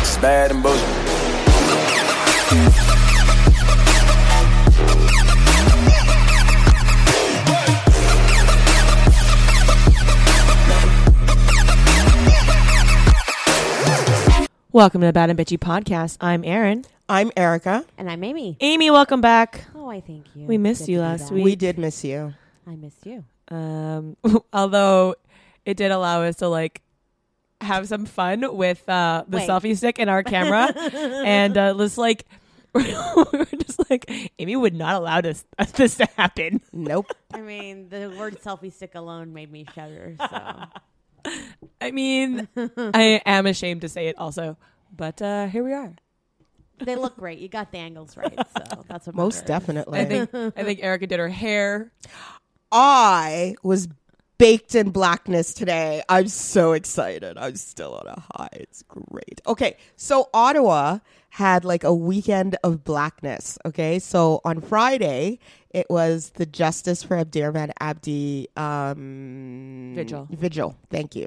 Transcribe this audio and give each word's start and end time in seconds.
It's 0.00 0.16
bad 0.18 0.50
and 0.50 0.62
bullshit. 0.62 0.84
Welcome 14.70 15.00
to 15.00 15.06
the 15.06 15.12
Bad 15.12 15.30
and 15.30 15.38
Bitchy 15.38 15.58
podcast. 15.58 16.18
I'm 16.20 16.44
Erin. 16.44 16.84
I'm 17.08 17.32
Erica. 17.36 17.84
And 17.96 18.10
I'm 18.10 18.22
Amy. 18.22 18.56
Amy, 18.60 18.90
welcome 18.90 19.20
back. 19.20 19.64
Oh, 19.74 19.88
I 19.90 20.00
thank 20.00 20.26
you. 20.34 20.46
We 20.46 20.58
missed 20.58 20.82
Good 20.82 20.92
you 20.92 21.00
last 21.00 21.32
week. 21.32 21.44
We 21.44 21.56
did 21.56 21.78
miss 21.78 22.04
you. 22.04 22.34
I 22.66 22.76
missed 22.76 23.04
you. 23.04 23.24
Um, 23.48 24.16
although 24.52 25.16
it 25.64 25.76
did 25.76 25.90
allow 25.90 26.22
us 26.22 26.36
to 26.36 26.48
like 26.48 26.82
have 27.60 27.88
some 27.88 28.06
fun 28.06 28.56
with 28.56 28.88
uh, 28.88 29.24
the 29.28 29.38
Wait. 29.38 29.48
selfie 29.48 29.76
stick 29.76 29.98
in 29.98 30.08
our 30.08 30.22
camera, 30.22 30.72
and 30.76 31.56
uh, 31.56 31.74
just 31.74 31.98
like 31.98 32.24
we 32.74 32.82
were 33.32 33.46
just 33.66 33.90
like 33.90 34.30
Amy 34.38 34.54
would 34.56 34.74
not 34.74 34.94
allow 34.96 35.20
this 35.20 35.44
this 35.74 35.96
to 35.96 36.06
happen. 36.16 36.60
Nope. 36.72 37.06
I 37.32 37.40
mean, 37.40 37.88
the 37.88 38.14
word 38.18 38.40
selfie 38.42 38.72
stick 38.72 38.94
alone 38.94 39.32
made 39.32 39.50
me 39.50 39.66
shudder. 39.74 40.14
So 40.18 40.64
I 41.80 41.90
mean, 41.90 42.48
I 42.56 43.20
am 43.26 43.46
ashamed 43.46 43.80
to 43.82 43.88
say 43.88 44.08
it 44.08 44.16
also, 44.18 44.56
but 44.96 45.20
uh, 45.20 45.46
here 45.46 45.64
we 45.64 45.72
are. 45.72 45.94
they 46.80 46.94
look 46.96 47.16
great. 47.16 47.38
You 47.40 47.48
got 47.48 47.72
the 47.72 47.78
angles 47.78 48.16
right. 48.16 48.38
So 48.56 48.84
that's 48.88 49.06
what 49.06 49.16
Most 49.16 49.36
matters. 49.36 49.48
definitely. 49.48 49.98
I 50.00 50.04
think 50.04 50.30
I 50.34 50.62
think 50.62 50.80
Erica 50.82 51.06
did 51.08 51.18
her 51.18 51.28
hair. 51.28 51.92
I 52.70 53.56
was 53.62 53.88
baked 54.38 54.74
in 54.74 54.90
blackness 54.90 55.52
today. 55.52 56.02
I'm 56.08 56.28
so 56.28 56.72
excited. 56.72 57.36
I'm 57.36 57.56
still 57.56 57.94
on 57.94 58.06
a 58.06 58.20
high. 58.34 58.48
It's 58.52 58.82
great. 58.84 59.40
Okay, 59.46 59.76
so 59.96 60.28
Ottawa 60.32 61.00
had 61.30 61.64
like 61.64 61.84
a 61.84 61.94
weekend 61.94 62.56
of 62.64 62.84
blackness. 62.84 63.58
Okay, 63.66 63.98
so 63.98 64.40
on 64.44 64.60
Friday 64.60 65.38
it 65.70 65.86
was 65.90 66.30
the 66.30 66.46
Justice 66.46 67.02
for 67.02 67.16
Abdirahman 67.16 67.72
Abdi 67.80 68.48
um, 68.56 69.92
Vigil. 69.94 70.28
Vigil. 70.30 70.76
Thank 70.90 71.14
you. 71.14 71.26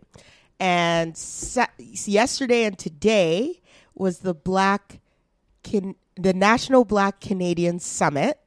And 0.60 1.16
sa- 1.18 1.68
yesterday 1.78 2.64
and 2.66 2.78
today 2.78 3.62
was 3.96 4.20
the 4.20 4.34
Black 4.34 5.00
Can- 5.64 5.96
the 6.16 6.34
National 6.34 6.86
Black 6.86 7.20
Canadian 7.20 7.80
Summit. 7.80 8.40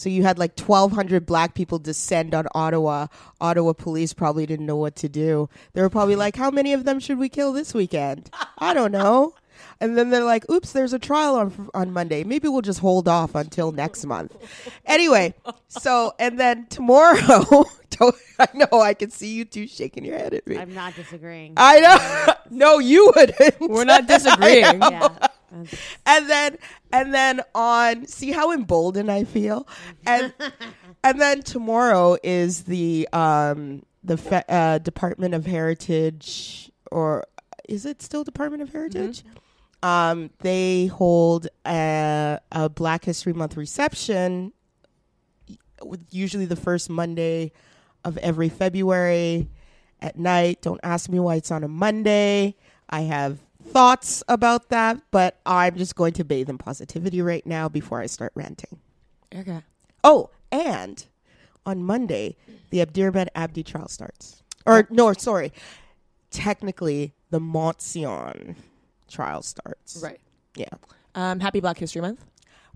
So 0.00 0.08
you 0.08 0.22
had 0.22 0.38
like 0.38 0.58
1,200 0.58 1.26
black 1.26 1.54
people 1.54 1.78
descend 1.78 2.34
on 2.34 2.46
Ottawa. 2.54 3.08
Ottawa 3.38 3.74
police 3.74 4.14
probably 4.14 4.46
didn't 4.46 4.64
know 4.64 4.76
what 4.76 4.96
to 4.96 5.10
do. 5.10 5.50
They 5.74 5.82
were 5.82 5.90
probably 5.90 6.16
like, 6.16 6.36
how 6.36 6.50
many 6.50 6.72
of 6.72 6.84
them 6.84 7.00
should 7.00 7.18
we 7.18 7.28
kill 7.28 7.52
this 7.52 7.74
weekend? 7.74 8.30
I 8.58 8.72
don't 8.72 8.92
know. 8.92 9.34
And 9.78 9.98
then 9.98 10.08
they're 10.08 10.24
like, 10.24 10.48
oops, 10.50 10.72
there's 10.72 10.94
a 10.94 10.98
trial 10.98 11.34
on, 11.34 11.68
on 11.74 11.92
Monday. 11.92 12.24
Maybe 12.24 12.48
we'll 12.48 12.62
just 12.62 12.80
hold 12.80 13.08
off 13.08 13.34
until 13.34 13.72
next 13.72 14.06
month. 14.06 14.34
Anyway, 14.86 15.34
so, 15.68 16.14
and 16.18 16.40
then 16.40 16.66
tomorrow, 16.70 17.66
I 18.38 18.48
know 18.54 18.80
I 18.80 18.94
can 18.94 19.10
see 19.10 19.34
you 19.34 19.44
two 19.44 19.66
shaking 19.66 20.06
your 20.06 20.16
head 20.16 20.32
at 20.32 20.46
me. 20.46 20.56
I'm 20.56 20.72
not 20.72 20.94
disagreeing. 20.96 21.52
I 21.58 21.80
know. 21.80 22.34
no, 22.50 22.78
you 22.78 23.12
wouldn't. 23.14 23.60
We're 23.60 23.84
not 23.84 24.06
disagreeing. 24.06 24.80
yeah. 24.80 25.28
And 26.06 26.30
then 26.30 26.58
and 26.92 27.14
then 27.14 27.40
on 27.54 28.06
see 28.06 28.30
how 28.32 28.52
emboldened 28.52 29.10
I 29.10 29.24
feel 29.24 29.66
and 30.06 30.32
and 31.04 31.20
then 31.20 31.42
tomorrow 31.42 32.16
is 32.22 32.64
the 32.64 33.08
um 33.12 33.82
the 34.02 34.16
fe- 34.16 34.44
uh, 34.48 34.78
Department 34.78 35.34
of 35.34 35.46
Heritage 35.46 36.70
or 36.90 37.24
is 37.68 37.86
it 37.86 38.02
still 38.02 38.24
Department 38.24 38.62
of 38.62 38.72
Heritage? 38.72 39.24
Um, 39.82 40.30
they 40.40 40.86
hold 40.86 41.48
a, 41.66 42.40
a 42.52 42.68
Black 42.68 43.04
History 43.04 43.32
Month 43.32 43.56
reception, 43.56 44.52
with 45.82 46.04
usually 46.10 46.44
the 46.44 46.56
first 46.56 46.90
Monday 46.90 47.52
of 48.04 48.18
every 48.18 48.48
February 48.48 49.48
at 50.00 50.18
night. 50.18 50.60
Don't 50.62 50.80
ask 50.82 51.08
me 51.08 51.20
why 51.20 51.36
it's 51.36 51.50
on 51.50 51.64
a 51.64 51.68
Monday. 51.68 52.56
I 52.90 53.02
have 53.02 53.38
thoughts 53.70 54.22
about 54.28 54.68
that, 54.70 55.00
but 55.10 55.38
I'm 55.46 55.76
just 55.76 55.94
going 55.94 56.12
to 56.14 56.24
bathe 56.24 56.48
in 56.48 56.58
positivity 56.58 57.22
right 57.22 57.46
now 57.46 57.68
before 57.68 58.00
I 58.00 58.06
start 58.06 58.32
ranting. 58.34 58.78
Erica. 59.32 59.64
Oh, 60.02 60.30
and 60.50 61.06
on 61.64 61.82
Monday, 61.82 62.36
the 62.70 62.80
Abdirahman 62.80 63.28
Abdi 63.34 63.62
trial 63.62 63.88
starts. 63.88 64.42
Or, 64.66 64.86
no, 64.90 65.12
sorry. 65.12 65.52
Technically, 66.30 67.14
the 67.30 67.40
Montsion 67.40 68.56
trial 69.08 69.42
starts. 69.42 70.00
Right. 70.02 70.20
Yeah. 70.54 70.68
Um, 71.14 71.40
happy 71.40 71.60
Black 71.60 71.78
History 71.78 72.02
Month. 72.02 72.24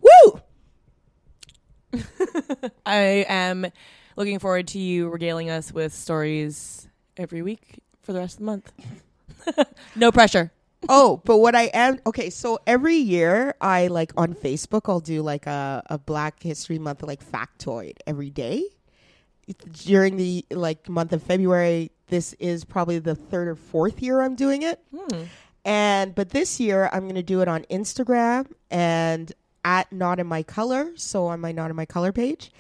Woo! 0.01 0.41
I 2.87 3.27
am 3.29 3.67
looking 4.17 4.39
forward 4.39 4.69
to 4.69 4.79
you 4.79 5.09
regaling 5.09 5.51
us 5.51 5.73
with 5.73 5.93
stories 5.93 6.89
every 7.17 7.43
week 7.43 7.81
for 8.03 8.13
the 8.13 8.19
rest 8.19 8.35
of 8.35 8.39
the 8.41 8.45
month. 8.45 8.73
no 9.97 10.11
pressure. 10.13 10.51
Oh, 10.89 11.21
but 11.25 11.39
what 11.39 11.55
I 11.55 11.65
am 11.65 11.99
okay. 12.07 12.31
So 12.31 12.59
every 12.67 12.97
year, 12.97 13.55
I 13.61 13.89
like 13.89 14.13
on 14.17 14.35
Facebook, 14.35 14.83
I'll 14.89 15.01
do 15.01 15.23
like 15.23 15.47
a, 15.47 15.83
a 15.87 15.99
Black 15.99 16.43
History 16.43 16.79
Month 16.79 17.03
like 17.03 17.25
factoid 17.25 17.97
every 18.07 18.31
day. 18.31 18.65
During 19.85 20.17
the 20.17 20.45
like 20.51 20.89
month 20.89 21.13
of 21.13 21.23
February, 21.23 21.91
this 22.09 22.33
is 22.35 22.65
probably 22.65 22.99
the 22.99 23.15
third 23.15 23.49
or 23.49 23.57
fourth 23.57 24.01
year 24.01 24.23
I'm 24.23 24.35
doing 24.37 24.63
it. 24.63 24.81
Hmm. 24.95 25.25
And 25.65 26.15
but 26.15 26.31
this 26.31 26.61
year 26.61 26.89
I'm 26.93 27.07
gonna 27.09 27.23
do 27.23 27.41
it 27.41 27.49
on 27.49 27.65
Instagram 27.65 28.47
and 28.71 29.33
at 29.65 29.91
Not 29.93 30.21
in 30.21 30.27
My 30.27 30.43
Color, 30.43 30.93
so 30.97 31.27
on 31.27 31.41
my 31.41 31.53
Not 31.53 31.71
in 31.71 31.77
My 31.77 31.87
Color 31.87 32.13
page, 32.13 32.53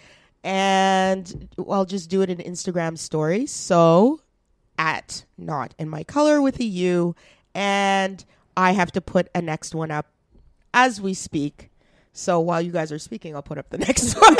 and 0.42 1.48
I'll 1.70 1.84
just 1.84 2.10
do 2.10 2.22
it 2.22 2.30
in 2.30 2.38
Instagram 2.38 2.98
stories. 2.98 3.50
So 3.50 4.20
at 4.78 5.24
Not 5.36 5.74
in 5.78 5.88
My 5.88 6.02
Color 6.04 6.40
with 6.40 6.58
a 6.60 6.64
U, 6.64 7.14
and 7.54 8.24
I 8.56 8.72
have 8.72 8.92
to 8.92 9.00
put 9.00 9.28
a 9.34 9.42
next 9.42 9.74
one 9.74 9.90
up 9.90 10.06
as 10.72 11.00
we 11.00 11.14
speak. 11.14 11.70
So 12.12 12.38
while 12.40 12.60
you 12.60 12.70
guys 12.72 12.92
are 12.92 12.98
speaking, 12.98 13.34
I'll 13.34 13.42
put 13.42 13.58
up 13.58 13.70
the 13.70 13.78
next 13.86 14.14
one. 14.14 14.36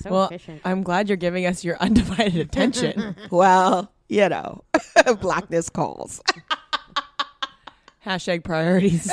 so 0.00 0.10
well, 0.10 0.24
efficient. 0.26 0.60
I'm 0.64 0.82
glad 0.82 1.08
you're 1.08 1.16
giving 1.16 1.46
us 1.46 1.64
your 1.64 1.76
undivided 1.80 2.36
attention. 2.36 3.16
well, 3.30 3.90
you 4.08 4.28
know, 4.28 4.64
blackness 5.20 5.70
calls. 5.70 6.20
Hashtag 8.04 8.44
priorities. 8.44 9.10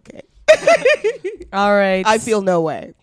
Okay, 0.00 0.22
All 1.52 1.74
right. 1.74 2.06
I 2.06 2.18
feel 2.18 2.42
no 2.42 2.60
way. 2.62 2.94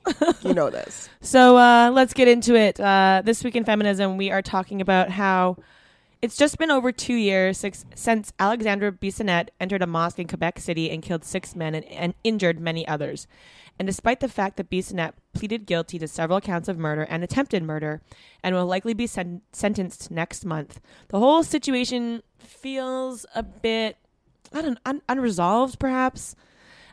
You 0.41 0.53
know 0.53 0.69
this. 0.69 1.09
So 1.22 1.57
uh, 1.57 1.91
let's 1.94 2.13
get 2.13 2.28
into 2.28 2.56
it. 2.56 2.79
Uh, 2.79 3.22
this 3.23 3.44
week 3.44 3.56
in 3.56 3.63
feminism, 3.66 4.18
we 4.18 4.31
are 4.31 4.41
talking 4.41 4.81
about 4.81 5.09
how 5.09 5.57
it's 6.21 6.37
just 6.37 6.57
been 6.57 6.71
over 6.71 6.91
two 6.91 7.15
years 7.15 7.57
since, 7.95 8.33
Alexandre 8.39 8.91
Bissonnette 8.91 9.49
entered 9.59 9.81
a 9.81 9.87
mosque 9.87 10.19
in 10.19 10.27
Quebec 10.27 10.59
City 10.59 10.89
and 10.91 11.01
killed 11.01 11.23
six 11.23 11.55
men 11.55 11.73
and, 11.73 11.85
and 11.85 12.13
injured 12.23 12.59
many 12.59 12.87
others. 12.87 13.27
And 13.79 13.87
despite 13.87 14.19
the 14.19 14.29
fact 14.29 14.57
that 14.57 14.69
Bissonnette 14.69 15.13
pleaded 15.33 15.65
guilty 15.65 15.97
to 15.97 16.07
several 16.07 16.39
counts 16.39 16.67
of 16.67 16.77
murder 16.77 17.03
and 17.09 17.23
attempted 17.23 17.63
murder 17.63 18.01
and 18.43 18.53
will 18.53 18.67
likely 18.67 18.93
be 18.93 19.07
sen- 19.07 19.41
sentenced 19.51 20.11
next 20.11 20.45
month, 20.45 20.79
the 21.07 21.17
whole 21.17 21.41
situation 21.43 22.21
feels 22.38 23.25
a 23.33 23.41
bit 23.41 23.97
I 24.53 24.61
don't 24.61 24.79
un- 24.85 25.01
unresolved, 25.07 25.79
perhaps. 25.79 26.35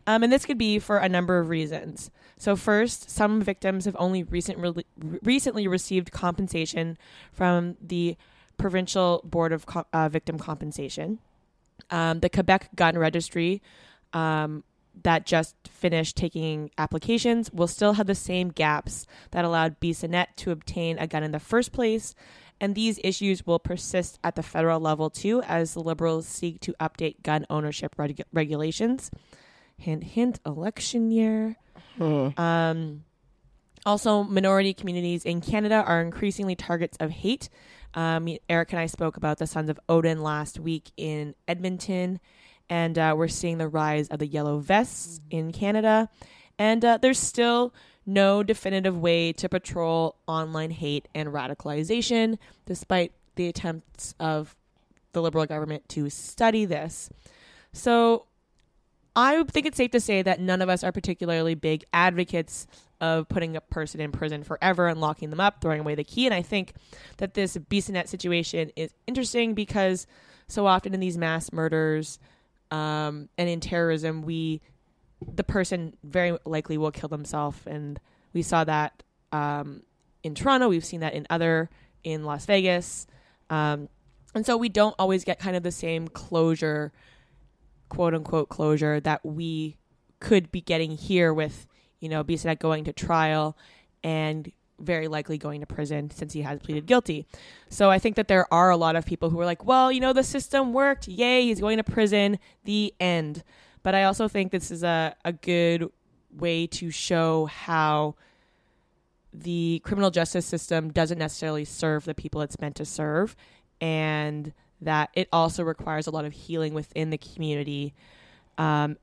Um, 0.06 0.22
and 0.22 0.32
this 0.32 0.46
could 0.46 0.58
be 0.58 0.78
for 0.78 0.98
a 0.98 1.08
number 1.08 1.38
of 1.38 1.48
reasons. 1.48 2.10
So, 2.38 2.56
first, 2.56 3.10
some 3.10 3.42
victims 3.42 3.84
have 3.84 3.96
only 3.98 4.22
recent 4.22 4.58
re- 4.58 5.18
recently 5.22 5.66
received 5.66 6.12
compensation 6.12 6.96
from 7.32 7.76
the 7.80 8.16
Provincial 8.58 9.22
Board 9.24 9.52
of 9.52 9.66
Co- 9.66 9.86
uh, 9.92 10.08
Victim 10.08 10.38
Compensation. 10.38 11.18
Um, 11.90 12.20
the 12.20 12.28
Quebec 12.28 12.70
Gun 12.74 12.98
Registry, 12.98 13.62
um, 14.12 14.64
that 15.02 15.24
just 15.24 15.54
finished 15.68 16.16
taking 16.16 16.70
applications, 16.76 17.52
will 17.52 17.68
still 17.68 17.94
have 17.94 18.06
the 18.06 18.14
same 18.14 18.48
gaps 18.48 19.06
that 19.30 19.44
allowed 19.44 19.80
Bissonnette 19.80 20.34
to 20.36 20.50
obtain 20.50 20.98
a 20.98 21.06
gun 21.06 21.22
in 21.22 21.30
the 21.30 21.38
first 21.40 21.72
place. 21.72 22.14
And 22.60 22.74
these 22.74 22.98
issues 23.04 23.46
will 23.46 23.60
persist 23.60 24.18
at 24.24 24.34
the 24.34 24.42
federal 24.42 24.80
level 24.80 25.08
too, 25.08 25.40
as 25.42 25.74
the 25.74 25.80
Liberals 25.80 26.26
seek 26.26 26.60
to 26.62 26.74
update 26.80 27.22
gun 27.22 27.46
ownership 27.48 27.94
reg- 27.96 28.24
regulations 28.32 29.10
hint 29.78 30.02
hint 30.02 30.40
election 30.44 31.10
year 31.10 31.56
um, 32.36 33.04
also 33.86 34.24
minority 34.24 34.74
communities 34.74 35.24
in 35.24 35.40
canada 35.40 35.76
are 35.86 36.00
increasingly 36.02 36.56
targets 36.56 36.96
of 36.98 37.10
hate 37.10 37.48
um, 37.98 38.28
eric 38.48 38.72
and 38.72 38.80
i 38.80 38.86
spoke 38.86 39.16
about 39.16 39.38
the 39.38 39.46
sons 39.46 39.68
of 39.68 39.78
odin 39.88 40.22
last 40.22 40.58
week 40.58 40.90
in 40.96 41.34
edmonton 41.46 42.20
and 42.70 42.98
uh, 42.98 43.14
we're 43.16 43.28
seeing 43.28 43.58
the 43.58 43.68
rise 43.68 44.08
of 44.08 44.18
the 44.18 44.26
yellow 44.26 44.58
vests 44.58 45.20
in 45.30 45.52
canada 45.52 46.08
and 46.58 46.84
uh, 46.84 46.98
there's 47.00 47.18
still 47.18 47.72
no 48.06 48.42
definitive 48.42 48.98
way 48.98 49.32
to 49.34 49.48
patrol 49.48 50.16
online 50.26 50.70
hate 50.70 51.08
and 51.14 51.28
radicalization 51.28 52.38
despite 52.64 53.12
the 53.36 53.48
attempts 53.48 54.14
of 54.18 54.56
the 55.12 55.22
liberal 55.22 55.46
government 55.46 55.88
to 55.90 56.08
study 56.10 56.64
this. 56.64 57.10
So 57.72 58.26
I 59.18 59.42
think 59.42 59.66
it's 59.66 59.76
safe 59.76 59.90
to 59.90 60.00
say 60.00 60.22
that 60.22 60.38
none 60.38 60.62
of 60.62 60.68
us 60.68 60.84
are 60.84 60.92
particularly 60.92 61.56
big 61.56 61.84
advocates 61.92 62.68
of 63.00 63.28
putting 63.28 63.56
a 63.56 63.60
person 63.60 64.00
in 64.00 64.12
prison 64.12 64.44
forever 64.44 64.86
and 64.86 65.00
locking 65.00 65.30
them 65.30 65.40
up, 65.40 65.60
throwing 65.60 65.80
away 65.80 65.96
the 65.96 66.04
key. 66.04 66.26
And 66.26 66.34
I 66.34 66.42
think 66.42 66.74
that 67.16 67.34
this 67.34 67.56
Bissonnette 67.56 68.06
situation 68.06 68.70
is 68.76 68.94
interesting 69.08 69.54
because 69.54 70.06
so 70.46 70.66
often 70.68 70.94
in 70.94 71.00
these 71.00 71.18
mass 71.18 71.52
murders 71.52 72.20
um, 72.70 73.28
and 73.36 73.48
in 73.48 73.58
terrorism, 73.58 74.22
we 74.22 74.60
the 75.34 75.42
person 75.42 75.96
very 76.04 76.38
likely 76.44 76.78
will 76.78 76.92
kill 76.92 77.08
themselves, 77.08 77.58
and 77.66 77.98
we 78.32 78.42
saw 78.42 78.62
that 78.62 79.02
um, 79.32 79.82
in 80.22 80.36
Toronto. 80.36 80.68
We've 80.68 80.84
seen 80.84 81.00
that 81.00 81.14
in 81.14 81.26
other 81.28 81.70
in 82.04 82.22
Las 82.22 82.46
Vegas, 82.46 83.08
um, 83.50 83.88
and 84.32 84.46
so 84.46 84.56
we 84.56 84.68
don't 84.68 84.94
always 84.96 85.24
get 85.24 85.40
kind 85.40 85.56
of 85.56 85.64
the 85.64 85.72
same 85.72 86.06
closure, 86.06 86.92
quote 87.88 88.14
unquote 88.14 88.48
closure 88.48 89.00
that 89.00 89.24
we 89.24 89.76
could 90.20 90.50
be 90.50 90.60
getting 90.60 90.96
here 90.96 91.32
with 91.32 91.66
you 92.00 92.08
know 92.08 92.24
Bissonnette 92.24 92.58
going 92.58 92.84
to 92.84 92.92
trial 92.92 93.56
and 94.02 94.50
very 94.80 95.08
likely 95.08 95.38
going 95.38 95.60
to 95.60 95.66
prison 95.66 96.10
since 96.10 96.32
he 96.32 96.42
has 96.42 96.60
pleaded 96.60 96.86
guilty. 96.86 97.26
So 97.68 97.90
I 97.90 97.98
think 97.98 98.16
that 98.16 98.28
there 98.28 98.52
are 98.52 98.70
a 98.70 98.76
lot 98.76 98.96
of 98.96 99.04
people 99.04 99.30
who 99.30 99.40
are 99.40 99.44
like, 99.44 99.64
well, 99.64 99.90
you 99.90 99.98
know, 99.98 100.12
the 100.12 100.22
system 100.22 100.72
worked. 100.72 101.08
Yay, 101.08 101.42
he's 101.42 101.60
going 101.60 101.78
to 101.78 101.84
prison. 101.84 102.38
The 102.64 102.94
end. 103.00 103.42
But 103.82 103.96
I 103.96 104.04
also 104.04 104.28
think 104.28 104.52
this 104.52 104.70
is 104.70 104.84
a, 104.84 105.16
a 105.24 105.32
good 105.32 105.90
way 106.30 106.66
to 106.68 106.90
show 106.90 107.46
how 107.46 108.14
the 109.32 109.80
criminal 109.84 110.10
justice 110.10 110.46
system 110.46 110.90
doesn't 110.90 111.18
necessarily 111.18 111.64
serve 111.64 112.04
the 112.04 112.14
people 112.14 112.40
it's 112.40 112.58
meant 112.60 112.76
to 112.76 112.84
serve 112.84 113.36
and 113.80 114.52
that 114.80 115.10
it 115.14 115.28
also 115.32 115.62
requires 115.62 116.06
a 116.06 116.10
lot 116.10 116.24
of 116.24 116.32
healing 116.32 116.74
within 116.74 117.10
the 117.10 117.18
community. 117.18 117.94
Um, 118.56 118.96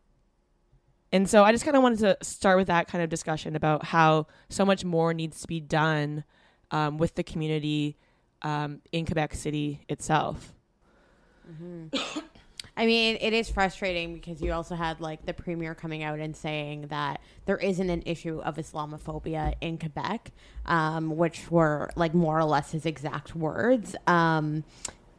and 1.12 1.30
so 1.30 1.44
I 1.44 1.52
just 1.52 1.64
kind 1.64 1.78
of 1.78 1.84
wanted 1.84 2.00
to 2.00 2.18
start 2.22 2.58
with 2.58 2.68
that 2.68 2.88
kind 2.88 3.04
of 3.04 3.10
discussion 3.10 3.56
about 3.56 3.86
how 3.86 4.28
so 4.50 4.66
much 4.66 4.84
more 4.84 5.14
needs 5.14 5.42
to 5.42 5.48
be 5.48 5.60
done 5.60 6.24
um, 6.72 6.98
with 6.98 7.16
the 7.16 7.24
community 7.24 7.98
um, 8.42 8.82
in 8.92 9.06
Quebec 9.06 9.34
City 9.34 9.86
itself. 9.88 10.54
I 12.78 12.86
mean, 12.86 13.18
it 13.22 13.32
is 13.32 13.50
frustrating 13.50 14.14
because 14.14 14.42
you 14.42 14.52
also 14.52 14.76
had 14.76 15.00
like 15.00 15.26
the 15.26 15.34
premier 15.34 15.74
coming 15.74 16.04
out 16.04 16.20
and 16.20 16.36
saying 16.36 16.88
that 16.88 17.22
there 17.46 17.58
isn't 17.58 17.90
an 17.90 18.04
issue 18.06 18.42
of 18.42 18.58
Islamophobia 18.58 19.54
in 19.62 19.78
Quebec, 19.78 20.32
um, 20.66 21.16
which 21.16 21.50
were 21.50 21.90
like 21.96 22.14
more 22.14 22.38
or 22.38 22.44
less 22.44 22.72
his 22.72 22.86
exact 22.86 23.36
words. 23.36 23.96
Um, 24.08 24.66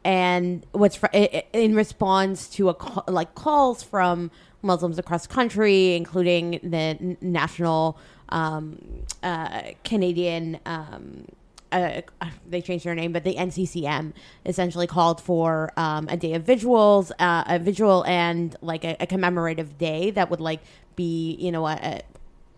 and 0.07 0.65
what's 0.71 0.95
fr- 0.95 1.07
in 1.13 1.75
response 1.75 2.47
to 2.47 2.69
a 2.69 2.73
call, 2.73 3.03
like 3.09 3.35
calls 3.35 3.83
from 3.83 4.31
Muslims 4.61 4.97
across 4.97 5.27
the 5.27 5.33
country, 5.33 5.95
including 5.95 6.61
the 6.63 7.17
national 7.19 7.99
um, 8.29 9.03
uh, 9.21 9.63
Canadian. 9.83 10.59
Um, 10.65 11.25
uh, 11.73 12.01
they 12.47 12.61
changed 12.61 12.85
their 12.85 12.95
name, 12.95 13.11
but 13.11 13.25
the 13.25 13.35
NCCM 13.35 14.13
essentially 14.45 14.87
called 14.87 15.19
for 15.19 15.73
um, 15.75 16.07
a 16.09 16.15
day 16.15 16.33
of 16.35 16.43
vigils, 16.43 17.11
uh, 17.19 17.43
a 17.45 17.59
vigil, 17.59 18.05
and 18.05 18.55
like 18.61 18.85
a, 18.85 18.95
a 19.01 19.07
commemorative 19.07 19.77
day 19.77 20.11
that 20.11 20.29
would 20.29 20.39
like 20.39 20.61
be, 20.95 21.35
you 21.37 21.51
know, 21.51 21.67
a, 21.67 21.73
a 21.73 22.01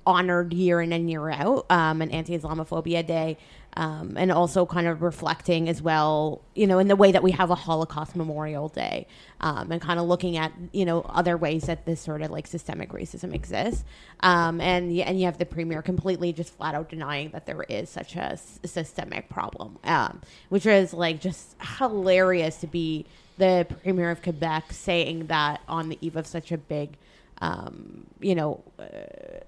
honored 0.06 0.54
year 0.54 0.82
in 0.82 0.94
and 0.94 1.10
year 1.10 1.30
out, 1.30 1.66
um, 1.72 2.04
an 2.04 2.12
anti-Islamophobia 2.12 3.06
day, 3.06 3.38
um, 3.80 4.16
and 4.18 4.30
also 4.30 4.66
kind 4.66 4.88
of 4.88 5.02
reflecting 5.02 5.70
as 5.70 5.82
well, 5.82 6.42
you 6.54 6.68
know, 6.68 6.80
in 6.80 6.90
the 6.90 6.98
way 6.98 7.14
that 7.14 7.24
we 7.24 7.32
have 7.32 7.50
a 7.50 7.56
Holocaust 7.56 8.14
Memorial 8.14 8.68
Day, 8.68 9.08
um, 9.40 9.72
and 9.72 9.82
kind 9.82 10.02
of 10.02 10.06
looking 10.06 10.36
at 10.36 10.52
you 10.74 10.84
know 10.84 11.00
other 11.04 11.38
ways 11.38 11.64
that 11.64 11.86
this 11.86 12.02
sort 12.02 12.22
of 12.22 12.30
like 12.30 12.46
systemic 12.46 12.90
racism 12.90 13.34
exists, 13.34 13.86
um, 14.20 14.60
and 14.60 14.92
and 15.00 15.18
you 15.18 15.26
have 15.26 15.38
the 15.38 15.46
premier 15.46 15.82
completely 15.82 16.34
just 16.34 16.54
flat 16.58 16.76
out 16.76 16.90
denying 16.90 17.30
that 17.30 17.46
there 17.46 17.64
is 17.70 17.90
such 17.90 18.18
a 18.18 18.34
s- 18.34 18.60
systemic 18.66 19.30
problem, 19.30 19.80
um, 19.86 20.20
which 20.50 20.66
is 20.66 20.94
like 20.94 21.22
just 21.22 21.56
hilarious 21.78 22.58
to 22.58 22.68
be 22.68 23.06
the 23.38 23.66
premier 23.82 24.12
of 24.12 24.22
Quebec 24.22 24.74
saying 24.74 25.28
that 25.28 25.62
on 25.70 25.88
the 25.88 25.98
eve 26.02 26.18
of 26.18 26.28
such 26.28 26.52
a 26.52 26.58
big, 26.58 26.98
um, 27.40 28.08
you 28.20 28.36
know. 28.36 28.62
Uh, 28.78 29.40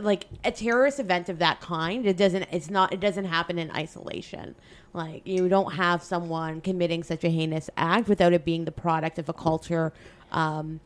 like 0.00 0.26
a 0.44 0.50
terrorist 0.50 1.00
event 1.00 1.28
of 1.28 1.38
that 1.38 1.60
kind 1.60 2.06
it 2.06 2.16
doesn't 2.16 2.46
it's 2.52 2.70
not 2.70 2.92
it 2.92 3.00
doesn't 3.00 3.24
happen 3.24 3.58
in 3.58 3.70
isolation. 3.70 4.54
Like 4.92 5.26
you 5.26 5.48
don't 5.48 5.72
have 5.74 6.02
someone 6.02 6.60
committing 6.60 7.02
such 7.02 7.24
a 7.24 7.28
heinous 7.28 7.68
act 7.76 8.08
without 8.08 8.32
it 8.32 8.44
being 8.44 8.64
the 8.64 8.72
product 8.72 9.18
of 9.18 9.28
a 9.28 9.32
culture 9.32 9.92
um 10.32 10.80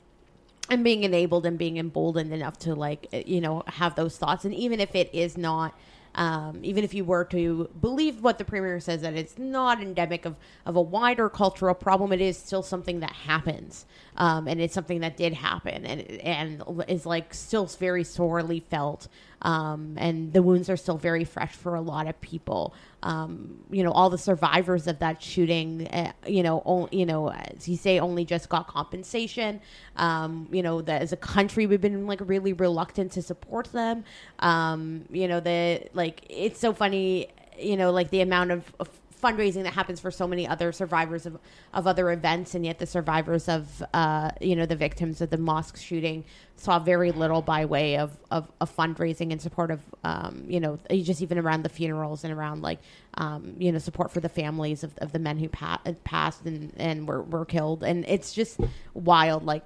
and 0.70 0.84
being 0.84 1.04
enabled 1.04 1.46
and 1.46 1.58
being 1.58 1.78
emboldened 1.78 2.32
enough 2.32 2.58
to 2.58 2.74
like 2.74 3.08
you 3.26 3.40
know 3.40 3.62
have 3.66 3.94
those 3.94 4.16
thoughts. 4.16 4.44
And 4.44 4.54
even 4.54 4.80
if 4.80 4.94
it 4.94 5.10
is 5.14 5.36
not 5.36 5.74
um, 6.18 6.58
even 6.64 6.82
if 6.82 6.92
you 6.94 7.04
were 7.04 7.24
to 7.26 7.70
believe 7.80 8.22
what 8.22 8.38
the 8.38 8.44
premier 8.44 8.80
says 8.80 9.02
that 9.02 9.14
it's 9.14 9.38
not 9.38 9.80
endemic 9.80 10.24
of, 10.24 10.34
of 10.66 10.74
a 10.74 10.80
wider 10.80 11.28
cultural 11.28 11.76
problem, 11.76 12.12
it 12.12 12.20
is 12.20 12.36
still 12.36 12.64
something 12.64 12.98
that 13.00 13.12
happens, 13.12 13.86
um, 14.16 14.48
and 14.48 14.60
it's 14.60 14.74
something 14.74 14.98
that 15.00 15.16
did 15.16 15.32
happen, 15.32 15.86
and 15.86 16.00
and 16.22 16.62
is 16.88 17.06
like 17.06 17.32
still 17.32 17.66
very 17.66 18.02
sorely 18.02 18.58
felt, 18.58 19.06
um, 19.42 19.94
and 19.96 20.32
the 20.32 20.42
wounds 20.42 20.68
are 20.68 20.76
still 20.76 20.98
very 20.98 21.22
fresh 21.22 21.52
for 21.52 21.76
a 21.76 21.80
lot 21.80 22.08
of 22.08 22.20
people. 22.20 22.74
Um, 23.00 23.62
you 23.70 23.84
know, 23.84 23.92
all 23.92 24.10
the 24.10 24.18
survivors 24.18 24.88
of 24.88 24.98
that 24.98 25.22
shooting, 25.22 25.86
uh, 25.86 26.10
you 26.26 26.42
know, 26.42 26.88
you 26.90 27.06
know, 27.06 27.30
as 27.30 27.68
you 27.68 27.76
say, 27.76 28.00
only 28.00 28.24
just 28.24 28.48
got 28.48 28.66
compensation. 28.66 29.60
Um, 29.94 30.48
you 30.50 30.62
know, 30.62 30.82
that 30.82 31.02
as 31.02 31.12
a 31.12 31.16
country, 31.16 31.66
we've 31.66 31.80
been 31.80 32.08
like 32.08 32.20
really 32.24 32.54
reluctant 32.54 33.12
to 33.12 33.22
support 33.22 33.70
them. 33.72 34.02
Um, 34.40 35.04
you 35.10 35.28
know, 35.28 35.38
the 35.38 35.88
like, 35.92 36.07
it's 36.28 36.58
so 36.58 36.72
funny, 36.72 37.28
you 37.58 37.76
know, 37.76 37.90
like 37.90 38.10
the 38.10 38.20
amount 38.20 38.50
of, 38.50 38.72
of 38.80 38.88
fundraising 39.22 39.64
that 39.64 39.72
happens 39.72 40.00
for 40.00 40.10
so 40.10 40.26
many 40.26 40.46
other 40.46 40.72
survivors 40.72 41.26
of, 41.26 41.38
of 41.74 41.86
other 41.86 42.10
events 42.12 42.54
and 42.54 42.64
yet 42.64 42.78
the 42.78 42.86
survivors 42.86 43.48
of 43.48 43.82
uh, 43.94 44.30
you 44.40 44.54
know 44.54 44.66
the 44.66 44.76
victims 44.76 45.20
of 45.20 45.30
the 45.30 45.36
mosque 45.36 45.76
shooting 45.76 46.24
saw 46.56 46.78
very 46.78 47.10
little 47.10 47.42
by 47.42 47.64
way 47.64 47.96
of, 47.96 48.16
of, 48.30 48.50
of 48.60 48.74
fundraising 48.74 49.30
in 49.30 49.38
support 49.38 49.70
of 49.70 49.80
um, 50.04 50.44
you 50.46 50.60
know 50.60 50.78
just 50.90 51.20
even 51.20 51.38
around 51.38 51.62
the 51.62 51.68
funerals 51.68 52.24
and 52.24 52.32
around 52.32 52.62
like 52.62 52.78
um, 53.14 53.54
you 53.58 53.72
know 53.72 53.78
support 53.78 54.10
for 54.10 54.20
the 54.20 54.28
families 54.28 54.84
of, 54.84 54.96
of 54.98 55.12
the 55.12 55.18
men 55.18 55.38
who 55.38 55.48
pa- 55.48 55.80
passed 56.04 56.44
and, 56.44 56.72
and 56.76 57.08
were, 57.08 57.22
were 57.22 57.44
killed. 57.44 57.82
And 57.82 58.04
it's 58.06 58.32
just 58.32 58.60
wild 58.94 59.44
like 59.44 59.64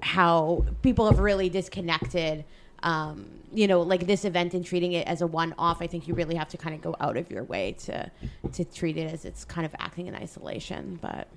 how 0.00 0.64
people 0.82 1.06
have 1.10 1.18
really 1.18 1.48
disconnected 1.48 2.44
um, 2.82 3.26
you 3.52 3.66
know, 3.66 3.80
like 3.82 4.06
this 4.06 4.24
event 4.24 4.54
and 4.54 4.64
treating 4.64 4.92
it 4.92 5.06
as 5.06 5.20
a 5.22 5.26
one-off. 5.26 5.80
I 5.80 5.86
think 5.86 6.06
you 6.06 6.14
really 6.14 6.34
have 6.36 6.48
to 6.50 6.56
kind 6.56 6.74
of 6.74 6.82
go 6.82 6.94
out 7.00 7.16
of 7.16 7.30
your 7.30 7.44
way 7.44 7.72
to 7.84 8.10
to 8.52 8.64
treat 8.64 8.96
it 8.96 9.12
as 9.12 9.24
it's 9.24 9.44
kind 9.44 9.64
of 9.64 9.74
acting 9.78 10.06
in 10.06 10.14
isolation. 10.14 10.98
But 11.00 11.28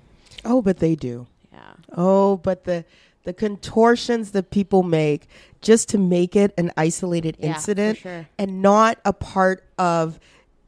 Oh, 0.44 0.60
but 0.62 0.78
they 0.78 0.94
do. 0.94 1.26
yeah, 1.52 1.72
Oh, 1.96 2.36
but 2.38 2.64
the 2.64 2.84
the 3.24 3.32
contortions 3.32 4.32
that 4.32 4.50
people 4.50 4.82
make 4.82 5.28
just 5.60 5.88
to 5.90 5.98
make 5.98 6.34
it 6.34 6.52
an 6.58 6.72
isolated 6.76 7.36
Yeah, 7.38 7.54
incident 7.54 7.98
sure. 7.98 8.26
and 8.38 8.60
not 8.62 8.98
a 9.04 9.12
part 9.12 9.64
of 9.78 10.18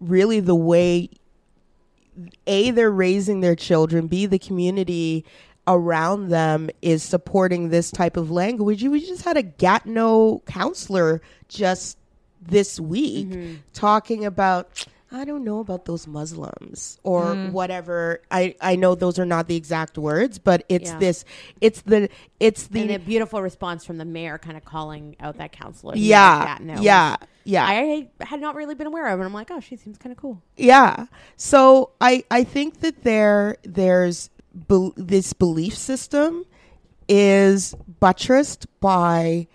really 0.00 0.38
the 0.40 0.54
way 0.54 1.10
a 2.46 2.70
they're 2.70 2.90
raising 2.92 3.40
their 3.40 3.56
children, 3.56 4.06
b 4.06 4.26
the 4.26 4.38
community 4.38 5.24
around 5.66 6.28
them 6.28 6.68
is 6.82 7.02
supporting 7.02 7.68
this 7.70 7.90
type 7.90 8.16
of 8.16 8.30
language. 8.30 8.82
We 8.82 9.00
just 9.00 9.24
had 9.24 9.36
a 9.36 9.42
Gatineau 9.42 10.40
counselor 10.46 11.20
just 11.48 11.98
this 12.42 12.78
week 12.78 13.28
Mm-hmm. 13.28 13.54
talking 13.72 14.24
about 14.24 14.86
I 15.12 15.24
don't 15.24 15.44
know 15.44 15.60
about 15.60 15.84
those 15.84 16.08
Muslims 16.08 16.98
or 17.04 17.36
whatever. 17.36 18.20
I, 18.32 18.56
I 18.60 18.74
know 18.74 18.96
those 18.96 19.16
are 19.20 19.24
not 19.24 19.46
the 19.46 19.54
exact 19.54 19.96
words, 19.96 20.40
but 20.40 20.64
it's 20.68 20.90
Yeah. 20.90 20.98
this 20.98 21.24
it's 21.60 21.82
the 21.82 22.08
it's 22.40 22.66
the 22.66 22.80
and 22.82 22.90
a 22.90 22.98
beautiful 22.98 23.40
response 23.40 23.84
from 23.84 23.96
the 23.98 24.04
mayor, 24.04 24.38
kind 24.38 24.56
of 24.56 24.64
calling 24.64 25.14
out 25.20 25.38
that 25.38 25.52
counselor. 25.52 25.94
yeah, 25.96 26.56
Gatineau, 26.58 26.80
yeah, 26.82 27.16
yeah. 27.44 27.64
I 27.64 28.08
had 28.22 28.40
not 28.40 28.56
really 28.56 28.74
been 28.74 28.88
aware 28.88 29.06
of, 29.06 29.20
and 29.20 29.24
I'm 29.26 29.32
like, 29.32 29.52
oh, 29.52 29.60
she 29.60 29.76
seems 29.76 29.98
kind 29.98 30.10
of 30.10 30.18
cool. 30.18 30.42
Yeah. 30.56 31.06
So 31.36 31.90
I 32.00 32.24
I 32.28 32.42
think 32.42 32.80
that 32.80 33.04
there 33.04 33.56
there's 33.62 34.30
bel 34.54 34.92
this 34.96 35.32
belief 35.32 35.76
system 35.76 36.44
is 37.08 37.74
buttressed 38.00 38.66
by 38.80 39.46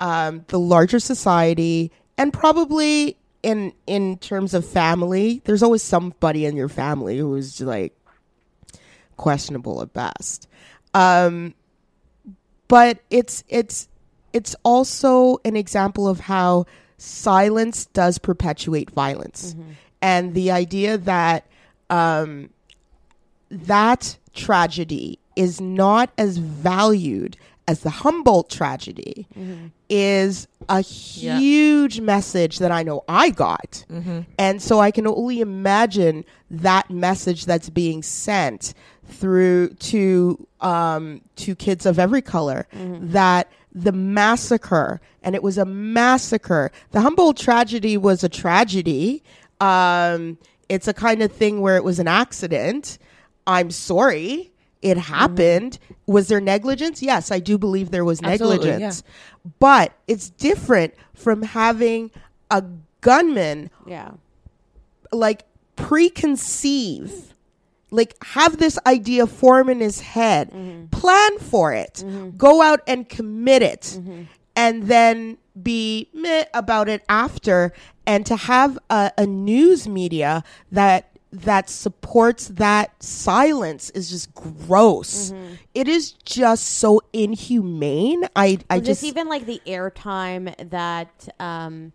um, 0.00 0.44
the 0.48 0.58
larger 0.58 0.98
society 0.98 1.90
and 2.16 2.32
probably 2.32 3.16
in 3.42 3.72
in 3.86 4.18
terms 4.18 4.54
of 4.54 4.66
family. 4.66 5.40
There's 5.44 5.62
always 5.62 5.82
somebody 5.82 6.44
in 6.44 6.56
your 6.56 6.68
family 6.68 7.18
who 7.18 7.34
is 7.36 7.60
like 7.60 7.96
questionable 9.16 9.80
at 9.82 9.92
best. 9.92 10.48
Um, 10.94 11.54
but 12.66 12.98
it's 13.10 13.44
it's 13.48 13.88
it's 14.32 14.54
also 14.62 15.38
an 15.44 15.56
example 15.56 16.08
of 16.08 16.20
how 16.20 16.66
silence 16.98 17.86
does 17.86 18.18
perpetuate 18.18 18.90
violence 18.90 19.54
and 20.02 20.34
the 20.34 20.50
idea 20.50 20.98
that 20.98 21.46
um, 21.90 22.50
that 23.50 24.16
tragedy 24.34 25.18
is 25.36 25.60
not 25.60 26.10
as 26.18 26.38
valued 26.38 27.36
as 27.66 27.80
the 27.80 27.90
Humboldt 27.90 28.48
tragedy 28.50 29.26
is 29.90 30.48
a 30.70 30.82
Yeah. 31.14 31.38
huge 31.38 32.00
message 32.00 32.58
that 32.60 32.72
I 32.72 32.82
know 32.82 33.04
I 33.08 33.30
got. 33.30 33.84
And 34.38 34.62
so 34.62 34.80
I 34.80 34.90
can 34.90 35.06
only 35.06 35.40
imagine 35.40 36.24
that 36.50 36.90
message 36.90 37.44
that's 37.44 37.68
being 37.68 38.02
sent 38.02 38.72
through 39.06 39.70
to 39.74 40.46
um, 40.60 41.20
to 41.36 41.54
kids 41.54 41.86
of 41.86 41.98
every 41.98 42.20
color 42.22 42.66
that 42.72 43.48
the 43.72 43.92
massacre 43.92 45.00
and 45.22 45.34
it 45.34 45.42
was 45.42 45.56
a 45.58 45.64
massacre. 45.64 46.70
The 46.92 47.00
Humboldt 47.02 47.36
tragedy 47.36 47.96
was 47.96 48.24
a 48.24 48.28
tragedy. 48.28 49.22
Um, 49.60 50.38
it's 50.68 50.88
a 50.88 50.94
kind 50.94 51.22
of 51.22 51.32
thing 51.32 51.60
where 51.60 51.76
it 51.76 51.84
was 51.84 51.98
an 51.98 52.08
accident. 52.08 52.98
I'm 53.48 53.70
sorry. 53.70 54.52
It 54.82 54.96
happened. 54.96 55.78
Mm-hmm. 55.82 56.12
Was 56.12 56.28
there 56.28 56.40
negligence? 56.40 57.02
Yes, 57.02 57.32
I 57.32 57.40
do 57.40 57.58
believe 57.58 57.90
there 57.90 58.04
was 58.04 58.22
Absolutely, 58.22 58.70
negligence. 58.70 59.02
But 59.58 59.92
it's 60.06 60.30
different 60.30 60.94
from 61.14 61.42
having 61.42 62.12
a 62.50 62.62
gunman 63.00 63.70
Yeah. 63.86 64.12
like 65.12 65.44
preconceive 65.76 67.32
like 67.90 68.14
have 68.22 68.58
this 68.58 68.78
idea 68.86 69.26
form 69.26 69.68
in 69.68 69.80
his 69.80 70.00
head 70.00 70.50
mm-hmm. 70.50 70.86
plan 70.86 71.38
for 71.38 71.72
it 71.72 72.02
mm-hmm. 72.04 72.36
go 72.36 72.60
out 72.60 72.80
and 72.86 73.08
commit 73.08 73.62
it 73.62 73.98
and 74.56 74.82
then 74.88 75.38
be 75.62 76.10
meh 76.12 76.44
about 76.52 76.88
it 76.88 77.04
after 77.08 77.72
and 78.06 78.26
to 78.26 78.36
have 78.36 78.78
a, 78.90 79.12
a 79.16 79.24
news 79.24 79.88
media 79.88 80.42
that 80.72 81.17
that 81.32 81.68
supports 81.68 82.48
that 82.48 83.02
silence 83.02 83.90
is 83.90 84.10
just 84.10 84.34
gross. 84.34 85.32
It 85.74 85.88
is 85.88 86.12
just 86.12 86.64
so 86.64 87.02
inhumane. 87.12 88.24
I 88.34 88.58
i 88.70 88.76
Well, 88.76 88.80
just, 88.80 89.02
just 89.02 89.04
even 89.04 89.28
like 89.28 89.46
the 89.46 89.60
airtime 89.66 90.54
that 90.70 91.28
um, 91.38 91.92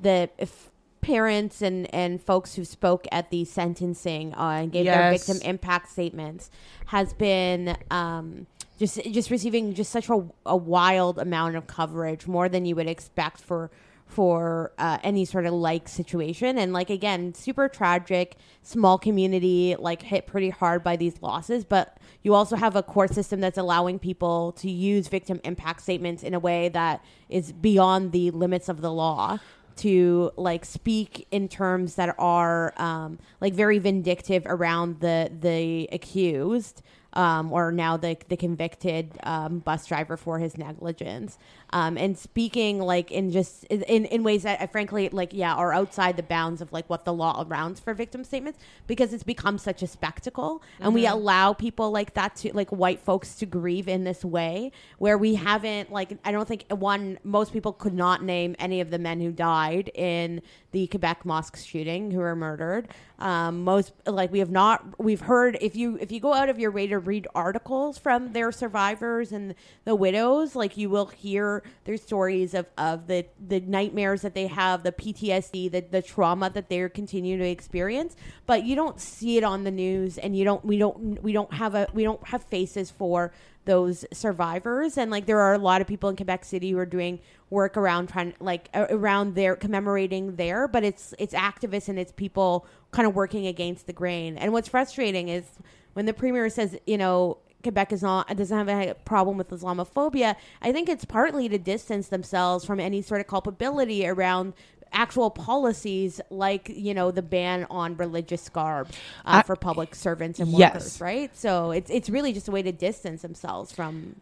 the 0.00 0.30
if 0.38 0.70
parents 1.00 1.62
and 1.62 1.92
and 1.94 2.22
folks 2.22 2.54
who 2.54 2.64
spoke 2.64 3.06
at 3.10 3.30
the 3.30 3.44
sentencing 3.44 4.34
uh, 4.34 4.60
and 4.62 4.72
gave 4.72 4.84
their 4.84 5.10
victim 5.12 5.38
impact 5.48 5.90
statements 5.90 6.50
has 6.86 7.12
been 7.14 7.76
um, 7.90 8.46
just 8.78 9.02
just 9.10 9.30
receiving 9.30 9.74
just 9.74 9.90
such 9.90 10.08
a, 10.08 10.24
a 10.46 10.56
wild 10.56 11.18
amount 11.18 11.56
of 11.56 11.66
coverage, 11.66 12.26
more 12.26 12.48
than 12.48 12.64
you 12.64 12.76
would 12.76 12.88
expect 12.88 13.40
for 13.40 13.70
for 14.10 14.72
uh, 14.78 14.98
any 15.02 15.24
sort 15.24 15.46
of 15.46 15.54
like 15.54 15.88
situation. 15.88 16.58
And 16.58 16.72
like 16.72 16.90
again 16.90 17.34
super 17.34 17.68
tragic 17.68 18.36
small 18.62 18.98
community 18.98 19.76
like 19.78 20.02
hit 20.02 20.26
pretty 20.26 20.50
hard 20.50 20.82
by 20.82 20.96
these 20.96 21.22
losses. 21.22 21.64
But 21.64 21.96
you 22.22 22.34
also 22.34 22.56
have 22.56 22.76
a 22.76 22.82
court 22.82 23.14
system 23.14 23.40
that's 23.40 23.58
allowing 23.58 23.98
people 23.98 24.52
to 24.52 24.70
use 24.70 25.08
victim 25.08 25.40
impact 25.44 25.82
statements 25.82 26.22
in 26.22 26.34
a 26.34 26.38
way 26.40 26.68
that 26.70 27.04
is 27.28 27.52
beyond 27.52 28.12
the 28.12 28.30
limits 28.30 28.68
of 28.68 28.80
the 28.80 28.92
law 28.92 29.38
to 29.76 30.30
like 30.36 30.64
speak 30.64 31.26
in 31.30 31.48
terms 31.48 31.94
that 31.94 32.14
are 32.18 32.74
um, 32.76 33.18
like 33.40 33.54
very 33.54 33.78
vindictive 33.78 34.42
around 34.46 35.00
the 35.00 35.30
the 35.40 35.88
accused 35.90 36.82
um, 37.14 37.52
or 37.52 37.72
now 37.72 37.96
the 37.96 38.16
the 38.28 38.36
convicted 38.36 39.18
um, 39.22 39.60
bus 39.60 39.86
driver 39.86 40.16
for 40.16 40.38
his 40.38 40.58
negligence 40.58 41.38
um, 41.72 41.96
and 41.96 42.18
speaking 42.18 42.78
like 42.78 43.10
in 43.10 43.30
just 43.30 43.64
in, 43.64 44.04
in 44.06 44.22
ways 44.22 44.42
that 44.42 44.60
uh, 44.60 44.66
frankly 44.66 45.08
like 45.10 45.32
yeah 45.32 45.54
are 45.54 45.72
outside 45.72 46.16
the 46.16 46.22
bounds 46.22 46.60
of 46.60 46.72
like 46.72 46.88
what 46.90 47.04
the 47.04 47.12
law 47.12 47.40
allows 47.40 47.80
for 47.80 47.94
victim 47.94 48.24
statements 48.24 48.58
because 48.86 49.12
it's 49.12 49.22
become 49.22 49.58
such 49.58 49.82
a 49.82 49.86
spectacle. 49.86 50.62
And 50.80 50.94
we 50.94 51.06
allow 51.06 51.52
people 51.52 51.90
like 51.90 52.14
that 52.14 52.36
to 52.36 52.52
like 52.54 52.70
white 52.70 53.00
folks 53.00 53.34
to 53.36 53.46
grieve 53.46 53.88
in 53.88 54.04
this 54.04 54.24
way 54.24 54.72
where 54.98 55.18
we 55.18 55.34
haven't 55.34 55.92
like 55.92 56.18
I 56.24 56.32
don't 56.32 56.48
think 56.48 56.64
one 56.70 57.18
most 57.22 57.52
people 57.52 57.72
could 57.72 57.94
not 57.94 58.22
name 58.22 58.56
any 58.58 58.80
of 58.80 58.90
the 58.90 58.98
men 58.98 59.20
who 59.20 59.32
died 59.32 59.90
in 59.94 60.42
the 60.72 60.86
Quebec 60.86 61.24
mosque 61.24 61.56
shooting 61.56 62.10
who 62.10 62.18
were 62.18 62.36
murdered. 62.36 62.88
Um, 63.18 63.64
most 63.64 63.92
like 64.06 64.32
we 64.32 64.38
have 64.38 64.50
not 64.50 64.98
we've 64.98 65.20
heard 65.20 65.58
if 65.60 65.76
you 65.76 65.98
if 66.00 66.10
you 66.10 66.20
go 66.20 66.32
out 66.32 66.48
of 66.48 66.58
your 66.58 66.70
way 66.70 66.86
to 66.86 66.98
read 66.98 67.28
articles 67.34 67.98
from 67.98 68.32
their 68.32 68.50
survivors 68.50 69.32
and 69.32 69.54
the 69.84 69.94
widows 69.94 70.56
like 70.56 70.76
you 70.76 70.88
will 70.88 71.06
hear 71.06 71.59
their 71.84 71.96
stories 71.96 72.54
of, 72.54 72.66
of 72.78 73.06
the 73.06 73.26
the 73.46 73.60
nightmares 73.60 74.22
that 74.22 74.34
they 74.34 74.46
have 74.46 74.82
the 74.82 74.92
PTSD 74.92 75.70
the, 75.70 75.80
the 75.80 76.02
trauma 76.02 76.50
that 76.50 76.68
they're 76.68 76.88
continuing 76.88 77.38
to 77.40 77.48
experience. 77.48 78.16
But 78.46 78.64
you 78.64 78.76
don't 78.76 79.00
see 79.00 79.36
it 79.36 79.44
on 79.44 79.64
the 79.64 79.70
news 79.70 80.18
and 80.18 80.36
you 80.36 80.44
don't 80.44 80.64
we 80.64 80.78
don't 80.78 81.22
we 81.22 81.32
don't 81.32 81.52
have 81.54 81.74
a 81.74 81.88
we 81.92 82.02
don't 82.02 82.26
have 82.28 82.42
faces 82.44 82.90
for 82.90 83.32
those 83.64 84.04
survivors. 84.12 84.96
And 84.98 85.10
like 85.10 85.26
there 85.26 85.40
are 85.40 85.54
a 85.54 85.58
lot 85.58 85.80
of 85.80 85.86
people 85.86 86.08
in 86.08 86.16
Quebec 86.16 86.44
City 86.44 86.70
who 86.70 86.78
are 86.78 86.86
doing 86.86 87.20
work 87.50 87.76
around 87.76 88.08
trying 88.08 88.34
like 88.40 88.68
around 88.74 89.34
their 89.34 89.56
commemorating 89.56 90.36
there. 90.36 90.68
But 90.68 90.84
it's 90.84 91.14
it's 91.18 91.34
activists 91.34 91.88
and 91.88 91.98
it's 91.98 92.12
people 92.12 92.66
kind 92.90 93.06
of 93.06 93.14
working 93.14 93.46
against 93.46 93.86
the 93.86 93.92
grain. 93.92 94.38
And 94.38 94.52
what's 94.52 94.68
frustrating 94.68 95.28
is 95.28 95.44
when 95.92 96.06
the 96.06 96.14
premier 96.14 96.48
says 96.48 96.78
you 96.86 96.98
know 96.98 97.38
Quebec 97.62 97.92
is 97.92 98.02
not 98.02 98.34
doesn't 98.36 98.56
have 98.56 98.68
a 98.68 98.94
problem 99.04 99.36
with 99.36 99.50
Islamophobia. 99.50 100.36
I 100.62 100.72
think 100.72 100.88
it's 100.88 101.04
partly 101.04 101.48
to 101.48 101.58
distance 101.58 102.08
themselves 102.08 102.64
from 102.64 102.80
any 102.80 103.02
sort 103.02 103.20
of 103.20 103.26
culpability 103.26 104.06
around 104.06 104.54
actual 104.92 105.30
policies 105.30 106.20
like 106.30 106.68
you 106.68 106.92
know 106.92 107.10
the 107.12 107.22
ban 107.22 107.64
on 107.70 107.96
religious 107.96 108.48
garb 108.48 108.88
uh, 109.24 109.38
I- 109.38 109.42
for 109.42 109.54
public 109.56 109.94
servants 109.94 110.40
and 110.40 110.48
Yes. 110.50 110.74
workers, 110.74 111.00
right? 111.00 111.36
So 111.36 111.70
it's 111.70 111.90
it's 111.90 112.10
really 112.10 112.32
just 112.32 112.48
a 112.48 112.50
way 112.50 112.62
to 112.62 112.72
distance 112.72 113.22
themselves 113.22 113.72
from. 113.72 114.16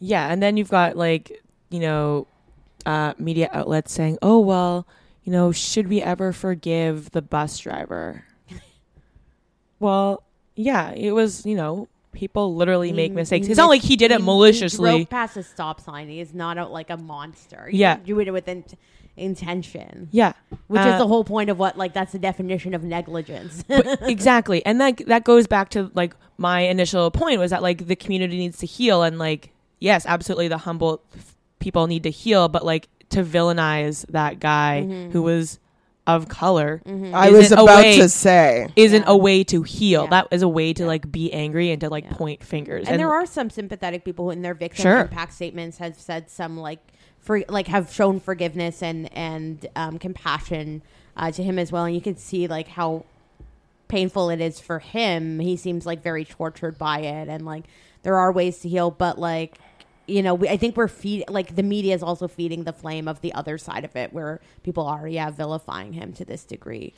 Yeah, 0.00 0.28
and 0.32 0.42
then 0.42 0.56
you've 0.56 0.70
got 0.70 0.96
like 0.96 1.42
you 1.70 1.80
know 1.80 2.26
uh, 2.86 3.14
media 3.18 3.48
outlets 3.52 3.92
saying, 3.92 4.18
"Oh 4.22 4.38
well, 4.40 4.86
you 5.24 5.32
know, 5.32 5.52
should 5.52 5.88
we 5.88 6.00
ever 6.02 6.32
forgive 6.32 7.10
the 7.10 7.22
bus 7.22 7.58
driver?" 7.58 8.24
well, 9.78 10.22
yeah, 10.56 10.92
it 10.92 11.12
was 11.12 11.44
you 11.46 11.54
know 11.56 11.88
people 12.12 12.54
literally 12.54 12.92
make 12.92 13.12
mistakes. 13.12 13.46
It's 13.48 13.56
not 13.58 13.68
like 13.68 13.82
he 13.82 13.96
did 13.96 14.10
it 14.10 14.20
maliciously. 14.22 14.90
He 14.90 14.96
drove 14.98 15.10
past 15.10 15.36
a 15.36 15.42
stop 15.42 15.80
sign. 15.80 16.08
He 16.08 16.20
is 16.20 16.34
not 16.34 16.58
a, 16.58 16.66
like 16.66 16.90
a 16.90 16.96
monster. 16.96 17.68
He 17.70 17.78
Yeah. 17.78 17.96
do 18.04 18.18
it 18.20 18.30
with 18.32 18.48
in- 18.48 18.64
intention, 19.16 20.08
yeah, 20.12 20.32
which 20.68 20.80
Uh, 20.80 20.88
is 20.90 20.98
the 20.98 21.06
whole 21.06 21.24
point 21.24 21.50
of 21.50 21.58
what 21.58 21.76
like 21.76 21.92
that's 21.92 22.12
the 22.12 22.18
definition 22.18 22.72
of 22.74 22.82
negligence. 22.84 23.64
exactly 24.02 24.64
and 24.64 24.80
that 24.80 24.96
that 25.06 25.24
goes 25.24 25.46
back 25.46 25.68
to 25.70 25.90
like 25.94 26.14
my 26.36 26.60
initial 26.60 27.10
point 27.10 27.38
was 27.40 27.50
that 27.50 27.62
like 27.62 27.86
the 27.88 27.96
community 27.96 28.38
needs 28.38 28.58
to 28.58 28.66
heal 28.66 29.02
and 29.02 29.18
like 29.18 29.50
yes 29.80 30.06
absolutely 30.06 30.46
the 30.48 30.58
Humboldt 30.58 31.04
f- 31.16 31.34
people 31.58 31.86
need 31.88 32.04
to 32.04 32.10
heal 32.10 32.48
but 32.48 32.64
like 32.64 32.88
to 33.10 33.24
villainize 33.24 34.06
that 34.10 34.38
guy 34.38 34.84
Mm-hmm. 34.86 35.10
who 35.10 35.22
was 35.22 35.58
of 36.08 36.26
color 36.28 36.82
I 37.12 37.30
was 37.30 37.52
about 37.52 37.66
way- 37.66 37.98
to 37.98 38.08
say. 38.08 38.66
isn't 38.74 39.02
Yeah. 39.02 39.10
a 39.12 39.16
way 39.16 39.44
to 39.44 39.62
heal 39.62 40.04
Yeah. 40.04 40.10
that 40.10 40.28
is 40.32 40.42
a 40.42 40.48
way 40.48 40.72
to 40.72 40.84
like 40.86 41.12
be 41.12 41.32
angry 41.32 41.70
and 41.70 41.80
to 41.82 41.88
like 41.90 42.04
Yeah. 42.04 42.14
point 42.14 42.42
fingers 42.42 42.88
and, 42.88 42.98
there 42.98 43.12
are 43.12 43.26
some 43.26 43.50
sympathetic 43.50 44.04
people 44.04 44.24
who 44.24 44.30
in 44.32 44.42
their 44.42 44.54
victim 44.54 44.82
Sure. 44.82 45.00
impact 45.02 45.34
statements 45.34 45.78
have 45.78 45.96
said 45.96 46.30
some 46.30 46.56
like 46.58 46.80
for 47.20 47.42
like 47.48 47.68
have 47.68 47.92
shown 47.92 48.18
forgiveness 48.20 48.82
and 48.82 49.08
and 49.14 49.66
um, 49.76 49.98
compassion 49.98 50.82
uh, 51.16 51.30
to 51.30 51.42
him 51.42 51.58
as 51.58 51.70
well 51.70 51.84
and 51.84 51.94
you 51.94 52.00
can 52.00 52.16
see 52.16 52.46
like 52.46 52.68
how 52.68 53.04
painful 53.88 54.30
it 54.30 54.40
is 54.40 54.60
for 54.60 54.78
him 54.80 55.38
he 55.40 55.56
seems 55.56 55.86
like 55.86 56.02
very 56.02 56.24
tortured 56.24 56.76
by 56.78 57.00
it 57.00 57.28
and 57.28 57.44
like 57.46 57.64
there 58.02 58.16
are 58.16 58.30
ways 58.32 58.58
to 58.60 58.68
heal 58.68 58.90
but 58.90 59.18
like 59.18 59.56
you 60.08 60.22
know 60.22 60.34
we, 60.34 60.48
i 60.48 60.56
think 60.56 60.76
we're 60.76 60.88
feed 60.88 61.24
like 61.28 61.54
the 61.56 61.62
media 61.62 61.94
is 61.94 62.02
also 62.02 62.26
feeding 62.28 62.64
the 62.64 62.72
flame 62.72 63.06
of 63.08 63.20
the 63.20 63.32
other 63.34 63.58
side 63.58 63.84
of 63.84 63.94
it 63.96 64.12
where 64.12 64.40
people 64.62 64.86
are 64.86 65.06
yeah 65.06 65.30
vilifying 65.30 65.92
him 65.92 66.12
to 66.12 66.24
this 66.24 66.44
degree. 66.44 66.92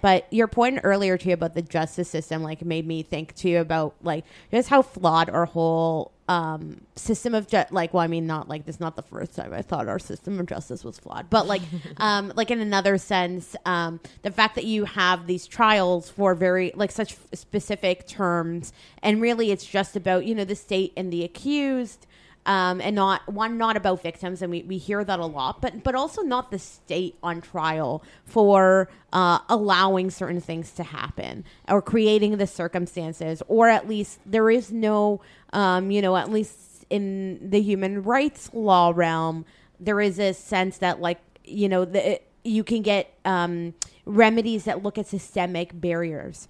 But 0.00 0.26
your 0.30 0.48
point 0.48 0.80
earlier 0.84 1.16
too 1.16 1.32
about 1.32 1.54
the 1.54 1.62
justice 1.62 2.10
system 2.10 2.42
like 2.42 2.62
made 2.62 2.86
me 2.86 3.02
think 3.02 3.34
too 3.34 3.56
about 3.56 3.94
like 4.02 4.24
just 4.50 4.68
how 4.68 4.82
flawed 4.82 5.30
our 5.30 5.46
whole 5.46 6.12
um 6.28 6.82
system 6.94 7.34
of 7.34 7.46
ju- 7.48 7.64
like 7.70 7.92
well 7.92 8.02
i 8.02 8.06
mean 8.06 8.26
not 8.26 8.48
like 8.48 8.64
this 8.64 8.76
is 8.76 8.80
not 8.80 8.96
the 8.96 9.02
first 9.02 9.34
time 9.34 9.52
i 9.52 9.60
thought 9.60 9.88
our 9.88 9.98
system 9.98 10.40
of 10.40 10.46
justice 10.46 10.82
was 10.82 10.98
flawed 10.98 11.28
but 11.28 11.46
like 11.46 11.60
um 11.98 12.32
like 12.34 12.50
in 12.50 12.60
another 12.60 12.96
sense 12.96 13.54
um 13.66 14.00
the 14.22 14.30
fact 14.30 14.54
that 14.54 14.64
you 14.64 14.86
have 14.86 15.26
these 15.26 15.46
trials 15.46 16.08
for 16.08 16.34
very 16.34 16.72
like 16.74 16.90
such 16.90 17.12
f- 17.12 17.26
specific 17.34 18.06
terms 18.06 18.72
and 19.02 19.20
really 19.20 19.50
it's 19.50 19.66
just 19.66 19.96
about 19.96 20.24
you 20.24 20.34
know 20.34 20.44
the 20.46 20.56
state 20.56 20.94
and 20.96 21.12
the 21.12 21.24
accused 21.24 22.06
um, 22.46 22.80
and 22.80 22.94
not 22.94 23.26
one 23.32 23.56
not 23.58 23.76
about 23.76 24.02
victims 24.02 24.42
and 24.42 24.50
we, 24.50 24.62
we 24.62 24.78
hear 24.78 25.02
that 25.04 25.18
a 25.18 25.26
lot 25.26 25.60
but 25.60 25.82
but 25.82 25.94
also 25.94 26.22
not 26.22 26.50
the 26.50 26.58
state 26.58 27.16
on 27.22 27.40
trial 27.40 28.02
for 28.24 28.88
uh, 29.12 29.38
allowing 29.48 30.10
certain 30.10 30.40
things 30.40 30.72
to 30.72 30.82
happen 30.82 31.44
or 31.68 31.80
creating 31.80 32.36
the 32.36 32.46
circumstances 32.46 33.42
or 33.48 33.68
at 33.68 33.88
least 33.88 34.18
there 34.26 34.50
is 34.50 34.70
no 34.70 35.20
um, 35.52 35.90
you 35.90 36.02
know 36.02 36.16
at 36.16 36.30
least 36.30 36.84
in 36.90 37.38
the 37.50 37.60
human 37.60 38.02
rights 38.02 38.50
law 38.52 38.92
realm 38.94 39.44
there 39.80 40.00
is 40.00 40.18
a 40.18 40.32
sense 40.34 40.78
that 40.78 41.00
like 41.00 41.18
you 41.44 41.68
know 41.68 41.84
the, 41.84 42.20
you 42.44 42.62
can 42.62 42.82
get 42.82 43.12
um, 43.24 43.74
remedies 44.04 44.64
that 44.64 44.82
look 44.82 44.98
at 44.98 45.06
systemic 45.06 45.70
barriers 45.80 46.46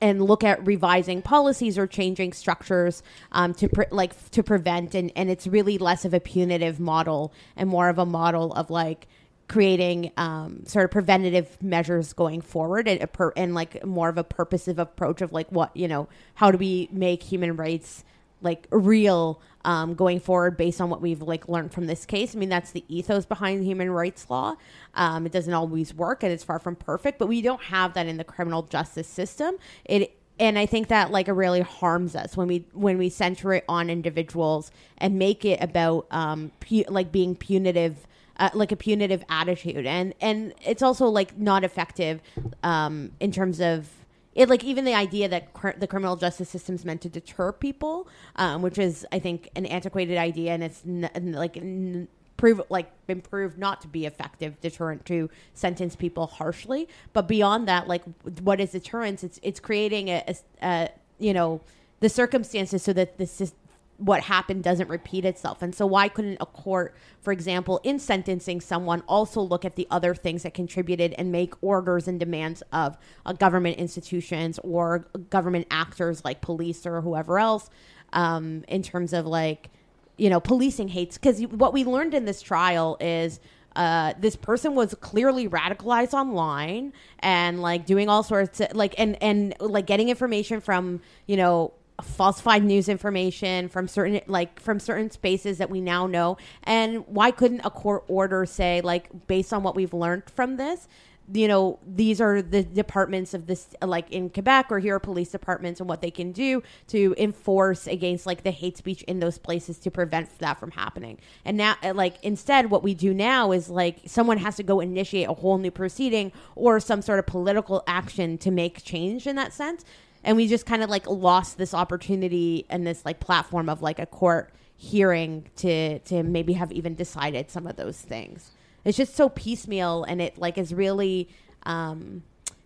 and 0.00 0.22
look 0.22 0.44
at 0.44 0.64
revising 0.66 1.22
policies 1.22 1.76
or 1.78 1.86
changing 1.86 2.32
structures 2.32 3.02
um, 3.32 3.54
to 3.54 3.68
pre- 3.68 3.86
like 3.90 4.30
to 4.30 4.42
prevent 4.42 4.94
and, 4.94 5.12
and 5.16 5.30
it's 5.30 5.46
really 5.46 5.78
less 5.78 6.04
of 6.04 6.14
a 6.14 6.20
punitive 6.20 6.78
model 6.78 7.32
and 7.56 7.68
more 7.68 7.88
of 7.88 7.98
a 7.98 8.06
model 8.06 8.52
of 8.52 8.70
like 8.70 9.08
creating 9.48 10.12
um, 10.16 10.64
sort 10.66 10.84
of 10.84 10.90
preventative 10.90 11.60
measures 11.62 12.12
going 12.12 12.40
forward 12.40 12.86
and, 12.86 13.08
and 13.36 13.54
like 13.54 13.84
more 13.84 14.08
of 14.08 14.18
a 14.18 14.24
purposive 14.24 14.78
approach 14.78 15.22
of 15.22 15.32
like 15.32 15.50
what 15.50 15.74
you 15.76 15.88
know 15.88 16.08
how 16.34 16.50
do 16.50 16.58
we 16.58 16.88
make 16.92 17.22
human 17.22 17.56
rights 17.56 18.04
like 18.40 18.66
real 18.70 19.40
um, 19.64 19.94
going 19.94 20.20
forward 20.20 20.56
based 20.56 20.80
on 20.80 20.88
what 20.88 21.00
we've 21.00 21.20
like 21.20 21.48
learned 21.48 21.72
from 21.72 21.86
this 21.86 22.06
case. 22.06 22.34
I 22.34 22.38
mean, 22.38 22.48
that's 22.48 22.70
the 22.70 22.84
ethos 22.88 23.26
behind 23.26 23.64
human 23.64 23.90
rights 23.90 24.30
law. 24.30 24.54
Um, 24.94 25.26
it 25.26 25.32
doesn't 25.32 25.52
always 25.52 25.94
work, 25.94 26.22
and 26.22 26.32
it's 26.32 26.44
far 26.44 26.58
from 26.58 26.76
perfect, 26.76 27.18
but 27.18 27.28
we 27.28 27.42
don't 27.42 27.62
have 27.62 27.94
that 27.94 28.06
in 28.06 28.16
the 28.16 28.24
criminal 28.24 28.62
justice 28.62 29.08
system. 29.08 29.56
It 29.84 30.14
and 30.40 30.58
I 30.58 30.66
think 30.66 30.88
that 30.88 31.10
like 31.10 31.28
it 31.28 31.32
really 31.32 31.60
harms 31.60 32.14
us 32.14 32.36
when 32.36 32.48
we 32.48 32.64
when 32.72 32.98
we 32.98 33.08
center 33.08 33.52
it 33.54 33.64
on 33.68 33.90
individuals 33.90 34.70
and 34.98 35.18
make 35.18 35.44
it 35.44 35.62
about 35.62 36.06
um, 36.10 36.52
pu- 36.60 36.84
like 36.88 37.12
being 37.12 37.34
punitive. 37.34 38.06
Uh, 38.40 38.48
like 38.54 38.70
a 38.70 38.76
punitive 38.76 39.24
attitude 39.28 39.84
and 39.84 40.14
and 40.20 40.54
it's 40.64 40.80
also 40.80 41.06
like 41.06 41.36
not 41.36 41.64
effective 41.64 42.20
um, 42.62 43.10
in 43.18 43.32
terms 43.32 43.60
of 43.60 43.88
it 44.34 44.48
like 44.48 44.64
even 44.64 44.84
the 44.84 44.94
idea 44.94 45.28
that 45.28 45.52
cr- 45.52 45.76
the 45.78 45.86
criminal 45.86 46.16
justice 46.16 46.48
system 46.48 46.74
is 46.74 46.84
meant 46.84 47.00
to 47.02 47.08
deter 47.08 47.52
people, 47.52 48.08
um, 48.36 48.62
which 48.62 48.78
is 48.78 49.06
I 49.12 49.18
think 49.18 49.50
an 49.56 49.66
antiquated 49.66 50.18
idea, 50.18 50.52
and 50.52 50.62
it's 50.62 50.82
n- 50.86 51.10
n- 51.14 51.32
like 51.32 51.56
n- 51.56 52.08
prove 52.36 52.62
like 52.70 52.90
been 53.06 53.20
proved 53.20 53.58
not 53.58 53.80
to 53.82 53.88
be 53.88 54.06
effective 54.06 54.60
deterrent 54.60 55.04
to 55.06 55.28
sentence 55.54 55.96
people 55.96 56.26
harshly. 56.26 56.88
But 57.12 57.28
beyond 57.28 57.68
that, 57.68 57.88
like 57.88 58.02
what 58.42 58.60
is 58.60 58.72
deterrence? 58.72 59.24
It's 59.24 59.40
it's 59.42 59.60
creating 59.60 60.08
a, 60.08 60.24
a, 60.28 60.36
a 60.66 60.88
you 61.18 61.32
know 61.34 61.60
the 62.00 62.08
circumstances 62.08 62.82
so 62.82 62.92
that 62.92 63.14
is 63.18 63.52
what 63.98 64.22
happened 64.22 64.62
doesn't 64.62 64.88
repeat 64.88 65.24
itself. 65.24 65.60
And 65.60 65.74
so, 65.74 65.84
why 65.84 66.08
couldn't 66.08 66.38
a 66.40 66.46
court, 66.46 66.94
for 67.20 67.32
example, 67.32 67.80
in 67.82 67.98
sentencing 67.98 68.60
someone, 68.60 69.02
also 69.08 69.40
look 69.40 69.64
at 69.64 69.76
the 69.76 69.86
other 69.90 70.14
things 70.14 70.44
that 70.44 70.54
contributed 70.54 71.14
and 71.18 71.30
make 71.30 71.52
orders 71.62 72.06
and 72.08 72.18
demands 72.18 72.62
of 72.72 72.96
uh, 73.26 73.32
government 73.32 73.76
institutions 73.76 74.58
or 74.62 75.08
government 75.30 75.66
actors 75.70 76.24
like 76.24 76.40
police 76.40 76.86
or 76.86 77.00
whoever 77.00 77.38
else 77.38 77.70
um, 78.12 78.64
in 78.68 78.82
terms 78.82 79.12
of 79.12 79.26
like, 79.26 79.68
you 80.16 80.30
know, 80.30 80.38
policing 80.40 80.88
hates? 80.88 81.18
Because 81.18 81.42
what 81.42 81.72
we 81.72 81.84
learned 81.84 82.14
in 82.14 82.24
this 82.24 82.40
trial 82.40 82.96
is. 83.00 83.40
Uh, 83.76 84.12
this 84.18 84.34
person 84.34 84.74
was 84.74 84.92
clearly 84.94 85.48
radicalized 85.48 86.12
online 86.12 86.92
and 87.20 87.62
like 87.62 87.86
doing 87.86 88.08
all 88.08 88.24
sorts 88.24 88.60
of 88.60 88.74
like 88.74 88.92
and 88.98 89.22
and 89.22 89.54
like 89.60 89.86
getting 89.86 90.08
information 90.08 90.60
from 90.60 91.00
you 91.26 91.36
know 91.36 91.72
falsified 92.02 92.64
news 92.64 92.88
information 92.88 93.68
from 93.68 93.88
certain 93.88 94.20
like 94.26 94.60
from 94.60 94.78
certain 94.78 95.10
spaces 95.10 95.58
that 95.58 95.70
we 95.70 95.80
now 95.80 96.06
know. 96.06 96.36
And 96.64 97.06
why 97.06 97.30
couldn't 97.30 97.62
a 97.64 97.70
court 97.70 98.04
order 98.08 98.46
say 98.46 98.80
like 98.80 99.26
based 99.26 99.52
on 99.52 99.62
what 99.62 99.74
we've 99.74 99.94
learned 99.94 100.30
from 100.30 100.56
this 100.56 100.88
you 101.32 101.46
know 101.46 101.78
these 101.86 102.20
are 102.20 102.40
the 102.40 102.62
departments 102.62 103.34
of 103.34 103.46
this 103.46 103.74
like 103.82 104.10
in 104.10 104.30
quebec 104.30 104.66
or 104.70 104.78
here 104.78 104.94
are 104.94 105.00
police 105.00 105.30
departments 105.30 105.80
and 105.80 105.88
what 105.88 106.00
they 106.00 106.10
can 106.10 106.32
do 106.32 106.62
to 106.86 107.14
enforce 107.18 107.86
against 107.86 108.24
like 108.26 108.42
the 108.44 108.50
hate 108.50 108.78
speech 108.78 109.02
in 109.02 109.20
those 109.20 109.38
places 109.38 109.78
to 109.78 109.90
prevent 109.90 110.38
that 110.38 110.58
from 110.58 110.70
happening? 110.70 111.18
And 111.44 111.56
now 111.56 111.76
uh, 111.82 111.92
like 111.94 112.22
instead 112.22 112.70
what 112.70 112.82
we 112.82 112.94
do 112.94 113.12
now 113.12 113.52
is 113.52 113.68
like 113.68 113.98
someone 114.06 114.38
has 114.38 114.56
to 114.56 114.62
go 114.62 114.80
initiate 114.80 115.28
a 115.28 115.34
whole 115.34 115.58
new 115.58 115.70
proceeding 115.70 116.32
or 116.54 116.80
some 116.80 117.02
sort 117.02 117.18
of 117.18 117.26
political 117.26 117.82
action 117.86 118.38
to 118.38 118.50
make 118.50 118.82
change 118.82 119.26
in 119.26 119.36
that 119.36 119.52
sense 119.52 119.84
and 120.24 120.36
we 120.36 120.46
just 120.48 120.66
kind 120.66 120.82
of 120.82 120.90
like 120.90 121.06
lost 121.06 121.58
this 121.58 121.74
opportunity 121.74 122.66
and 122.68 122.86
this 122.86 123.04
like 123.04 123.20
platform 123.20 123.68
of 123.68 123.82
like 123.82 123.98
a 123.98 124.06
court 124.06 124.52
hearing 124.76 125.50
to 125.56 125.98
to 126.00 126.22
maybe 126.22 126.52
have 126.54 126.70
even 126.72 126.94
decided 126.94 127.50
some 127.50 127.66
of 127.66 127.76
those 127.76 128.00
things. 128.00 128.52
It's 128.84 128.96
just 128.96 129.16
so 129.16 129.28
piecemeal 129.28 130.04
and 130.04 130.20
it 130.22 130.38
like 130.38 130.56
is 130.56 130.72
really 130.72 131.28
um 131.64 132.22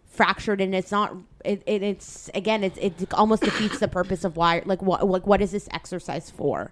fractured 0.07 0.61
and 0.61 0.75
it's 0.75 0.93
not 0.93 1.17
it, 1.45 1.63
it 1.67 1.83
it's 1.83 2.31
again 2.35 2.63
it's 2.63 2.79
it 2.79 3.15
almost 3.15 3.43
defeats 3.43 3.79
the 3.79 3.89
purpose 3.89 4.25
of 4.25 4.37
why 4.37 4.63
like 4.67 4.83
what 4.83 5.07
like 5.07 5.27
what 5.27 5.41
is 5.41 5.53
this 5.53 5.69
exercise 5.73 6.31
for? 6.31 6.71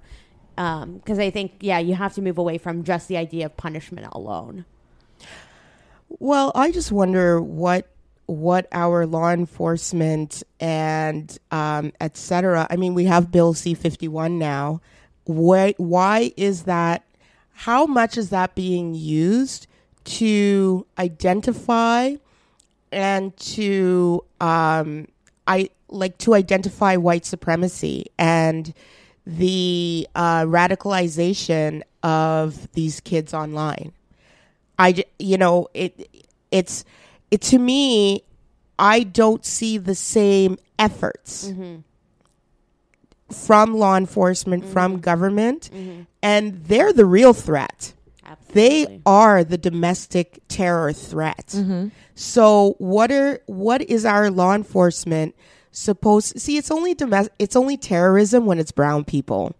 Um 0.59 0.95
because 0.99 1.19
i 1.19 1.31
think 1.31 1.53
yeah 1.61 1.79
you 1.79 1.95
have 1.95 2.15
to 2.15 2.23
move 2.23 2.37
away 2.37 2.59
from 2.59 2.85
just 2.85 3.09
the 3.09 3.17
idea 3.17 3.47
of 3.47 3.57
punishment 3.57 4.07
alone. 4.13 4.65
Well, 6.19 6.51
I 6.57 6.73
just 6.73 6.91
wonder 6.91 7.41
what 7.41 7.87
what 8.31 8.69
our 8.71 9.07
law 9.07 9.31
enforcement 9.31 10.45
and 10.61 11.37
um, 11.51 11.93
et 12.01 12.17
cetera. 12.17 12.67
I 12.71 12.77
mean, 12.77 12.95
we 12.95 13.05
have 13.07 13.33
Bill 13.33 13.55
C 13.55 13.75
fifty 13.75 14.07
one 14.07 14.39
now. 14.39 14.81
Why 15.25 15.75
why 15.79 16.33
is 16.37 16.63
that? 16.65 17.05
How 17.53 17.87
much 17.87 18.17
is 18.17 18.31
that 18.31 18.55
being 18.55 18.95
used 18.95 19.67
to 20.05 20.87
identify 20.97 22.15
and 22.93 23.37
to 23.37 24.25
um, 24.41 25.09
I 25.47 25.71
like 25.89 26.17
to 26.19 26.35
identify 26.35 26.97
white 26.97 27.27
supremacy 27.27 28.07
and 28.17 28.73
the 29.27 30.09
uh, 30.15 30.45
radicalization 30.45 31.83
of 32.03 32.71
these 32.73 33.01
kids 33.01 33.35
online? 33.35 33.93
I, 34.79 35.05
you 35.19 35.37
know, 35.37 35.69
it, 35.75 36.09
it's, 36.51 36.87
it 37.31 37.41
to 37.43 37.59
me, 37.59 38.25
I 38.79 39.03
don't 39.03 39.45
see 39.45 39.79
the 39.79 39.95
same 39.95 40.59
efforts 40.79 41.49
mm-hmm. 41.49 41.81
from 43.33 43.75
law 43.75 43.97
enforcement, 43.97 44.65
from 44.65 44.93
mm-hmm. 44.93 45.01
government, 45.01 45.71
mm-hmm. 45.73 46.03
and 46.23 46.65
they're 46.65 46.93
the 46.93 47.05
real 47.05 47.33
threat. 47.33 47.95
They 48.53 49.01
are 49.07 49.45
the 49.45 49.59
domestic 49.59 50.41
terror 50.49 50.93
threat. 50.93 51.55
So 52.15 52.75
what 52.79 53.11
are 53.11 53.41
what 53.47 53.83
is 53.83 54.05
our 54.05 54.31
law 54.31 54.55
enforcement 54.55 55.35
supposed 55.73 56.39
see 56.41 56.57
it's 56.57 56.71
only 56.71 56.95
domestic 56.95 57.33
it's 57.39 57.57
only 57.57 57.77
terrorism 57.77 58.47
when 58.47 58.59
it's 58.59 58.73
brown 58.73 59.05
people. 59.05 59.55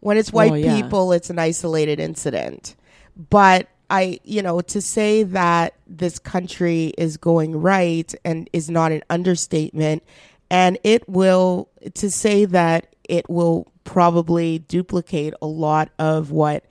When 0.00 0.16
it's 0.16 0.32
white 0.32 0.52
Oh, 0.52 0.54
yeah. 0.54 0.80
people 0.80 1.12
it's 1.12 1.30
an 1.30 1.38
isolated 1.38 1.98
incident. 1.98 2.76
But 3.16 3.68
I 3.90 4.20
you 4.24 4.42
know 4.42 4.60
to 4.60 4.80
say 4.80 5.22
that 5.22 5.74
this 5.86 6.18
country 6.18 6.92
is 6.98 7.16
going 7.16 7.60
right 7.60 8.12
and 8.24 8.48
is 8.52 8.68
not 8.68 8.92
an 8.92 9.02
understatement 9.10 10.02
and 10.50 10.78
it 10.84 11.08
will 11.08 11.68
to 11.94 12.10
say 12.10 12.44
that 12.46 12.94
it 13.08 13.28
will 13.28 13.72
probably 13.84 14.58
duplicate 14.58 15.32
a 15.40 15.46
lot 15.46 15.90
of 15.98 16.30
what 16.30 16.64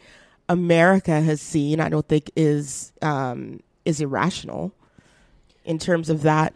America 0.47 1.21
has 1.21 1.41
seen, 1.41 1.79
I 1.79 1.89
don't 1.89 2.07
think 2.07 2.29
is 2.35 2.93
um, 3.01 3.61
is 3.83 4.01
irrational 4.01 4.71
in 5.63 5.79
terms 5.79 6.09
of 6.09 6.21
that 6.21 6.53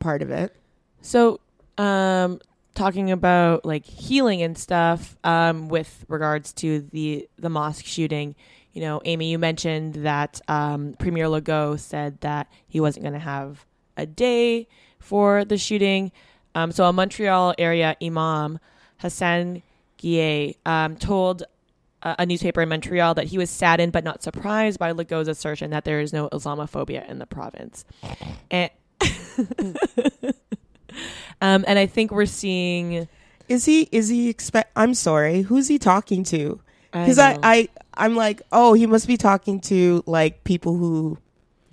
part 0.00 0.22
of 0.22 0.30
it. 0.30 0.54
So, 1.02 1.40
um, 1.78 2.40
talking 2.74 3.12
about 3.12 3.64
like 3.64 3.84
healing 3.84 4.42
and 4.42 4.58
stuff, 4.58 5.16
um, 5.22 5.68
with 5.68 6.04
regards 6.08 6.52
to 6.54 6.80
the 6.80 7.28
the 7.38 7.50
mosque 7.50 7.86
shooting, 7.86 8.34
you 8.76 8.82
know, 8.82 9.00
Amy, 9.06 9.30
you 9.30 9.38
mentioned 9.38 9.94
that 9.94 10.38
um, 10.48 10.96
Premier 10.98 11.28
Legault 11.28 11.80
said 11.80 12.20
that 12.20 12.46
he 12.68 12.78
wasn't 12.78 13.04
going 13.04 13.14
to 13.14 13.18
have 13.18 13.64
a 13.96 14.04
day 14.04 14.68
for 14.98 15.46
the 15.46 15.56
shooting. 15.56 16.12
Um, 16.54 16.72
so, 16.72 16.84
a 16.84 16.92
Montreal 16.92 17.54
area 17.56 17.96
imam, 18.02 18.58
Hassan 18.98 19.62
Guillet, 19.96 20.56
um, 20.66 20.96
told 20.96 21.44
a, 22.02 22.16
a 22.18 22.26
newspaper 22.26 22.60
in 22.60 22.68
Montreal 22.68 23.14
that 23.14 23.28
he 23.28 23.38
was 23.38 23.48
saddened 23.48 23.92
but 23.92 24.04
not 24.04 24.22
surprised 24.22 24.78
by 24.78 24.92
Legault's 24.92 25.28
assertion 25.28 25.70
that 25.70 25.86
there 25.86 26.00
is 26.00 26.12
no 26.12 26.28
Islamophobia 26.28 27.08
in 27.08 27.18
the 27.18 27.26
province. 27.26 27.86
And 28.50 28.70
um, 31.40 31.64
and 31.66 31.78
I 31.78 31.86
think 31.86 32.10
we're 32.10 32.26
seeing. 32.26 33.08
Is 33.48 33.64
he 33.64 33.88
is 33.90 34.10
he 34.10 34.28
expect 34.28 34.70
I'm 34.76 34.92
sorry, 34.92 35.42
who's 35.42 35.68
he 35.68 35.78
talking 35.78 36.24
to? 36.24 36.60
Cuz 37.04 37.18
I, 37.18 37.32
I, 37.32 37.38
I 37.42 37.68
I'm 37.94 38.16
like, 38.16 38.42
"Oh, 38.52 38.72
he 38.72 38.86
must 38.86 39.06
be 39.06 39.16
talking 39.16 39.60
to 39.62 40.02
like 40.06 40.44
people 40.44 40.76
who 40.76 41.18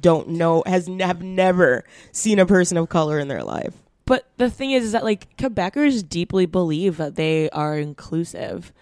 don't 0.02 0.30
know 0.30 0.64
has 0.66 0.90
have 1.00 1.22
never 1.22 1.86
seen 2.12 2.40
a 2.40 2.46
person 2.46 2.78
of 2.78 2.90
color 2.90 3.20
in 3.20 3.28
their 3.30 3.44
life." 3.44 3.74
But 4.06 4.28
the 4.38 4.50
thing 4.50 4.72
is, 4.72 4.84
is 4.84 4.92
that 4.92 5.04
like 5.06 5.38
Quebecers 5.38 6.08
deeply 6.08 6.46
believe 6.46 6.98
that 6.98 7.16
they 7.16 7.50
are 7.52 7.78
inclusive, 7.78 8.74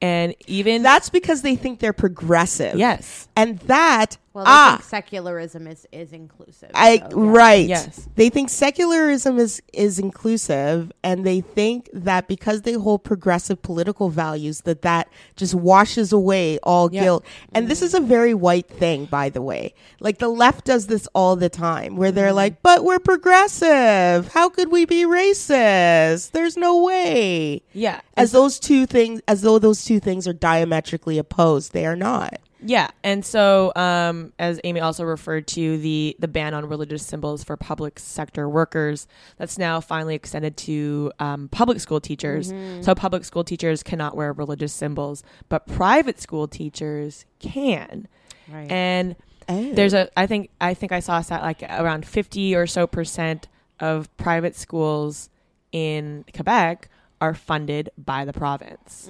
and 0.00 0.34
even 0.46 0.82
That's 0.82 1.10
because 1.10 1.42
they 1.42 1.56
think 1.56 1.80
they're 1.80 1.92
progressive. 1.92 2.76
yes, 2.76 3.28
And 3.34 3.58
that 3.60 4.18
Well, 4.36 4.44
they 4.44 4.50
Ah. 4.50 4.76
think 4.78 4.84
secularism 4.90 5.66
is, 5.66 5.86
is 5.92 6.12
inclusive. 6.12 6.70
I 6.74 6.98
so, 6.98 7.04
yeah. 7.04 7.08
right. 7.14 7.66
Yes. 7.66 8.06
They 8.16 8.28
think 8.28 8.50
secularism 8.50 9.38
is 9.38 9.62
is 9.72 9.98
inclusive 9.98 10.92
and 11.02 11.24
they 11.24 11.40
think 11.40 11.88
that 11.94 12.28
because 12.28 12.60
they 12.62 12.74
hold 12.74 13.02
progressive 13.02 13.62
political 13.62 14.10
values 14.10 14.60
that 14.62 14.82
that 14.82 15.08
just 15.36 15.54
washes 15.54 16.12
away 16.12 16.58
all 16.62 16.90
Yeah. 16.92 17.02
guilt. 17.04 17.24
And 17.54 17.68
this 17.68 17.80
is 17.80 17.94
a 17.94 18.00
very 18.00 18.34
white 18.34 18.68
thing 18.68 19.06
by 19.06 19.30
the 19.30 19.40
way. 19.40 19.72
Like 20.00 20.18
the 20.18 20.28
left 20.28 20.66
does 20.66 20.86
this 20.88 21.08
all 21.14 21.34
the 21.36 21.48
time 21.48 21.96
where 21.96 22.12
they're 22.12 22.34
like, 22.34 22.60
"But 22.62 22.84
we're 22.84 22.98
progressive. 22.98 24.28
How 24.34 24.50
could 24.50 24.70
we 24.70 24.84
be 24.84 25.04
racist? 25.04 26.32
There's 26.32 26.58
no 26.58 26.82
way." 26.82 27.62
Yeah. 27.72 28.00
As 28.18 28.32
those 28.32 28.58
two 28.58 28.84
things 28.84 29.22
as 29.26 29.40
though 29.40 29.58
those 29.58 29.82
two 29.84 29.98
things 29.98 30.28
are 30.28 30.32
diametrically 30.34 31.16
opposed. 31.16 31.72
They 31.72 31.86
are 31.86 31.96
not. 31.96 32.34
Yeah, 32.64 32.88
and 33.04 33.24
so 33.24 33.70
um, 33.76 34.32
as 34.38 34.58
Amy 34.64 34.80
also 34.80 35.04
referred 35.04 35.46
to 35.48 35.76
the 35.78 36.16
the 36.18 36.28
ban 36.28 36.54
on 36.54 36.66
religious 36.68 37.04
symbols 37.04 37.44
for 37.44 37.56
public 37.56 37.98
sector 37.98 38.48
workers, 38.48 39.06
that's 39.36 39.58
now 39.58 39.80
finally 39.80 40.14
extended 40.14 40.56
to 40.58 41.12
um, 41.18 41.48
public 41.50 41.80
school 41.80 42.00
teachers. 42.00 42.52
So 42.80 42.94
public 42.94 43.24
school 43.24 43.44
teachers 43.44 43.82
cannot 43.82 44.16
wear 44.16 44.32
religious 44.32 44.72
symbols, 44.72 45.22
but 45.48 45.66
private 45.66 46.20
school 46.20 46.48
teachers 46.48 47.26
can. 47.40 48.08
Right. 48.50 48.70
And 48.70 49.16
Oh. 49.48 49.72
there's 49.74 49.94
a 49.94 50.08
I 50.18 50.26
think 50.26 50.50
I 50.60 50.74
think 50.74 50.90
I 50.90 50.98
saw 50.98 51.18
a 51.18 51.22
stat 51.22 51.40
like 51.42 51.62
around 51.62 52.04
50 52.04 52.56
or 52.56 52.66
so 52.66 52.86
percent 52.88 53.46
of 53.78 54.14
private 54.16 54.56
schools 54.56 55.28
in 55.70 56.24
Quebec 56.34 56.88
are 57.20 57.32
funded 57.34 57.90
by 57.96 58.24
the 58.24 58.32
province. 58.32 59.08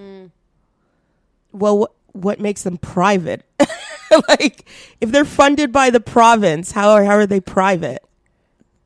well 1.52 1.88
what 2.16 2.36
what 2.36 2.40
makes 2.40 2.62
them 2.62 2.76
private 2.78 3.44
like 4.28 4.64
if 5.00 5.10
they're 5.12 5.24
funded 5.24 5.72
by 5.72 5.90
the 5.90 6.00
province 6.00 6.72
how 6.72 6.90
are, 6.90 7.04
how 7.04 7.14
are 7.14 7.26
they 7.26 7.40
private 7.40 8.02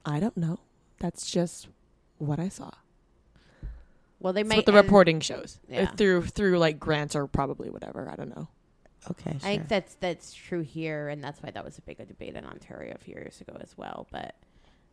I 0.05 0.19
don't 0.19 0.37
know. 0.37 0.59
That's 0.99 1.31
just 1.31 1.69
what 2.19 2.39
I 2.41 2.49
saw. 2.49 2.71
well, 4.19 4.33
they 4.33 4.43
That's 4.43 4.49
might. 4.51 4.57
what 4.59 4.67
the 4.67 4.73
and 4.77 4.85
reporting 4.85 5.21
shows 5.21 5.59
Yeah. 5.69 5.83
Uh, 5.83 5.87
through 5.97 6.23
through 6.27 6.59
like 6.59 6.79
grants 6.81 7.15
or 7.17 7.27
probably 7.27 7.71
whatever. 7.71 8.09
I 8.11 8.17
don't 8.17 8.35
know. 8.35 8.49
okay 9.11 9.31
I 9.31 9.33
sure. 9.33 9.41
think 9.41 9.69
that's 9.69 9.95
that's 9.97 10.33
true 10.35 10.61
here, 10.61 11.09
and 11.09 11.23
that's 11.23 11.43
why 11.43 11.51
that 11.51 11.65
was 11.65 11.79
a 11.79 11.83
big 11.83 11.99
debate 12.07 12.35
in 12.35 12.45
Ontario 12.45 12.95
a 12.95 12.99
few 12.99 13.15
years 13.15 13.41
ago 13.41 13.57
as 13.61 13.77
well. 13.77 14.07
But 14.11 14.35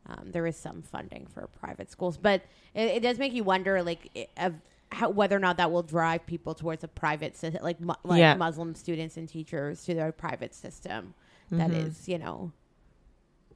um, 0.07 0.31
there 0.31 0.45
is 0.47 0.55
some 0.57 0.81
funding 0.81 1.27
for 1.33 1.47
private 1.59 1.89
schools, 1.91 2.17
but 2.17 2.41
it, 2.73 2.87
it 2.97 2.99
does 3.01 3.17
make 3.17 3.33
you 3.33 3.43
wonder, 3.43 3.83
like, 3.83 4.09
i- 4.15 4.27
of 4.37 4.53
how, 4.91 5.09
whether 5.09 5.35
or 5.35 5.39
not 5.39 5.57
that 5.57 5.71
will 5.71 5.83
drive 5.83 6.25
people 6.25 6.53
towards 6.55 6.83
a 6.83 6.87
private 6.87 7.35
system, 7.37 7.61
like, 7.63 7.79
mu- 7.81 7.93
like 8.03 8.19
Yeah. 8.19 8.35
Muslim 8.35 8.73
students 8.75 9.17
and 9.17 9.27
teachers 9.27 9.83
to 9.85 9.93
their 9.93 10.11
private 10.11 10.53
system 10.55 11.13
that 11.51 11.69
Mhm. 11.71 11.87
is, 11.87 12.07
you 12.07 12.17
know, 12.17 12.51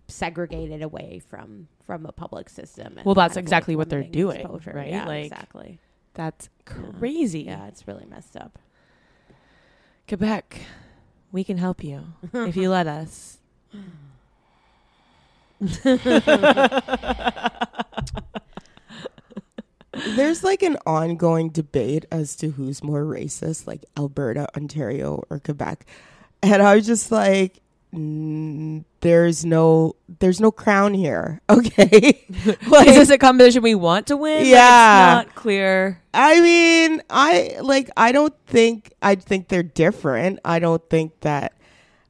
segregated 0.07 0.81
away 0.81 1.19
from 1.25 1.67
from 1.85 2.05
a 2.05 2.11
public 2.13 2.47
system. 2.49 2.97
Well, 3.03 3.15
that's 3.15 3.35
exactly 3.35 3.75
what 3.75 3.89
they're 3.89 4.03
doing, 4.03 4.41
exposure. 4.41 4.71
right? 4.73 4.87
Yeah, 4.89 5.05
Like- 5.05 5.25
exactly. 5.25 5.79
That's 6.13 6.49
Yeah. 6.67 6.73
crazy. 6.99 7.41
Yeah, 7.41 7.67
it's 7.67 7.85
really 7.87 8.05
messed 8.05 8.37
up. 8.37 8.57
Quebec, 10.07 10.61
we 11.33 11.43
can 11.43 11.57
help 11.57 11.83
you 11.83 12.13
if 12.33 12.55
you 12.55 12.69
let 12.69 12.87
us. 12.87 13.39
there's 20.15 20.43
like 20.43 20.63
an 20.63 20.77
ongoing 20.85 21.49
debate 21.49 22.05
as 22.11 22.35
to 22.37 22.51
who's 22.51 22.83
more 22.83 23.03
racist 23.03 23.67
like 23.67 23.83
alberta 23.97 24.47
ontario 24.55 25.23
or 25.29 25.39
quebec 25.39 25.85
and 26.41 26.61
i 26.61 26.75
was 26.75 26.85
just 26.85 27.11
like 27.11 27.59
mm, 27.93 28.83
there's 29.01 29.43
no 29.43 29.95
there's 30.19 30.39
no 30.39 30.49
crown 30.51 30.93
here 30.93 31.41
okay 31.49 32.25
like, 32.67 32.87
Is 32.87 32.95
this 32.95 33.09
a 33.09 33.17
competition 33.17 33.61
we 33.63 33.75
want 33.75 34.07
to 34.07 34.15
win? 34.17 34.39
Like, 34.43 34.47
Yeah. 34.47 35.19
it's 35.19 35.27
not 35.27 35.35
clear. 35.35 36.01
I 36.13 36.39
mean, 36.41 37.01
I 37.09 37.57
like 37.61 37.89
I 37.97 38.11
don't 38.11 38.33
think 38.47 38.93
I 39.01 39.15
think 39.15 39.47
they're 39.49 39.63
different. 39.63 40.39
I 40.45 40.59
don't 40.59 40.87
think 40.89 41.19
that 41.21 41.53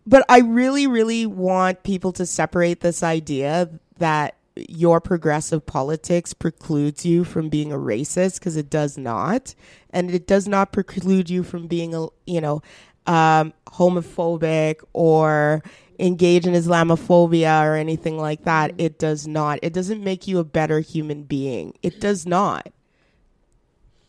but 0.06 0.24
I 0.30 0.40
really 0.40 0.86
really 0.88 1.26
want 1.26 1.84
people 1.84 2.12
to 2.14 2.26
separate 2.26 2.82
this 2.82 3.02
idea 3.04 3.70
that 3.98 4.36
your 4.70 5.00
progressive 5.02 5.66
politics 5.66 6.34
precludes 6.34 7.06
you 7.06 7.24
from 7.24 7.50
being 7.50 7.72
a 7.72 7.78
racist 7.78 8.40
because 8.40 8.56
it 8.56 8.70
does 8.70 8.98
not. 8.98 9.56
And 9.90 10.12
it 10.12 10.28
does 10.28 10.48
not 10.48 10.72
preclude 10.72 11.30
you 11.30 11.44
from 11.44 11.68
being 11.68 11.94
a 11.96 12.08
you 12.26 12.42
know 12.42 12.62
um 13.08 13.54
homophobic 13.68 14.82
or 14.94 15.64
engage 16.00 16.46
in 16.46 16.54
islamophobia 16.54 17.64
or 17.64 17.76
anything 17.76 18.18
like 18.18 18.44
that. 18.44 18.74
It 18.78 19.00
does 19.00 19.28
not. 19.28 19.60
It 19.62 19.74
doesn't 19.74 20.04
make 20.04 20.28
you 20.28 20.40
a 20.40 20.44
better 20.44 20.80
human 20.80 21.24
being. 21.24 21.78
It 21.84 22.00
does 22.02 22.26
not. 22.26 22.72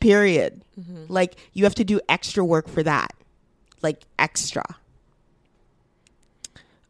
Period. 0.01 0.65
Like 1.09 1.37
you 1.53 1.65
have 1.65 1.75
to 1.77 1.85
do 1.85 2.01
extra 2.09 2.45
work 2.45 2.69
for 2.69 2.83
that. 2.83 3.13
Like 3.83 4.03
extra 4.19 4.65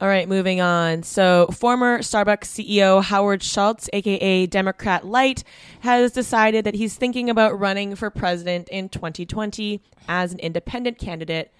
All 0.03 0.09
right, 0.09 0.29
moving 0.29 0.61
on. 0.61 1.05
So, 1.05 1.47
former 1.53 2.01
Starbucks 2.01 2.47
CEO 2.47 3.05
Howard 3.05 3.41
Schultz, 3.41 3.89
aka 3.93 4.47
Democrat 4.47 5.07
Light, 5.07 5.45
has 5.79 6.11
decided 6.11 6.65
that 6.65 6.75
he's 6.75 6.97
thinking 6.97 7.31
about 7.31 7.57
running 7.57 7.95
for 7.95 8.11
president 8.11 8.69
in 8.71 8.89
2020 8.89 9.81
as 10.09 10.33
an 10.33 10.41
independent 10.41 10.99
candidate 10.99 11.55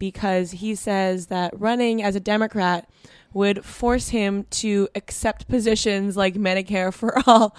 because 0.00 0.50
he 0.50 0.74
says 0.74 1.28
that 1.28 1.54
running 1.56 2.02
as 2.02 2.16
a 2.16 2.20
Democrat 2.20 2.90
would 3.32 3.64
force 3.64 4.08
him 4.08 4.46
to 4.50 4.88
accept 4.96 5.46
positions 5.46 6.16
like 6.16 6.34
Medicare 6.34 6.92
for 6.92 7.16
all 7.28 7.56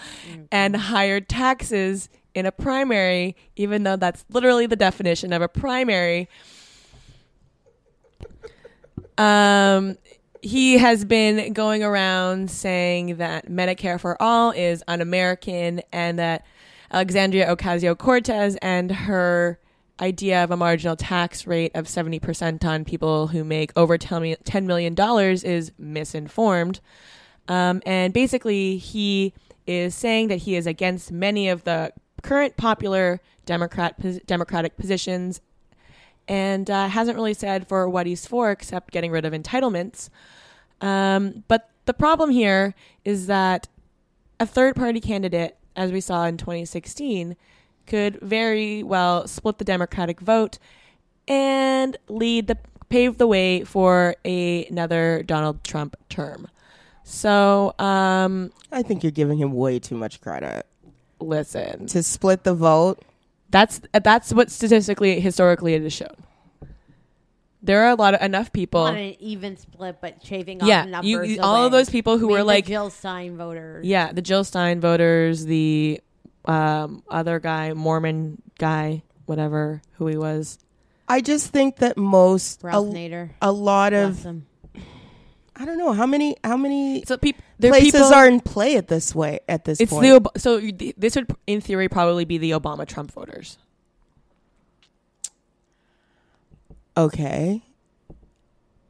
and 0.52 0.76
higher 0.76 1.22
taxes 1.22 2.10
in 2.34 2.46
a 2.46 2.52
primary, 2.52 3.38
even 3.56 3.84
though 3.84 3.96
that's 3.96 4.26
literally 4.30 4.66
the 4.66 4.76
definition 4.76 5.32
of 5.32 5.42
a 5.42 5.48
primary. 5.48 6.28
Um, 9.18 9.98
he 10.46 10.78
has 10.78 11.04
been 11.04 11.54
going 11.54 11.84
around 11.84 12.52
saying 12.52 13.16
that 13.18 13.50
Medicare 13.50 14.00
for 14.00 14.16
all 14.22 14.52
is 14.52 14.84
un-American 14.88 15.82
and 15.92 16.20
that 16.20 16.46
Alexandria 16.92 17.48
Ocasio-Cortez 17.48 18.56
and 18.62 18.92
her 18.92 19.60
idea 20.00 20.44
of 20.44 20.52
a 20.52 20.58
marginal 20.58 20.96
tax 20.96 21.48
rate 21.48 21.72
of 21.74 21.88
70% 21.88 22.64
on 22.64 22.86
people 22.86 23.26
who 23.26 23.44
make 23.44 23.72
over 23.76 23.98
$10 23.98 24.66
million 24.66 24.96
is 25.44 25.72
misinformed. 25.80 26.80
Um, 27.48 27.82
and 27.84 28.14
basically, 28.14 28.78
he 28.78 29.34
is 29.66 29.96
saying 29.96 30.28
that 30.28 30.38
he 30.38 30.56
is 30.56 30.68
against 30.68 31.12
many 31.12 31.50
of 31.50 31.64
the 31.64 31.92
current 32.22 32.56
popular 32.56 33.20
Democrat 33.48 33.96
Democratic 34.28 34.78
positions 34.78 35.42
and 36.28 36.70
uh, 36.70 36.88
hasn't 36.88 37.16
really 37.16 37.34
said 37.34 37.68
for 37.68 37.88
what 37.88 38.06
he's 38.06 38.26
for 38.26 38.52
except 38.52 38.92
getting 38.92 39.12
rid 39.12 39.26
of 39.26 39.34
entitlements. 39.34 40.10
Um, 40.82 41.44
but 41.48 41.70
the 41.86 41.94
problem 41.94 42.30
here 42.30 42.74
is 43.04 43.28
that 43.28 43.68
a 44.40 44.46
third 44.46 44.76
party 44.76 45.00
candidate, 45.00 45.58
as 45.76 45.92
we 45.92 46.02
saw 46.02 46.26
in 46.26 46.38
2016, 46.38 47.36
could 47.86 48.20
very 48.22 48.84
well 48.84 49.28
split 49.28 49.58
the 49.58 49.66
Democratic 49.66 50.20
vote 50.20 50.58
and 51.28 51.98
lead 52.08 52.48
the 52.48 52.58
pave 52.90 53.18
the 53.18 53.28
way 53.28 53.64
for 53.64 54.16
a, 54.26 54.66
another 54.66 55.24
Donald 55.24 55.64
Trump 55.64 55.96
term. 56.10 56.48
So, 57.04 57.76
um, 57.78 58.52
i 58.72 58.82
think 58.82 59.04
you're 59.04 59.12
giving 59.12 59.38
him 59.38 59.54
way 59.54 59.78
too 59.78 59.96
much 59.96 60.22
credit 60.22 60.66
listen, 61.20 61.88
to 61.88 62.04
split 62.04 62.44
the 62.44 62.54
vote 62.54 63.04
that's 63.56 63.80
that's 64.04 64.34
what 64.34 64.52
statistically, 64.52 65.20
historically, 65.22 65.74
it 65.76 65.82
has 65.82 65.94
shown. 65.94 66.16
There 67.62 67.84
are 67.86 67.90
a 67.90 67.96
lot 67.96 68.14
of 68.14 68.22
enough 68.22 68.52
people. 68.54 68.84
Not 68.84 68.96
an 68.96 69.16
even 69.20 69.58
split, 69.58 69.98
but 70.02 70.24
shaving 70.24 70.62
off 70.62 70.68
Yeah, 70.68 70.86
numbers. 70.86 71.10
you, 71.10 71.24
you- 71.24 71.42
all 71.42 71.66
of 71.66 71.72
those 71.72 71.90
people 71.90 72.18
who 72.18 72.26
I 72.26 72.28
mean, 72.28 72.32
were 72.34 72.38
the 72.40 72.44
like, 72.46 72.66
Jill 72.66 72.90
Stein 72.90 73.38
voters. 73.38 73.86
yeah, 73.86 74.12
the 74.12 74.22
Jill 74.22 74.44
Stein 74.44 74.80
voters, 74.82 75.46
the 75.46 76.00
um, 76.46 77.02
other 77.10 77.40
guy, 77.40 77.74
Mormon 77.74 78.42
guy, 78.60 79.02
whatever 79.26 79.82
who 79.94 80.06
he 80.08 80.18
was. 80.18 80.60
i 81.08 81.22
just 81.22 81.52
think 81.52 81.78
that 81.78 81.98
most 81.98 82.62
Ralph 82.64 82.90
a, 82.90 82.92
Nader. 82.94 83.30
a 83.42 83.52
lot 83.52 83.94
of 83.94 84.22
him. 84.24 84.46
I 85.56 85.66
don't 85.66 85.78
know 85.78 85.94
how 85.94 86.06
many 86.06 86.36
how 86.44 86.58
many 86.58 87.04
So 87.06 87.18
people, 87.18 87.42
places 87.60 87.92
people, 87.94 88.14
are 88.14 88.28
in 88.28 88.40
play 88.42 88.76
at 88.78 88.88
this 88.88 89.14
way 89.16 89.40
at 89.48 89.66
this 89.66 89.80
It's 89.80 89.92
point 89.92 90.04
the 90.04 90.12
Ob- 90.16 90.38
so 90.38 90.60
this 90.98 91.16
would 91.16 91.34
in 91.48 91.62
theory 91.62 91.88
probably 91.90 92.26
be 92.26 92.38
the 92.38 92.52
Obama 92.52 92.86
Trump 92.88 93.12
voters. 93.12 93.58
okay 96.98 97.62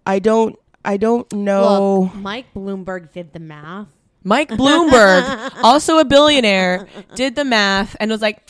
i 0.06 0.20
don't 0.20 0.58
i 0.84 0.98
don't 0.98 1.32
know 1.34 2.12
Look, 2.14 2.16
Mike 2.16 2.54
Bloomberg 2.54 3.12
did 3.12 3.34
the 3.34 3.40
math. 3.40 3.88
Mike 4.24 4.50
Bloomberg, 4.50 5.52
also 5.64 6.00
a 6.00 6.06
billionaire, 6.06 6.88
did 7.14 7.36
the 7.36 7.46
math 7.46 7.96
and 8.00 8.10
was 8.10 8.24
like, 8.24 8.42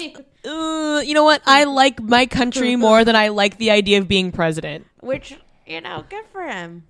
uh, 0.46 1.02
you 1.06 1.14
know 1.14 1.26
what? 1.26 1.42
I 1.46 1.66
like 1.66 2.02
my 2.02 2.28
country 2.28 2.78
more 2.78 3.04
than 3.04 3.18
I 3.18 3.28
like 3.28 3.58
the 3.58 3.72
idea 3.72 3.98
of 4.00 4.08
being 4.08 4.32
president. 4.32 4.88
Which, 5.02 5.36
you 5.68 5.82
know, 5.82 6.06
good 6.10 6.24
for 6.32 6.44
him. 6.48 6.84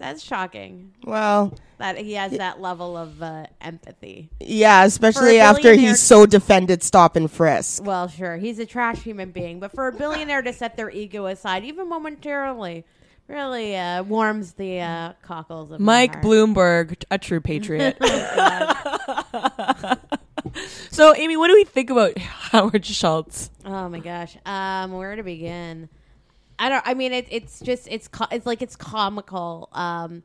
That's 0.00 0.22
shocking 0.22 0.92
Well, 1.04 1.52
that 1.78 1.98
he 1.98 2.14
has 2.14 2.32
that 2.32 2.58
level 2.60 2.96
of 2.96 3.22
uh, 3.22 3.44
empathy. 3.60 4.30
yeah, 4.40 4.84
especially 4.84 5.38
after 5.38 5.62
billionaire- 5.62 5.90
he's 5.90 6.00
so 6.00 6.24
defended 6.26 6.82
stop 6.82 7.16
and 7.16 7.30
frisk. 7.30 7.84
Well, 7.84 8.08
sure, 8.08 8.38
he's 8.38 8.58
a 8.58 8.64
trash 8.66 9.02
human 9.02 9.30
being, 9.30 9.60
but 9.60 9.72
for 9.72 9.86
a 9.88 9.92
billionaire 9.92 10.40
to 10.42 10.52
set 10.54 10.76
their 10.78 10.90
ego 10.90 11.26
aside, 11.26 11.64
even 11.64 11.86
momentarily, 11.88 12.84
really 13.28 13.76
uh, 13.76 14.02
warms 14.02 14.54
the 14.54 14.80
uh, 14.80 15.12
cockles 15.22 15.70
of 15.70 15.80
my 15.80 16.00
Mike 16.00 16.14
heart. 16.14 16.24
Bloomberg, 16.24 17.04
a 17.10 17.18
true 17.18 17.40
patriot. 17.42 17.96
Oh, 19.32 19.96
so, 20.90 21.14
Amy, 21.14 21.36
what 21.36 21.48
do 21.48 21.54
we 21.54 21.64
think 21.64 21.90
about 21.90 22.16
Howard 22.18 22.84
Schultz? 22.86 23.50
Oh 23.64 23.88
my 23.88 24.00
gosh. 24.00 24.36
Um, 24.46 24.92
where 24.92 25.14
to 25.14 25.22
begin? 25.22 25.88
I 26.60 26.68
don't. 26.68 26.86
I 26.86 26.92
mean, 26.92 27.14
it, 27.14 27.26
it's 27.30 27.58
just 27.60 27.88
it's 27.90 28.08
it's 28.30 28.44
like 28.44 28.60
it's 28.60 28.76
comical. 28.76 29.70
Um, 29.72 30.22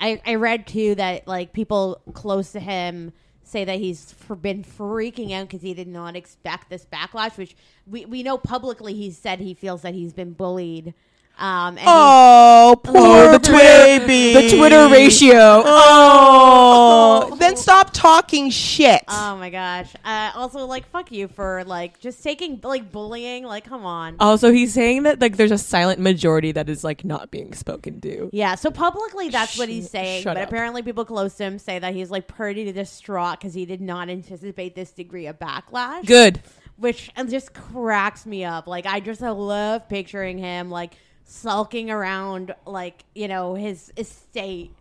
I 0.00 0.20
I 0.26 0.36
read 0.36 0.66
too 0.66 0.94
that 0.94 1.28
like 1.28 1.52
people 1.52 2.00
close 2.14 2.52
to 2.52 2.60
him 2.60 3.12
say 3.42 3.66
that 3.66 3.78
he's 3.78 4.10
for, 4.12 4.34
been 4.34 4.64
freaking 4.64 5.32
out 5.32 5.46
because 5.46 5.60
he 5.60 5.74
did 5.74 5.86
not 5.86 6.16
expect 6.16 6.70
this 6.70 6.86
backlash. 6.90 7.36
Which 7.36 7.54
we 7.86 8.06
we 8.06 8.22
know 8.22 8.38
publicly 8.38 8.94
he 8.94 9.10
said 9.10 9.40
he 9.40 9.52
feels 9.52 9.82
that 9.82 9.92
he's 9.92 10.14
been 10.14 10.32
bullied. 10.32 10.94
Um, 11.36 11.70
and 11.76 11.80
he- 11.80 11.84
Oh, 11.88 12.80
poor 12.82 12.96
Oh, 12.96 13.32
the 13.32 13.38
Twitter- 13.40 14.06
baby. 14.06 14.34
The 14.48 14.56
Twitter 14.56 14.88
ratio. 14.88 15.62
Oh, 15.64 17.36
then 17.40 17.56
stop 17.56 17.90
talking 17.92 18.50
shit. 18.50 19.02
Oh 19.08 19.36
my 19.36 19.50
gosh. 19.50 19.92
Uh, 20.04 20.30
also, 20.34 20.64
like, 20.66 20.88
fuck 20.90 21.10
you 21.10 21.28
for 21.28 21.64
like 21.64 21.98
just 22.00 22.22
taking 22.22 22.60
like 22.62 22.92
bullying. 22.92 23.44
Like, 23.44 23.64
come 23.64 23.84
on. 23.84 24.16
Also, 24.20 24.52
he's 24.52 24.72
saying 24.72 25.02
that 25.04 25.20
like 25.20 25.36
there's 25.36 25.50
a 25.50 25.58
silent 25.58 26.00
majority 26.00 26.52
that 26.52 26.68
is 26.68 26.84
like 26.84 27.04
not 27.04 27.30
being 27.30 27.52
spoken 27.54 28.00
to. 28.02 28.30
Yeah, 28.32 28.54
so 28.54 28.70
publicly 28.70 29.28
that's 29.30 29.58
what 29.58 29.68
he's 29.68 29.90
saying, 29.90 30.24
but 30.24 30.36
up. 30.36 30.48
apparently 30.48 30.82
people 30.82 31.04
close 31.04 31.34
to 31.36 31.44
him 31.44 31.58
say 31.58 31.78
that 31.78 31.94
he's 31.94 32.10
like 32.10 32.28
pretty 32.28 32.70
distraught 32.72 33.40
because 33.40 33.54
he 33.54 33.64
did 33.66 33.80
not 33.80 34.08
anticipate 34.08 34.74
this 34.74 34.92
degree 34.92 35.26
of 35.26 35.38
backlash. 35.38 36.06
Good. 36.06 36.40
Which 36.76 37.10
uh, 37.16 37.24
just 37.24 37.54
cracks 37.54 38.26
me 38.26 38.44
up. 38.44 38.66
Like 38.66 38.86
I 38.86 39.00
just 39.00 39.20
love 39.20 39.88
picturing 39.88 40.38
him 40.38 40.70
like 40.70 40.94
sulking 41.24 41.90
around 41.90 42.54
like, 42.66 43.04
you 43.14 43.28
know, 43.28 43.54
his 43.54 43.92
estate, 43.96 44.72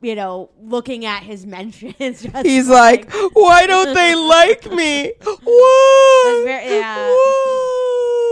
you 0.00 0.14
know, 0.14 0.50
looking 0.62 1.04
at 1.04 1.22
his 1.22 1.44
mentions. 1.46 1.94
just, 2.22 2.46
He's 2.46 2.68
like, 2.68 3.10
why 3.32 3.66
don't 3.66 3.94
they 3.94 4.14
like 4.14 4.70
me? 4.70 5.12
Very- 6.44 6.78
yeah. 6.78 7.14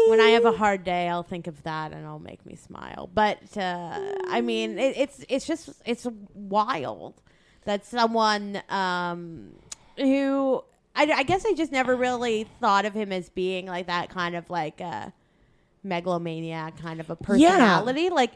When 0.08 0.20
I 0.20 0.30
have 0.34 0.44
a 0.44 0.52
hard 0.52 0.84
day, 0.84 1.08
I'll 1.08 1.22
think 1.22 1.46
of 1.46 1.62
that 1.62 1.92
and 1.92 2.02
it'll 2.02 2.18
make 2.18 2.44
me 2.44 2.56
smile. 2.56 3.08
But 3.12 3.56
uh, 3.56 3.98
I 4.28 4.42
mean, 4.42 4.78
it, 4.78 4.96
it's 4.98 5.24
it's 5.30 5.46
just 5.46 5.70
it's 5.86 6.06
wild 6.34 7.14
that 7.64 7.86
someone 7.86 8.60
um, 8.68 9.52
who 9.96 10.62
I, 10.94 11.04
I 11.10 11.22
guess 11.22 11.46
I 11.46 11.54
just 11.54 11.72
never 11.72 11.96
really 11.96 12.46
thought 12.60 12.84
of 12.84 12.92
him 12.92 13.12
as 13.12 13.30
being 13.30 13.64
like 13.66 13.86
that 13.86 14.10
kind 14.10 14.36
of 14.36 14.50
like 14.50 14.80
a 14.82 15.12
megalomaniac 15.84 16.78
kind 16.80 17.00
of 17.00 17.10
a 17.10 17.16
personality. 17.16 18.10
Like 18.10 18.32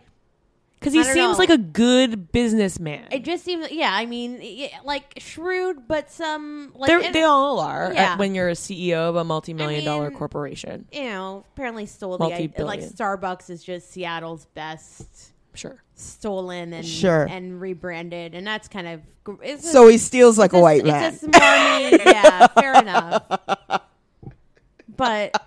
Because 0.78 0.92
he 0.92 1.00
I 1.00 1.02
don't 1.04 1.14
seems 1.14 1.32
know. 1.32 1.38
like 1.38 1.50
a 1.50 1.58
good 1.58 2.30
businessman. 2.30 3.06
it 3.10 3.24
just 3.24 3.44
seems, 3.44 3.70
yeah. 3.72 3.90
I 3.92 4.06
mean, 4.06 4.40
like 4.84 5.14
shrewd, 5.18 5.88
but 5.88 6.10
some 6.10 6.72
like 6.76 6.88
They're- 6.88 7.00
and- 7.00 7.14
they 7.14 7.24
all 7.24 7.58
are 7.60 7.86
uh, 7.88 7.92
Yeah. 7.92 8.12
at- 8.12 8.18
when 8.18 8.34
you're 8.34 8.48
a 8.50 8.54
CEO 8.54 9.08
of 9.08 9.16
a 9.16 9.24
multi-million 9.24 9.84
dollar 9.84 10.10
mean, 10.10 10.18
corporation. 10.18 10.86
you 10.92 11.04
know, 11.04 11.44
apparently 11.54 11.86
stole 11.86 12.16
the 12.18 12.26
idea. 12.26 12.36
Like 12.64 12.80
Multi-billion. 12.80 12.90
Starbucks 12.92 13.50
is 13.50 13.64
just 13.64 13.90
Seattle's 13.90 14.46
best 14.54 15.32
Sure. 15.54 15.82
stolen 15.96 16.72
and 16.72 16.86
Sure. 16.86 17.24
and 17.28 17.60
rebranded, 17.60 18.34
and 18.36 18.46
that's 18.46 18.68
kind 18.68 18.86
of 18.86 19.00
gr- 19.24 19.42
it's 19.42 19.64
a- 19.64 19.72
So 19.72 19.88
he 19.88 19.98
steals 19.98 20.38
like 20.38 20.50
it's 20.52 20.58
a 20.58 20.60
white 20.60 20.86
it's 20.86 20.86
man. 20.86 21.12
a 21.12 21.16
smarmy, 21.16 22.04
yeah, 22.06 22.46
fair 22.48 22.74
enough. 22.80 23.24
But 24.96 25.40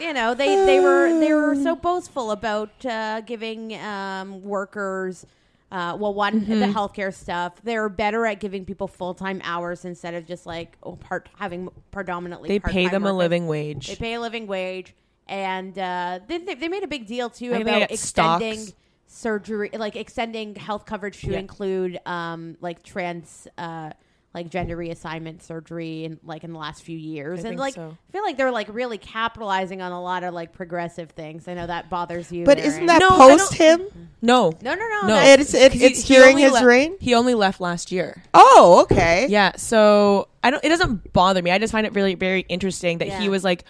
you 0.00 0.12
know, 0.12 0.34
they 0.34 0.54
they 0.66 0.80
were 0.80 1.20
they 1.20 1.32
were 1.32 1.54
so 1.54 1.76
boastful 1.88 2.30
about 2.30 2.84
uh, 2.86 3.20
giving 3.22 3.74
um, 3.78 4.42
workers. 4.42 5.26
Uh, 5.72 5.96
well, 5.96 6.12
one 6.12 6.40
Mm-hmm. 6.40 6.58
the 6.58 6.66
healthcare 6.66 7.14
stuff. 7.14 7.62
They're 7.62 7.88
better 7.88 8.26
at 8.26 8.40
giving 8.40 8.64
people 8.64 8.88
full 8.88 9.14
time 9.14 9.40
hours 9.44 9.84
instead 9.84 10.14
of 10.14 10.26
just 10.26 10.44
like 10.44 10.76
oh, 10.82 10.96
part 10.96 11.28
having 11.38 11.68
predominantly. 11.92 12.48
They 12.48 12.58
pay 12.58 12.88
them 12.88 13.04
a 13.06 13.12
living 13.12 13.46
wage. 13.46 13.86
They 13.86 13.94
pay 13.94 14.14
a 14.14 14.20
living 14.20 14.48
wage, 14.48 14.94
and 15.28 15.78
uh, 15.78 16.20
they, 16.26 16.38
they 16.38 16.54
they 16.54 16.68
made 16.68 16.82
a 16.82 16.88
big 16.88 17.06
deal 17.06 17.30
too 17.30 17.54
I 17.54 17.58
about 17.58 17.82
extending 17.90 18.58
stocks. 18.58 18.74
surgery, 19.06 19.70
like 19.72 19.94
extending 19.94 20.56
health 20.56 20.86
coverage 20.86 21.20
to 21.20 21.30
Yeah. 21.32 21.38
include 21.38 22.00
um, 22.04 22.56
like 22.60 22.82
trans, 22.82 23.46
uh, 23.56 23.90
like 24.32 24.48
gender 24.48 24.76
reassignment 24.76 25.42
surgery, 25.42 26.04
in 26.04 26.20
like 26.22 26.44
in 26.44 26.52
the 26.52 26.58
last 26.58 26.82
few 26.84 26.96
years, 26.96 27.44
I 27.44 27.48
and 27.48 27.58
like 27.58 27.74
so. 27.74 27.96
I 28.08 28.12
feel 28.12 28.22
like 28.22 28.36
they're 28.36 28.52
like 28.52 28.68
really 28.72 28.96
capitalizing 28.98 29.82
on 29.82 29.90
a 29.90 30.00
lot 30.00 30.22
of 30.22 30.32
like 30.34 30.52
progressive 30.52 31.10
things. 31.10 31.48
I 31.48 31.54
know 31.54 31.66
that 31.66 31.90
bothers 31.90 32.30
you, 32.30 32.44
But 32.44 32.58
Mary. 32.58 32.68
isn't 32.68 32.86
that 32.86 33.00
No, 33.00 33.08
post 33.10 33.54
him? 33.54 33.80
no. 34.22 34.50
no, 34.62 34.74
no, 34.74 34.88
no, 34.88 35.00
No. 35.02 35.06
that's- 35.14 35.40
It's 35.40 35.54
it, 35.54 35.72
'Cause 35.72 35.80
it's 35.82 36.06
he 36.06 36.14
during 36.14 36.30
only 36.36 36.42
his 36.42 36.52
le- 36.52 36.64
reign. 36.64 36.96
He 37.00 37.14
only 37.14 37.34
left 37.34 37.60
last 37.60 37.90
year. 37.90 38.22
Oh, 38.32 38.86
okay. 38.90 39.26
Yeah, 39.28 39.56
so 39.56 40.28
I 40.44 40.50
don't. 40.50 40.64
It 40.64 40.68
doesn't 40.68 41.12
bother 41.12 41.42
me. 41.42 41.50
I 41.50 41.58
just 41.58 41.72
find 41.72 41.84
it 41.86 41.94
really 41.94 42.14
very 42.14 42.42
interesting 42.48 42.98
that 42.98 43.08
Yeah. 43.08 43.20
he 43.20 43.28
was 43.28 43.42
like, 43.42 43.64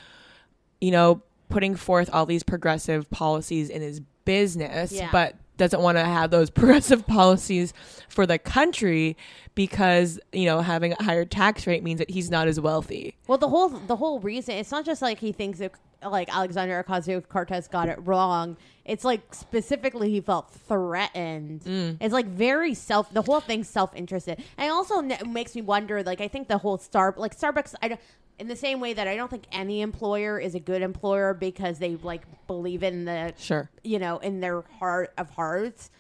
you 0.80 0.90
know, 0.90 1.22
putting 1.48 1.74
forth 1.74 2.10
all 2.12 2.26
these 2.26 2.42
progressive 2.42 3.10
policies 3.10 3.70
in 3.70 3.80
his 3.82 4.00
business, 4.26 4.92
Yeah. 4.92 5.08
but 5.10 5.34
doesn't 5.60 5.80
want 5.80 5.98
to 5.98 6.04
have 6.04 6.30
those 6.30 6.50
progressive 6.60 7.06
policies 7.06 7.72
for 8.08 8.26
the 8.26 8.38
country 8.38 9.16
because 9.54 10.18
you 10.32 10.46
know 10.46 10.60
having 10.60 10.92
a 10.92 11.02
higher 11.02 11.24
tax 11.24 11.66
rate 11.66 11.84
means 11.84 11.98
that 11.98 12.10
he's 12.10 12.30
not 12.30 12.48
as 12.48 12.58
wealthy. 12.58 13.14
Well, 13.28 13.38
the 13.38 13.48
whole 13.48 13.68
the 13.68 13.96
whole 13.96 14.18
reason 14.20 14.56
it's 14.56 14.70
not 14.72 14.84
just 14.84 15.02
like 15.02 15.18
he 15.18 15.32
thinks 15.32 15.58
that 15.58 15.72
like 16.04 16.34
Alexander 16.34 16.82
Ocasio 16.82 17.26
Cortez 17.28 17.68
got 17.68 17.88
it 17.88 17.98
wrong. 18.00 18.56
It's 18.86 19.04
like 19.04 19.34
specifically 19.34 20.10
he 20.10 20.20
felt 20.20 20.50
threatened. 20.50 21.60
Mm. 21.60 21.98
It's 22.00 22.14
like 22.14 22.26
very 22.26 22.74
self. 22.74 23.12
The 23.12 23.22
whole 23.22 23.40
thing's 23.40 23.68
self 23.68 23.94
interested, 23.94 24.42
and 24.56 24.66
it 24.66 24.70
also 24.70 25.00
ne- 25.00 25.22
makes 25.26 25.54
me 25.54 25.62
wonder. 25.62 26.02
Like 26.02 26.20
I 26.20 26.28
think 26.28 26.48
the 26.48 26.58
whole 26.58 26.78
star 26.78 27.14
like 27.16 27.36
Starbucks. 27.38 27.74
I 27.82 27.88
don't. 27.88 28.00
In 28.40 28.48
the 28.48 28.56
same 28.56 28.80
way 28.80 28.94
that 28.94 29.06
I 29.06 29.16
don't 29.16 29.30
think 29.30 29.44
any 29.52 29.82
employer 29.82 30.40
is 30.40 30.54
a 30.54 30.60
good 30.60 30.80
employer 30.82 31.34
because 31.34 31.78
they 31.78 31.96
like 31.96 32.22
believe 32.46 32.82
in 32.82 33.04
the 33.04 33.34
Sure. 33.38 33.70
you 33.84 33.98
know, 33.98 34.18
in 34.18 34.40
their 34.40 34.62
heart 34.78 35.12
of 35.18 35.30
hearts. 35.30 35.90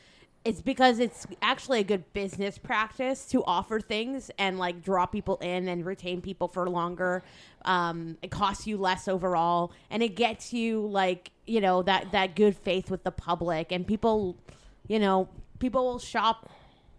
It's 0.42 0.62
because 0.62 1.00
it's 1.00 1.26
actually 1.42 1.80
a 1.80 1.84
good 1.84 2.10
business 2.14 2.56
practice 2.56 3.26
to 3.26 3.44
offer 3.44 3.78
things 3.78 4.30
and 4.38 4.58
like 4.58 4.82
draw 4.82 5.04
people 5.04 5.36
in 5.36 5.68
and 5.68 5.84
retain 5.84 6.22
people 6.22 6.48
for 6.48 6.68
longer. 6.70 7.22
Um, 7.66 8.16
it 8.22 8.30
costs 8.30 8.66
you 8.66 8.78
less 8.78 9.06
overall, 9.06 9.70
and 9.90 10.02
it 10.02 10.16
gets 10.16 10.54
you 10.54 10.80
like 10.80 11.30
you 11.46 11.60
know 11.60 11.82
that 11.82 12.12
that 12.12 12.36
good 12.36 12.56
faith 12.56 12.90
with 12.90 13.04
the 13.04 13.10
public 13.12 13.70
and 13.70 13.86
people. 13.86 14.38
You 14.88 14.98
know, 14.98 15.28
people 15.58 15.84
will 15.84 15.98
shop 15.98 16.48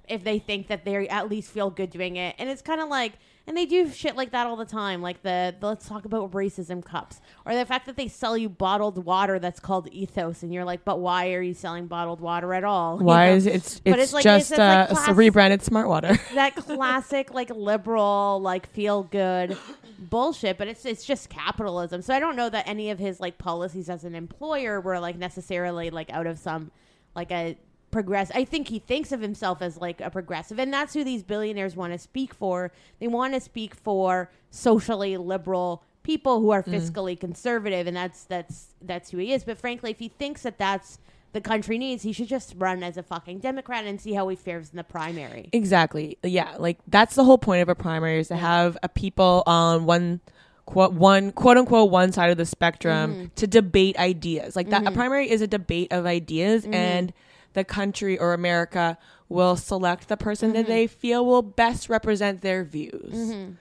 if 0.08 0.24
they 0.24 0.40
think 0.40 0.68
that 0.68 0.86
they 0.86 1.08
at 1.08 1.28
least 1.30 1.52
feel 1.52 1.70
good 1.70 1.90
doing 1.90 2.18
it. 2.18 2.36
And 2.38 2.50
it's 2.50 2.62
kind 2.62 2.80
of 2.80 2.90
like, 2.90 3.14
and 3.48 3.58
they 3.58 3.66
do 3.66 3.90
shit 3.90 4.16
like 4.16 4.32
that 4.32 4.46
all 4.48 4.56
the 4.56 4.66
time. 4.66 5.02
Like 5.02 5.24
the, 5.24 5.56
the 5.60 5.68
let's 5.68 5.88
talk 5.88 6.06
about 6.06 6.32
racism 6.32 6.84
cups 6.84 7.20
or 7.46 7.56
the 7.56 7.66
fact 7.66 7.86
that 7.88 7.96
they 7.98 8.08
sell 8.08 8.38
you 8.38 8.48
bottled 8.50 9.04
water 9.04 9.40
that's 9.40 9.60
called 9.60 9.88
ethos. 9.92 10.44
And 10.44 10.54
you're 10.54 10.64
like, 10.66 10.86
but 10.86 11.00
why 11.00 11.34
are 11.34 11.42
you 11.42 11.54
selling 11.54 11.88
bottled 11.88 12.22
water 12.22 12.54
at 12.54 12.64
all? 12.64 13.00
You 13.00 13.06
Why 13.06 13.30
know? 13.30 13.36
is 13.36 13.46
it, 13.48 13.56
it's 13.56 13.80
But 13.80 13.94
it's, 13.94 14.04
it's 14.04 14.14
like- 14.14 14.24
just 14.24 14.42
it's 14.42 14.50
just 14.52 14.60
like 14.60 14.90
uh, 14.92 14.94
class- 14.94 15.16
rebranded 15.18 15.62
smart 15.64 15.88
water. 15.88 16.20
that 16.36 16.56
classic 16.56 17.34
like 17.34 17.50
liberal 17.50 18.40
like 18.42 18.68
feel 18.70 19.04
good 19.04 19.58
bullshit 20.00 20.58
but 20.58 20.68
it's 20.68 20.84
it's 20.86 21.06
just 21.06 21.30
capitalism 21.30 22.02
so 22.02 22.12
i 22.14 22.20
don't 22.20 22.36
know 22.36 22.50
that 22.50 22.68
any 22.68 22.90
of 22.90 22.98
his 22.98 23.20
like 23.20 23.38
policies 23.38 23.88
as 23.88 24.04
an 24.04 24.16
employer 24.16 24.82
were 24.82 25.00
like 25.00 25.16
necessarily 25.16 25.92
like 25.92 26.10
out 26.12 26.26
of 26.26 26.40
some 26.40 26.72
like 27.16 27.32
a 27.32 27.56
progress 27.92 28.32
i 28.34 28.44
think 28.46 28.68
he 28.70 28.80
thinks 28.80 29.12
of 29.12 29.22
himself 29.22 29.62
as 29.62 29.78
like 29.78 30.00
a 30.02 30.10
progressive 30.10 30.58
and 30.60 30.74
that's 30.74 30.94
who 30.94 31.04
these 31.04 31.24
billionaires 31.24 31.76
want 31.76 31.92
to 31.94 32.00
speak 32.00 32.34
for 32.34 32.72
they 33.00 33.08
want 33.08 33.34
to 33.34 33.40
speak 33.42 33.76
for 33.76 34.30
socially 34.50 35.18
liberal 35.18 35.84
people 36.04 36.40
who 36.40 36.50
are 36.52 36.64
fiscally 36.64 37.20
conservative 37.20 37.86
and 37.88 37.96
that's 37.96 38.24
that's 38.26 38.74
that's 38.82 39.12
who 39.12 39.18
he 39.18 39.34
is 39.34 39.44
but 39.44 39.58
frankly 39.58 39.92
if 39.92 40.00
he 40.00 40.08
thinks 40.08 40.42
that 40.44 40.58
that's 40.58 40.98
the 41.34 41.42
country 41.42 41.78
needs 41.78 42.04
he 42.04 42.12
should 42.12 42.28
just 42.28 42.54
run 42.58 42.82
as 42.84 42.98
a 42.98 43.04
fucking 43.04 43.40
democrat 43.40 43.86
and 43.86 44.02
see 44.02 44.14
how 44.14 44.28
he 44.28 44.36
fares 44.36 44.70
in 44.72 44.78
the 44.78 44.84
primary 44.84 45.50
Exactly. 45.54 46.18
Yeah, 46.24 46.56
like 46.60 46.78
that's 46.88 47.16
the 47.16 47.24
whole 47.24 47.38
point 47.38 47.62
of 47.62 47.70
a 47.70 47.76
primary 47.76 48.20
is 48.20 48.28
to 48.30 48.36
have 48.36 48.78
a 48.84 48.90
people 48.90 49.44
on 49.46 49.86
one 49.86 50.20
quote 50.66 50.92
one 50.94 51.32
quote 51.32 51.56
unquote 51.58 51.90
one 51.90 52.12
side 52.12 52.32
of 52.32 52.38
the 52.38 52.46
spectrum 52.46 53.14
Mm-hmm. 53.14 53.26
to 53.36 53.48
debate 53.48 53.98
ideas. 53.98 54.56
Like 54.58 54.70
that 54.72 54.86
a 54.86 54.92
primary 54.92 55.30
is 55.30 55.42
a 55.42 55.48
debate 55.48 55.94
of 55.94 56.06
ideas 56.06 56.64
Mm-hmm. 56.64 56.74
and 56.74 57.14
the 57.54 57.64
country 57.64 58.18
or 58.18 58.34
America 58.34 58.98
will 59.30 59.56
select 59.56 60.08
the 60.08 60.18
person 60.18 60.50
Mm-hmm. 60.50 60.58
that 60.58 60.68
they 60.68 60.88
feel 60.88 61.26
will 61.26 61.42
best 61.42 61.90
represent 61.90 62.42
their 62.42 62.64
views. 62.64 63.12
And 63.14 63.58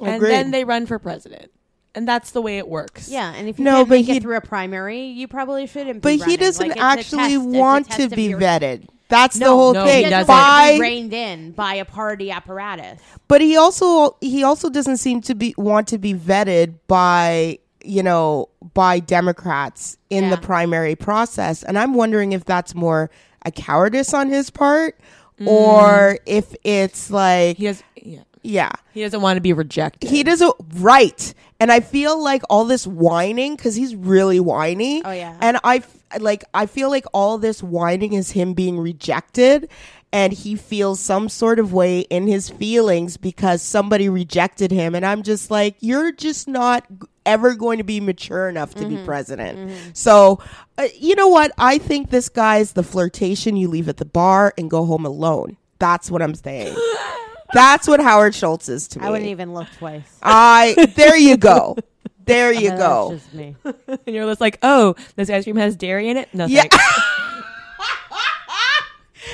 Agreed. 0.00 0.30
then 0.30 0.50
they 0.50 0.64
run 0.64 0.86
for 0.86 0.98
president. 0.98 1.50
and 1.94 2.06
that's 2.06 2.30
the 2.30 2.40
way 2.42 2.58
it 2.58 2.68
works. 2.68 3.08
Yeah, 3.08 3.32
and 3.34 3.48
if 3.48 3.58
you 3.58 3.64
No, 3.64 3.76
can't 3.78 3.88
but 3.88 3.94
make 3.96 4.06
he- 4.06 4.16
it 4.18 4.22
through 4.22 4.36
a 4.36 4.40
primary, 4.40 5.06
you 5.06 5.26
probably 5.26 5.66
shouldn't. 5.66 6.00
But 6.02 6.18
be 6.18 6.30
he 6.30 6.36
doesn't 6.36 6.68
Like, 6.68 6.78
actually 6.78 7.34
test- 7.36 7.44
want 7.44 7.90
to 7.92 8.08
be 8.08 8.24
your- 8.28 8.38
vetted. 8.40 8.86
That's 9.08 9.38
the 9.38 9.46
whole 9.46 9.72
no, 9.72 9.86
thing. 9.86 10.04
he 10.04 10.10
doesn't 10.10 10.28
doesn't. 10.28 10.28
want 10.28 10.66
to 10.68 10.72
be 10.74 10.78
By 10.78 10.82
reined 10.82 11.12
in 11.14 11.50
by 11.52 11.74
a 11.76 11.84
party 11.86 12.30
apparatus. 12.30 13.00
but 13.26 13.40
he 13.40 13.56
also 13.56 14.16
he 14.20 14.44
also 14.44 14.68
doesn't 14.68 14.98
seem 14.98 15.22
to 15.22 15.34
be 15.34 15.54
want 15.56 15.88
to 15.88 15.98
be 15.98 16.12
vetted 16.14 16.74
by 16.86 17.58
you 17.88 18.02
know 18.02 18.48
by 18.74 19.00
Democrats 19.00 19.96
in 20.10 20.24
Yeah. 20.24 20.30
the 20.30 20.36
primary 20.38 20.94
process, 20.94 21.62
and 21.62 21.78
I'm 21.78 21.94
wondering 21.94 22.32
if 22.32 22.44
that's 22.44 22.74
more 22.74 23.10
a 23.44 23.50
cowardice 23.50 24.12
on 24.14 24.28
his 24.28 24.50
part 24.50 24.98
or 25.46 26.14
mm. 26.14 26.18
if 26.26 26.54
it's 26.64 27.10
like 27.10 27.56
he 27.56 27.64
has. 27.66 27.82
Yeah, 27.96 28.22
yeah 28.42 28.70
he 28.92 29.02
doesn't 29.02 29.20
want 29.20 29.36
to 29.36 29.40
be 29.40 29.52
rejected. 29.52 30.10
he 30.10 30.22
doesn't 30.22 30.54
right 30.76 31.34
and 31.60 31.70
i 31.72 31.80
feel 31.80 32.22
like 32.22 32.42
all 32.50 32.64
this 32.64 32.86
whining 32.86 33.54
because 33.56 33.74
he's 33.76 33.94
really 33.94 34.40
whiny 34.40 35.02
Oh, 35.04 35.10
yeah. 35.12 35.36
and 35.40 35.58
i 35.64 35.76
f- 35.76 35.96
like 36.20 36.44
i 36.54 36.66
feel 36.66 36.88
like 36.90 37.04
all 37.12 37.38
this 37.38 37.62
whining 37.62 38.12
is 38.14 38.30
him 38.32 38.54
being 38.54 38.78
rejected 38.78 39.68
and 40.12 40.32
he 40.32 40.54
feels 40.56 40.98
some 41.00 41.28
sort 41.28 41.58
of 41.58 41.72
way 41.72 42.00
in 42.00 42.26
his 42.26 42.48
feelings 42.48 43.16
because 43.16 43.60
somebody 43.62 44.08
rejected 44.08 44.70
him 44.72 44.94
and 44.94 45.04
i'm 45.06 45.22
just 45.22 45.50
like 45.50 45.76
you're 45.80 46.12
just 46.12 46.48
not 46.48 46.84
ever 47.28 47.54
going 47.54 47.78
to 47.78 47.84
be 47.84 48.00
mature 48.00 48.48
enough 48.48 48.74
to 48.74 48.86
be 48.86 48.96
president 49.04 49.70
so 49.96 50.40
uh, 50.78 50.86
you 50.98 51.14
know 51.14 51.28
what 51.28 51.52
i 51.58 51.78
think 51.78 52.10
this 52.10 52.28
guy's 52.28 52.72
the 52.72 52.82
flirtation 52.82 53.56
you 53.56 53.68
leave 53.68 53.88
at 53.88 53.96
the 53.98 54.04
bar 54.04 54.52
and 54.58 54.70
go 54.70 54.84
home 54.84 55.04
alone 55.06 55.56
that's 55.78 56.10
what 56.10 56.22
i'm 56.22 56.34
saying 56.34 56.74
that's 57.52 57.86
what 57.88 58.00
howard 58.00 58.34
schultz 58.34 58.68
is 58.68 58.88
to 58.88 58.98
me 58.98 59.06
I 59.06 59.10
wouldn't 59.10 59.30
even 59.30 59.52
look 59.54 59.68
twice. 59.78 60.18
I 60.22 60.74
there 60.96 61.16
you 61.16 61.36
go. 61.36 61.76
There 62.24 62.52
you 62.52 62.68
That's 62.76 62.80
go. 62.82 63.12
just 63.14 63.32
me. 63.32 63.56
and 63.64 64.14
you're 64.14 64.26
just 64.26 64.40
like, 64.42 64.58
oh, 64.62 64.94
this 65.16 65.30
ice 65.30 65.44
cream 65.44 65.56
has 65.56 65.76
dairy 65.76 66.10
in 66.10 66.18
it. 66.18 66.28
No, 66.34 66.44
Yeah. 66.44 66.64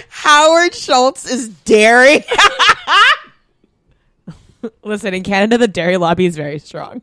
Howard 0.09 0.75
Schultz 0.75 1.29
is 1.29 1.49
dairy. 1.49 2.25
Listen, 4.85 5.15
in 5.15 5.23
Canada, 5.23 5.59
the 5.59 5.69
dairy 5.69 5.97
lobby 5.97 6.27
is 6.27 6.37
very 6.37 6.59
strong. 6.59 7.03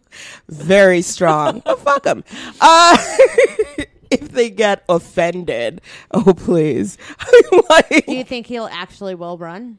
Very 0.49 1.01
strong. 1.01 1.61
Oh, 1.71 1.75
fuck 1.75 2.03
them. 2.03 2.23
Uh, 2.59 2.97
if 4.11 4.29
they 4.29 4.49
get 4.49 4.83
offended, 4.89 5.81
oh 6.11 6.33
please. 6.33 6.97
Like- 7.69 8.05
Do 8.05 8.15
you 8.15 8.23
think 8.23 8.47
he'll 8.47 8.69
actually 8.71 9.15
will 9.15 9.37
run? 9.37 9.77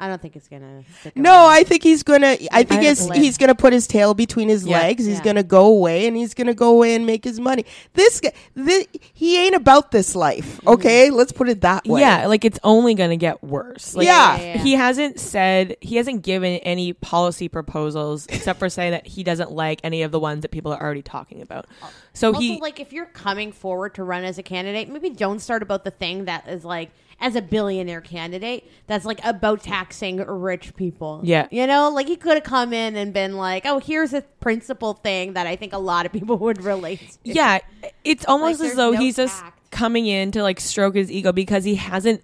I 0.00 0.08
don't 0.08 0.20
think 0.20 0.34
it's 0.34 0.48
gonna. 0.48 0.82
Stick 1.00 1.16
no. 1.16 1.46
I 1.46 1.62
think 1.62 1.82
he's 1.82 2.02
gonna. 2.02 2.36
I 2.50 2.62
think 2.64 2.80
I 2.80 2.84
he's, 2.88 3.08
he's 3.10 3.38
gonna 3.38 3.54
put 3.54 3.72
his 3.72 3.86
tail 3.86 4.14
between 4.14 4.48
his 4.48 4.64
Yeah. 4.66 4.78
legs. 4.80 5.04
He's 5.04 5.18
Yeah. 5.18 5.24
gonna 5.24 5.42
go 5.42 5.66
away 5.66 6.06
and 6.06 6.16
he's 6.16 6.34
gonna 6.34 6.54
go 6.54 6.70
away 6.70 6.94
and 6.94 7.04
make 7.06 7.22
his 7.24 7.38
money. 7.38 7.64
This 7.92 8.20
guy, 8.20 8.32
thi- 8.56 8.86
he 9.12 9.38
ain't 9.44 9.54
about 9.54 9.90
this 9.90 10.14
life. 10.16 10.56
Mm-hmm. 10.58 10.68
Okay, 10.70 11.10
let's 11.10 11.32
put 11.32 11.48
it 11.48 11.60
that 11.60 11.86
way. 11.86 12.00
Yeah, 12.00 12.26
like 12.26 12.44
it's 12.44 12.58
only 12.64 12.94
going 12.94 13.10
to 13.10 13.16
get 13.16 13.42
worse. 13.44 13.94
Like, 13.94 14.06
Yeah. 14.06 14.36
Yeah, 14.36 14.42
yeah, 14.42 14.54
yeah. 14.56 14.62
He 14.62 14.72
hasn't 14.72 15.20
said, 15.20 15.76
he 15.80 15.96
hasn't 15.96 16.22
given 16.22 16.54
any 16.60 16.92
policy 16.92 17.48
proposals 17.48 18.26
except 18.28 18.58
for 18.58 18.68
saying 18.68 18.92
that 18.92 19.06
he 19.06 19.22
doesn't 19.22 19.52
like 19.52 19.80
any 19.84 20.02
of 20.02 20.10
the 20.12 20.20
ones 20.20 20.42
that 20.42 20.50
people 20.50 20.72
are 20.72 20.80
already 20.82 21.02
talking 21.02 21.42
about. 21.42 21.66
So 22.12 22.28
Also, 22.28 22.40
he, 22.40 22.58
like, 22.60 22.80
if 22.80 22.92
you're 22.92 23.06
coming 23.06 23.52
forward 23.52 23.94
to 23.96 24.04
run 24.04 24.24
as 24.24 24.38
a 24.38 24.42
candidate, 24.42 24.88
maybe 24.88 25.10
don't 25.10 25.38
start 25.40 25.62
about 25.62 25.84
the 25.84 25.90
thing 25.90 26.24
that 26.24 26.48
is 26.48 26.64
like 26.64 26.90
as 27.20 27.36
a 27.36 27.42
billionaire 27.42 28.00
candidate 28.00 28.70
that's 28.86 29.04
like 29.04 29.20
about 29.24 29.62
taxing 29.62 30.16
rich 30.18 30.74
people. 30.74 31.20
Yeah. 31.22 31.46
you 31.50 31.66
know, 31.66 31.90
like 31.90 32.06
he 32.08 32.16
could 32.16 32.34
have 32.34 32.44
come 32.44 32.72
in 32.72 32.96
and 32.96 33.12
been 33.12 33.36
like, 33.36 33.64
"Oh, 33.66 33.78
here's 33.78 34.12
a 34.14 34.22
principle 34.40 34.94
thing 34.94 35.34
that 35.34 35.46
I 35.46 35.56
think 35.56 35.72
a 35.72 35.78
lot 35.78 36.06
of 36.06 36.12
people 36.12 36.36
would 36.44 36.64
relate." 36.64 37.00
to. 37.00 37.18
yeah, 37.24 37.58
it's 38.04 38.24
almost 38.26 38.60
Like, 38.60 38.70
as 38.70 38.76
though 38.76 38.92
no 38.92 38.98
he's 39.00 39.16
just 39.16 39.42
coming 39.70 40.06
in 40.06 40.32
to 40.32 40.42
like 40.42 40.58
stroke 40.60 40.94
his 40.96 41.10
ego 41.12 41.30
because 41.32 41.64
he 41.64 41.74
hasn't 41.76 42.22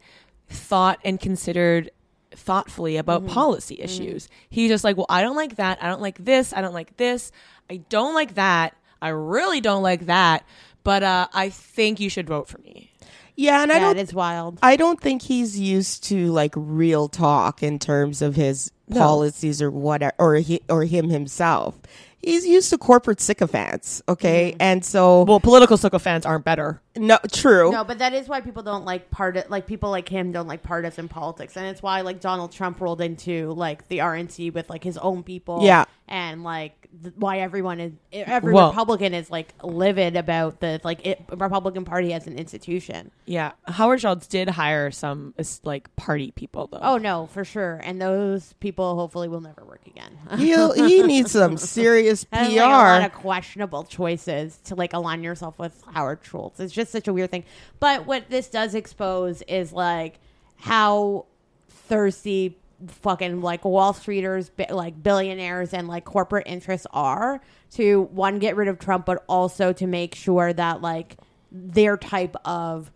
thought 0.48 0.98
and 1.04 1.20
considered 1.20 1.90
thoughtfully 2.32 2.96
about 2.96 3.22
Mm-hmm. 3.22 3.32
policy 3.34 3.80
issues. 3.80 4.28
He's 4.50 4.70
just 4.70 4.84
like, 4.84 4.96
well, 4.96 5.06
I 5.08 5.22
don't 5.22 5.36
like 5.36 5.56
that. 5.56 5.82
I 5.82 5.88
don't 5.88 6.02
like 6.02 6.24
this. 6.24 6.52
I 6.52 6.60
don't 6.60 6.74
like 6.74 6.96
this. 6.96 7.32
I 7.70 7.78
don't 7.88 8.14
like 8.14 8.34
that. 8.34 8.74
I 9.02 9.08
really 9.08 9.60
don't 9.60 9.82
like 9.82 10.06
that. 10.06 10.44
But 10.84 11.02
uh, 11.02 11.28
I 11.32 11.48
think 11.50 11.98
you 11.98 12.08
should 12.10 12.26
vote 12.28 12.46
for 12.48 12.58
me. 12.58 12.92
Yeah, 13.36 13.62
and 13.62 13.70
I 13.70 13.76
yeah, 13.76 13.80
don't 13.80 13.96
it 13.98 14.00
is 14.02 14.14
wild. 14.14 14.58
I 14.62 14.76
don't 14.76 15.00
think 15.00 15.22
he's 15.22 15.58
used 15.58 16.04
to 16.04 16.32
like 16.32 16.52
real 16.56 17.08
talk 17.08 17.62
in 17.62 17.78
terms 17.78 18.22
of 18.22 18.34
his 18.36 18.72
No. 18.88 19.00
policies 19.00 19.60
or 19.62 19.70
whatever, 19.70 20.14
or 20.18 20.34
he, 20.36 20.60
or 20.68 20.84
him 20.84 21.10
himself. 21.10 21.78
He's 22.18 22.44
used 22.44 22.70
to 22.70 22.78
corporate 22.78 23.20
sycophants, 23.20 24.02
okay, 24.08 24.52
mm. 24.52 24.56
and 24.58 24.84
so 24.84 25.22
Well, 25.24 25.38
political 25.38 25.76
sycophants 25.76 26.26
aren't 26.26 26.44
better. 26.44 26.80
no, 26.96 27.18
true, 27.30 27.70
No, 27.70 27.84
but 27.84 27.98
that 27.98 28.14
is 28.14 28.28
why 28.28 28.40
people 28.40 28.64
don't 28.64 28.84
like 28.84 29.10
part 29.12 29.48
like 29.48 29.66
people 29.68 29.90
like 29.90 30.08
him 30.08 30.32
don't 30.32 30.48
like 30.48 30.64
partisan 30.64 31.06
politics, 31.08 31.56
and 31.56 31.66
it's 31.66 31.82
why 31.82 32.00
like 32.00 32.20
Donald 32.20 32.50
Trump 32.50 32.80
rolled 32.80 33.00
into 33.00 33.52
like 33.52 33.86
the 33.88 33.98
RNC 33.98 34.52
with 34.54 34.68
like 34.68 34.82
his 34.82 34.98
own 34.98 35.22
people, 35.22 35.60
Yeah. 35.62 35.84
and 36.08 36.42
like 36.42 36.85
th- 37.02 37.14
why 37.16 37.38
everyone 37.38 37.80
is 37.80 37.92
every 38.12 38.52
Well- 38.52 38.68
Republican 38.68 39.14
is 39.14 39.30
like 39.30 39.54
livid 39.62 40.16
about 40.16 40.60
the 40.60 40.80
like 40.84 41.06
it, 41.06 41.22
Republican 41.30 41.84
Party 41.84 42.12
as 42.12 42.26
an 42.26 42.36
institution. 42.38 43.10
Yeah, 43.24 43.52
Howard 43.66 44.00
Schultz 44.00 44.26
did 44.26 44.48
hire 44.48 44.90
some 44.90 45.34
like 45.64 45.94
party 45.96 46.30
people 46.32 46.68
though. 46.68 46.80
Oh 46.82 46.98
no, 46.98 47.26
for 47.26 47.44
sure, 47.44 47.80
and 47.82 48.00
those 48.00 48.54
people 48.60 48.96
hopefully 48.96 49.28
will 49.28 49.40
never 49.40 49.64
work 49.64 49.86
again. 49.86 50.18
He'll, 50.38 50.72
he 50.72 51.02
needs 51.02 51.32
some 51.32 51.56
serious 51.56 52.24
PR. 52.24 52.36
Like, 52.36 52.50
a 52.52 52.56
lot 52.56 53.04
of 53.04 53.12
questionable 53.14 53.84
choices 53.84 54.58
to 54.64 54.74
like 54.74 54.92
align 54.92 55.22
yourself 55.22 55.58
with 55.58 55.82
Howard 55.92 56.20
Schultz. 56.22 56.60
It's 56.60 56.72
just 56.72 56.92
such 56.92 57.08
a 57.08 57.12
weird 57.12 57.30
thing. 57.30 57.44
But 57.80 58.06
what 58.06 58.30
this 58.30 58.48
does 58.48 58.74
expose 58.74 59.42
is 59.42 59.72
like 59.72 60.18
how 60.56 61.26
thirsty 61.68 62.56
fucking 62.86 63.40
like 63.40 63.64
Wall 63.64 63.92
Streeters, 63.92 64.50
like 64.70 65.02
billionaires 65.02 65.72
and 65.72 65.88
like 65.88 66.04
corporate 66.04 66.46
interests 66.46 66.86
are 66.92 67.40
to 67.72 68.02
one 68.12 68.38
get 68.38 68.56
rid 68.56 68.68
of 68.68 68.78
Trump, 68.78 69.06
but 69.06 69.24
also 69.28 69.72
to 69.72 69.86
make 69.86 70.14
sure 70.14 70.52
that 70.52 70.80
like 70.82 71.16
their 71.50 71.96
type 71.96 72.36
of 72.44 72.90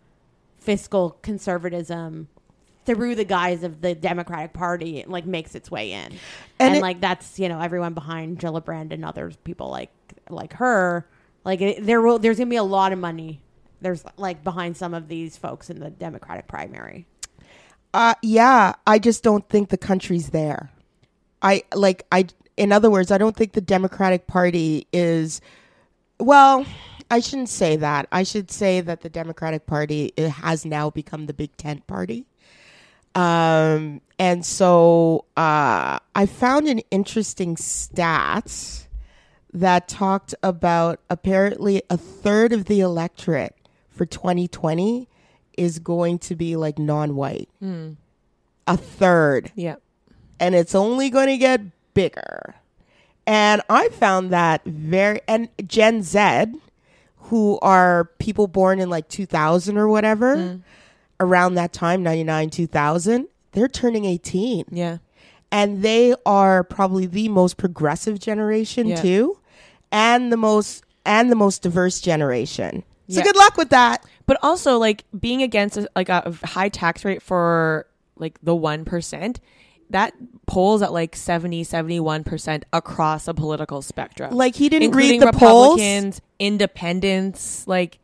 fiscal 0.59 1.17
conservatism 1.21 2.27
through 2.85 3.15
the 3.15 3.23
guise 3.25 3.63
of 3.63 3.81
the 3.81 3.93
Democratic 3.95 4.53
Party 4.53 5.03
like 5.07 5.25
makes 5.25 5.55
its 5.55 5.69
way 5.71 5.91
in. 5.91 6.05
And 6.05 6.19
And, 6.59 6.75
it- 6.77 6.81
like 6.81 7.01
that's, 7.01 7.39
you 7.39 7.49
know, 7.49 7.59
everyone 7.59 7.93
behind 7.93 8.39
Gillibrand 8.39 8.91
and 8.91 9.03
others 9.05 9.35
people 9.43 9.69
like 9.69 9.91
like 10.29 10.53
her, 10.53 11.07
like 11.43 11.61
it, 11.61 11.85
there 11.85 12.01
will 12.01 12.19
there's 12.19 12.37
to 12.37 12.45
be 12.45 12.55
a 12.55 12.63
lot 12.63 12.91
of 12.91 12.99
money 12.99 13.41
there's 13.81 14.03
like 14.17 14.43
behind 14.43 14.77
some 14.77 14.93
of 14.93 15.07
these 15.07 15.37
folks 15.37 15.69
in 15.71 15.79
the 15.79 15.89
Democratic 15.89 16.47
primary. 16.47 17.07
Uh, 17.93 18.15
yeah, 18.21 18.73
I 18.87 18.99
just 18.99 19.23
don't 19.23 19.47
think 19.49 19.69
the 19.69 19.77
country's 19.77 20.29
there. 20.29 20.71
I 21.41 21.63
like 21.73 22.05
I. 22.11 22.27
In 22.57 22.71
other 22.71 22.89
words, 22.89 23.11
I 23.11 23.17
don't 23.17 23.35
think 23.35 23.53
the 23.53 23.61
Democratic 23.61 24.27
Party 24.27 24.87
is. 24.93 25.41
Well, 26.19 26.65
I 27.09 27.19
shouldn't 27.19 27.49
say 27.49 27.75
that. 27.77 28.07
I 28.11 28.23
should 28.23 28.51
say 28.51 28.79
that 28.81 29.01
the 29.01 29.09
Democratic 29.09 29.65
Party 29.65 30.13
has 30.17 30.65
now 30.65 30.89
become 30.89 31.25
the 31.25 31.33
Big 31.33 31.55
Tent 31.57 31.85
Party. 31.87 32.25
Um, 33.15 34.01
and 34.17 34.45
so 34.45 35.25
uh, 35.35 35.99
I 36.15 36.25
found 36.25 36.67
an 36.67 36.79
interesting 36.91 37.57
stat 37.57 38.87
that 39.53 39.89
talked 39.89 40.33
about 40.41 41.01
apparently 41.09 41.81
a 41.89 41.97
third 41.97 42.53
of 42.53 42.65
the 42.65 42.79
electorate 42.79 43.55
for 43.89 44.05
2020 44.05 45.09
is 45.57 45.79
going 45.79 46.19
to 46.19 46.35
be 46.35 46.55
like 46.55 46.79
non-white. 46.79 47.49
Hmm. 47.59 47.91
A 48.67 48.77
third, 48.77 49.51
yeah, 49.55 49.75
and 50.39 50.55
it's 50.55 50.75
only 50.75 51.09
going 51.09 51.27
to 51.27 51.37
get 51.37 51.61
bigger. 51.93 52.55
And 53.27 53.61
I 53.69 53.89
found 53.89 54.31
that 54.31 54.63
very 54.65 55.21
and 55.27 55.49
Gen 55.65 56.03
Z, 56.03 56.45
who 57.17 57.59
are 57.61 58.05
people 58.19 58.47
born 58.47 58.79
in 58.79 58.89
like 58.89 59.07
2000 59.09 59.77
or 59.77 59.87
whatever, 59.87 60.37
hmm. 60.37 60.57
around 61.19 61.55
that 61.55 61.73
time, 61.73 62.03
99, 62.03 62.49
2000, 62.49 63.27
they're 63.51 63.67
turning 63.67 64.05
18 64.05 64.65
yeah. 64.71 64.97
and 65.51 65.83
they 65.83 66.15
are 66.25 66.63
probably 66.63 67.05
the 67.05 67.29
most 67.29 67.57
progressive 67.57 68.19
generation 68.19 68.87
Yeah. 68.87 69.01
too 69.01 69.37
and 69.91 70.31
the 70.31 70.37
most 70.37 70.83
and 71.05 71.31
the 71.31 71.35
most 71.35 71.61
diverse 71.61 71.99
generation 71.99 72.83
so 73.09 73.17
Yeah. 73.19 73.23
good 73.23 73.35
luck 73.35 73.57
with 73.57 73.69
that 73.69 74.03
But 74.25 74.37
also, 74.41 74.77
like 74.77 75.03
being 75.17 75.41
against 75.41 75.77
a, 75.77 75.89
like 75.95 76.09
a 76.09 76.33
high 76.43 76.69
tax 76.69 77.03
rate 77.03 77.21
for 77.21 77.87
like 78.15 78.39
the 78.41 78.55
one 78.55 78.85
percent, 78.85 79.39
that 79.89 80.13
polls 80.45 80.81
at 80.81 80.93
like 80.93 81.15
70, 81.15 81.63
71 81.63 82.23
percent 82.23 82.65
across 82.71 83.27
a 83.27 83.33
political 83.33 83.81
spectrum. 83.81 84.35
like 84.35 84.55
he 84.55 84.69
didn't 84.69 84.91
read 84.91 85.21
the 85.21 85.31
polls 85.31 85.79
Republicans, 85.79 86.21
independents, 86.39 87.67
like 87.67 87.99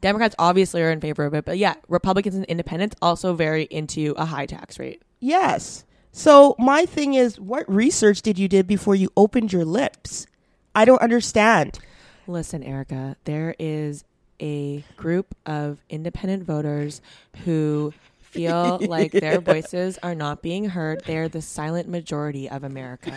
Democrats 0.00 0.34
obviously 0.38 0.82
are 0.82 0.90
in 0.90 1.00
favor 1.00 1.24
of 1.24 1.34
it, 1.34 1.44
but 1.44 1.56
yeah, 1.58 1.74
Republicans 1.88 2.34
and 2.34 2.44
independents 2.44 2.94
also 3.00 3.34
very 3.34 3.64
into 3.64 4.14
a 4.16 4.24
high 4.24 4.46
tax 4.46 4.78
rate. 4.78 5.02
yes 5.20 5.84
so 6.16 6.54
my 6.60 6.86
thing 6.86 7.14
is 7.14 7.40
what 7.40 7.68
research 7.68 8.22
did 8.22 8.38
you 8.38 8.46
did 8.46 8.68
before 8.68 8.94
you 8.94 9.10
opened 9.16 9.52
your 9.52 9.64
lips 9.64 10.26
I 10.74 10.84
don't 10.84 11.00
understand. 11.00 11.78
Listen, 12.26 12.62
Erica, 12.62 13.16
there 13.24 13.54
is 13.58 14.04
a 14.40 14.84
group 14.96 15.34
of 15.46 15.78
independent 15.88 16.44
voters 16.44 17.00
who 17.44 17.92
feel 18.20 18.78
like 18.80 19.12
their 19.12 19.40
voices 19.52 19.98
are 20.02 20.14
not 20.14 20.42
being 20.42 20.66
heard. 20.66 21.02
They're 21.04 21.28
the 21.28 21.42
silent 21.42 21.88
majority 21.88 22.48
of 22.50 22.64
America. 22.64 23.12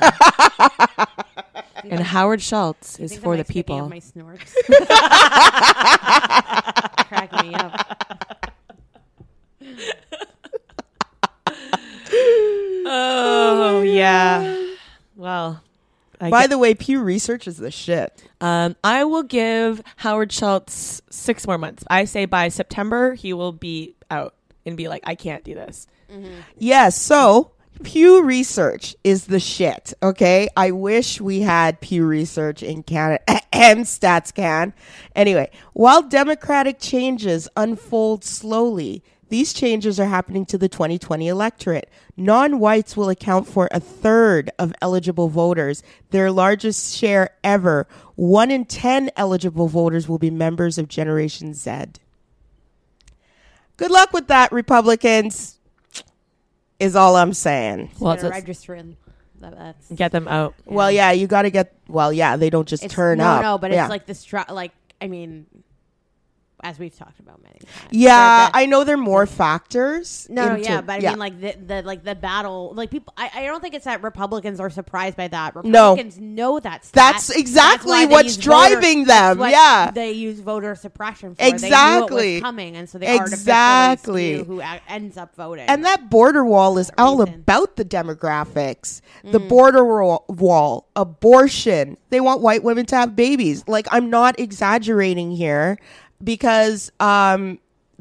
and 1.83 1.99
Howard 2.01 2.41
Schultz 2.41 2.99
is 2.99 3.17
for 3.17 3.35
the 3.35 3.39
like, 3.39 3.47
picking 3.47 3.79
up 3.81 3.89
people. 3.89 3.89
My 3.89 3.99
snorts. 3.99 4.53
Cracking 7.07 7.49
me 7.49 7.55
up. 7.55 8.53
Oh, 12.89 13.81
yeah. 13.81 14.63
Well, 15.17 15.63
I 16.19 16.29
By 16.29 16.41
get- 16.43 16.49
the 16.51 16.57
way, 16.57 16.73
Pew 16.73 17.01
Research 17.01 17.47
is 17.47 17.57
the 17.57 17.71
shit. 17.71 18.23
um, 18.41 18.75
I 18.83 19.03
will 19.03 19.23
give 19.23 19.81
Howard 19.97 20.31
Schultz 20.31 21.01
six 21.09 21.45
more 21.45 21.57
months. 21.57 21.83
I 21.89 22.05
say 22.05 22.25
by 22.25 22.49
September, 22.49 23.13
he 23.13 23.33
will 23.33 23.51
be 23.51 23.95
out 24.09 24.33
and 24.65 24.75
be 24.75 24.87
like, 24.87 25.03
I 25.05 25.15
can't 25.15 25.43
do 25.43 25.53
this. 25.53 25.87
Yes, 26.57 26.99
so 26.99 27.51
Pew 27.83 28.23
Research 28.23 28.95
is 29.03 29.25
the 29.25 29.39
shit. 29.39 29.93
Okay, 30.01 30.47
I 30.57 30.71
wish 30.71 31.19
we 31.21 31.41
had 31.41 31.79
Pew 31.81 32.05
Research 32.05 32.63
in 32.63 32.81
Canada 32.83 33.21
and 33.53 33.81
StatsCan. 33.85 34.73
Anyway, 35.15 35.51
while 35.73 36.01
democratic 36.01 36.79
changes 36.79 37.47
unfold 37.55 38.23
slowly, 38.23 39.03
these 39.29 39.53
changes 39.53 39.99
are 39.99 40.05
happening 40.07 40.45
to 40.47 40.57
the 40.57 40.69
2020 40.69 41.27
electorate. 41.27 41.89
Non-whites 42.15 42.95
will 42.95 43.09
account 43.09 43.47
for 43.47 43.67
a 43.71 43.79
third 43.79 44.49
of 44.57 44.73
eligible 44.81 45.27
voters, 45.29 45.83
their 46.11 46.31
largest 46.31 46.95
share 46.95 47.31
ever. 47.43 47.87
One 48.15 48.49
in 48.51 48.65
ten 48.65 49.09
eligible 49.15 49.67
voters 49.67 50.07
will 50.07 50.17
be 50.17 50.29
members 50.31 50.77
of 50.77 50.87
Generation 50.87 51.53
Z. 51.53 51.83
Good 53.77 53.91
luck 53.91 54.13
with 54.13 54.27
that, 54.27 54.51
Republicans. 54.51 55.59
Is 56.79 56.95
all 56.95 57.15
I'm 57.15 57.33
saying. 57.33 57.91
Well, 57.99 58.13
it's 58.13 58.23
a- 58.23 58.29
register 58.29 58.75
in. 58.75 58.97
That's 59.39 59.91
get 59.91 60.11
them 60.11 60.27
out. 60.27 60.55
Well, 60.65 60.91
yeah, 60.91 61.11
you 61.11 61.27
got 61.27 61.43
to 61.43 61.51
get. 61.51 61.75
Well, 61.87 62.11
yeah, 62.11 62.37
they 62.37 62.49
don't 62.49 62.67
just 62.67 62.83
It's, 62.83 62.93
turn 62.93 63.19
no, 63.19 63.25
up. 63.25 63.41
no, 63.43 63.57
but 63.59 63.71
yeah. 63.71 63.83
it's 63.85 63.89
like 63.91 64.05
the 64.07 64.15
str- 64.15 64.39
like 64.49 64.71
I 64.99 65.07
mean, 65.07 65.45
as 66.63 66.79
we've 66.79 66.95
talked 66.97 67.19
about 67.19 67.41
many 67.43 67.59
times. 67.59 67.71
yeah, 67.91 68.47
The- 68.47 68.51
the- 68.51 68.57
I 68.57 68.65
know 68.65 68.83
there 68.83 68.95
are 68.95 68.97
more 68.97 69.25
factors. 69.27 70.25
No, 70.29 70.47
no, 70.47 70.55
into- 70.55 70.63
yeah, 70.69 70.81
but 70.81 71.03
I 71.03 71.09
mean, 71.09 71.19
like 71.19 71.39
the, 71.39 71.53
the 71.65 71.81
like 71.83 72.03
the 72.03 72.15
battle, 72.15 72.73
like 72.75 72.89
people. 72.89 73.13
I, 73.15 73.29
I 73.35 73.45
don't 73.45 73.61
think 73.61 73.75
it's 73.75 73.85
that 73.85 74.01
Republicans 74.03 74.59
are 74.59 74.69
surprised 74.71 75.15
by 75.17 75.27
that. 75.27 75.55
No. 75.55 75.61
Republicans 75.91 76.19
know 76.19 76.59
that. 76.59 76.83
stat. 76.85 77.13
That's 77.13 77.29
exactly 77.29 78.05
they 78.05 78.05
what's 78.07 78.25
use 78.25 78.35
voter- 78.37 78.69
driving 78.71 79.03
them, 79.05 79.37
what 79.37 79.51
yeah. 79.51 79.91
they 79.91 80.11
use 80.13 80.39
voter 80.39 80.73
suppression 80.75 81.35
for. 81.35 81.37
They 81.43 81.49
knew 81.49 81.53
it 81.55 81.63
Exactly. 81.63 82.41
coming, 82.41 82.75
and 82.75 82.89
so 82.89 82.97
they 82.97 83.15
Exactly. 83.15 84.43
who 84.43 84.59
a- 84.61 84.81
ends 84.89 85.15
up 85.17 85.35
voting. 85.35 85.65
And 85.67 85.85
that 85.85 86.09
border 86.09 86.43
wall 86.43 86.77
is 86.77 86.89
all 86.97 87.19
reason. 87.19 87.35
about 87.35 87.75
the 87.75 87.85
demographics. 87.85 89.01
The 89.23 89.39
Mm. 89.39 89.47
border 89.49 89.85
wall, 89.85 90.87
abortion. 90.95 91.97
They 92.09 92.19
want 92.19 92.41
white 92.41 92.63
women 92.63 92.85
to 92.87 92.95
have 92.95 93.15
babies. 93.15 93.63
Like 93.67 93.87
I'm 93.91 94.09
not 94.09 94.39
exaggerating 94.39 95.31
here 95.31 95.77
because 96.23 96.91
um 96.99 97.59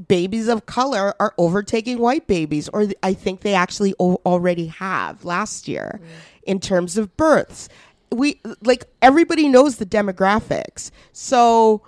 babies 0.08 0.46
of 0.48 0.66
color 0.66 1.14
are 1.18 1.32
overtaking 1.38 1.98
white 1.98 2.26
babies 2.26 2.68
or 2.68 2.84
th- 2.84 2.98
I 3.02 3.14
think 3.14 3.40
they 3.40 3.54
actually 3.54 3.94
o- 3.98 4.20
already 4.26 4.66
have 4.66 5.24
last 5.24 5.68
year 5.68 6.00
in 6.42 6.60
terms 6.60 6.98
of 6.98 7.16
births. 7.16 7.68
We 8.12 8.40
like 8.62 8.84
everybody 9.00 9.48
knows 9.48 9.76
the 9.76 9.86
demographics. 9.86 10.90
So 11.12 11.82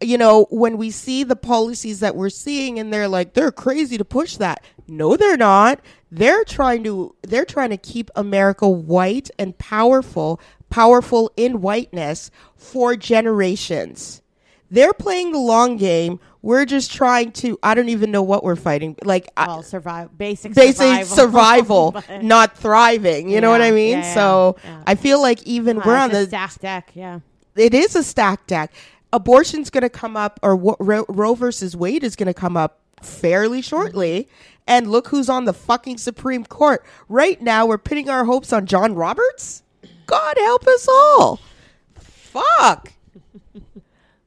you 0.00 0.16
know, 0.16 0.46
when 0.50 0.76
we 0.76 0.90
see 0.92 1.24
the 1.24 1.34
policies 1.34 1.98
that 2.00 2.14
we're 2.14 2.30
seeing 2.30 2.78
and 2.78 2.92
they're 2.92 3.08
like 3.08 3.34
they're 3.34 3.50
crazy 3.50 3.98
to 3.98 4.04
push 4.04 4.36
that. 4.36 4.62
No, 4.86 5.16
they're 5.16 5.36
not. 5.36 5.80
They're 6.10 6.44
trying 6.44 6.84
to 6.84 7.14
they're 7.22 7.44
trying 7.44 7.70
to 7.70 7.76
keep 7.76 8.10
America 8.14 8.68
white 8.68 9.30
and 9.38 9.56
powerful, 9.58 10.40
powerful 10.70 11.32
in 11.36 11.60
whiteness 11.60 12.30
for 12.56 12.94
generations. 12.94 14.22
They're 14.70 14.92
playing 14.92 15.32
the 15.32 15.38
long 15.38 15.76
game. 15.76 16.20
We're 16.42 16.64
just 16.66 16.92
trying 16.92 17.32
to 17.32 17.58
I 17.62 17.74
don't 17.74 17.88
even 17.88 18.10
know 18.10 18.22
what 18.22 18.44
we're 18.44 18.56
fighting. 18.56 18.96
Like 19.02 19.28
I- 19.36 19.46
well, 19.46 19.62
survive 19.62 20.16
basic 20.16 20.54
basically 20.54 21.04
survival, 21.04 21.92
survival, 21.92 22.22
not 22.22 22.56
thriving. 22.56 23.28
You 23.28 23.40
know 23.40 23.50
what 23.50 23.62
I 23.62 23.70
mean? 23.70 23.98
yeah, 23.98 24.04
yeah, 24.04 24.14
so 24.14 24.56
yeah. 24.64 24.82
I 24.86 24.94
feel 24.94 25.20
like 25.20 25.42
even 25.44 25.78
Uh, 25.78 25.82
we're 25.86 25.96
on 25.96 26.10
the 26.10 26.26
stacked 26.26 26.60
deck. 26.60 26.90
Yeah, 26.94 27.20
it 27.56 27.74
is 27.74 27.96
a 27.96 28.02
stack 28.02 28.46
deck. 28.46 28.72
Abortion's 29.12 29.70
going 29.70 29.82
to 29.82 29.88
come 29.88 30.18
up, 30.18 30.38
or 30.42 30.54
Ro-, 30.54 31.06
Roe 31.08 31.34
versus 31.34 31.74
Wade 31.74 32.04
is 32.04 32.14
going 32.14 32.26
to 32.26 32.34
come 32.34 32.58
up 32.58 32.78
fairly 33.02 33.62
shortly. 33.62 34.28
And 34.66 34.90
look 34.90 35.08
who's 35.08 35.30
on 35.30 35.46
the 35.46 35.54
fucking 35.54 35.96
Supreme 35.96 36.44
Court 36.44 36.84
right 37.08 37.40
now. 37.40 37.64
We're 37.64 37.78
pinning 37.78 38.10
our 38.10 38.26
hopes 38.26 38.52
on 38.52 38.66
John 38.66 38.94
Roberts. 38.94 39.62
God 40.04 40.36
help 40.36 40.66
us 40.66 40.86
all. 40.86 41.40
Fuck. 41.94 42.92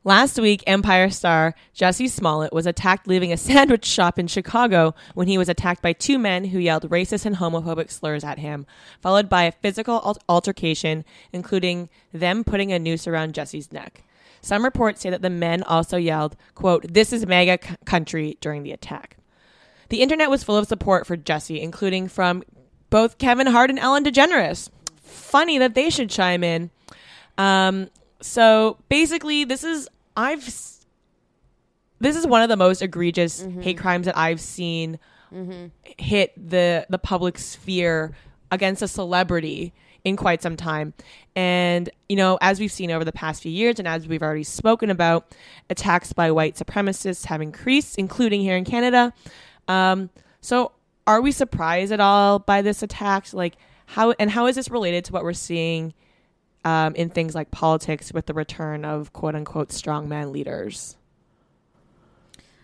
Last 0.03 0.39
week, 0.39 0.63
Empire 0.65 1.11
star 1.11 1.53
Jussie 1.75 2.09
Smollett 2.09 2.53
was 2.53 2.65
attacked 2.65 3.07
leaving 3.07 3.31
a 3.31 3.37
sandwich 3.37 3.85
shop 3.85 4.17
in 4.17 4.25
Chicago 4.25 4.95
when 5.13 5.27
he 5.27 5.37
was 5.37 5.47
attacked 5.47 5.83
by 5.83 5.93
two 5.93 6.17
men 6.17 6.45
who 6.45 6.57
yelled 6.57 6.89
racist 6.89 7.25
and 7.25 7.35
homophobic 7.35 7.91
slurs 7.91 8.23
at 8.23 8.39
him, 8.39 8.65
followed 8.99 9.29
by 9.29 9.43
a 9.43 9.51
physical 9.51 10.17
altercation, 10.27 11.05
including 11.31 11.87
them 12.11 12.43
putting 12.43 12.73
a 12.73 12.79
noose 12.79 13.07
around 13.07 13.35
Jussie's 13.35 13.71
neck. 13.71 14.03
Some 14.41 14.63
reports 14.63 15.01
say 15.01 15.11
that 15.11 15.21
the 15.21 15.29
men 15.29 15.61
also 15.63 15.97
yelled, 15.97 16.35
quote, 16.55 16.91
this 16.91 17.13
is 17.13 17.27
MAGA 17.27 17.59
c- 17.63 17.75
country 17.85 18.37
during 18.41 18.63
the 18.63 18.71
attack. 18.71 19.17
The 19.89 20.01
internet 20.01 20.31
was 20.31 20.43
full 20.43 20.57
of 20.57 20.67
support 20.67 21.05
for 21.05 21.15
Jussie, 21.15 21.61
including 21.61 22.07
from 22.07 22.43
both 22.89 23.19
Kevin 23.19 23.47
Hart 23.47 23.69
and 23.69 23.77
Ellen 23.77 24.03
DeGeneres. 24.03 24.71
Funny 25.03 25.59
that 25.59 25.75
they 25.75 25.91
should 25.91 26.09
chime 26.09 26.43
in. 26.43 26.71
Um, 27.37 27.89
so 28.21 28.77
basically, 28.89 29.43
this 29.43 29.63
is 29.63 29.87
I've 30.15 30.43
this 31.99 32.15
is 32.15 32.25
one 32.25 32.41
of 32.41 32.49
the 32.49 32.57
most 32.57 32.81
egregious 32.81 33.41
hate 33.61 33.77
crimes 33.77 34.05
that 34.05 34.17
I've 34.17 34.41
seen 34.41 34.99
hit 35.97 36.33
the 36.35 36.85
the 36.89 36.97
public 36.97 37.37
sphere 37.37 38.11
against 38.51 38.81
a 38.81 38.87
celebrity 38.87 39.73
in 40.03 40.15
quite 40.17 40.41
some 40.41 40.55
time. 40.57 40.93
And 41.35 41.89
you 42.09 42.15
know, 42.15 42.37
as 42.41 42.59
we've 42.59 42.71
seen 42.71 42.91
over 42.91 43.05
the 43.05 43.11
past 43.11 43.41
few 43.41 43.51
years, 43.51 43.79
and 43.79 43.87
as 43.87 44.07
we've 44.07 44.21
already 44.23 44.43
spoken 44.43 44.89
about, 44.89 45.33
attacks 45.69 46.11
by 46.11 46.31
white 46.31 46.55
supremacists 46.55 47.25
have 47.27 47.41
increased, 47.41 47.97
including 47.97 48.41
here 48.41 48.57
in 48.57 48.65
Canada. 48.65 49.13
Um, 49.67 50.09
so, 50.41 50.71
are 51.07 51.21
we 51.21 51.31
surprised 51.31 51.91
at 51.91 51.99
all 51.99 52.39
by 52.39 52.61
this 52.61 52.83
attack? 52.83 53.31
Like, 53.33 53.55
how 53.85 54.13
and 54.19 54.29
how 54.29 54.47
is 54.47 54.55
this 54.55 54.69
related 54.69 55.05
to 55.05 55.13
what 55.13 55.23
we're 55.23 55.33
seeing? 55.33 55.93
Um, 56.63 56.95
in 56.95 57.09
things 57.09 57.35
like 57.35 57.51
politics 57.51 58.13
with 58.13 58.25
the 58.25 58.33
return 58.33 58.85
of 58.85 59.13
quote 59.13 59.35
unquote 59.35 59.69
strongman 59.69 60.31
leaders. 60.31 60.95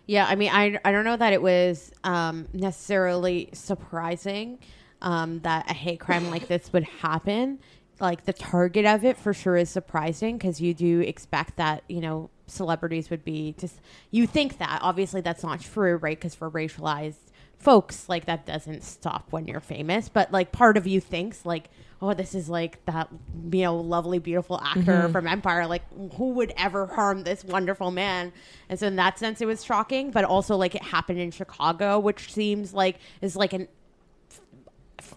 Yeah, 0.05 0.25
I 0.25 0.35
mean, 0.35 0.51
I, 0.53 0.79
I 0.85 0.91
don't 0.91 1.03
know 1.03 1.17
that 1.17 1.33
it 1.33 1.41
was 1.41 1.91
um, 2.03 2.47
necessarily 2.53 3.49
surprising 3.53 4.59
um, 5.01 5.39
that 5.39 5.69
a 5.69 5.73
hate 5.73 5.99
crime 5.99 6.29
like 6.29 6.47
this 6.47 6.71
would 6.71 6.85
happen. 6.85 7.59
Like 7.99 8.23
the 8.23 8.33
target 8.33 8.85
of 8.85 9.03
it 9.03 9.17
for 9.17 9.33
sure 9.33 9.57
is 9.57 9.69
surprising 9.69 10.37
because 10.37 10.61
you 10.61 10.73
do 10.73 11.01
expect 11.01 11.57
that 11.57 11.83
you 11.89 11.99
know 11.99 12.29
celebrities 12.45 13.09
would 13.09 13.25
be 13.25 13.53
just 13.57 13.81
you 14.11 14.25
think 14.27 14.59
that 14.59 14.79
obviously 14.81 15.19
that's 15.21 15.43
not 15.43 15.61
true, 15.61 15.97
right? 15.97 16.17
Because 16.17 16.35
for 16.35 16.49
racialized 16.49 17.15
folks, 17.57 18.07
like 18.07 18.25
that 18.25 18.45
doesn't 18.45 18.83
stop 18.83 19.27
when 19.31 19.47
you're 19.47 19.59
famous, 19.59 20.09
but 20.09 20.31
like 20.31 20.51
part 20.51 20.77
of 20.77 20.87
you 20.87 21.01
thinks 21.01 21.45
like, 21.45 21.69
oh, 22.01 22.13
this 22.13 22.35
is 22.35 22.49
like 22.49 22.83
that 22.85 23.09
you 23.51 23.61
know 23.63 23.77
lovely 23.77 24.19
beautiful 24.19 24.59
actor 24.61 24.79
mm-hmm. 24.81 25.11
from 25.11 25.27
Empire. 25.27 25.67
Like 25.67 25.83
who 26.13 26.29
would 26.31 26.53
ever 26.57 26.85
harm 26.85 27.23
this 27.23 27.43
wonderful 27.43 27.91
man? 27.91 28.31
And 28.69 28.79
so 28.79 28.87
in 28.87 28.95
that 28.97 29.17
sense, 29.17 29.41
it 29.41 29.45
was 29.45 29.63
shocking, 29.63 30.11
but 30.11 30.25
also 30.25 30.55
like 30.55 30.75
it 30.75 30.83
happened 30.83 31.19
in 31.19 31.31
Chicago, 31.31 31.99
which 31.99 32.33
seems 32.33 32.73
like 32.73 32.97
is 33.21 33.35
like 33.35 33.53
an 33.53 33.67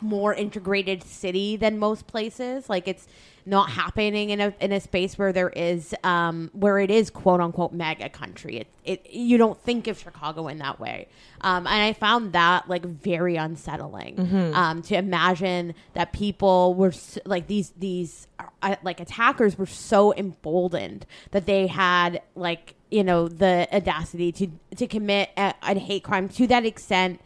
more 0.03 0.35
integrated 0.35 1.03
city 1.03 1.57
than 1.57 1.79
most 1.79 2.07
places. 2.07 2.69
Like 2.69 2.89
it's 2.89 3.07
not 3.47 3.71
happening 3.71 4.31
in 4.31 4.41
a 4.41 4.55
in 4.61 4.71
a 4.71 4.81
space 4.81 5.17
where 5.17 5.33
there 5.33 5.49
is 5.51 5.95
um 6.05 6.51
where 6.53 6.79
it 6.79 6.91
is 6.91 7.11
quote 7.11 7.41
unquote 7.41 7.73
MAGA 7.73 8.11
country. 8.11 8.59
It 8.59 8.67
it 8.85 9.11
you 9.11 9.39
don't 9.39 9.59
think 9.61 9.87
of 9.87 9.99
Chicago 9.99 10.47
in 10.49 10.59
that 10.59 10.79
way. 10.79 11.09
Um 11.41 11.67
and 11.67 11.83
I 11.83 11.93
found 11.93 12.33
that 12.35 12.69
like 12.69 12.85
very 12.85 13.37
unsettling. 13.37 14.55
Um 14.55 14.83
to 14.83 14.97
imagine 14.97 15.75
that 15.95 16.13
people 16.13 16.75
were 16.75 16.93
like 17.25 17.47
these 17.47 17.73
these 17.79 18.27
uh, 18.63 18.77
like 18.83 19.01
attackers 19.01 19.57
were 19.57 19.67
so 19.67 20.15
emboldened 20.15 21.07
that 21.31 21.47
they 21.47 21.67
had 21.67 22.23
like 22.35 22.75
you 22.91 23.03
know 23.05 23.29
the 23.29 23.69
audacity 23.73 24.33
to 24.33 24.49
to 24.77 24.87
commit 24.87 25.31
a, 25.37 25.55
a 25.63 25.79
hate 25.79 26.05
crime 26.05 26.29
to 26.29 26.47
that 26.47 26.67
extent 26.67 27.21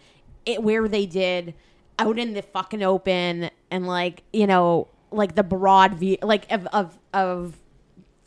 it, 0.46 0.62
where 0.62 0.86
they 0.88 1.06
did 1.06 1.54
out 1.98 2.18
in 2.18 2.34
the 2.34 2.42
fucking 2.42 2.82
open 2.82 3.50
and 3.70 3.86
like 3.86 4.22
you 4.32 4.46
know 4.46 4.88
like 5.10 5.34
the 5.34 5.42
broad 5.42 5.94
view 5.94 6.16
like 6.22 6.50
of 6.52 6.66
of, 6.68 6.98
of 7.12 7.56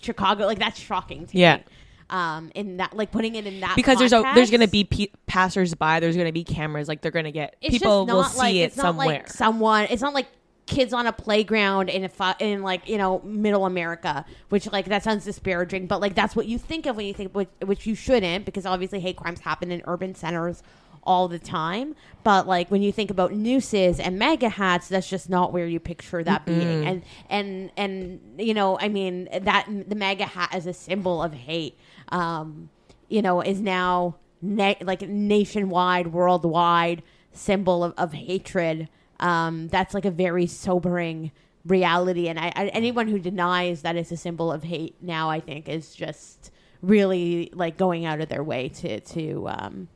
Chicago. 0.02 0.46
Like 0.46 0.60
that's 0.60 0.80
shocking 0.80 1.26
to 1.28 1.38
Yeah. 1.38 1.58
me. 1.58 1.64
Um, 2.10 2.52
in 2.56 2.78
that, 2.78 2.96
like 2.96 3.12
putting 3.12 3.36
it 3.36 3.46
in 3.46 3.60
that 3.60 3.76
because 3.76 4.00
there's 4.00 4.14
a 4.14 4.22
there's 4.34 4.50
going 4.50 4.62
to 4.62 4.68
be 4.70 4.86
pe- 4.86 5.08
passersby. 5.26 6.00
There's 6.00 6.16
going 6.16 6.28
to 6.28 6.32
be 6.32 6.46
cameras. 6.46 6.88
Like 6.88 7.02
they're 7.02 7.12
going 7.12 7.26
to 7.26 7.34
get 7.34 7.58
It's 7.62 7.78
people 7.78 8.06
will 8.06 8.22
not 8.24 8.32
see 8.32 8.38
like, 8.38 8.56
it 8.56 8.60
it's 8.60 8.78
not 8.78 8.84
somewhere. 8.84 9.08
Like 9.08 9.28
someone. 9.28 9.88
It's 9.90 10.02
not 10.02 10.14
like 10.14 10.28
kids 10.68 10.94
on 10.94 11.06
a 11.08 11.12
playground 11.12 11.90
in 11.90 12.06
a 12.06 12.36
in 12.40 12.62
like 12.64 12.88
you 12.88 12.98
know 12.98 13.20
middle 13.26 13.66
America, 13.66 14.24
which 14.48 14.72
like 14.72 14.86
that 14.86 15.04
sounds 15.04 15.26
disparaging, 15.26 15.88
but 15.88 16.00
like 16.00 16.16
that's 16.16 16.34
what 16.34 16.46
you 16.46 16.58
think 16.58 16.86
of 16.86 16.96
when 16.96 17.06
you 17.08 17.14
think 17.14 17.36
which, 17.36 17.50
which 17.66 17.86
you 17.86 17.94
shouldn't 17.94 18.46
because 18.46 18.66
obviously 18.66 19.02
hate 19.02 19.18
crimes 19.18 19.42
happen 19.42 19.70
in 19.70 19.82
urban 19.86 20.16
centers 20.16 20.64
all 21.08 21.28
the 21.28 21.40
time. 21.40 21.96
But 22.24 22.46
like 22.46 22.70
when 22.70 22.82
you 22.82 22.92
think 22.92 23.10
about 23.10 23.34
nooses 23.34 24.00
and 24.00 24.20
MAGA 24.20 24.50
hats, 24.50 24.90
that's 24.90 25.10
just 25.10 25.30
not 25.30 25.54
where 25.54 25.66
you 25.66 25.80
picture 25.80 26.24
that 26.24 26.46
being. 26.46 26.86
And 26.86 27.02
and 27.30 27.72
and 27.78 28.20
you 28.38 28.54
know, 28.54 28.78
I 28.80 28.90
mean 28.90 29.30
that 29.32 29.66
the 29.68 29.96
MAGA 29.96 30.26
hat 30.26 30.50
as 30.54 30.68
a 30.68 30.74
symbol 30.74 31.24
of 31.24 31.34
hate. 31.34 31.78
Um, 32.10 32.70
you 33.10 33.22
know, 33.22 33.42
is 33.42 33.62
now 33.62 34.16
na- 34.42 34.76
like 34.82 35.02
nationwide, 35.02 36.08
worldwide 36.08 37.04
symbol 37.32 37.84
of, 37.84 37.94
of 37.98 38.14
hatred. 38.14 38.90
Um, 39.20 39.68
that's 39.70 39.94
like 39.94 40.06
a 40.06 40.12
very 40.12 40.46
sobering 40.46 41.32
reality, 41.66 42.28
and 42.28 42.40
I, 42.40 42.52
I, 42.56 42.68
anyone 42.68 43.08
who 43.08 43.20
denies 43.20 43.82
that 43.82 43.96
it's 43.96 44.12
a 44.12 44.18
symbol 44.18 44.52
of 44.52 44.64
hate 44.64 44.96
now, 45.02 45.30
I 45.30 45.40
think, 45.40 45.68
is 45.68 45.96
just 45.96 46.52
really 46.82 47.50
like 47.54 47.78
going 47.78 48.06
out 48.06 48.22
of 48.22 48.30
their 48.30 48.44
way 48.44 48.70
to 48.70 49.00
to 49.00 49.48
um, 49.50 49.88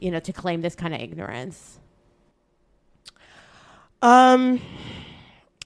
you 0.00 0.10
know 0.10 0.20
to 0.20 0.32
claim 0.32 0.62
this 0.62 0.74
kind 0.74 0.94
of 0.94 1.00
ignorance. 1.00 1.78
Um, 4.02 4.60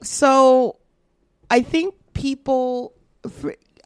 so 0.03 0.77
I 1.51 1.63
think 1.63 1.95
people, 2.15 2.93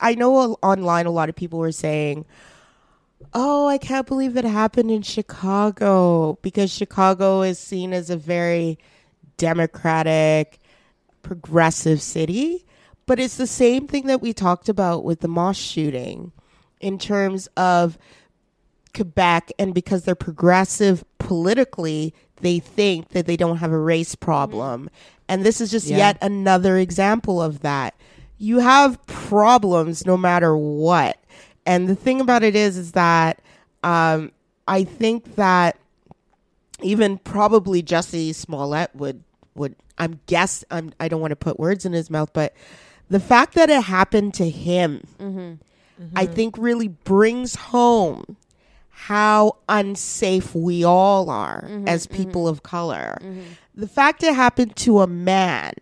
I 0.00 0.14
know 0.14 0.54
online 0.62 1.06
a 1.06 1.10
lot 1.10 1.28
of 1.28 1.36
people 1.36 1.58
were 1.58 1.72
saying, 1.72 2.24
"Oh, 3.34 3.68
I 3.68 3.78
can't 3.78 4.06
believe 4.06 4.36
it 4.36 4.44
happened 4.44 4.90
in 4.90 5.02
Chicago 5.02 6.38
because 6.42 6.70
Chicago 6.70 7.42
is 7.42 7.58
seen 7.58 7.92
as 7.92 8.08
a 8.08 8.16
very 8.16 8.78
democratic, 9.36 10.58
progressive 11.22 12.00
city." 12.00 12.64
But 13.06 13.18
it's 13.18 13.36
the 13.36 13.46
same 13.46 13.86
thing 13.86 14.06
that 14.06 14.20
we 14.20 14.32
talked 14.32 14.68
about 14.68 15.04
with 15.04 15.20
the 15.20 15.28
mosque 15.28 15.62
shooting 15.62 16.32
in 16.80 16.98
terms 16.98 17.48
of 17.56 17.98
Quebec, 18.94 19.52
and 19.58 19.74
because 19.74 20.04
they're 20.04 20.14
progressive 20.14 21.04
politically, 21.18 22.14
they 22.40 22.58
think 22.58 23.10
that 23.10 23.26
they 23.26 23.36
don't 23.36 23.58
have 23.58 23.72
a 23.72 23.78
race 23.78 24.14
mm-hmm. 24.14 24.24
problem. 24.24 24.90
And 25.28 25.44
this 25.44 25.60
is 25.60 25.70
just 25.70 25.86
Yeah. 25.86 25.98
yet 25.98 26.18
another 26.22 26.78
example 26.78 27.42
of 27.42 27.60
that. 27.60 27.94
You 28.38 28.60
have 28.60 29.04
problems 29.06 30.06
no 30.06 30.16
matter 30.16 30.56
what. 30.56 31.18
And 31.66 31.88
the 31.88 31.94
thing 31.94 32.20
about 32.20 32.42
it 32.42 32.56
is, 32.56 32.76
is 32.76 32.92
that 32.92 33.40
um, 33.82 34.32
I 34.66 34.84
think 34.84 35.36
that 35.36 35.76
even 36.82 37.18
probably 37.18 37.82
Jussie 37.82 38.34
Smollett 38.34 38.94
would 38.94 39.22
would 39.54 39.74
I'm 39.98 40.20
guess 40.26 40.64
I'm 40.70 40.92
I 41.00 41.08
don't 41.08 41.20
want 41.20 41.32
to 41.32 41.36
put 41.36 41.58
words 41.58 41.84
in 41.84 41.92
his 41.92 42.10
mouth, 42.10 42.30
but 42.32 42.54
the 43.10 43.20
fact 43.20 43.54
that 43.54 43.70
it 43.70 43.82
happened 43.82 44.34
to 44.34 44.48
him, 44.48 45.02
mm-hmm. 45.18 45.54
I 46.16 46.24
mm-hmm. 46.24 46.34
think 46.34 46.58
really 46.58 46.88
brings 46.88 47.56
home 47.56 48.36
how 49.00 49.56
unsafe 49.68 50.56
we 50.56 50.82
all 50.82 51.30
are 51.30 51.62
mm-hmm, 51.62 51.86
as 51.86 52.04
mm-hmm. 52.04 52.16
people 52.16 52.48
of 52.48 52.64
color. 52.64 53.16
Mm-hmm. 53.20 53.42
The 53.76 53.86
fact 53.86 54.24
it 54.24 54.34
happened 54.34 54.74
to 54.76 55.02
a 55.02 55.06
man 55.06 55.72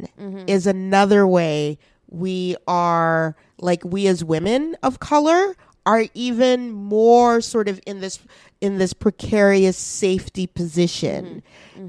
is 0.47 0.67
another 0.67 1.27
way 1.27 1.79
we 2.11 2.57
are 2.69 3.35
like 3.59 3.83
we 3.85 4.07
as 4.07 4.23
women 4.23 4.77
of 4.83 5.01
color 5.01 5.57
are 5.87 6.05
even 6.13 6.71
more 6.73 7.41
sort 7.41 7.69
of 7.69 7.81
in 7.87 8.01
this 8.01 8.19
in 8.61 8.77
this 8.77 8.93
precarious 8.93 9.79
safety 9.79 10.47
position. 10.47 11.43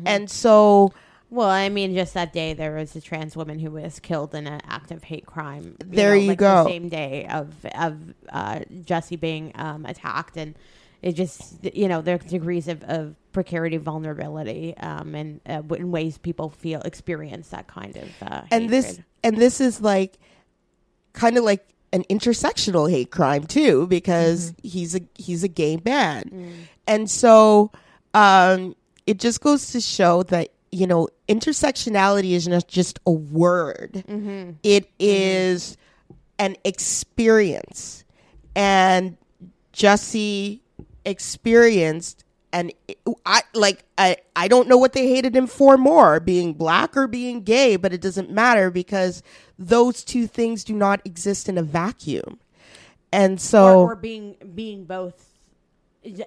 And 0.05 0.31
so 0.31 0.93
Well, 1.29 1.49
I 1.49 1.67
mean, 1.67 1.93
just 1.93 2.13
that 2.13 2.31
day 2.31 2.53
there 2.53 2.73
was 2.75 2.95
a 2.95 3.01
trans 3.01 3.35
woman 3.35 3.59
who 3.59 3.71
was 3.71 3.99
killed 3.99 4.33
in 4.33 4.47
an 4.47 4.61
act 4.65 4.91
of 4.91 5.03
hate 5.03 5.25
crime. 5.25 5.75
There 5.85 6.15
you 6.15 6.29
like 6.29 6.37
go. 6.39 6.63
The 6.63 6.69
same 6.69 6.87
day 6.87 7.27
of 7.29 7.65
of 7.75 7.97
uh, 8.29 8.59
Jussie 8.71 9.19
being 9.19 9.51
um, 9.55 9.85
attacked, 9.85 10.37
and 10.37 10.55
it 11.01 11.13
just 11.13 11.63
you 11.75 11.87
know 11.87 12.01
there 12.01 12.15
are 12.15 12.19
degrees 12.19 12.67
of, 12.67 12.83
of 12.83 13.15
precarity, 13.31 13.77
vulnerability, 13.77 14.75
um, 14.77 15.13
and 15.15 15.41
uh, 15.47 15.61
in 15.75 15.91
ways 15.91 16.17
people 16.17 16.49
feel 16.49 16.81
experience 16.81 17.49
that 17.49 17.67
kind 17.67 17.95
of 17.97 18.09
uh, 18.21 18.41
and 18.51 18.69
this 18.69 18.99
and 19.23 19.37
this 19.37 19.61
is 19.61 19.81
like 19.81 20.17
kind 21.13 21.37
of 21.37 21.43
like 21.43 21.67
an 21.93 22.03
intersectional 22.05 22.89
hate 22.89 23.11
crime 23.11 23.45
too 23.45 23.87
because 23.87 24.53
he's 24.63 24.95
a 24.95 25.01
he's 25.15 25.43
a 25.43 25.47
gay 25.47 25.79
man. 25.83 26.67
And 26.87 27.09
so 27.09 27.71
um 28.13 28.75
it 29.05 29.19
just 29.19 29.41
goes 29.41 29.71
to 29.71 29.79
show 29.81 30.23
that 30.23 30.49
you 30.71 30.85
know 30.85 31.07
intersectionality 31.29 32.31
is 32.31 32.47
not 32.47 32.67
just 32.67 32.99
a 33.05 33.11
word. 33.11 34.03
It 34.63 34.89
is 34.99 35.77
an 36.39 36.55
experience. 36.65 38.03
And 38.55 39.17
Jussie 39.73 40.61
experienced 41.07 42.23
and 42.53 42.71
I 43.25 43.41
like 43.53 43.83
I 43.97 44.17
I 44.35 44.47
don't 44.47 44.67
know 44.67 44.77
what 44.77 44.93
they 44.93 45.07
hated 45.07 45.35
him 45.35 45.47
for 45.47 45.77
more, 45.77 46.19
being 46.19 46.53
black 46.53 46.95
or 46.95 47.07
being 47.07 47.41
gay, 47.41 47.75
but 47.75 47.91
it 47.93 48.01
doesn't 48.01 48.29
matter 48.29 48.71
because 48.71 49.21
those 49.59 50.03
two 50.03 50.27
things 50.27 50.63
do 50.63 50.73
not 50.73 51.01
exist 51.05 51.49
in 51.49 51.57
a 51.57 51.63
vacuum. 51.63 52.39
And 53.11 53.39
so 53.41 53.81
or, 53.81 53.91
or 53.91 53.95
being 53.95 54.35
being 54.55 54.85
both 54.85 55.23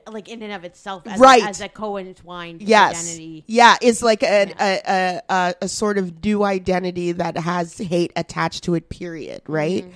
like 0.06 0.28
in 0.28 0.42
and 0.42 0.52
of 0.52 0.64
itself 0.64 1.06
as, 1.06 1.18
Right. 1.18 1.42
a, 1.42 1.46
as 1.46 1.60
a 1.62 1.68
co-entwined 1.68 2.60
yes, 2.60 3.02
identity. 3.02 3.44
yeah, 3.46 3.76
it's 3.80 4.02
like 4.02 4.22
a, 4.22 4.52
a, 4.60 4.80
a, 4.86 5.22
a 5.30 5.54
a 5.62 5.68
sort 5.68 5.96
of 5.96 6.22
new 6.22 6.44
identity 6.44 7.12
that 7.12 7.38
has 7.38 7.78
hate 7.78 8.12
attached 8.14 8.64
to 8.64 8.74
it. 8.74 8.90
Period. 8.90 9.40
Right. 9.46 9.90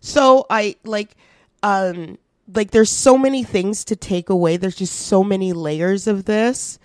So 0.00 0.44
I 0.50 0.76
like, 0.84 1.16
um, 1.62 2.18
like 2.54 2.70
there's 2.70 2.90
so 2.90 3.16
many 3.18 3.42
things 3.44 3.84
to 3.86 3.96
take 3.96 4.28
away. 4.28 4.56
There's 4.56 4.76
just 4.76 4.94
so 4.96 5.22
many 5.24 5.52
layers 5.52 6.06
of 6.06 6.24
this. 6.24 6.78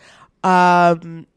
Um, 0.43 1.27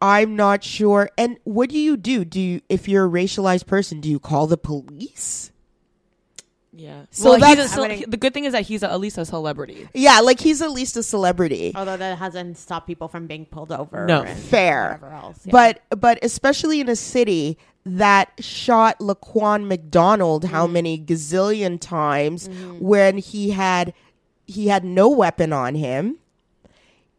I'm 0.00 0.36
not 0.36 0.64
sure. 0.64 1.10
And 1.18 1.38
what 1.44 1.68
do 1.70 1.78
you 1.78 1.96
do? 1.96 2.24
Do 2.24 2.40
you, 2.40 2.60
if 2.68 2.88
you're 2.88 3.06
a 3.06 3.10
racialized 3.10 3.66
person, 3.66 4.00
do 4.00 4.08
you 4.08 4.18
call 4.18 4.46
the 4.46 4.56
police? 4.56 5.50
yeah. 6.72 7.02
So 7.10 7.24
So 7.24 7.30
well, 7.30 7.38
he's 7.40 7.42
a, 7.52 7.56
that's- 7.56 7.72
cel- 7.74 7.84
I 7.84 7.88
mean- 7.88 8.04
the 8.08 8.16
good 8.16 8.32
thing 8.32 8.44
is 8.44 8.52
that 8.52 8.62
he's 8.62 8.82
a, 8.82 8.90
at 8.90 9.00
least 9.00 9.18
a 9.18 9.24
celebrity. 9.26 9.88
Yeah, 9.92 10.20
like 10.20 10.40
he's 10.40 10.62
at 10.62 10.70
least 10.70 10.96
a 10.96 11.02
celebrity. 11.02 11.72
Although 11.74 11.96
that 11.98 12.16
hasn't 12.18 12.56
stopped 12.56 12.86
people 12.86 13.08
from 13.08 13.26
being 13.26 13.44
pulled 13.44 13.72
over. 13.72 14.06
No. 14.06 14.24
Fair. 14.24 14.98
whatever 15.00 15.12
else. 15.14 15.40
yeah. 15.44 15.50
But 15.52 15.82
but 16.00 16.18
especially 16.22 16.80
in 16.80 16.88
a 16.88 16.96
city 16.96 17.58
that 17.84 18.30
shot 18.40 18.98
Laquan 18.98 19.66
McDonald 19.66 20.44
how 20.44 20.64
Mm-hmm. 20.64 20.72
many 20.72 20.98
gazillion 20.98 21.80
times 21.80 22.48
when 22.78 23.18
he 23.18 23.50
had 23.50 23.92
he 24.46 24.68
had 24.68 24.84
no 24.84 25.08
weapon 25.08 25.52
on 25.52 25.74
him. 25.76 26.16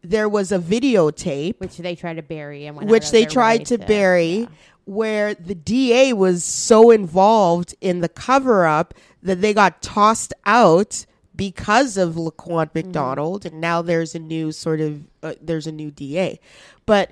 There 0.04 0.28
was 0.28 0.52
a 0.52 0.60
videotape 0.60 1.60
which 1.60 1.78
they 1.78 1.96
tried 1.96 2.16
to 2.16 2.24
bury 2.24 2.66
and 2.66 2.90
which 2.90 3.12
they 3.12 3.26
tried 3.26 3.62
way 3.62 3.66
to 3.66 3.78
bury 3.78 4.34
yeah. 4.40 4.48
where 4.86 5.34
the 5.36 5.54
DA 5.56 6.14
was 6.14 6.44
so 6.44 6.90
involved 6.92 7.76
in 7.82 8.02
the 8.02 8.10
cover 8.10 8.66
up 8.66 8.94
that 9.22 9.42
they 9.42 9.54
got 9.54 9.82
tossed 9.82 10.34
out 10.46 11.06
because 11.36 11.98
of 11.98 12.16
Laquan 12.16 12.66
Mm-hmm. 12.68 12.88
McDonald 12.88 13.46
and 13.46 13.62
now 13.62 13.82
there's 13.82 14.14
a 14.16 14.20
new 14.20 14.52
sort 14.52 14.82
of 14.82 15.04
uh, 15.24 15.34
there's 15.42 15.68
a 15.68 15.72
new 15.72 15.92
DA 15.92 16.40
but 16.86 17.12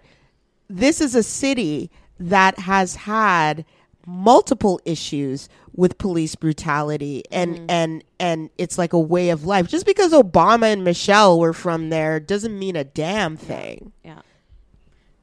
this 0.67 0.99
is 1.01 1.15
a 1.15 1.23
city 1.23 1.89
that 2.19 2.59
has 2.59 2.95
had 2.95 3.65
multiple 4.05 4.79
issues 4.85 5.49
with 5.75 5.97
police 5.97 6.35
brutality 6.35 7.23
and 7.31 7.55
Mm-hmm. 7.55 7.65
and 7.69 8.03
and 8.19 8.49
it's 8.57 8.77
like 8.77 8.91
a 8.93 8.99
way 8.99 9.29
of 9.29 9.45
life 9.45 9.67
just 9.67 9.85
because 9.85 10.11
Obama 10.13 10.73
and 10.73 10.83
Michelle 10.83 11.39
were 11.39 11.53
from 11.53 11.89
there 11.89 12.19
doesn't 12.19 12.57
mean 12.57 12.75
a 12.75 12.83
damn 12.83 13.37
thing 13.37 13.91
Yeah. 14.03 14.21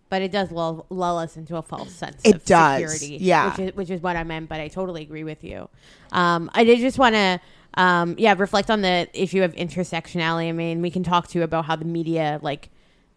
But 0.08 0.22
it 0.22 0.30
does 0.30 0.52
lull, 0.52 0.86
lull 0.88 1.18
us 1.18 1.36
into 1.36 1.56
a 1.56 1.62
false 1.62 1.92
sense 1.92 2.20
It 2.24 2.36
of 2.36 2.44
does, 2.44 2.92
security. 2.92 3.24
yeah. 3.24 3.50
Which 3.50 3.58
is, 3.58 3.74
which 3.76 3.90
is 3.90 4.00
what 4.00 4.14
I 4.16 4.22
meant, 4.22 4.48
but 4.48 4.60
I 4.60 4.68
totally 4.68 5.02
agree 5.02 5.24
with 5.24 5.42
you. 5.42 5.68
Um, 6.12 6.48
I 6.54 6.62
did 6.62 6.78
just 6.78 6.96
want 6.96 7.16
to, 7.16 7.40
um, 7.74 8.14
yeah, 8.16 8.34
reflect 8.38 8.70
on 8.70 8.82
the 8.82 9.08
issue 9.12 9.42
of 9.42 9.52
intersectionality. 9.56 10.48
I 10.48 10.52
mean, 10.52 10.80
we 10.80 10.90
can 10.92 11.02
talk 11.02 11.26
to 11.28 11.38
you 11.38 11.44
about 11.44 11.64
how 11.64 11.74
the 11.74 11.84
media, 11.84 12.38
like, 12.40 12.70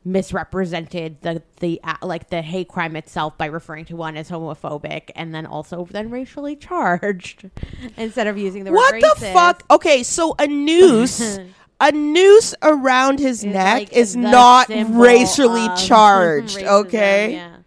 misrepresented 0.06 1.22
the 1.22 1.41
the 1.60 1.80
uh, 1.84 1.95
like 2.02 2.30
the 2.30 2.41
hate 2.41 2.70
crime 2.70 2.95
itself 2.95 3.38
by 3.38 3.45
referring 3.45 3.84
to 3.86 3.95
one 3.95 4.16
as 4.16 4.30
homophobic 4.30 5.12
and 5.16 5.36
then 5.36 5.45
also 5.45 5.86
then 5.91 6.10
racially 6.10 6.56
charged 6.56 7.50
instead 7.97 8.26
of 8.26 8.38
using 8.38 8.64
the 8.64 8.72
word 8.72 8.78
What 8.78 9.02
the 9.20 9.26
fuck? 9.28 9.64
Okay, 9.70 10.04
so 10.04 10.36
a 10.39 10.47
noose, 10.47 11.39
a 11.82 11.91
noose 11.91 12.56
around 12.62 13.20
his 13.20 13.43
It's 13.43 13.54
neck 13.54 13.80
like 13.80 13.93
is 13.93 14.16
not 14.16 14.70
racially 14.70 15.68
charged. 15.86 16.58
racism, 16.58 16.86
okay, 16.86 17.34
yeah. 17.34 17.58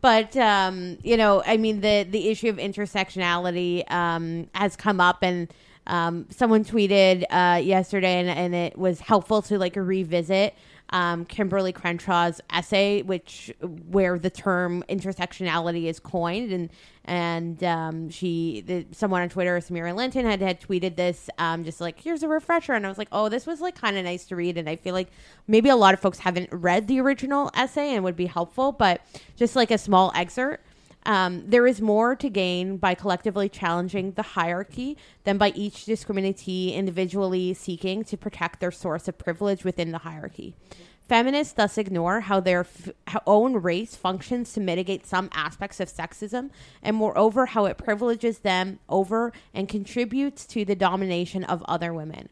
but 0.00 0.36
um, 0.36 0.98
you 1.02 1.16
know, 1.16 1.42
I 1.44 1.56
mean, 1.56 1.80
the 1.80 2.06
the 2.08 2.28
issue 2.28 2.48
of 2.48 2.58
intersectionality 2.58 3.90
um, 3.90 4.48
has 4.54 4.76
come 4.76 5.00
up, 5.00 5.18
and 5.22 5.52
um, 5.88 6.26
someone 6.30 6.64
tweeted 6.64 7.24
uh, 7.28 7.58
yesterday, 7.58 8.20
and, 8.20 8.28
and 8.28 8.54
it 8.54 8.78
was 8.78 9.00
helpful 9.00 9.42
to 9.42 9.58
like 9.58 9.74
revisit 9.74 10.54
um, 10.90 11.24
Kimberlé 11.24 11.72
Crenshaw's 11.72 12.40
essay, 12.52 13.02
which 13.02 13.52
where 13.60 14.18
the 14.18 14.30
term 14.30 14.84
intersectionality 14.88 15.84
is 15.84 15.98
coined, 15.98 16.52
and 16.52 16.70
and 17.04 17.62
um, 17.64 18.10
she 18.10 18.62
the, 18.66 18.86
someone 18.92 19.22
on 19.22 19.28
Twitter, 19.28 19.58
Samira 19.58 19.94
Linton, 19.94 20.24
had 20.26 20.40
had 20.40 20.60
tweeted 20.60 20.96
this, 20.96 21.28
um, 21.38 21.64
just 21.64 21.80
like 21.80 22.00
here's 22.00 22.22
a 22.22 22.28
refresher, 22.28 22.72
and 22.72 22.86
I 22.86 22.88
was 22.88 22.98
like, 22.98 23.08
oh, 23.12 23.28
this 23.28 23.46
was 23.46 23.60
like 23.60 23.74
kind 23.74 23.96
of 23.96 24.04
nice 24.04 24.24
to 24.26 24.36
read, 24.36 24.58
and 24.58 24.68
I 24.68 24.76
feel 24.76 24.94
like 24.94 25.08
maybe 25.46 25.68
a 25.68 25.76
lot 25.76 25.94
of 25.94 26.00
folks 26.00 26.18
haven't 26.18 26.48
read 26.52 26.86
the 26.86 27.00
original 27.00 27.50
essay 27.54 27.94
and 27.94 28.04
would 28.04 28.16
be 28.16 28.26
helpful, 28.26 28.72
but 28.72 29.00
just 29.36 29.56
like 29.56 29.70
a 29.70 29.78
small 29.78 30.12
excerpt. 30.14 30.65
Um, 31.06 31.44
there 31.46 31.68
is 31.68 31.80
more 31.80 32.16
to 32.16 32.28
gain 32.28 32.78
by 32.78 32.94
collectively 32.94 33.48
challenging 33.48 34.10
the 34.12 34.22
hierarchy 34.22 34.98
than 35.22 35.38
by 35.38 35.50
each 35.54 35.86
discriminatee 35.86 36.74
individually 36.74 37.54
seeking 37.54 38.02
to 38.04 38.16
protect 38.16 38.58
their 38.58 38.72
source 38.72 39.06
of 39.06 39.16
privilege 39.16 39.62
within 39.62 39.92
the 39.92 39.98
hierarchy. 39.98 40.56
Feminists 41.08 41.52
thus 41.52 41.78
ignore 41.78 42.22
how 42.22 42.40
their 42.40 42.60
f- 42.60 42.90
own 43.24 43.52
race 43.54 43.94
functions 43.94 44.52
to 44.54 44.60
mitigate 44.60 45.06
some 45.06 45.30
aspects 45.32 45.78
of 45.78 45.88
sexism, 45.88 46.50
and 46.82 46.96
moreover, 46.96 47.46
how 47.46 47.66
it 47.66 47.78
privileges 47.78 48.40
them 48.40 48.80
over 48.88 49.32
and 49.54 49.68
contributes 49.68 50.44
to 50.46 50.64
the 50.64 50.74
domination 50.74 51.44
of 51.44 51.62
other 51.68 51.94
women. 51.94 52.28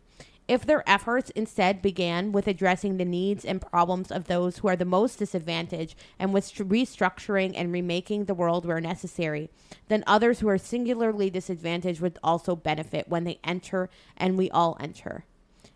If 0.46 0.66
their 0.66 0.88
efforts 0.88 1.30
instead 1.30 1.80
began 1.80 2.30
with 2.30 2.46
addressing 2.46 2.98
the 2.98 3.04
needs 3.04 3.44
and 3.46 3.62
problems 3.62 4.10
of 4.10 4.24
those 4.24 4.58
who 4.58 4.68
are 4.68 4.76
the 4.76 4.84
most 4.84 5.18
disadvantaged 5.18 5.94
and 6.18 6.34
with 6.34 6.52
restructuring 6.54 7.54
and 7.56 7.72
remaking 7.72 8.26
the 8.26 8.34
world 8.34 8.66
where 8.66 8.80
necessary, 8.80 9.48
then 9.88 10.04
others 10.06 10.40
who 10.40 10.48
are 10.48 10.58
singularly 10.58 11.30
disadvantaged 11.30 12.00
would 12.02 12.18
also 12.22 12.54
benefit 12.54 13.08
when 13.08 13.24
they 13.24 13.38
enter 13.42 13.88
and 14.18 14.36
we 14.36 14.50
all 14.50 14.76
enter. 14.80 15.24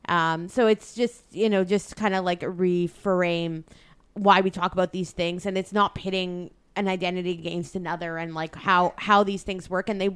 Um, 0.07 0.49
so 0.49 0.67
it's 0.67 0.95
just, 0.95 1.25
you 1.31 1.49
know, 1.49 1.65
just 1.65 1.97
kind 1.97 2.15
of 2.15 2.25
like 2.25 2.41
reframe 2.41 3.65
why 4.15 4.41
we 4.43 4.51
talk 4.51 4.73
about 4.73 4.93
these 4.93 5.13
things 5.13 5.47
and 5.47 5.57
it's 5.57 5.73
not 5.73 5.95
pitting 5.95 6.51
an 6.77 6.89
identity 6.89 7.33
against 7.33 7.75
another 7.75 8.19
and 8.19 8.35
like 8.35 8.55
how 8.55 8.95
how 8.97 9.25
these 9.25 9.43
things 9.43 9.69
work 9.69 9.89
and 9.89 10.01
they 10.01 10.11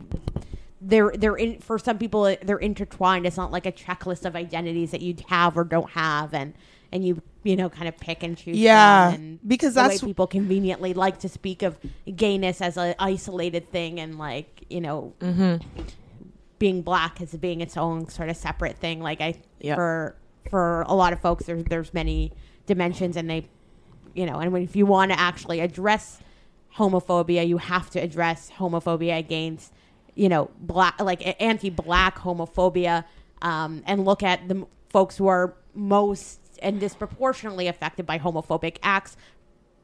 they're 0.84 1.12
they're 1.16 1.36
in 1.36 1.60
for 1.60 1.78
some 1.78 1.98
people 1.98 2.36
they're 2.42 2.58
intertwined. 2.58 3.26
It's 3.26 3.36
not 3.36 3.52
like 3.52 3.66
a 3.66 3.72
checklist 3.72 4.24
of 4.24 4.34
identities 4.34 4.90
that 4.90 5.00
you 5.00 5.14
have 5.28 5.56
or 5.56 5.64
don't 5.64 5.90
have 5.90 6.34
and 6.34 6.54
and 6.90 7.04
you 7.06 7.22
you 7.44 7.56
know 7.56 7.68
kind 7.70 7.88
of 7.88 7.96
pick 7.98 8.22
and 8.22 8.36
choose 8.36 8.56
Yeah, 8.58 9.12
and 9.12 9.38
because 9.46 9.74
that's- 9.74 10.00
people 10.00 10.26
conveniently 10.26 10.92
like 10.94 11.20
to 11.20 11.28
speak 11.28 11.62
of 11.62 11.78
gayness 12.16 12.60
as 12.60 12.76
an 12.76 12.94
isolated 12.98 13.70
thing 13.70 14.00
and 14.00 14.18
like 14.18 14.64
you 14.68 14.80
know 14.80 15.14
mm-hmm. 15.20 15.56
being 16.58 16.82
black 16.82 17.20
as 17.20 17.32
being 17.36 17.60
its 17.60 17.76
own 17.76 18.08
sort 18.08 18.28
of 18.28 18.36
separate 18.36 18.76
thing. 18.78 19.00
Like 19.00 19.20
i 19.20 19.34
Yep. 19.60 19.76
for 19.76 20.16
for 20.50 20.82
a 20.82 20.94
lot 20.94 21.12
of 21.12 21.20
folks 21.20 21.46
there's 21.46 21.64
there's 21.64 21.94
many 21.94 22.32
dimensions 22.66 23.16
and 23.16 23.30
they 23.30 23.46
you 24.14 24.26
know 24.26 24.38
and 24.40 24.52
when, 24.52 24.62
if 24.62 24.74
you 24.74 24.84
want 24.86 25.12
to 25.12 25.18
actually 25.18 25.60
address 25.60 26.18
homophobia 26.76 27.46
you 27.46 27.58
have 27.58 27.88
to 27.90 28.00
address 28.00 28.50
homophobia 28.58 29.16
against 29.18 29.72
you 30.14 30.28
know 30.28 30.50
black 30.60 31.00
like 31.00 31.22
anti-black 31.42 32.18
homophobia 32.18 33.04
um, 33.40 33.82
and 33.86 34.04
look 34.04 34.22
at 34.22 34.48
the 34.48 34.66
folks 34.90 35.16
who 35.16 35.26
are 35.26 35.54
most 35.74 36.38
and 36.62 36.78
disproportionately 36.78 37.66
affected 37.66 38.04
by 38.06 38.18
homophobic 38.18 38.76
acts 38.82 39.16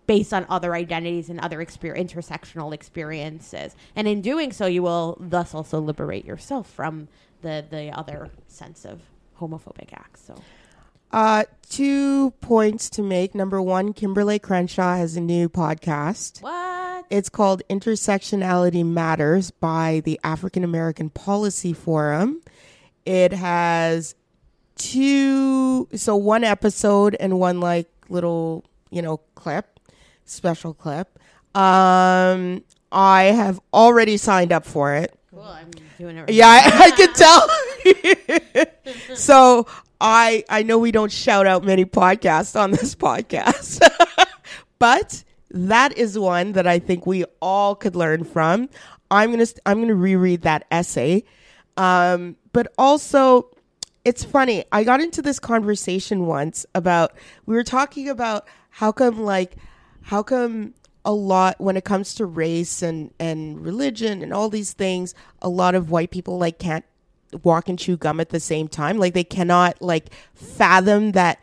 based 0.06 0.32
on 0.32 0.46
other 0.48 0.74
identities 0.74 1.28
and 1.28 1.40
other 1.40 1.58
exper- 1.58 1.96
intersectional 1.98 2.72
experiences 2.72 3.74
and 3.96 4.06
in 4.06 4.20
doing 4.20 4.52
so 4.52 4.66
you 4.66 4.82
will 4.82 5.16
thus 5.20 5.54
also 5.54 5.78
liberate 5.80 6.24
yourself 6.24 6.68
from 6.70 7.08
the 7.42 7.64
the 7.70 7.90
other 7.90 8.30
sense 8.46 8.84
of 8.84 9.00
homophobic 9.40 9.92
acts 9.92 10.24
so 10.26 10.34
Uh, 11.10 11.44
two 11.70 12.32
points 12.42 12.90
to 12.90 13.02
make. 13.02 13.34
Number 13.34 13.62
one, 13.62 13.94
Kimberlé 13.94 14.38
Crenshaw 14.42 14.96
has 14.96 15.16
a 15.16 15.22
new 15.22 15.48
podcast. 15.48 16.42
what 16.42 16.77
It's 17.10 17.28
called 17.28 17.62
Intersectionality 17.68 18.84
Matters 18.84 19.50
by 19.50 20.02
the 20.04 20.18
African 20.24 20.64
American 20.64 21.10
Policy 21.10 21.72
Forum. 21.72 22.40
It 23.04 23.32
has 23.32 24.14
two, 24.76 25.88
so 25.94 26.16
one 26.16 26.44
episode 26.44 27.16
and 27.18 27.38
one 27.40 27.60
like 27.60 27.88
little, 28.08 28.64
you 28.90 29.02
know, 29.02 29.18
clip, 29.34 29.80
special 30.24 30.74
clip. 30.74 31.18
Um, 31.54 32.62
I 32.92 33.24
have 33.24 33.60
already 33.72 34.16
signed 34.16 34.52
up 34.52 34.64
for 34.64 34.94
it. 34.94 35.18
cool 35.30 35.42
i'm 35.42 35.70
doing 35.98 36.16
it 36.16 36.30
Yeah, 36.30 36.46
I, 36.48 36.60
I 36.84 36.90
can 36.90 38.66
tell. 39.06 39.16
so 39.16 39.66
I 40.00 40.44
I 40.48 40.62
know 40.62 40.78
we 40.78 40.92
don't 40.92 41.10
shout 41.12 41.46
out 41.46 41.64
many 41.64 41.84
podcasts 41.84 42.58
on 42.58 42.70
this 42.70 42.94
podcast, 42.94 43.80
but 44.78 45.24
that 45.50 45.96
is 45.96 46.18
one 46.18 46.52
that 46.52 46.66
I 46.66 46.78
think 46.78 47.06
we 47.06 47.24
all 47.40 47.74
could 47.74 47.96
learn 47.96 48.24
from. 48.24 48.68
I'm 49.10 49.30
gonna 49.30 49.46
I'm 49.64 49.80
gonna 49.80 49.94
reread 49.94 50.42
that 50.42 50.66
essay, 50.70 51.24
um, 51.76 52.36
but 52.52 52.72
also 52.76 53.50
it's 54.04 54.24
funny. 54.24 54.64
I 54.72 54.84
got 54.84 55.00
into 55.00 55.22
this 55.22 55.38
conversation 55.38 56.26
once 56.26 56.66
about 56.74 57.12
we 57.46 57.54
were 57.54 57.64
talking 57.64 58.08
about 58.08 58.46
how 58.70 58.92
come 58.92 59.20
like 59.20 59.56
how 60.02 60.22
come 60.22 60.74
a 61.04 61.12
lot 61.12 61.60
when 61.60 61.76
it 61.76 61.84
comes 61.84 62.14
to 62.14 62.26
race 62.26 62.82
and 62.82 63.12
and 63.18 63.60
religion 63.64 64.22
and 64.22 64.32
all 64.32 64.48
these 64.48 64.72
things 64.72 65.14
a 65.40 65.48
lot 65.48 65.74
of 65.74 65.90
white 65.90 66.10
people 66.10 66.38
like 66.38 66.58
can't 66.58 66.84
walk 67.42 67.68
and 67.68 67.78
chew 67.78 67.96
gum 67.96 68.20
at 68.20 68.30
the 68.30 68.40
same 68.40 68.68
time 68.68 68.98
like 68.98 69.14
they 69.14 69.24
cannot 69.24 69.80
like 69.80 70.10
fathom 70.34 71.12
that 71.12 71.38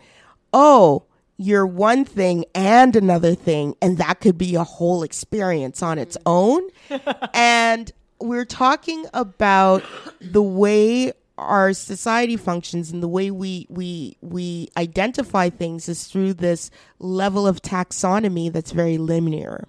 oh 0.53 1.03
you're 1.37 1.67
one 1.67 2.05
thing 2.05 2.45
and 2.53 2.95
another 2.95 3.35
thing 3.35 3.75
and 3.81 3.97
that 3.97 4.19
could 4.19 4.37
be 4.37 4.55
a 4.55 4.63
whole 4.63 5.03
experience 5.03 5.83
on 5.83 5.97
its 5.97 6.17
own 6.25 6.61
and 7.33 7.91
we're 8.19 8.45
talking 8.45 9.05
about 9.13 9.83
the 10.21 10.41
way 10.41 11.11
our 11.37 11.73
society 11.73 12.37
functions 12.37 12.91
and 12.91 13.03
the 13.03 13.07
way 13.07 13.29
we 13.31 13.67
we 13.69 14.17
we 14.21 14.69
identify 14.77 15.49
things 15.49 15.89
is 15.89 16.05
through 16.05 16.33
this 16.33 16.71
level 16.99 17.45
of 17.45 17.61
taxonomy 17.61 18.51
that's 18.51 18.71
very 18.71 18.97
linear. 18.97 19.67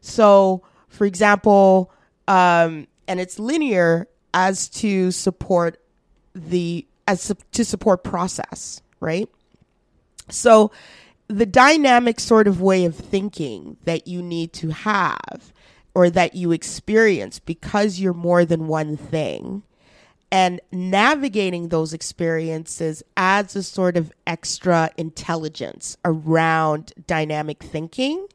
So, 0.00 0.62
for 0.88 1.04
example, 1.04 1.92
um, 2.26 2.88
and 3.06 3.20
it's 3.20 3.38
linear 3.38 4.08
as 4.34 4.68
to 4.68 5.10
support 5.12 5.80
the 6.34 6.86
as 7.06 7.32
to 7.52 7.64
support 7.64 8.02
process, 8.02 8.82
right? 8.98 9.28
So, 10.28 10.70
the 11.28 11.46
dynamic 11.46 12.20
sort 12.20 12.46
of 12.46 12.60
way 12.60 12.84
of 12.84 12.94
thinking 12.94 13.78
that 13.84 14.06
you 14.06 14.22
need 14.22 14.52
to 14.54 14.68
have 14.70 15.52
or 15.92 16.08
that 16.10 16.36
you 16.36 16.52
experience 16.52 17.40
because 17.40 17.98
you're 17.98 18.14
more 18.14 18.44
than 18.44 18.68
one 18.68 18.96
thing 18.96 19.64
and 20.30 20.60
navigating 20.72 21.68
those 21.68 21.92
experiences 21.92 23.02
adds 23.16 23.54
a 23.54 23.62
sort 23.62 23.96
of 23.96 24.12
extra 24.26 24.90
intelligence 24.96 25.96
around 26.04 26.92
dynamic 27.06 27.62
thinking 27.62 28.26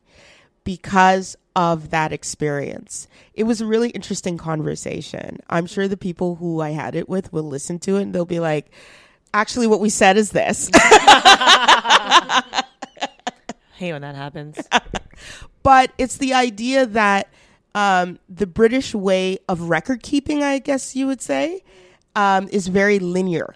because 0.64 1.36
of 1.56 1.90
that 1.90 2.14
experience. 2.14 3.08
It 3.34 3.44
was 3.44 3.60
a 3.60 3.66
really 3.66 3.90
interesting 3.90 4.38
conversation. 4.38 5.40
I'm 5.50 5.66
sure 5.66 5.88
the 5.88 5.98
people 5.98 6.36
who 6.36 6.62
I 6.62 6.70
had 6.70 6.96
it 6.96 7.10
with 7.10 7.34
will 7.34 7.44
listen 7.44 7.78
to 7.80 7.98
it 7.98 8.04
and 8.04 8.16
they'll 8.16 8.26
be 8.26 8.40
like, 8.40 8.72
actually, 9.34 9.68
what 9.68 9.80
we 9.80 9.90
said 9.90 10.18
is 10.18 10.32
this. 10.32 10.70
hate 13.82 13.94
when 13.94 14.02
that 14.04 14.16
happens. 14.16 14.58
but 15.64 15.92
it's 15.98 16.18
the 16.18 16.34
idea 16.34 16.86
that 16.86 17.28
um, 17.76 18.20
the 18.30 18.48
British 18.48 18.94
way 18.94 19.40
of 19.50 19.62
record 19.64 20.04
keeping, 20.04 20.44
I 20.44 20.60
guess 20.60 20.96
you 20.96 21.08
would 21.08 21.22
say, 21.22 21.64
um, 22.16 22.48
is 22.52 22.68
very 22.68 23.00
linear. 23.00 23.56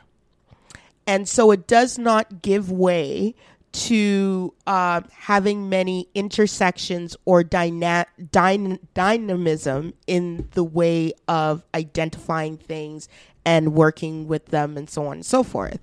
And 1.07 1.29
so 1.29 1.51
it 1.51 1.67
does 1.67 1.97
not 1.97 2.41
give 2.41 2.71
way 2.71 3.35
to 3.73 4.53
uh, 4.65 5.01
having 5.11 5.67
many 5.69 6.07
intersections 6.15 7.15
or 7.25 7.43
dyna- 7.43 8.07
dyn- 8.19 8.79
dynamism 8.93 9.93
in 10.07 10.47
the 10.53 10.63
way 10.63 11.11
of 11.27 11.61
identifying 11.75 12.57
things 12.57 13.09
and 13.45 13.73
working 13.73 14.27
with 14.27 14.47
them 14.47 14.77
and 14.77 14.89
so 14.89 15.05
on 15.07 15.13
and 15.13 15.25
so 15.25 15.43
forth. 15.43 15.79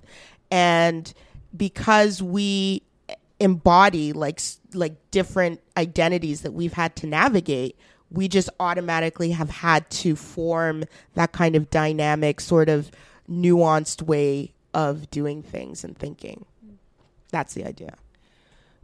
And 0.51 1.13
because 1.57 2.23
we 2.23 2.83
embody 3.41 4.13
like 4.13 4.41
like 4.75 4.95
different 5.11 5.61
identities 5.77 6.43
that 6.43 6.53
we've 6.53 6.75
had 6.75 6.95
to 6.95 7.07
navigate 7.07 7.77
we 8.11 8.29
just 8.29 8.49
automatically 8.61 9.33
have 9.33 9.51
had 9.51 9.89
to 9.91 10.15
form 10.15 10.85
that 11.15 11.33
kind 11.33 11.57
of 11.57 11.69
dynamic 11.71 12.41
sort 12.41 12.69
of 12.69 12.91
nuanced 13.29 14.03
way 14.03 14.53
of 14.75 15.11
doing 15.11 15.43
things 15.43 15.83
and 15.83 15.99
thinking 15.99 16.45
that's 17.31 17.55
the 17.55 17.65
idea 17.65 17.97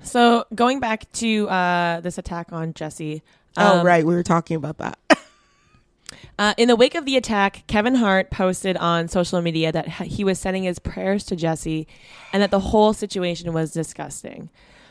So 0.03 0.45
going 0.55 0.81
back 0.81 1.11
to 1.15 1.49
uh, 1.49 2.01
this 2.01 2.19
attack 2.19 2.53
on 2.53 2.73
Jussie, 2.73 3.23
oh 3.57 3.81
Um, 3.81 3.87
right, 3.87 4.05
we 4.07 4.15
were 4.15 4.23
talking 4.23 4.57
about 4.57 4.79
that. 4.79 4.99
Uh, 6.39 6.55
in 6.57 6.69
the 6.69 6.77
wake 6.77 6.95
of 6.95 7.05
the 7.05 7.17
attack, 7.17 7.65
Kevin 7.67 7.97
Hart 7.97 8.31
posted 8.31 8.77
on 8.77 9.09
social 9.09 9.41
media 9.43 9.73
that 9.73 9.89
he 9.89 10.23
was 10.25 10.39
sending 10.39 10.63
his 10.65 10.79
prayers 10.79 11.25
to 11.25 11.37
Jussie 11.37 11.87
and 12.33 12.43
that 12.43 12.51
the 12.51 12.61
whole 12.61 12.93
situation 12.93 13.53
was 13.53 13.73
disgusting. 13.73 14.49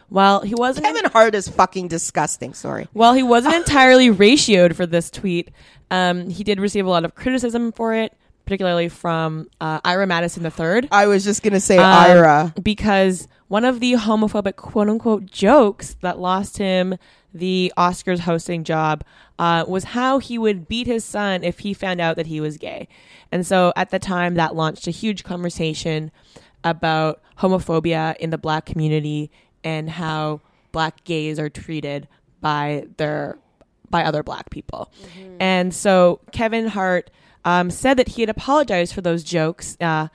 While 0.10 0.42
he 0.42 0.56
wasn't 0.56 0.86
Kevin 0.86 1.10
Hart 1.12 1.36
is 1.36 1.48
fucking 1.50 1.90
disgusting. 1.90 2.54
Sorry. 2.54 2.88
while 2.94 3.14
he 3.14 3.24
wasn't 3.24 3.56
entirely 3.64 4.10
ratioed 4.10 4.76
for 4.76 4.86
this 4.86 5.10
tweet, 5.12 5.50
um, 5.92 6.30
he 6.30 6.44
did 6.44 6.60
receive 6.60 6.86
a 6.86 6.90
lot 6.90 7.04
of 7.06 7.14
criticism 7.16 7.72
for 7.74 7.94
it, 7.94 8.14
particularly 8.46 8.88
from 8.88 9.50
uh, 9.60 9.80
Ira 9.84 10.08
Madison 10.08 10.46
III. 10.46 10.88
I 10.92 11.08
was 11.08 11.26
just 11.26 11.44
gonna 11.44 11.60
say 11.60 11.78
Um, 11.78 11.84
Ira. 11.84 12.54
because 12.62 13.28
one 13.50 13.66
of 13.66 13.80
the 13.82 13.94
homophobic 13.94 14.56
quote 14.56 14.88
unquote 14.90 15.26
jokes 15.26 15.98
that 16.02 16.20
lost 16.20 16.58
him 16.58 16.96
the 17.38 17.72
Oscars 17.78 18.20
hosting 18.20 18.64
job 18.64 19.04
uh, 19.40 19.66
was 19.68 19.84
how 19.86 20.20
he 20.20 20.38
would 20.38 20.68
beat 20.68 20.88
his 20.88 21.04
son 21.04 21.44
if 21.44 21.60
he 21.60 21.74
found 21.74 22.02
out 22.02 22.16
that 22.16 22.28
he 22.28 22.42
was 22.42 22.58
gay. 22.58 22.88
And 23.32 23.46
so 23.46 23.74
at 23.76 23.90
the 23.92 24.00
time, 24.00 24.36
that 24.36 24.56
launched 24.56 24.88
a 24.88 24.92
huge 24.92 25.24
conversation 25.24 26.12
about 26.64 27.22
homophobia 27.40 28.16
in 28.18 28.30
the 28.30 28.38
black 28.38 28.66
community 28.66 29.32
and 29.64 29.90
how 29.90 30.42
black 30.72 31.04
gays 31.04 31.40
are 31.40 31.50
treated 31.50 32.08
by 32.42 32.88
their 32.98 33.38
by 33.90 34.04
other 34.04 34.22
black 34.22 34.50
people. 34.50 34.92
And 35.40 35.74
so 35.74 36.20
Kevin 36.32 36.68
Hart 36.68 37.10
um, 37.46 37.70
said 37.72 37.96
that 37.98 38.10
he 38.10 38.22
had 38.22 38.30
apologized 38.30 38.94
for 38.94 39.02
those 39.02 39.24
jokes 39.24 39.78
uh, 39.80 40.10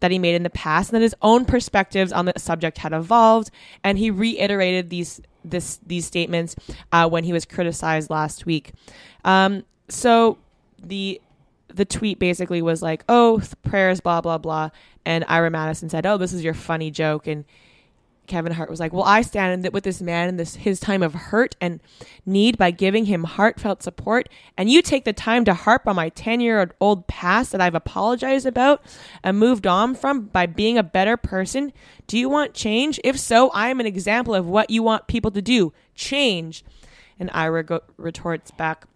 that 0.00 0.10
he 0.10 0.18
made 0.18 0.34
in 0.34 0.42
the 0.42 0.50
past, 0.50 0.90
and 0.90 0.96
that 0.96 1.02
his 1.02 1.14
own 1.22 1.46
perspectives 1.46 2.12
on 2.12 2.26
the 2.26 2.34
subject 2.36 2.78
had 2.78 2.92
evolved. 2.92 3.50
And 3.82 3.96
he 3.96 4.10
reiterated 4.10 4.90
these 4.90 5.22
this 5.50 5.78
these 5.86 6.06
statements 6.06 6.56
uh, 6.92 7.08
when 7.08 7.24
he 7.24 7.32
was 7.32 7.44
criticized 7.44 8.10
last 8.10 8.46
week. 8.46 8.72
Um, 9.24 9.64
so 9.88 10.38
the 10.82 11.20
the 11.68 11.84
tweet 11.84 12.18
basically 12.18 12.62
was 12.62 12.82
like, 12.82 13.04
"Oh, 13.08 13.42
prayers, 13.62 14.00
blah 14.00 14.20
blah 14.20 14.38
blah," 14.38 14.70
and 15.04 15.24
Ira 15.28 15.50
Madison 15.50 15.88
said, 15.88 16.06
"Oh, 16.06 16.16
this 16.16 16.32
is 16.32 16.42
your 16.44 16.54
funny 16.54 16.90
joke," 16.90 17.26
and 17.26 17.44
Kevin 18.26 18.52
Hart 18.52 18.70
was 18.70 18.80
like, 18.80 18.92
"Well, 18.92 19.04
I 19.04 19.22
stand 19.22 19.68
with 19.72 19.84
this 19.84 20.00
man 20.00 20.28
in 20.28 20.36
this 20.36 20.56
his 20.56 20.80
time 20.80 21.02
of 21.02 21.14
hurt 21.14 21.56
and 21.60 21.80
need 22.24 22.58
by 22.58 22.70
giving 22.70 23.06
him 23.06 23.24
heartfelt 23.24 23.82
support, 23.82 24.28
and 24.56 24.70
you 24.70 24.82
take 24.82 25.04
the 25.04 25.12
time 25.12 25.44
to 25.44 25.54
harp 25.54 25.86
on 25.86 25.96
my 25.96 26.08
ten 26.08 26.40
year 26.40 26.70
old 26.80 27.06
past 27.06 27.52
that 27.52 27.60
I've 27.60 27.74
apologized 27.74 28.46
about 28.46 28.82
and 29.22 29.38
moved 29.38 29.66
on 29.66 29.94
from 29.94 30.26
by 30.26 30.46
being 30.46 30.78
a 30.78 30.82
better 30.82 31.16
person. 31.16 31.72
Do 32.06 32.18
you 32.18 32.28
want 32.28 32.54
change? 32.54 33.00
If 33.04 33.18
so, 33.18 33.50
I 33.50 33.68
am 33.68 33.80
an 33.80 33.86
example 33.86 34.34
of 34.34 34.46
what 34.46 34.70
you 34.70 34.82
want 34.82 35.06
people 35.06 35.30
to 35.30 35.42
do: 35.42 35.72
change." 35.94 36.64
And 37.18 37.30
Ira 37.32 37.64
go- 37.64 37.80
retorts 37.96 38.50
back. 38.50 38.86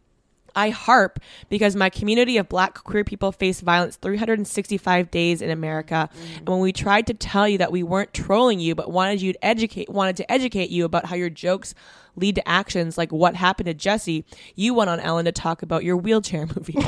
I 0.55 0.71
harp 0.71 1.21
because 1.49 1.77
my 1.77 1.91
community 1.91 2.37
of 2.37 2.49
black 2.49 2.75
queer 2.85 3.05
people 3.05 3.33
face 3.33 3.61
violence 3.61 3.97
365 3.97 5.11
days 5.11 5.43
in 5.43 5.51
America. 5.51 6.09
And 6.39 6.49
when 6.49 6.61
we 6.61 6.73
tried 6.73 7.07
to 7.09 7.15
tell 7.15 7.49
you 7.49 7.59
that 7.59 7.73
we 7.73 7.83
weren't 7.83 8.13
trolling 8.13 8.61
you, 8.61 8.75
but 8.75 8.91
wanted 8.91 9.23
you 9.23 9.33
to 9.33 9.45
educate, 9.45 9.89
wanted 9.89 10.17
to 10.19 10.31
educate 10.31 10.71
you 10.71 10.85
about 10.85 11.07
how 11.07 11.17
your 11.17 11.31
jokes 11.31 11.75
lead 12.21 12.37
to 12.37 12.49
actions 12.49 12.97
like 12.99 13.11
what 13.13 13.35
happened 13.35 13.67
to 13.67 13.75
Jussie, 13.75 14.25
you 14.55 14.75
went 14.75 14.91
on 14.91 15.01
Ellen 15.01 15.25
to 15.25 15.33
talk 15.33 15.63
about 15.63 15.83
your 15.85 15.97
wheelchair 15.97 16.47
movie. 16.57 16.77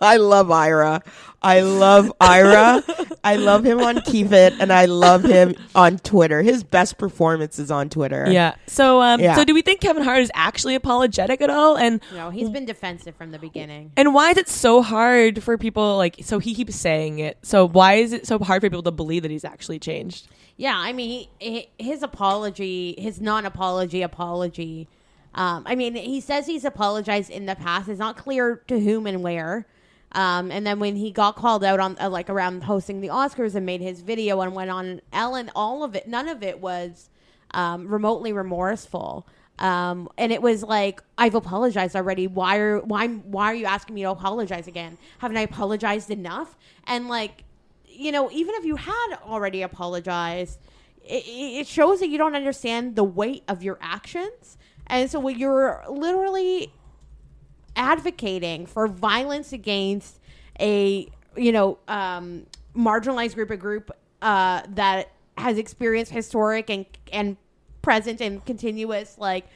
I 0.00 0.16
love 0.18 0.50
Ira. 0.50 1.02
I 1.42 1.60
love 1.60 2.12
Ira. 2.20 2.82
I 3.24 3.36
love 3.36 3.64
him 3.64 3.80
on 3.80 4.00
Keep 4.02 4.32
It, 4.32 4.54
and 4.60 4.72
I 4.72 4.84
love 4.86 5.22
him 5.24 5.54
on 5.74 5.98
Twitter. 5.98 6.42
His 6.42 6.62
best 6.64 6.98
performance 6.98 7.58
is 7.58 7.70
on 7.70 7.88
Twitter. 7.88 8.26
yeah. 8.30 8.54
So, 8.66 9.00
um, 9.00 9.20
Yeah. 9.20 9.34
so 9.36 9.44
do 9.44 9.54
we 9.54 9.62
think 9.62 9.80
Kevin 9.80 10.02
Hart 10.02 10.20
is 10.20 10.30
actually 10.34 10.74
apologetic 10.74 11.40
at 11.40 11.50
all? 11.50 11.76
And 11.76 12.00
No, 12.14 12.30
he's 12.30 12.50
been 12.50 12.64
defensive 12.64 13.14
from 13.16 13.30
the 13.32 13.38
beginning. 13.38 13.92
and 13.96 14.14
why 14.14 14.30
is 14.30 14.36
it 14.36 14.48
so 14.48 14.82
hard 14.82 15.42
for 15.42 15.56
people 15.58 15.96
like? 15.96 16.16
So 16.22 16.38
he 16.38 16.54
keeps 16.54 16.76
saying 16.76 17.18
it. 17.18 17.38
So 17.42 17.66
why 17.66 17.94
is 17.94 18.12
it 18.12 18.26
so 18.26 18.38
hard 18.38 18.62
for 18.62 18.68
people 18.70 18.82
to 18.82 18.90
believe 18.92 19.22
that 19.22 19.30
he's 19.30 19.44
actually 19.44 19.78
changed? 19.78 20.28
Yeah, 20.56 20.76
I 20.76 20.92
mean, 20.92 21.28
he, 21.38 21.68
his 21.78 22.02
apology, 22.02 22.94
his 22.98 23.20
non-apology 23.20 24.02
apology. 24.02 24.88
Um, 25.34 25.64
I 25.66 25.74
mean, 25.74 25.94
he 25.94 26.20
says 26.20 26.46
he's 26.46 26.64
apologized 26.64 27.30
in 27.30 27.44
the 27.44 27.54
past. 27.54 27.88
It's 27.88 27.98
not 27.98 28.16
clear 28.16 28.62
to 28.68 28.80
whom 28.80 29.06
and 29.06 29.22
where. 29.22 29.66
Um, 30.12 30.50
and 30.50 30.66
then 30.66 30.78
when 30.78 30.96
he 30.96 31.10
got 31.10 31.36
called 31.36 31.62
out 31.62 31.78
on 31.78 31.96
uh, 32.00 32.08
like 32.08 32.30
around 32.30 32.64
hosting 32.64 33.02
the 33.02 33.08
Oscars 33.08 33.54
and 33.54 33.66
made 33.66 33.82
his 33.82 34.00
video 34.00 34.40
and 34.40 34.54
went 34.54 34.70
on 34.70 35.02
Ellen, 35.12 35.50
all 35.54 35.84
of 35.84 35.94
it, 35.94 36.08
none 36.08 36.26
of 36.28 36.42
it 36.42 36.58
was 36.60 37.10
um, 37.50 37.86
remotely 37.88 38.32
remorseful. 38.32 39.26
Um, 39.58 40.08
and 40.16 40.32
it 40.32 40.40
was 40.40 40.62
like 40.62 41.02
I've 41.18 41.34
apologized 41.34 41.96
already. 41.96 42.26
Why 42.26 42.58
are 42.58 42.80
why 42.80 43.08
why 43.08 43.46
are 43.46 43.54
you 43.54 43.66
asking 43.66 43.94
me 43.94 44.02
to 44.02 44.10
apologize 44.10 44.66
again? 44.68 44.96
Haven't 45.18 45.36
I 45.36 45.42
apologized 45.42 46.10
enough? 46.10 46.56
And 46.86 47.08
like 47.08 47.44
you 47.96 48.12
know, 48.12 48.30
even 48.30 48.54
if 48.54 48.64
you 48.64 48.76
had 48.76 49.18
already 49.24 49.62
apologized, 49.62 50.58
it, 51.02 51.24
it 51.26 51.66
shows 51.66 52.00
that 52.00 52.08
you 52.08 52.18
don't 52.18 52.34
understand 52.34 52.96
the 52.96 53.04
weight 53.04 53.44
of 53.48 53.62
your 53.62 53.78
actions. 53.80 54.58
And 54.86 55.10
so 55.10 55.18
when 55.18 55.38
you're 55.38 55.84
literally 55.88 56.72
advocating 57.74 58.66
for 58.66 58.86
violence 58.88 59.52
against 59.52 60.20
a, 60.60 61.08
you 61.36 61.52
know, 61.52 61.78
um, 61.88 62.46
marginalized 62.74 63.34
group, 63.34 63.50
a 63.50 63.56
group 63.56 63.90
uh, 64.22 64.62
that 64.68 65.10
has 65.38 65.58
experienced 65.58 66.12
historic 66.12 66.70
and 66.70 66.86
and 67.12 67.36
present 67.82 68.20
and 68.20 68.44
continuous 68.44 69.18
like 69.18 69.46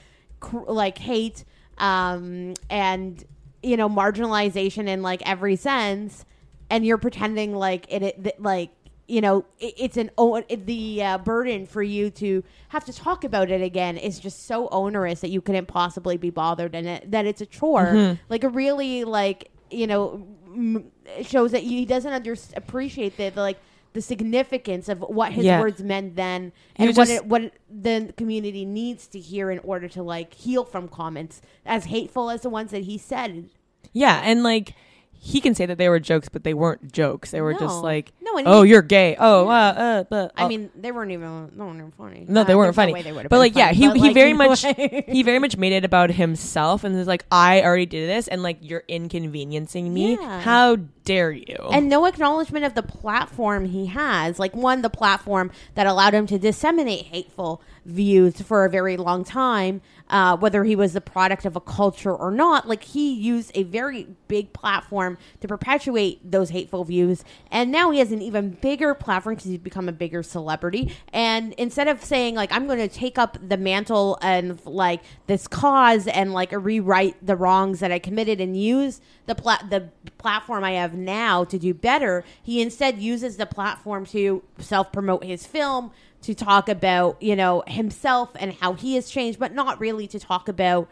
cr- 0.41 0.59
like 0.69 0.99
hate 0.99 1.45
um, 1.79 2.55
and 2.69 3.25
you 3.63 3.77
know 3.77 3.89
marginalization 3.89 4.87
in 4.87 5.03
like 5.03 5.23
every 5.27 5.57
sense 5.57 6.25
and 6.71 6.87
you're 6.87 6.99
pretending 6.99 7.55
like 7.55 7.87
it, 7.91 8.03
it 8.03 8.23
that, 8.25 8.41
like 8.43 8.71
you 9.09 9.21
know 9.21 9.45
it, 9.59 9.75
it's 9.77 9.97
an 9.97 10.11
it, 10.49 10.67
the 10.67 11.03
uh, 11.03 11.19
burden 11.19 11.67
for 11.67 11.83
you 11.83 12.11
to 12.11 12.43
have 12.69 12.85
to 12.85 12.93
talk 12.93 13.25
about 13.25 13.51
it 13.51 13.61
again 13.61 13.97
is 13.97 14.19
just 14.21 14.47
so 14.47 14.69
onerous 14.69 15.21
that 15.21 15.31
you 15.31 15.41
couldn't 15.41 15.67
possibly 15.67 16.17
be 16.17 16.31
bothered 16.31 16.75
and 16.75 16.87
it, 16.87 17.11
that 17.11 17.27
it's 17.27 17.41
a 17.41 17.47
chore 17.47 17.87
Mm-hmm. 17.87 18.23
like 18.29 18.45
a 18.45 18.49
really 18.49 19.05
like 19.05 19.51
you 19.71 19.87
know 19.87 20.27
m- 20.47 20.91
shows 21.23 21.51
that 21.53 21.63
he 21.63 21.85
doesn't 21.85 22.13
under- 22.13 22.37
appreciate 22.57 23.17
the, 23.17 23.31
the 23.31 23.41
like 23.41 23.59
the 23.93 24.01
significance 24.01 24.89
of 24.89 25.01
what 25.01 25.33
his 25.33 25.45
Yeah. 25.45 25.59
words 25.61 25.83
meant 25.83 26.15
then 26.15 26.53
and 26.77 26.87
was 26.87 26.97
what 26.97 27.09
just- 27.09 27.23
it, 27.25 27.27
what 27.27 27.53
the 27.69 28.15
community 28.17 28.65
needs 28.65 29.09
to 29.09 29.19
hear 29.19 29.51
in 29.51 29.59
order 29.61 29.89
to 29.89 30.03
like 30.05 30.33
heal 30.35 30.65
from 30.65 30.87
comments 30.87 31.43
as 31.67 31.87
hateful 31.87 32.31
as 32.31 32.43
the 32.43 32.51
ones 32.51 32.71
that 32.71 32.85
he 32.85 32.97
said 32.99 33.51
Yeah, 33.93 34.21
and 34.25 34.45
like 34.45 34.75
he 35.23 35.39
can 35.43 35.55
say 35.55 35.67
that 35.67 35.77
they 35.77 35.89
were 35.91 36.01
jokes, 36.01 36.31
but 36.31 36.45
they 36.45 36.55
weren't 36.55 36.93
jokes. 36.93 37.31
They 37.31 37.43
were 37.43 37.53
just 37.53 37.77
No. 37.77 37.83
like, 37.83 38.11
No, 38.23 38.39
and 38.39 38.49
oh, 38.49 38.63
he- 38.63 38.71
you're 38.71 38.81
gay. 38.81 39.17
Oh, 39.19 39.47
uh, 39.49 39.51
uh, 39.53 40.05
but 40.05 40.33
I 40.35 40.45
uh, 40.45 40.49
mean, 40.49 40.71
they 40.75 40.91
weren't 40.93 41.13
even 41.13 41.51
No, 41.55 41.67
they 41.75 41.83
weren't 41.83 41.95
funny. 41.95 42.25
No, 42.27 42.43
they 42.43 42.55
Uh, 42.55 42.57
weren't 42.57 42.67
there's 42.69 42.77
no 42.77 42.83
funny. 42.83 42.93
way 42.95 43.03
they 43.03 43.13
would've 43.13 43.29
but 43.29 43.37
been 43.37 43.41
like, 43.41 43.55
yeah, 43.55 43.67
funny, 43.67 43.77
he 43.77 43.87
but, 43.89 43.97
he 43.99 44.03
like, 44.03 44.15
very 44.15 44.33
much 44.45 44.65
he 45.09 45.23
very 45.23 45.39
much 45.39 45.57
made 45.59 45.73
it 45.75 45.85
about 45.85 46.11
himself, 46.11 46.85
and 46.85 46.97
was 46.97 47.07
like, 47.07 47.27
I 47.31 47.61
already 47.63 47.85
did 47.87 48.09
this, 48.09 48.29
and 48.29 48.43
like 48.43 48.57
you're 48.63 48.85
inconveniencing 48.89 49.93
me. 49.93 50.13
Yeah. 50.21 50.41
How 50.41 50.77
dare 51.11 51.33
you? 51.33 51.57
and 51.73 51.89
no 51.89 52.07
acknowledgement 52.07 52.65
of 52.65 52.75
the 52.75 52.83
platform 52.83 53.65
he 53.65 53.87
has. 53.87 54.39
Like 54.39 54.55
one, 54.55 54.83
the 54.83 54.91
platform 54.91 55.51
that 55.75 55.87
allowed 55.87 56.15
him 56.15 56.27
to 56.29 56.39
disseminate 56.39 57.07
hateful 57.07 57.63
views 57.85 58.41
for 58.41 58.65
a 58.65 58.71
very 58.71 58.97
long 58.97 59.25
time, 59.25 59.81
uh, 60.09 60.37
whether 60.37 60.65
he 60.65 60.77
was 60.77 60.93
the 60.93 61.01
product 61.01 61.45
of 61.45 61.57
a 61.57 61.61
culture 61.61 62.15
or 62.15 62.31
not. 62.31 62.69
Like 62.69 62.85
he 62.85 63.13
used 63.13 63.51
a 63.55 63.65
very 63.65 64.07
big 64.29 64.53
platform 64.53 65.19
to 65.41 65.49
perpetuate 65.49 66.31
those 66.31 66.51
hateful 66.51 66.85
views, 66.85 67.25
and 67.51 67.73
now 67.73 67.91
he 67.91 67.99
has 67.99 68.13
an 68.13 68.23
even 68.23 68.51
bigger 68.51 68.95
platform 68.95 69.35
because 69.35 69.51
he's 69.51 69.59
become 69.59 69.89
a 69.89 69.93
bigger 69.93 70.23
celebrity. 70.23 70.95
And 71.13 71.55
instead 71.55 71.89
of 71.89 72.05
saying 72.05 72.35
like 72.35 72.53
I'm 72.53 72.67
going 72.67 72.79
to 72.79 72.89
take 72.89 73.19
up 73.19 73.37
the 73.47 73.57
mantle 73.57 74.19
and 74.23 74.65
like 74.65 75.03
this 75.27 75.49
cause 75.49 76.07
and 76.07 76.33
like 76.33 76.53
rewrite 76.53 77.25
the 77.25 77.37
wrongs 77.37 77.81
that 77.81 77.91
I 77.91 77.99
committed 77.99 78.41
and 78.41 78.61
use 78.61 79.01
the 79.27 79.35
pla- 79.35 79.63
the 79.69 79.89
platform 80.19 80.65
I 80.65 80.73
have 80.73 80.95
now 81.05 81.45
to 81.45 81.59
do 81.59 81.75
better, 81.75 82.25
he 82.43 82.61
instead 82.61 82.99
uses 82.99 83.37
the 83.37 83.47
platform 83.47 84.07
to 84.07 84.43
self 84.59 84.93
promote 84.93 85.25
his 85.25 85.47
film, 85.47 85.91
to 86.23 86.35
talk 86.35 86.69
about 86.69 87.21
you 87.23 87.37
know 87.37 87.63
himself 87.67 88.31
and 88.37 88.53
how 88.55 88.75
he 88.75 88.95
has 88.95 89.11
changed, 89.11 89.39
but 89.39 89.55
not 89.55 89.81
really 89.81 90.07
to 90.09 90.19
talk 90.19 90.49
about 90.49 90.89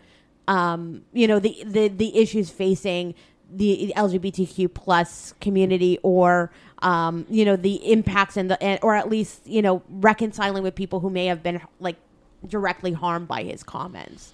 um, 0.47 1.03
you 1.13 1.27
know 1.27 1.39
the, 1.39 1.63
the 1.65 1.89
the 1.89 2.19
issues 2.19 2.51
facing 2.51 3.15
the 3.51 3.93
LGBTQ 3.97 4.73
plus 4.75 5.33
community 5.41 5.99
or 6.03 6.51
um, 6.81 7.27
you 7.31 7.45
know 7.45 7.57
the 7.57 7.77
impacts 7.91 8.37
and 8.37 8.51
the 8.51 8.63
and, 8.63 8.79
or 8.83 8.95
at 8.95 9.09
least 9.09 9.47
you 9.47 9.63
know 9.63 9.83
reconciling 9.89 10.63
with 10.63 10.75
people 10.75 11.01
who 11.01 11.11
may 11.11 11.27
have 11.27 11.43
been 11.43 11.61
like 11.81 11.97
directly 12.47 12.93
harmed 12.93 13.29
by 13.29 13.43
his 13.43 13.63
comments. 13.63 14.33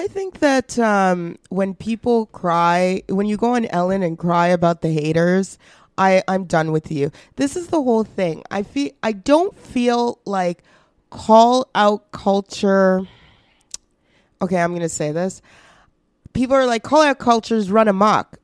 I 0.00 0.06
think 0.06 0.38
that 0.38 0.78
um, 0.78 1.36
when 1.50 1.74
people 1.74 2.24
cry, 2.24 3.02
when 3.10 3.26
you 3.26 3.36
go 3.36 3.54
on 3.54 3.66
Ellen 3.66 4.02
and 4.02 4.16
cry 4.16 4.46
about 4.46 4.80
the 4.80 4.90
haters, 4.90 5.58
I 5.98 6.22
I'm 6.26 6.44
done 6.44 6.72
with 6.72 6.90
you. 6.90 7.12
This 7.36 7.54
is 7.54 7.66
the 7.66 7.82
whole 7.82 8.04
thing. 8.04 8.42
I 8.50 8.62
feel 8.62 8.92
I 9.02 9.12
don't 9.12 9.54
feel 9.54 10.18
like 10.24 10.62
call 11.10 11.68
out 11.74 12.12
culture. 12.12 13.02
okay, 14.40 14.56
I'm 14.56 14.72
gonna 14.72 14.88
say 14.88 15.12
this. 15.12 15.42
People 16.32 16.56
are 16.56 16.64
like, 16.64 16.82
call 16.82 17.02
out 17.02 17.18
cultures 17.18 17.70
run 17.70 17.86
amok. 17.86 18.38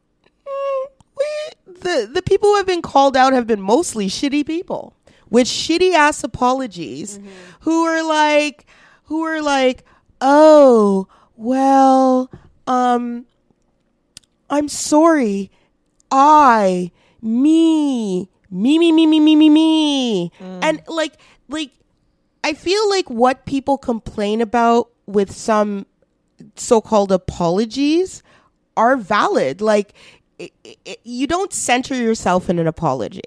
Mm, 0.47 0.87
we, 1.17 1.73
the 1.73 2.11
the 2.13 2.23
people 2.23 2.51
who 2.51 2.57
have 2.57 2.67
been 2.67 2.83
called 2.83 3.17
out 3.17 3.33
have 3.33 3.47
been 3.47 3.63
mostly 3.63 4.09
shitty 4.09 4.47
people 4.47 4.95
with 5.31 5.47
shitty 5.47 5.95
ass 5.95 6.23
apologies, 6.23 7.19
who 7.61 7.85
are 7.85 8.07
like, 8.07 8.67
who 9.05 9.23
are 9.23 9.41
like, 9.41 9.87
oh 10.21 11.09
well, 11.37 12.31
um, 12.67 13.27
I'm 14.51 14.69
sorry. 14.69 15.51
I, 16.11 16.91
me, 17.23 18.29
me, 18.51 18.79
me, 18.79 18.93
me, 18.93 19.07
me, 19.07 19.21
me, 19.21 19.37
me, 19.37 19.49
me. 19.51 20.33
And 20.63 20.81
like, 20.89 21.15
like, 21.49 21.71
I 22.45 22.53
feel 22.53 22.89
like 22.91 23.11
what 23.11 23.45
people 23.45 23.77
complain 23.77 24.41
about 24.41 24.91
with 25.07 25.33
some 25.33 25.87
so-called 26.57 27.11
apologies 27.13 28.23
are 28.77 28.97
valid. 28.97 29.61
Like, 29.61 29.95
i 30.41 30.51
i 30.87 30.97
you 31.03 31.27
don't 31.27 31.53
center 31.53 31.95
yourself 31.95 32.49
in 32.51 32.59
an 32.59 32.67
apology. 32.67 33.23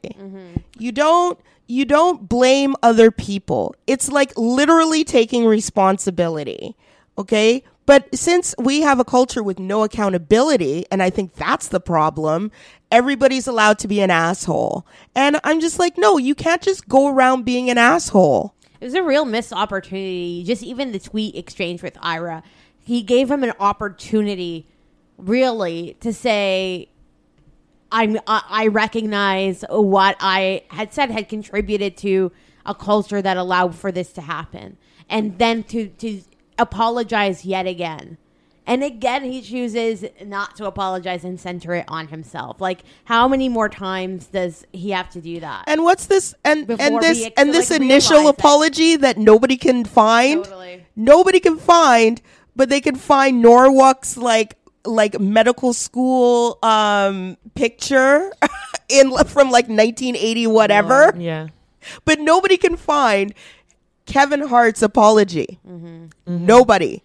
You 0.78 0.92
don't. 0.92 1.40
You 1.68 1.86
don't 1.86 2.28
blame 2.28 2.76
other 2.82 3.12
people. 3.12 3.76
It's 3.86 4.10
like 4.10 4.32
literally 4.36 5.04
taking 5.04 5.46
responsibility. 5.46 6.76
Okay. 7.18 7.64
But 7.90 8.16
since 8.16 8.54
we 8.60 8.82
have 8.82 9.00
a 9.00 9.04
culture 9.04 9.42
with 9.42 9.58
no 9.58 9.84
accountability, 9.84 10.86
and 10.92 11.02
I 11.02 11.10
think 11.10 11.34
that's 11.34 11.70
the 11.70 11.80
problem, 11.80 12.52
everybody's 12.92 13.48
allowed 13.48 13.80
to 13.80 13.88
be 13.88 14.00
an 14.00 14.12
asshole. 14.12 14.86
And 15.16 15.40
I'm 15.44 15.60
just 15.60 15.80
like, 15.80 15.98
no, 15.98 16.20
you 16.20 16.36
can't 16.36 16.62
just 16.62 16.88
go 16.88 17.08
around 17.08 17.46
being 17.46 17.68
an 17.68 17.80
asshole. 17.80 18.54
It 18.80 18.86
was 18.86 18.94
a 18.94 19.02
real 19.02 19.26
missed 19.26 19.52
opportunity. 19.52 20.44
Just 20.46 20.62
even 20.62 20.92
the 20.92 21.00
tweet 21.00 21.34
exchange 21.34 21.82
with 21.82 21.98
Ira, 22.00 22.44
he 22.78 23.02
gave 23.02 23.32
him 23.32 23.44
an 23.44 23.54
opportunity, 23.60 24.68
really, 25.18 25.98
to 26.02 26.14
say, 26.14 26.90
"I'm 27.92 28.20
I, 28.28 28.68
recognize 28.68 29.66
what 29.68 30.16
I 30.20 30.62
had 30.68 30.94
said 30.94 31.10
had 31.10 31.28
contributed 31.28 31.98
to 31.98 32.32
a 32.68 32.76
culture 32.76 33.20
that 33.20 33.36
allowed 33.36 33.74
for 33.74 33.92
this 33.92 34.14
to 34.14 34.22
happen," 34.22 34.78
and 35.10 35.40
then 35.40 35.64
to 35.64 35.88
to 35.88 36.22
apologize 36.60 37.46
yet 37.46 37.66
again. 37.66 38.18
And 38.68 38.84
again, 38.84 39.24
he 39.24 39.42
chooses 39.42 40.06
not 40.24 40.56
to 40.58 40.66
apologize 40.66 41.24
and 41.24 41.40
center 41.40 41.74
it 41.74 41.86
on 41.88 42.10
himself. 42.10 42.62
Like, 42.62 42.84
how 43.06 43.28
many 43.28 43.50
more 43.50 43.68
times 43.68 44.28
does 44.28 44.64
he 44.72 44.92
have 44.92 45.10
to 45.12 45.22
do 45.22 45.40
that? 45.40 45.64
And 45.66 45.84
what's 45.84 46.06
this 46.06 46.36
and 46.46 46.70
and 46.80 47.02
this 47.02 47.18
we, 47.18 47.34
and 47.36 47.50
like, 47.50 47.58
this 47.58 47.72
initial 47.72 48.18
realize 48.18 48.36
that- 48.36 48.40
apology 48.40 48.96
that 48.98 49.18
nobody 49.18 49.58
can 49.58 49.86
find? 49.86 50.44
Totally. 50.44 50.86
Nobody 50.96 51.40
can 51.40 51.58
find, 51.58 52.22
but 52.56 52.70
they 52.70 52.80
can 52.80 52.96
find 52.96 53.42
Northam's 53.42 54.18
like 54.18 54.56
like 54.86 55.20
medical 55.20 55.74
school 55.74 56.60
um 56.62 57.38
picture 57.56 58.32
in 58.90 59.10
from 59.26 59.50
like 59.50 59.68
1980 59.68 60.46
whatever. 60.46 61.16
Yeah. 61.18 61.48
But 62.06 62.20
nobody 62.20 62.58
can 62.58 62.78
find 62.78 63.34
Kevin 64.10 64.42
Hart's 64.48 64.82
apology. 64.82 65.60
Mm-hmm. 65.68 66.46
Nobody. 66.46 67.02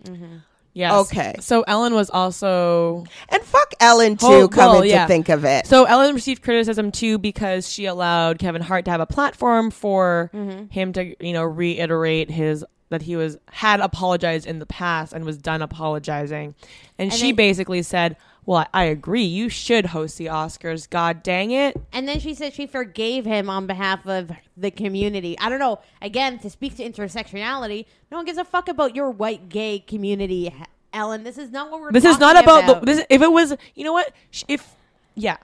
Yes. 0.73 0.93
Okay. 0.93 1.35
So 1.39 1.63
Ellen 1.69 1.95
was 1.95 2.11
also 2.11 3.05
And 3.29 3.43
fuck 3.45 3.75
Ellen 3.79 4.17
too, 4.17 4.27
Oh, 4.27 4.49
coming 4.49 4.75
well, 4.75 4.85
yeah. 4.85 5.03
to 5.03 5.09
think 5.09 5.29
of 5.29 5.45
it. 5.45 5.69
So 5.69 5.85
Ellen 5.85 6.15
received 6.17 6.43
criticism 6.43 6.91
too 6.91 7.17
because 7.19 7.71
she 7.71 7.85
allowed 7.85 8.41
Kevin 8.41 8.61
Hart 8.61 8.85
to 8.87 8.91
have 8.91 9.01
a 9.01 9.07
platform 9.07 9.71
for 9.71 10.31
Mm-hmm. 10.35 10.67
him 10.71 10.93
to, 10.95 11.15
you 11.25 11.33
know, 11.33 11.45
reiterate 11.45 12.29
his 12.31 12.65
that 12.91 13.03
he 13.03 13.15
was 13.17 13.39
had 13.51 13.81
apologized 13.81 14.47
in 14.47 14.59
the 14.59 14.67
past 14.67 15.13
and 15.13 15.25
was 15.25 15.39
done 15.39 15.63
apologizing. 15.63 16.55
And, 16.99 17.11
And 17.11 17.13
she 17.13 17.27
then- 17.29 17.37
basically 17.37 17.83
said, 17.83 18.17
"Well, 18.47 18.67
I 18.73 18.85
agree. 18.85 19.25
You 19.25 19.49
should 19.49 19.87
host 19.87 20.19
the 20.19 20.27
Oscars. 20.27 20.89
God 20.89 21.23
dang 21.23 21.51
it." 21.51 21.77
And 21.93 22.09
then 22.09 22.21
she 22.21 22.35
said 22.35 22.53
she 22.53 22.67
forgave 22.67 23.25
him 23.25 23.49
on 23.51 23.67
behalf 23.67 24.07
of 24.07 24.33
the 24.57 24.71
community. 24.71 25.39
I 25.39 25.49
don't 25.49 25.59
know. 25.59 25.81
Again, 26.03 26.39
to 26.41 26.51
speak 26.51 26.77
to 26.77 26.89
intersectionality, 26.89 27.87
no 28.11 28.19
one 28.19 28.27
gives 28.27 28.39
a 28.39 28.45
fuck 28.45 28.69
about 28.69 28.95
your 28.95 29.11
white 29.11 29.49
gay 29.49 29.79
community, 29.79 30.55
Ellen. 30.93 31.25
This 31.25 31.39
is 31.39 31.51
not 31.51 31.71
what 31.71 31.81
we're. 31.81 31.93
This 31.93 32.05
is 32.05 32.19
not 32.19 32.35
talking 32.35 32.65
about, 32.65 32.81
the 32.81 32.87
this 32.87 33.07
if 33.09 33.23
it 33.23 33.33
was, 33.33 33.57
you 33.75 33.85
know 33.85 33.93
what? 33.93 34.13
If 34.49 34.75
yeah. 35.15 35.37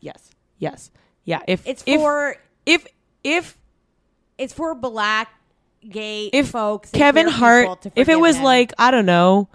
Yes. 0.00 0.30
Yes. 0.58 0.90
Yeah, 1.24 1.40
if 1.46 1.66
It's 1.66 1.82
if, 1.86 2.00
for 2.00 2.36
if 2.64 2.86
if 3.22 3.58
it's 4.38 4.52
for 4.54 4.74
black 4.74 5.28
gay 5.86 6.30
if 6.32 6.48
folks. 6.48 6.90
Kevin 6.90 7.28
Hart, 7.28 7.86
if 7.94 8.08
it 8.08 8.18
was 8.18 8.36
him. 8.36 8.44
like 8.44 8.72
I 8.78 8.90
don't 8.90 9.06
know, 9.06 9.48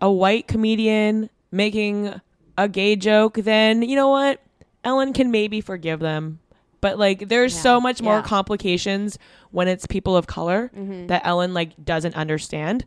a 0.00 0.10
white 0.10 0.46
comedian 0.46 1.30
making 1.54 2.20
a 2.58 2.68
gay 2.68 2.96
joke, 2.96 3.34
then 3.34 3.82
you 3.82 3.96
know 3.96 4.08
what, 4.08 4.40
Ellen 4.82 5.12
can 5.12 5.30
maybe 5.30 5.60
forgive 5.60 6.00
them. 6.00 6.40
But 6.80 6.98
like, 6.98 7.28
there's 7.28 7.54
Yeah. 7.54 7.60
so 7.62 7.80
much 7.80 8.02
more 8.02 8.14
Yeah. 8.14 8.20
Mm-hmm. 8.20 8.28
complications 8.28 9.18
when 9.50 9.68
it's 9.68 9.86
people 9.86 10.16
of 10.16 10.26
color 10.26 10.70
that 11.06 11.22
Ellen 11.24 11.54
like 11.54 11.72
doesn't 11.82 12.14
understand. 12.14 12.84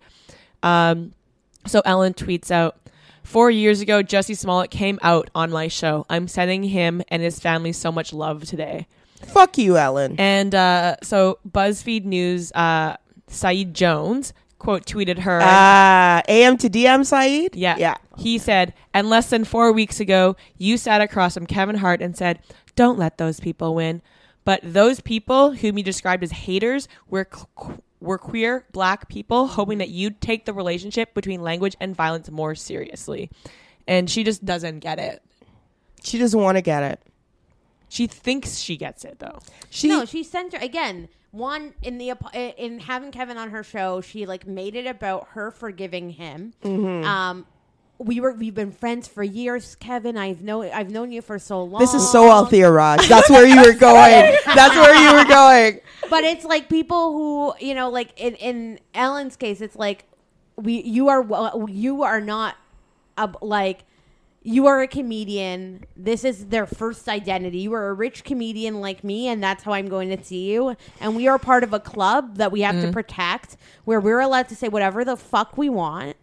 Um, 0.61 1.13
so 1.65 1.81
Ellen 1.85 2.13
tweets 2.13 2.51
out. 2.51 2.77
Four 3.23 3.51
years 3.51 3.81
ago, 3.81 4.01
Jussie 4.03 4.37
Smollett 4.37 4.71
came 4.71 4.99
out 5.01 5.29
on 5.35 5.49
my 5.51 5.67
show. 5.67 6.05
I'm 6.09 6.27
sending 6.29 6.63
him 6.63 7.01
and 7.09 7.21
his 7.21 7.39
family 7.39 7.73
so 7.73 7.91
much 7.91 8.13
love 8.13 8.45
today. 8.45 8.87
fuck 9.25 9.57
you, 9.57 9.75
Ellen. 9.77 10.15
And 10.17 10.53
uh, 10.55 10.95
so 11.03 11.39
BuzzFeed 11.49 12.05
News, 12.05 12.51
uh, 12.53 12.95
Saeed 13.27 13.73
Jones 13.73 14.31
quote 14.59 14.85
tweeted 14.85 15.19
her. 15.19 15.39
Uh 15.41 16.21
AM 16.27 16.57
to 16.57 16.69
DM 16.69 17.05
Saeed? 17.05 17.55
yeah, 17.55 17.77
Yeah. 17.77 17.95
He 18.17 18.37
said, 18.37 18.73
and 18.93 19.09
less 19.09 19.29
than 19.29 19.43
four 19.45 19.71
weeks 19.71 19.99
ago, 19.99 20.35
you 20.57 20.77
sat 20.77 21.01
across 21.01 21.35
from 21.35 21.45
Kevin 21.45 21.75
Hart 21.77 22.01
and 22.01 22.17
said, 22.17 22.39
"Don't 22.75 22.97
let 22.97 23.17
those 23.17 23.39
people 23.39 23.75
win." 23.75 24.01
But 24.43 24.61
those 24.63 25.01
people, 25.01 25.51
whom 25.51 25.77
you 25.77 25.83
described 25.83 26.23
as 26.23 26.31
haters, 26.31 26.87
were 27.09 27.25
qu- 27.25 27.81
were 27.99 28.17
queer 28.17 28.65
black 28.71 29.09
people, 29.09 29.47
hoping 29.47 29.77
that 29.79 29.89
you'd 29.89 30.21
take 30.21 30.45
the 30.45 30.53
relationship 30.53 31.13
between 31.13 31.41
language 31.41 31.75
and 31.79 31.95
violence 31.95 32.29
more 32.31 32.55
seriously. 32.55 33.29
And 33.87 34.09
she 34.09 34.23
just 34.23 34.45
doesn't 34.45 34.79
get 34.79 34.99
it. 34.99 35.21
She 36.03 36.17
doesn't 36.17 36.39
want 36.39 36.57
to 36.57 36.61
get 36.61 36.83
it. 36.83 37.01
She 37.89 38.05
thinks 38.07 38.59
she 38.59 38.77
gets 38.77 39.03
it 39.05 39.19
though. 39.19 39.39
She 39.69 39.87
no, 39.89 40.05
she 40.05 40.23
sent 40.23 40.53
her 40.53 40.59
again. 40.59 41.09
One 41.37 41.73
in 41.81 41.97
the 41.97 42.13
in 42.57 42.79
having 42.79 43.11
Kevin 43.11 43.37
on 43.37 43.51
her 43.51 43.63
show, 43.63 44.01
she 44.01 44.25
like 44.25 44.47
made 44.47 44.75
it 44.75 44.87
about 44.87 45.27
her 45.31 45.51
forgiving 45.51 46.09
him. 46.09 46.53
Mm-hmm. 46.63 47.05
Um, 47.05 47.45
we 47.99 48.19
were 48.19 48.33
we've 48.33 48.53
been 48.53 48.71
friends 48.71 49.07
for 49.07 49.23
years, 49.23 49.75
Kevin. 49.75 50.17
I've 50.17 50.41
known 50.41 50.69
I've 50.73 50.89
known 50.89 51.11
you 51.11 51.21
for 51.21 51.39
so 51.39 51.63
long. 51.63 51.79
This 51.79 51.93
is 51.93 52.11
so 52.11 52.29
Althia 52.29 52.73
Raj. 52.73 53.07
That's 53.07 53.29
where 53.29 53.45
you 53.45 53.57
were 53.57 53.77
going. 53.77 54.35
That's 54.45 54.75
where 54.75 54.95
you 54.95 55.13
were 55.15 55.25
going. 55.25 55.79
but 56.09 56.23
it's 56.23 56.45
like 56.45 56.69
people 56.69 57.13
who 57.13 57.53
you 57.65 57.73
know, 57.73 57.89
like 57.89 58.13
in 58.17 58.35
in 58.35 58.79
Ellen's 58.93 59.35
case, 59.35 59.61
it's 59.61 59.75
like 59.75 60.05
we 60.55 60.81
you 60.83 61.09
are 61.09 61.25
you 61.67 62.03
are 62.03 62.21
not 62.21 62.55
a, 63.17 63.29
like 63.41 63.83
you 64.47 64.65
are 64.65 64.81
a 64.81 64.87
comedian. 64.87 65.83
This 65.97 66.23
is 66.23 66.45
their 66.45 66.65
first 66.65 67.09
identity. 67.09 67.57
You 67.57 67.73
are 67.73 67.89
a 67.89 67.93
rich 67.93 68.23
comedian 68.23 68.79
like 68.79 69.03
me, 69.03 69.27
and 69.27 69.43
that's 69.43 69.61
how 69.61 69.73
I'm 69.73 69.89
going 69.89 70.07
to 70.15 70.23
see 70.23 70.49
you. 70.53 70.77
And 71.01 71.17
we 71.17 71.27
are 71.27 71.37
part 71.37 71.65
of 71.65 71.73
a 71.73 71.81
club 71.81 72.37
that 72.37 72.49
we 72.49 72.61
have 72.61 72.75
to 72.75 72.83
mm-hmm. 72.83 72.91
protect, 72.91 73.57
where 73.83 73.99
we're 73.99 74.21
allowed 74.21 74.47
to 74.47 74.55
say 74.55 74.69
whatever 74.69 75.03
the 75.03 75.17
fuck 75.17 75.57
we 75.57 75.67
want. 75.67 76.15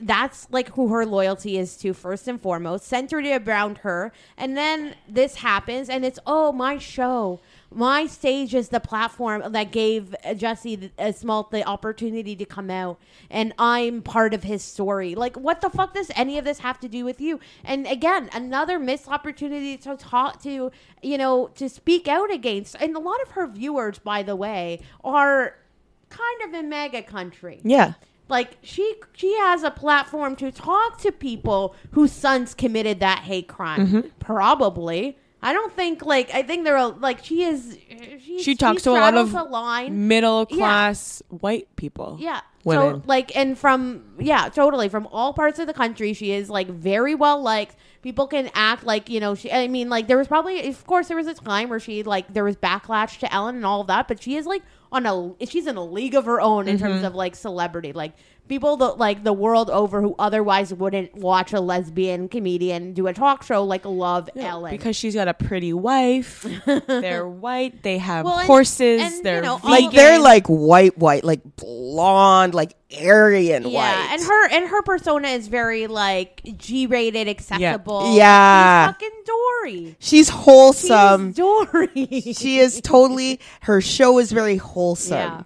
That's 0.00 0.48
like 0.50 0.70
who 0.70 0.88
her 0.88 1.04
loyalty 1.04 1.58
is 1.58 1.76
to 1.78 1.92
first 1.92 2.26
and 2.28 2.40
foremost, 2.40 2.86
centered 2.86 3.26
around 3.26 3.78
her. 3.78 4.10
And 4.38 4.56
then 4.56 4.94
this 5.06 5.34
happens, 5.34 5.90
and 5.90 6.02
it's 6.02 6.18
oh 6.26 6.52
my 6.52 6.78
show, 6.78 7.40
my 7.72 8.06
stage 8.06 8.54
is 8.54 8.70
the 8.70 8.80
platform 8.80 9.52
that 9.52 9.70
gave 9.70 10.14
Jussie 10.26 10.78
the- 10.80 10.90
uh, 10.98 11.12
Smollett 11.12 11.50
the 11.50 11.64
opportunity 11.64 12.34
to 12.36 12.44
come 12.44 12.68
out, 12.70 12.98
and 13.30 13.52
I'm 13.58 14.02
part 14.02 14.34
of 14.34 14.42
his 14.42 14.62
story. 14.64 15.14
Like, 15.14 15.36
what 15.36 15.60
the 15.60 15.70
fuck 15.70 15.94
does 15.94 16.10
any 16.16 16.36
of 16.38 16.44
this 16.44 16.58
have 16.60 16.80
to 16.80 16.88
do 16.88 17.04
with 17.04 17.20
you? 17.20 17.38
And 17.64 17.86
again, 17.86 18.28
another 18.32 18.78
missed 18.78 19.08
opportunity 19.08 19.76
to 19.78 19.96
talk 19.96 20.42
to, 20.42 20.72
you 21.02 21.18
know, 21.18 21.48
to 21.54 21.68
speak 21.68 22.08
out 22.08 22.32
against. 22.32 22.74
And 22.80 22.96
a 22.96 23.00
lot 23.00 23.22
of 23.22 23.30
her 23.32 23.46
viewers, 23.46 23.98
by 24.00 24.22
the 24.24 24.34
way, 24.34 24.80
are 25.04 25.54
kind 26.08 26.42
of 26.48 26.54
in 26.54 26.68
MAGA 26.68 27.02
country 27.02 27.60
Yeah. 27.62 27.92
like 28.28 28.56
she 28.62 28.94
she 29.12 29.32
has 29.38 29.62
a 29.62 29.70
platform 29.70 30.34
to 30.36 30.50
talk 30.50 30.98
to 31.02 31.12
people 31.12 31.76
whose 31.92 32.10
sons 32.10 32.52
committed 32.52 32.98
that 32.98 33.20
hate 33.20 33.46
crime 33.46 33.86
Mm-hmm. 33.86 34.08
probably 34.18 35.16
i 35.42 35.52
don't 35.52 35.72
think 35.74 36.04
like 36.04 36.32
i 36.34 36.42
think 36.42 36.64
they're 36.64 36.76
a- 36.76 36.86
like 36.88 37.24
she 37.24 37.42
is 37.44 37.76
she, 38.24 38.42
She 38.42 38.54
talks 38.54 38.82
to 38.82 38.90
a 38.90 38.92
lot 38.92 39.16
of 39.16 39.32
line 39.50 40.08
middle 40.08 40.46
Yeah. 40.50 40.56
class 40.56 41.22
white 41.28 41.68
people. 41.76 42.16
yeah 42.20 42.40
women. 42.64 43.00
so 43.00 43.02
like 43.06 43.34
and 43.36 43.58
from 43.58 44.02
yeah 44.18 44.48
totally 44.48 44.88
from 44.88 45.06
all 45.12 45.32
parts 45.32 45.58
of 45.58 45.66
the 45.66 45.72
country 45.74 46.12
she 46.12 46.32
is 46.32 46.50
like 46.50 46.68
very 46.68 47.14
well 47.14 47.40
liked 47.42 47.74
people 48.02 48.26
can 48.26 48.50
act 48.54 48.84
like 48.84 49.08
you 49.08 49.18
know 49.20 49.34
she 49.34 49.50
i 49.50 49.66
mean 49.68 49.88
like 49.88 50.08
there 50.08 50.18
was 50.18 50.28
probably 50.28 50.68
of 50.68 50.86
course 50.86 51.08
there 51.08 51.16
was 51.16 51.26
a 51.26 51.34
time 51.34 51.68
where 51.70 51.80
she 51.80 52.02
like 52.02 52.32
there 52.34 52.44
was 52.44 52.56
backlash 52.56 53.18
to 53.18 53.32
ellen 53.32 53.56
and 53.56 53.64
all 53.66 53.80
of 53.80 53.86
that 53.86 54.06
but 54.08 54.22
she 54.22 54.36
is 54.36 54.44
like 54.46 54.62
on 54.92 55.06
a 55.06 55.46
she's 55.46 55.66
in 55.66 55.76
a 55.76 55.84
league 55.84 56.14
of 56.14 56.24
her 56.26 56.40
own 56.40 56.68
in 56.68 56.76
Mm-hmm. 56.76 56.84
terms 56.86 57.02
of 57.04 57.14
like 57.14 57.34
celebrity 57.34 57.92
like 57.94 58.12
people 58.50 58.76
that 58.76 58.98
like 58.98 59.24
the 59.24 59.32
world 59.32 59.70
over 59.70 60.02
who 60.02 60.14
otherwise 60.18 60.74
wouldn't 60.74 61.14
watch 61.14 61.54
a 61.54 61.60
lesbian 61.60 62.28
comedian 62.28 62.92
do 62.92 63.06
a 63.06 63.14
talk 63.14 63.42
show 63.42 63.64
like 63.64 63.86
love 63.86 64.28
Ellen 64.36 64.72
because 64.72 64.94
she's 64.96 65.14
got 65.14 65.28
a 65.28 65.32
pretty 65.34 65.72
wife. 65.72 66.44
they're 66.66 67.26
white. 67.46 67.82
They 67.82 67.96
have 67.96 68.26
Well, 68.26 68.40
horses. 68.40 69.00
and, 69.00 69.14
you 69.14 69.22
they're 69.22 69.40
know, 69.40 69.58
like 69.64 69.90
they're 69.92 70.18
like 70.18 70.46
white, 70.48 70.98
white, 70.98 71.24
like 71.24 71.40
blonde, 71.56 72.52
like 72.54 72.74
Aryan 73.00 73.68
yeah, 73.68 73.70
white. 73.70 74.08
and 74.12 74.22
her 74.22 74.48
and 74.50 74.68
her 74.68 74.82
persona 74.82 75.28
is 75.28 75.46
very 75.48 75.86
like 75.86 76.42
G-rated, 76.58 77.28
accessible. 77.28 78.16
Yeah. 78.16 78.88
She's 78.88 78.92
fucking 78.92 79.22
Dory. 79.26 79.96
she's 80.00 80.08
She's 80.10 80.28
wholesome. 80.28 81.32
Dory. 81.32 82.20
she 82.34 82.58
is 82.58 82.80
totally. 82.82 83.38
Her 83.60 83.80
show 83.80 84.18
is 84.18 84.32
very 84.32 84.56
wholesome, 84.56 85.16
Yeah. 85.18 85.42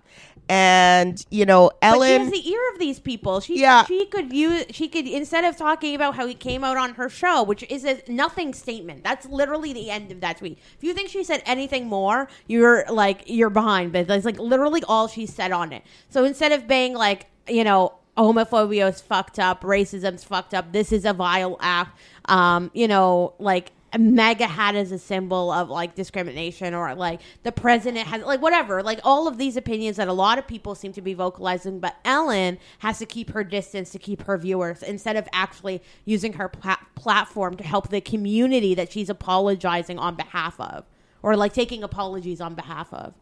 And 0.49 1.25
you 1.31 1.47
know 1.47 1.71
But 1.81 1.93
she 1.93 1.97
Ellen. 1.97 2.21
has 2.23 2.31
the 2.31 2.49
ear 2.51 2.61
of 2.73 2.79
these 2.79 2.99
people. 3.01 3.41
She 3.41 3.61
Yeah. 3.61 3.85
she 3.87 4.07
could 4.07 4.33
use 4.33 4.65
she 4.71 4.89
could 4.89 5.07
instead 5.07 5.45
of 5.45 5.57
talking 5.57 5.95
about 5.95 6.17
how 6.17 6.27
he 6.27 6.35
came 6.35 6.63
out 6.65 6.77
on 6.77 6.95
her 6.95 7.09
show, 7.09 7.43
which 7.43 7.65
is 7.71 7.85
a 7.85 8.03
nothing 8.09 8.53
statement. 8.53 9.05
That's 9.05 9.27
literally 9.27 9.73
the 9.73 9.91
end 9.91 10.13
of 10.13 10.21
that 10.21 10.39
tweet. 10.39 10.59
If 10.77 10.85
you 10.85 10.93
think 10.95 11.09
she 11.09 11.25
said 11.25 11.43
anything 11.47 11.87
more, 11.87 12.29
you're 12.47 12.85
like 12.91 13.23
you're 13.27 13.51
behind. 13.51 13.93
But 13.93 14.07
that's 14.07 14.25
like 14.25 14.39
literally 14.39 14.83
all 14.87 15.09
she 15.09 15.27
said 15.27 15.53
on 15.53 15.73
it. 15.73 15.83
So 16.11 16.25
instead 16.25 16.53
of 16.53 16.69
being 16.69 16.95
like 16.95 17.27
you 17.49 17.65
know 17.65 17.95
homophobia 18.17 18.91
is 18.93 19.01
fucked 19.01 19.39
up, 19.39 19.63
racism's 19.63 20.25
fucked 20.25 20.55
up, 20.55 20.73
this 20.73 20.93
is 20.93 21.05
a 21.05 21.13
vile 21.13 21.57
act. 21.61 21.99
Um, 22.27 22.71
you 22.75 22.89
know 22.89 23.35
like. 23.39 23.71
MAGA 23.99 24.47
hat 24.47 24.75
is 24.75 24.93
a 24.93 24.99
symbol 24.99 25.51
of 25.51 25.71
like 25.71 25.95
discrimination 25.95 26.75
or 26.75 26.95
like 26.95 27.21
the 27.43 27.53
president 27.53 28.07
has 28.09 28.23
like 28.23 28.43
whatever. 28.43 28.83
Like 28.83 29.01
all 29.05 29.29
of 29.29 29.39
these 29.39 29.57
opinions 29.57 29.97
that 29.97 30.09
a 30.09 30.13
lot 30.13 30.39
of 30.39 30.47
people 30.47 30.75
seem 30.75 30.93
to 30.93 31.03
be 31.03 31.15
vocalizing 31.15 31.81
but 31.81 31.97
ellen 32.05 32.59
has 32.81 32.99
to 32.99 33.07
keep 33.07 33.31
her 33.31 33.45
distance 33.45 33.91
to 33.91 33.99
keep 33.99 34.23
her 34.23 34.39
viewers 34.39 34.83
instead 34.83 35.17
of 35.17 35.29
actually 35.33 35.83
using 36.05 36.35
her 36.35 36.49
pla- 36.49 36.79
platform 36.95 37.57
to 37.57 37.65
help 37.65 37.89
the 37.89 38.01
community 38.01 38.75
that 38.75 38.93
she's 38.93 39.09
apologizing 39.09 39.99
on 39.99 40.15
behalf 40.15 40.59
of 40.61 40.85
or 41.23 41.37
like 41.37 41.53
taking 41.53 41.83
apologies 41.83 42.41
on 42.41 42.55
behalf 42.55 42.93
of. 42.93 43.15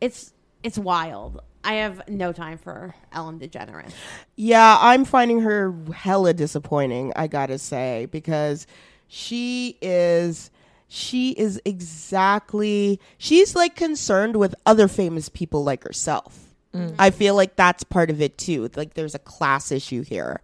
It's 0.00 0.32
it's 0.62 0.78
wild. 0.78 1.40
I 1.62 1.74
have 1.74 2.08
no 2.08 2.32
time 2.32 2.58
for 2.58 2.94
ellen 3.12 3.38
degeneres. 3.38 3.92
Yeah, 4.36 4.78
I'm 4.80 5.04
finding 5.04 5.40
her 5.40 5.74
hella 5.94 6.32
disappointing, 6.34 7.12
I 7.16 7.26
gotta 7.26 7.58
say, 7.58 8.06
because 8.10 8.66
she 9.08 9.78
is 9.80 10.50
she 10.88 11.30
is 11.32 11.60
exactly 11.64 13.00
she's 13.18 13.54
like 13.56 13.74
concerned 13.74 14.36
with 14.36 14.54
other 14.64 14.88
famous 14.88 15.28
people 15.28 15.64
like 15.64 15.82
herself. 15.84 16.54
Mm. 16.72 16.94
I 16.98 17.10
feel 17.10 17.34
like 17.34 17.56
that's 17.56 17.84
part 17.84 18.10
of 18.10 18.20
it 18.20 18.38
too. 18.38 18.70
Like 18.76 18.94
there's 18.94 19.14
a 19.14 19.20
class 19.20 19.72
issue 19.72 20.02
here. 20.02 20.40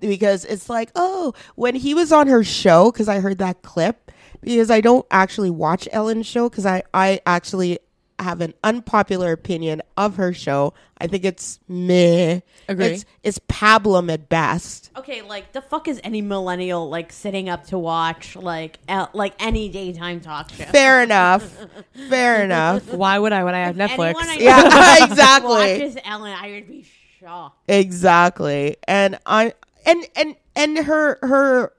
Because 0.00 0.44
it's 0.44 0.68
like, 0.68 0.90
oh, 0.94 1.32
when 1.54 1.74
he 1.74 1.94
was 1.94 2.12
on 2.12 2.26
her 2.26 2.44
show, 2.44 2.90
because 2.90 3.08
I 3.08 3.20
heard 3.20 3.38
that 3.38 3.62
clip, 3.62 4.10
because 4.42 4.70
I 4.70 4.82
don't 4.82 5.06
actually 5.10 5.48
watch 5.48 5.88
Ellen's 5.92 6.26
show, 6.26 6.50
because 6.50 6.66
I, 6.66 6.82
I 6.92 7.20
actually 7.24 7.78
have 8.18 8.40
an 8.40 8.54
unpopular 8.62 9.32
opinion 9.32 9.82
of 9.96 10.16
her 10.16 10.32
show. 10.32 10.74
I 10.98 11.06
think 11.06 11.24
it's 11.24 11.60
meh. 11.68 12.40
Agree. 12.68 12.86
It's, 12.86 13.04
it's 13.22 13.38
pablum 13.40 14.12
at 14.12 14.28
best. 14.28 14.90
Okay, 14.96 15.22
like 15.22 15.52
the 15.52 15.60
fuck 15.60 15.88
is 15.88 16.00
any 16.02 16.22
millennial 16.22 16.88
like 16.88 17.12
sitting 17.12 17.48
up 17.48 17.66
to 17.66 17.78
watch 17.78 18.36
like 18.36 18.78
el- 18.88 19.10
like 19.12 19.34
any 19.38 19.68
daytime 19.68 20.20
talk 20.20 20.50
show? 20.50 20.64
Fair 20.64 21.02
enough. 21.02 21.66
Fair 22.08 22.42
enough. 22.42 22.88
Why 22.94 23.18
would 23.18 23.32
I 23.32 23.44
when 23.44 23.54
I 23.54 23.66
have 23.66 23.76
Netflix? 23.76 24.14
Anyone 24.14 24.28
I 24.28 24.36
Yeah, 24.38 25.04
exactly. 25.10 25.50
Watches 25.50 25.96
Ellen, 26.04 26.36
I 26.40 26.50
would 26.52 26.68
be 26.68 26.86
shocked. 27.20 27.58
Exactly. 27.68 28.76
And 28.88 29.18
I 29.26 29.52
and 29.84 30.06
and 30.16 30.36
and 30.56 30.78
her 30.78 31.18
her 31.22 31.72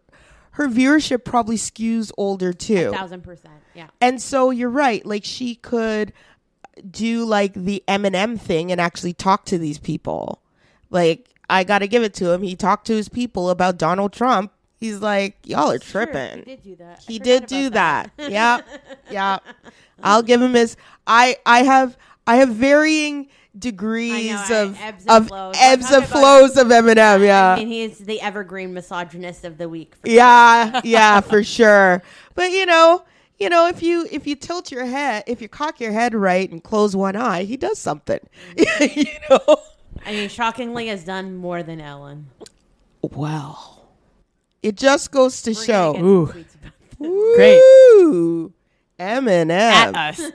her 0.55 0.67
viewership 0.67 1.23
probably 1.23 1.57
skews 1.57 2.11
older 2.17 2.51
too. 2.53 2.91
Thousand 2.91 3.21
percent, 3.23 3.53
yeah. 3.73 3.87
And 4.01 4.21
so 4.21 4.49
you're 4.51 4.69
right. 4.69 5.05
Like 5.05 5.23
she 5.23 5.55
could 5.55 6.11
do 6.89 7.23
like 7.25 7.53
the 7.53 7.83
Eminem 7.87 8.39
thing 8.39 8.71
and 8.71 8.81
actually 8.81 9.13
talk 9.13 9.45
to 9.45 9.57
these 9.57 9.77
people. 9.77 10.41
Like 10.89 11.29
I 11.49 11.63
got 11.63 11.79
to 11.79 11.87
give 11.87 12.03
it 12.03 12.13
to 12.15 12.31
him. 12.31 12.41
He 12.41 12.55
talked 12.55 12.87
to 12.87 12.93
his 12.93 13.07
people 13.09 13.49
about 13.49 13.77
Donald 13.77 14.11
Trump. 14.13 14.51
He's 14.77 14.99
like, 14.99 15.37
y'all 15.45 15.71
are 15.71 15.79
Sure, 15.79 16.05
tripping. 16.05 16.43
he 16.45 16.55
did 16.55 16.61
do 16.63 16.75
that. 16.77 16.99
I 16.99 17.11
He 17.11 17.19
did 17.19 17.45
do 17.47 17.67
about 17.67 18.09
that. 18.17 18.31
yeah, 18.31 18.61
yeah. 19.09 19.37
I'll 20.03 20.23
give 20.23 20.41
him 20.41 20.53
his. 20.53 20.75
I 21.07 21.37
I 21.45 21.63
have 21.63 21.97
I 22.27 22.37
have 22.37 22.49
varying 22.49 23.29
degrees 23.57 24.33
I 24.35 24.49
know, 24.49 24.63
of 24.63 24.81
ebbs 24.81 25.05
and 25.05 25.09
of 25.23 25.27
flows. 25.27 25.55
ebbs 25.59 25.89
We're 25.89 25.97
and 25.97 26.05
talking 26.07 26.21
flows 26.21 26.57
of 26.57 26.67
Eminem. 26.67 27.25
Yeah, 27.25 27.53
I 27.53 27.55
mean, 27.57 27.67
he's 27.67 27.99
the 27.99 28.21
evergreen 28.21 28.73
misogynist 28.73 29.45
of 29.45 29.57
the 29.57 29.69
week. 29.69 29.95
for 29.95 30.09
yeah, 30.09 30.81
yeah, 30.83 31.21
for 31.21 31.43
sure. 31.57 32.01
But 32.35 32.51
you 32.51 32.65
know, 32.65 33.03
you 33.39 33.49
know, 33.49 33.67
if 33.67 33.81
you 33.83 34.07
if 34.11 34.27
you 34.27 34.35
tilt 34.35 34.71
your 34.71 34.85
head, 34.85 35.23
if 35.27 35.41
you 35.41 35.47
cock 35.49 35.79
your 35.79 35.91
head 35.91 36.13
right 36.13 36.49
and 36.49 36.63
close 36.63 36.95
one 36.95 37.15
eye, 37.15 37.43
he 37.43 37.57
does 37.57 37.79
something. 37.79 38.19
you 38.57 39.05
know. 39.29 39.57
I 40.05 40.11
mean, 40.11 40.29
shockingly, 40.29 40.87
has 40.87 41.03
done 41.03 41.35
more 41.35 41.63
than 41.63 41.81
Ellen. 41.81 42.27
Well, 43.01 43.87
it 44.61 44.75
just 44.75 45.11
goes 45.11 45.41
to 45.43 45.51
We're 45.51 45.63
show. 45.63 45.93
get 45.93 46.01
Ooh. 46.03 46.27
tweets 46.27 46.55
about 46.55 46.73
that. 46.99 47.35
Great. 47.35 47.57
Ooh, 47.57 48.53
Eminem. 48.99 49.49
At 49.51 49.95
us. 49.95 50.31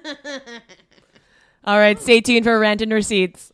All 1.70 1.78
right, 1.78 2.02
stay 2.02 2.20
tuned 2.20 2.44
for 2.44 2.58
rant 2.58 2.82
and 2.82 2.92
receipts. 2.92 3.52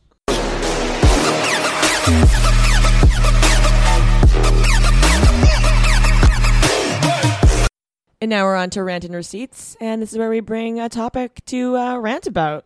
And 8.19 8.31
now 8.31 8.45
we're 8.45 8.55
on 8.55 8.71
to 8.71 8.81
rant 8.81 9.03
and 9.05 9.13
receipts, 9.13 9.77
and 9.79 10.01
this 10.01 10.13
is 10.13 10.17
where 10.17 10.31
we 10.31 10.39
bring 10.39 10.79
a 10.79 10.89
topic 10.89 11.45
to 11.45 11.77
uh, 11.77 11.97
rant 11.97 12.25
about. 12.25 12.65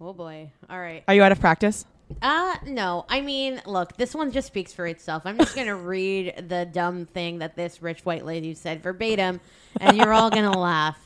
Oh 0.00 0.12
boy! 0.12 0.50
All 0.68 0.80
right. 0.80 1.04
Are 1.06 1.14
you 1.14 1.22
out 1.22 1.30
of 1.30 1.38
practice? 1.38 1.84
Uh 2.20 2.56
no. 2.66 3.06
I 3.08 3.20
mean, 3.20 3.62
look, 3.66 3.96
this 3.96 4.12
one 4.12 4.32
just 4.32 4.48
speaks 4.48 4.72
for 4.72 4.88
itself. 4.88 5.22
I'm 5.24 5.38
just 5.38 5.54
gonna 5.54 5.76
read 5.76 6.48
the 6.48 6.64
dumb 6.66 7.06
thing 7.06 7.38
that 7.38 7.54
this 7.54 7.80
rich 7.80 8.04
white 8.04 8.26
lady 8.26 8.54
said 8.54 8.82
verbatim, 8.82 9.40
and 9.80 9.96
you're 9.96 10.12
all 10.12 10.30
gonna 10.30 10.58
laugh. 10.58 10.98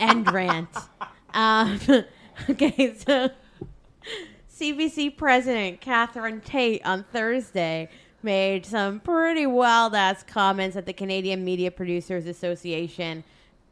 and 0.00 0.30
rant. 0.30 0.68
Um, 1.32 1.80
okay, 2.50 2.94
so 2.94 3.30
CBC 4.52 5.16
President 5.16 5.80
Catherine 5.80 6.40
Tait 6.40 6.84
on 6.84 7.04
Thursday 7.04 7.88
made 8.22 8.66
some 8.66 9.00
pretty 9.00 9.46
wild 9.46 9.94
ass 9.94 10.22
comments 10.22 10.76
at 10.76 10.86
the 10.86 10.92
Canadian 10.92 11.44
Media 11.44 11.70
Producers 11.70 12.26
Association 12.26 13.24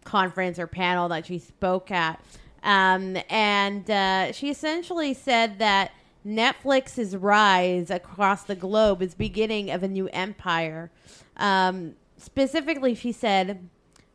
conference 0.05 0.59
or 0.59 0.67
panel 0.67 1.09
that 1.09 1.27
she 1.27 1.39
spoke 1.39 1.91
at. 1.91 2.23
Um, 2.63 3.19
and 3.29 3.91
uh, 3.91 4.33
she 4.33 4.51
essentially 4.51 5.13
said 5.13 5.59
that 5.59 5.93
Netflix's 6.27 7.17
rise 7.17 7.91
across 7.91 8.45
the 8.45 8.55
globe 8.55 9.03
is 9.03 9.15
beginning 9.15 9.71
of 9.71 9.83
a 9.83 9.89
new 9.89 10.09
empire. 10.09 10.91
Um, 11.37 11.95
specifically, 12.17 12.95
she 12.95 13.13
said, 13.13 13.69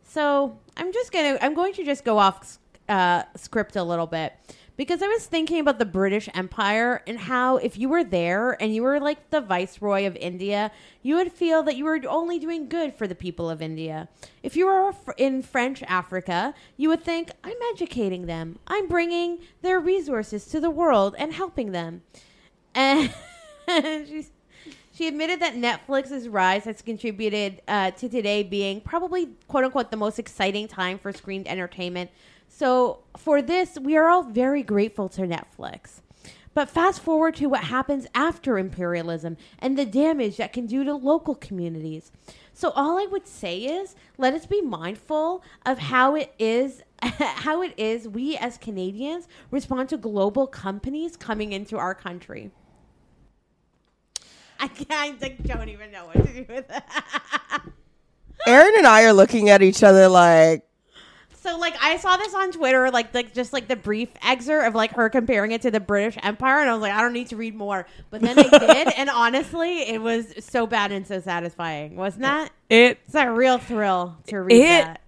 "So 0.03 0.57
I'm 0.75 0.91
just 0.91 1.11
gonna 1.11 1.37
I'm 1.41 1.53
going 1.53 1.73
to 1.73 1.83
just 1.83 2.03
go 2.03 2.17
off 2.17 2.57
uh, 2.89 3.23
script 3.35 3.75
a 3.75 3.83
little 3.83 4.07
bit." 4.07 4.33
Because 4.79 5.03
I 5.03 5.07
was 5.07 5.25
thinking 5.25 5.59
about 5.59 5.77
the 5.77 5.83
British 5.83 6.29
Empire 6.33 7.03
and 7.05 7.19
how 7.19 7.57
if 7.57 7.77
you 7.77 7.89
were 7.89 8.05
there 8.05 8.51
and 8.63 8.73
you 8.73 8.81
were 8.81 8.97
like 9.01 9.29
the 9.29 9.41
viceroy 9.41 10.07
of 10.07 10.15
India, 10.15 10.71
you 11.03 11.17
would 11.17 11.33
feel 11.33 11.63
that 11.63 11.75
you 11.75 11.83
were 11.83 11.99
only 12.07 12.39
doing 12.39 12.69
good 12.69 12.93
for 12.93 13.05
the 13.05 13.13
people 13.13 13.49
of 13.49 13.61
India. 13.61 14.07
If 14.41 14.55
you 14.55 14.67
were 14.67 14.93
in 15.17 15.41
French 15.41 15.83
Africa, 15.83 16.53
you 16.77 16.87
would 16.87 17.03
think, 17.03 17.29
I'm 17.43 17.57
educating 17.73 18.25
them. 18.25 18.57
I'm 18.67 18.87
bringing 18.87 19.39
their 19.61 19.81
resources 19.81 20.45
to 20.45 20.61
the 20.61 20.69
world 20.69 21.13
and 21.19 21.33
helping 21.33 21.73
them. 21.73 22.03
And 23.67 24.07
she's, 24.07 24.31
she 24.93 25.09
admitted 25.09 25.41
that 25.41 25.55
Netflix's 25.55 26.29
rise 26.29 26.63
has 26.63 26.81
contributed 26.81 27.61
uh, 27.67 27.91
to 27.91 28.07
today 28.07 28.43
being 28.43 28.79
probably, 28.79 29.31
quote 29.49 29.65
unquote, 29.65 29.91
the 29.91 29.97
most 29.97 30.19
exciting 30.19 30.69
time 30.69 30.97
for 30.97 31.11
screened 31.11 31.49
entertainment. 31.49 32.09
So, 32.59 32.99
for 33.15 33.41
this, 33.41 33.79
we 33.79 33.95
are 33.95 34.09
all 34.09 34.21
very 34.21 34.63
grateful 34.63 35.07
to 35.09 35.21
Netflix. 35.21 36.01
But 36.53 36.69
fast 36.69 36.99
forward 36.99 37.37
to 37.37 37.45
what 37.45 37.63
happens 37.63 38.05
after 38.13 38.57
imperialism 38.57 39.37
and 39.59 39.77
the 39.77 39.85
damage 39.85 40.35
that 40.35 40.51
can 40.51 40.65
do 40.65 40.83
to 40.83 40.93
local 40.93 41.35
communities. 41.35 42.11
So 42.53 42.71
all 42.71 42.99
I 42.99 43.05
would 43.05 43.25
say 43.25 43.59
is 43.59 43.95
let 44.17 44.33
us 44.33 44.45
be 44.45 44.61
mindful 44.61 45.41
of 45.65 45.79
how 45.79 46.15
it 46.15 46.33
is 46.37 46.83
how 47.01 47.61
it 47.61 47.73
is 47.77 48.09
we 48.09 48.35
as 48.35 48.57
Canadians 48.57 49.29
respond 49.51 49.87
to 49.87 49.97
global 49.97 50.45
companies 50.45 51.15
coming 51.15 51.53
into 51.53 51.77
our 51.77 51.95
country. 51.95 52.51
I 54.59 54.67
can't 54.67 55.23
I 55.23 55.29
don't 55.29 55.69
even 55.69 55.93
know 55.93 56.07
what 56.07 56.25
to 56.25 56.43
do 56.43 56.53
with 56.53 56.67
that. 56.67 57.61
Aaron 58.45 58.73
and 58.75 58.85
I 58.85 59.03
are 59.03 59.13
looking 59.13 59.49
at 59.49 59.61
each 59.61 59.81
other 59.81 60.09
like, 60.09 60.68
So 61.41 61.57
like 61.57 61.75
I 61.81 61.95
saw 61.97 62.17
this 62.17 62.33
on 62.33 62.51
Twitter, 62.51 62.91
like 62.91 63.13
like 63.13 63.33
just 63.33 63.53
like 63.53 63.67
the 63.69 63.75
brief 63.77 64.09
excerpt 64.21 64.67
of 64.67 64.75
like 64.75 64.91
her 64.91 65.09
comparing 65.09 65.51
it 65.51 65.61
to 65.61 65.71
the 65.71 65.79
British 65.79 66.17
Empire, 66.21 66.59
and 66.59 66.69
I 66.69 66.73
was 66.73 66.81
like, 66.81 66.91
I 66.91 67.01
don't 67.01 67.13
need 67.13 67.27
to 67.27 67.37
read 67.37 67.55
more. 67.55 67.85
But 68.09 68.21
then 68.21 68.37
I 68.37 68.43
did, 68.43 68.93
and 68.97 69.09
honestly, 69.09 69.83
it 69.83 70.01
was 70.01 70.33
so 70.39 70.67
bad 70.67 70.91
and 70.91 71.07
so 71.07 71.19
satisfying, 71.21 71.95
wasn't 71.95 72.23
that? 72.23 72.51
It 72.69 72.99
It's 73.05 73.15
a 73.15 73.31
real 73.31 73.57
thrill 73.57 74.17
to 74.27 74.41
read 74.41 74.55
It- 74.57 74.85
that. 74.85 75.01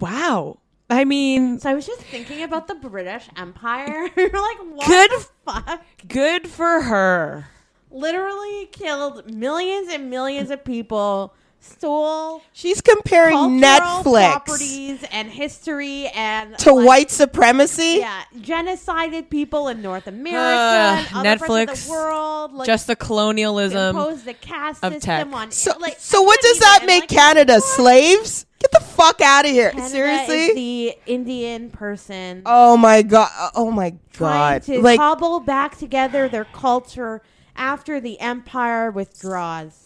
wow. 0.00 0.58
I 0.90 1.04
mean, 1.04 1.58
So 1.60 1.70
I 1.70 1.74
was 1.74 1.86
just 1.86 2.02
thinking 2.02 2.42
about 2.42 2.68
the 2.68 2.74
British 2.74 3.26
Empire. 3.36 4.02
like 4.16 4.58
what 4.58 4.86
Good 4.86 5.10
the 5.10 5.26
fuck? 5.46 5.82
good 6.06 6.46
for 6.46 6.82
her. 6.82 7.48
Literally 7.90 8.66
killed 8.72 9.34
millions 9.34 9.92
and 9.92 10.10
millions 10.10 10.50
of 10.50 10.62
people. 10.64 11.34
Stole 11.64 12.42
She's 12.52 12.80
comparing 12.80 13.36
Netflix 13.60 14.44
properties 14.44 15.04
and 15.10 15.30
history 15.30 16.08
and 16.08 16.56
to 16.58 16.72
like, 16.72 16.86
white 16.86 17.10
supremacy. 17.10 17.96
Yeah, 18.00 18.22
genocided 18.36 19.30
people 19.30 19.68
in 19.68 19.80
North 19.80 20.06
America, 20.06 20.36
Ugh, 20.38 21.06
and 21.08 21.26
other 21.26 21.38
parts 21.38 21.52
Netflix, 21.52 21.72
of 21.72 21.84
the 21.84 21.90
world. 21.90 22.52
Like, 22.52 22.66
Just 22.66 22.86
the 22.86 22.96
colonialism. 22.96 23.96
imposed 23.96 24.24
the 24.24 24.34
caste 24.34 24.84
of 24.84 24.92
system 24.92 25.30
tech. 25.30 25.34
on. 25.34 25.50
So, 25.50 25.72
like, 25.78 25.96
so 25.98 26.22
what 26.22 26.40
does 26.40 26.58
that 26.58 26.80
even, 26.82 26.86
make 26.86 27.02
like, 27.02 27.08
Canada? 27.08 27.54
what? 27.54 27.64
Slaves? 27.64 28.46
Get 28.60 28.70
the 28.72 28.80
fuck 28.80 29.20
out 29.20 29.44
of 29.44 29.50
here! 29.50 29.70
Canada 29.70 29.88
Seriously? 29.90 30.36
is 30.36 30.54
the 30.54 30.94
Indian 31.04 31.68
person 31.70 32.42
oh 32.46 32.78
my 32.78 33.02
god! 33.02 33.50
Oh 33.54 33.70
my 33.70 33.94
trying 34.12 34.60
god! 34.60 34.62
to 34.62 34.80
Like 34.80 34.98
cobble 34.98 35.40
back 35.40 35.76
together 35.76 36.28
their 36.30 36.46
culture 36.46 37.20
after 37.56 38.00
the 38.00 38.18
empire 38.20 38.90
withdraws. 38.90 39.83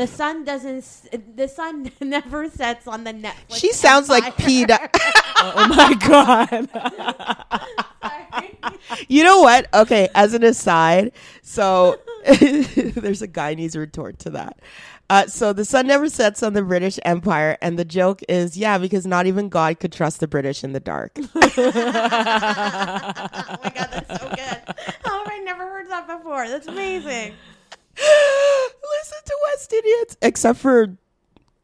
The 0.00 0.06
sun 0.06 0.44
doesn't. 0.44 1.36
The 1.36 1.46
sun 1.46 1.92
never 2.00 2.48
sets 2.48 2.86
on 2.86 3.04
the 3.04 3.12
Netflix. 3.12 3.56
she 3.56 3.70
sounds 3.70 4.08
like 4.08 4.24
empire. 4.24 4.46
PETA. 4.46 4.90
oh 5.36 5.68
my 5.68 5.92
god. 6.08 6.70
You 9.08 9.24
know 9.24 9.42
what? 9.42 9.66
Okay, 9.74 10.08
as 10.14 10.32
an 10.32 10.42
aside, 10.42 11.12
so 11.42 11.98
there's 12.40 13.20
a 13.20 13.26
guy 13.26 13.52
needs 13.52 13.76
retort 13.76 14.18
to 14.20 14.30
that. 14.30 14.58
Uh, 15.10 15.26
so 15.26 15.52
the 15.52 15.66
sun 15.66 15.86
never 15.86 16.08
sets 16.08 16.42
on 16.42 16.54
the 16.54 16.62
British 16.62 16.98
Empire, 17.04 17.58
and 17.60 17.78
the 17.78 17.84
joke 17.84 18.22
is, 18.26 18.56
yeah, 18.56 18.78
because 18.78 19.06
not 19.06 19.26
even 19.26 19.50
God 19.50 19.80
could 19.80 19.92
trust 19.92 20.20
the 20.20 20.28
British 20.28 20.64
in 20.64 20.72
the 20.72 20.80
dark. 20.80 21.12
oh 21.18 21.28
my 21.34 21.50
god, 23.74 23.88
that's 23.92 24.18
so 24.18 24.28
good. 24.30 24.62
How 25.04 25.18
have 25.18 25.28
I 25.30 25.42
never 25.44 25.64
heard 25.66 25.90
that 25.90 26.06
before? 26.06 26.48
That's 26.48 26.68
amazing. 26.68 27.34
Listen 28.00 29.18
to 29.24 29.36
West 29.46 29.72
Indians, 29.72 30.16
except 30.22 30.58
for 30.58 30.96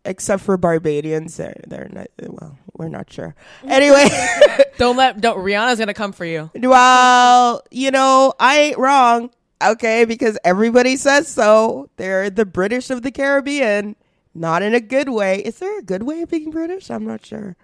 except 0.05 0.43
for 0.43 0.57
Barbadians. 0.57 1.37
They're 1.37 1.61
they're 1.67 1.89
not. 1.91 2.09
Well, 2.21 2.59
we're 2.77 2.89
not 2.89 3.13
sure. 3.13 3.35
Anyway, 3.65 4.09
don't 4.79 4.97
let 4.97 5.21
don't 5.21 5.39
Rihanna's 5.39 5.79
gonna 5.79 5.95
come 5.95 6.13
for 6.13 6.25
you. 6.25 6.51
well, 6.55 7.63
you 7.71 7.91
know, 7.91 8.35
I 8.39 8.59
ain't 8.59 8.79
wrong. 8.79 9.31
Okay, 9.63 10.05
because 10.05 10.39
everybody 10.45 10.97
says 10.97 11.29
so. 11.29 11.89
They're 11.97 12.29
the 12.29 12.45
British 12.45 12.91
of 12.91 13.03
the 13.03 13.11
Caribbean, 13.11 13.97
not 14.35 14.63
in 14.63 14.75
a 14.75 14.81
good 14.81 15.09
way. 15.09 15.39
Is 15.39 15.59
there 15.59 15.79
a 15.79 15.83
good 15.83 16.03
way 16.03 16.21
of 16.23 16.31
being 16.31 16.51
British? 16.51 16.91
I'm 16.91 17.07
not 17.07 17.25
sure. 17.25 17.57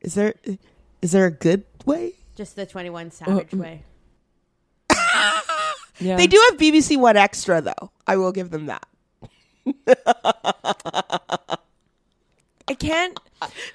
Is 0.00 0.14
there 0.14 0.34
is 1.02 1.12
there 1.12 1.26
a 1.26 1.30
good 1.30 1.64
way? 1.84 2.14
Just 2.34 2.56
the 2.56 2.66
Twenty 2.66 2.90
One 2.90 3.10
Savage 3.10 3.50
mm. 3.50 3.60
way. 3.60 3.82
Yeah. 5.98 6.16
They 6.16 6.26
do 6.26 6.42
have 6.50 6.58
BBC 6.58 6.98
One 6.98 7.16
Extra 7.16 7.60
though. 7.60 7.90
I 8.06 8.16
will 8.16 8.32
give 8.32 8.50
them 8.50 8.66
that. 8.66 8.86
I 12.66 12.72
can't 12.74 13.18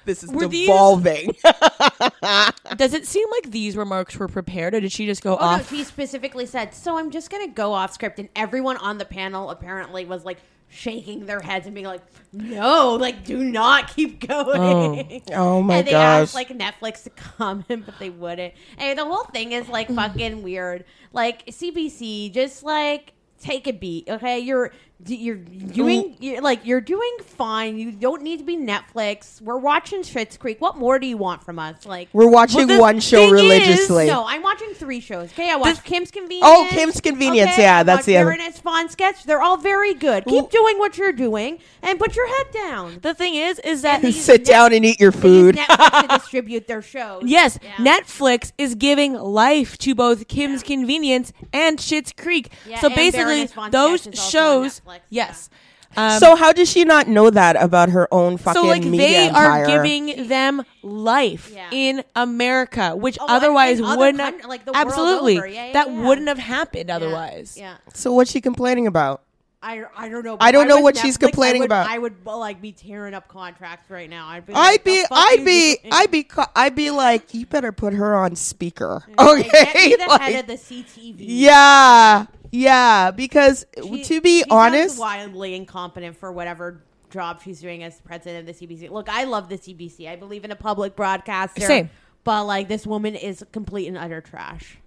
This 0.04 0.24
is 0.24 0.30
Were 0.32 0.48
these- 0.48 0.66
devolving. 0.66 1.34
does 2.76 2.92
it 2.92 3.06
seem 3.06 3.26
like 3.30 3.50
these 3.52 3.76
remarks 3.76 4.16
were 4.16 4.26
prepared 4.28 4.74
or 4.74 4.80
did 4.80 4.90
she 4.90 5.06
just 5.06 5.22
go 5.22 5.36
Oh 5.36 5.40
no, 5.40 5.46
off? 5.46 5.70
he 5.70 5.84
specifically 5.84 6.44
said, 6.46 6.74
"So 6.74 6.98
I'm 6.98 7.10
just 7.12 7.30
gonna 7.30 7.46
go 7.48 7.72
off 7.72 7.92
script," 7.92 8.18
and 8.18 8.28
everyone 8.34 8.76
on 8.78 8.98
the 8.98 9.04
panel 9.04 9.50
apparently 9.50 10.04
was 10.04 10.24
like 10.24 10.38
shaking 10.70 11.26
their 11.26 11.40
heads 11.40 11.66
and 11.66 11.74
being 11.74 11.86
like, 11.86 12.02
"No, 12.32 12.94
like, 12.94 13.24
do 13.24 13.42
not 13.44 13.94
keep 13.94 14.26
going." 14.26 15.22
oh, 15.32 15.34
oh 15.34 15.62
my 15.62 15.74
god. 15.74 15.78
and 15.78 15.86
they 15.86 15.90
gosh. 15.92 16.22
asked 16.22 16.34
like 16.34 16.48
Netflix 16.48 17.02
to 17.04 17.10
comment, 17.10 17.84
but 17.84 17.98
they 17.98 18.10
wouldn't. 18.10 18.54
And 18.78 18.98
the 18.98 19.04
whole 19.04 19.24
thing 19.24 19.52
is 19.52 19.68
like 19.68 19.88
fucking 19.94 20.42
weird. 20.42 20.84
Like 21.12 21.46
CBC, 21.46 22.32
just 22.32 22.62
like 22.62 23.12
take 23.40 23.66
a 23.66 23.72
beat, 23.72 24.08
okay? 24.08 24.38
You're 24.38 24.72
you're 25.06 25.36
doing 25.36 26.16
you're, 26.20 26.40
like 26.40 26.64
you're 26.66 26.80
doing 26.80 27.10
fine. 27.24 27.78
You 27.78 27.92
don't 27.92 28.22
need 28.22 28.38
to 28.38 28.44
be 28.44 28.56
Netflix. 28.56 29.40
We're 29.40 29.56
watching 29.56 30.02
Schitt's 30.02 30.36
Creek. 30.36 30.60
What 30.60 30.76
more 30.76 30.98
do 30.98 31.06
you 31.06 31.16
want 31.16 31.42
from 31.42 31.58
us? 31.58 31.86
Like. 31.86 32.08
We're 32.12 32.28
watching 32.28 32.66
the 32.66 32.78
one 32.78 33.00
show 33.00 33.16
thing 33.18 33.26
is- 33.26 33.32
religiously. 33.42 34.06
No, 34.06 34.24
I'm 34.26 34.42
watching 34.42 34.72
three 34.74 35.00
shows. 35.00 35.30
Okay, 35.32 35.50
I 35.50 35.56
watched 35.56 35.84
Kim's 35.84 36.10
Convenience. 36.10 36.46
Oh, 36.48 36.66
Kim's 36.70 37.00
Convenience, 37.00 37.56
yeah, 37.58 37.82
that's 37.82 37.98
watched 37.98 38.06
the 38.06 38.16
other- 38.18 38.26
Baroness 38.36 38.58
von 38.60 38.88
sketch. 38.88 39.24
They're 39.24 39.42
all 39.42 39.56
very 39.56 39.94
good. 39.94 40.24
Keep 40.24 40.50
doing 40.50 40.78
what 40.78 40.98
you're 40.98 41.12
doing 41.12 41.58
and 41.82 41.98
put 41.98 42.14
your 42.16 42.28
head 42.28 42.46
down. 42.52 42.98
the 43.02 43.14
thing 43.14 43.34
is 43.34 43.58
is 43.60 43.82
that 43.82 44.02
And 44.04 44.14
Sit 44.14 44.40
Net- 44.40 44.46
down 44.46 44.72
and 44.72 44.84
eat 44.84 45.00
your 45.00 45.12
food. 45.12 45.56
Netflix 45.56 46.00
to 46.02 46.08
distribute 46.18 46.66
their 46.68 46.82
shows. 46.82 47.22
Yes, 47.24 47.58
Yeah. 47.62 47.76
Netflix 47.76 48.52
is 48.58 48.74
giving 48.74 49.14
life 49.14 49.78
to 49.78 49.94
both 49.94 50.28
Kim's 50.28 50.62
Convenience 50.62 51.32
and 51.52 51.78
Schitt's 51.78 52.12
Creek. 52.12 52.52
Yeah, 52.66 52.80
so 52.80 52.88
basically, 52.90 53.46
those 53.70 54.02
Sketch 54.02 54.14
is 54.14 54.30
shows, 54.30 54.80
Netflix, 54.90 55.00
yes. 55.10 55.50
Um, 55.96 56.20
so 56.20 56.36
how 56.36 56.52
does 56.52 56.70
she 56.70 56.84
not 56.84 57.08
know 57.08 57.30
that 57.30 57.60
about 57.60 57.88
her 57.90 58.06
own 58.14 58.36
fucking 58.36 58.62
so 58.62 58.68
like 58.68 58.84
media 58.84 58.98
they 59.08 59.26
empire? 59.28 59.64
are 59.64 59.66
giving 59.66 60.28
them 60.28 60.62
life 60.84 61.50
Yeah. 61.52 61.68
in 61.72 62.04
America, 62.14 62.94
which 62.94 63.18
Oh, 63.20 63.26
otherwise 63.28 63.80
other 63.80 63.98
wouldn't 63.98 64.18
coun- 64.18 64.38
have, 64.38 64.48
like 64.48 64.64
the 64.64 64.70
world 64.72 64.86
absolutely 64.86 65.38
over. 65.38 65.46
Yeah, 65.48 65.66
yeah, 65.66 65.72
that 65.72 65.90
yeah. 65.90 66.06
wouldn't 66.06 66.28
have 66.28 66.38
happened 66.38 66.90
Yeah. 66.90 66.96
otherwise. 66.96 67.56
Yeah. 67.58 67.74
so 67.92 68.12
what's 68.12 68.30
she 68.30 68.40
complaining 68.40 68.86
about? 68.86 69.22
I, 69.62 69.82
I 69.94 70.08
don't 70.08 70.24
know. 70.24 70.38
I 70.40 70.52
don't 70.52 70.68
know 70.68 70.76
was 70.76 70.84
what 70.84 70.96
she's 70.96 71.18
Netflix, 71.18 71.24
I 71.24 71.26
complaining 71.26 71.60
would- 71.62 71.66
about. 71.66 71.90
I 71.90 71.98
would 71.98 72.24
like 72.24 72.62
be 72.62 72.70
tearing 72.72 73.12
up 73.12 73.26
contracts 73.28 73.90
right 73.90 74.08
now. 74.08 74.28
I'd 74.28 74.46
be. 74.46 74.54
I'd 74.54 74.84
be, 74.84 75.04
I'd 75.10 75.44
be. 75.44 75.76
I'd 75.90 76.10
be, 76.12 76.22
ca- 76.22 76.50
I'd 76.56 76.74
be 76.76 76.90
like, 76.92 77.34
you 77.34 77.44
better 77.46 77.72
put 77.72 77.92
her 77.94 78.14
on 78.14 78.36
speaker, 78.36 79.02
Like, 79.18 79.50
Get 79.50 79.74
me 79.74 79.94
okay? 79.94 79.96
the 79.96 80.06
Like, 80.06 80.20
head 80.22 80.40
of 80.40 80.46
the 80.46 80.54
CTV. 80.56 81.16
yeah, 81.18 82.24
yeah. 82.50 83.10
Because 83.10 83.66
She- 83.82 84.04
to 84.04 84.20
be 84.20 84.38
she 84.42 84.50
honest, 84.50 84.98
wildly 84.98 85.54
incompetent 85.54 86.16
for 86.16 86.32
whatever 86.32 86.82
job 87.10 87.40
she's 87.42 87.60
doing 87.60 87.82
as 87.82 88.00
president 88.00 88.48
of 88.48 88.56
the 88.56 88.66
CBC. 88.66 88.90
Look, 88.90 89.08
I 89.08 89.24
love 89.24 89.48
the 89.48 89.58
CBC. 89.58 90.08
I 90.08 90.16
believe 90.16 90.44
in 90.44 90.50
a 90.50 90.56
public 90.56 90.96
broadcaster. 90.96 91.62
Same. 91.62 91.90
But 92.24 92.44
like 92.44 92.68
this 92.68 92.86
woman 92.86 93.14
is 93.14 93.44
complete 93.52 93.88
and 93.88 93.96
utter 93.96 94.20
trash. 94.20 94.78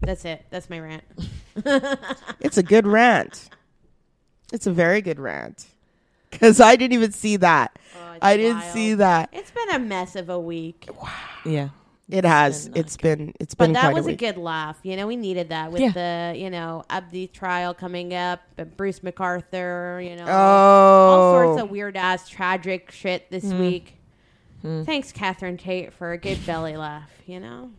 That's 0.00 0.24
it. 0.24 0.44
That's 0.50 0.70
my 0.70 0.80
rant. 0.80 1.04
it's 2.40 2.56
a 2.56 2.62
good 2.62 2.86
rant. 2.86 3.50
It's 4.52 4.66
a 4.66 4.72
very 4.72 5.02
good 5.02 5.20
rant. 5.20 5.66
Because 6.30 6.60
I 6.60 6.76
didn't 6.76 6.94
even 6.94 7.12
see 7.12 7.36
that. 7.38 7.76
Oh, 7.96 8.16
I 8.22 8.36
didn't 8.36 8.60
wild. 8.60 8.72
see 8.72 8.94
that. 8.94 9.28
It's 9.32 9.50
been 9.50 9.70
a 9.70 9.78
mess 9.78 10.16
of 10.16 10.30
a 10.30 10.38
week. 10.38 10.88
Yeah. 11.44 11.70
It 12.10 12.24
has. 12.24 12.70
It's 12.74 12.96
been 12.96 13.32
It's 13.38 13.54
been. 13.54 13.72
But 13.72 13.80
that 13.80 13.90
quite 13.92 13.94
was 13.94 14.06
a 14.06 14.10
a 14.10 14.16
good 14.16 14.36
laugh. 14.36 14.78
You 14.82 14.96
know, 14.96 15.06
we 15.06 15.16
needed 15.16 15.50
that 15.50 15.70
with 15.70 15.94
the, 15.94 16.34
you 16.36 16.50
know, 16.50 16.84
Abdi 16.90 17.28
trial 17.28 17.74
coming 17.74 18.14
up, 18.14 18.40
and 18.58 18.76
Bruce 18.76 19.00
McArthur, 19.00 20.04
you 20.04 20.16
know, 20.16 20.26
all 20.26 21.34
oh, 21.34 21.44
sorts 21.44 21.62
of 21.62 21.70
weird 21.70 21.96
ass 21.96 22.28
tragic 22.28 22.90
shit 22.90 23.30
this 23.30 23.44
week. 23.44 23.96
Thanks, 24.62 25.12
Catherine 25.12 25.56
Tait, 25.56 25.92
for 25.92 26.12
a 26.12 26.18
good 26.18 26.44
belly 26.44 26.76
laugh, 26.76 27.10
you 27.26 27.40
know? 27.40 27.70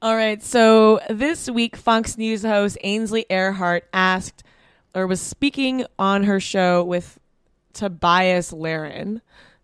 All 0.00 0.16
right. 0.16 0.42
So 0.42 1.00
this 1.10 1.50
week, 1.50 1.76
Fox 1.76 2.16
News 2.16 2.42
host 2.42 2.78
Ainsley 2.82 3.26
Earhardt 3.28 3.82
asked, 3.92 4.42
or 4.94 5.06
was 5.06 5.20
speaking 5.20 5.84
on 5.98 6.24
her 6.24 6.40
show 6.40 6.82
with 6.82 7.18
Tobias 7.72 8.52
Lahren, 8.52 9.20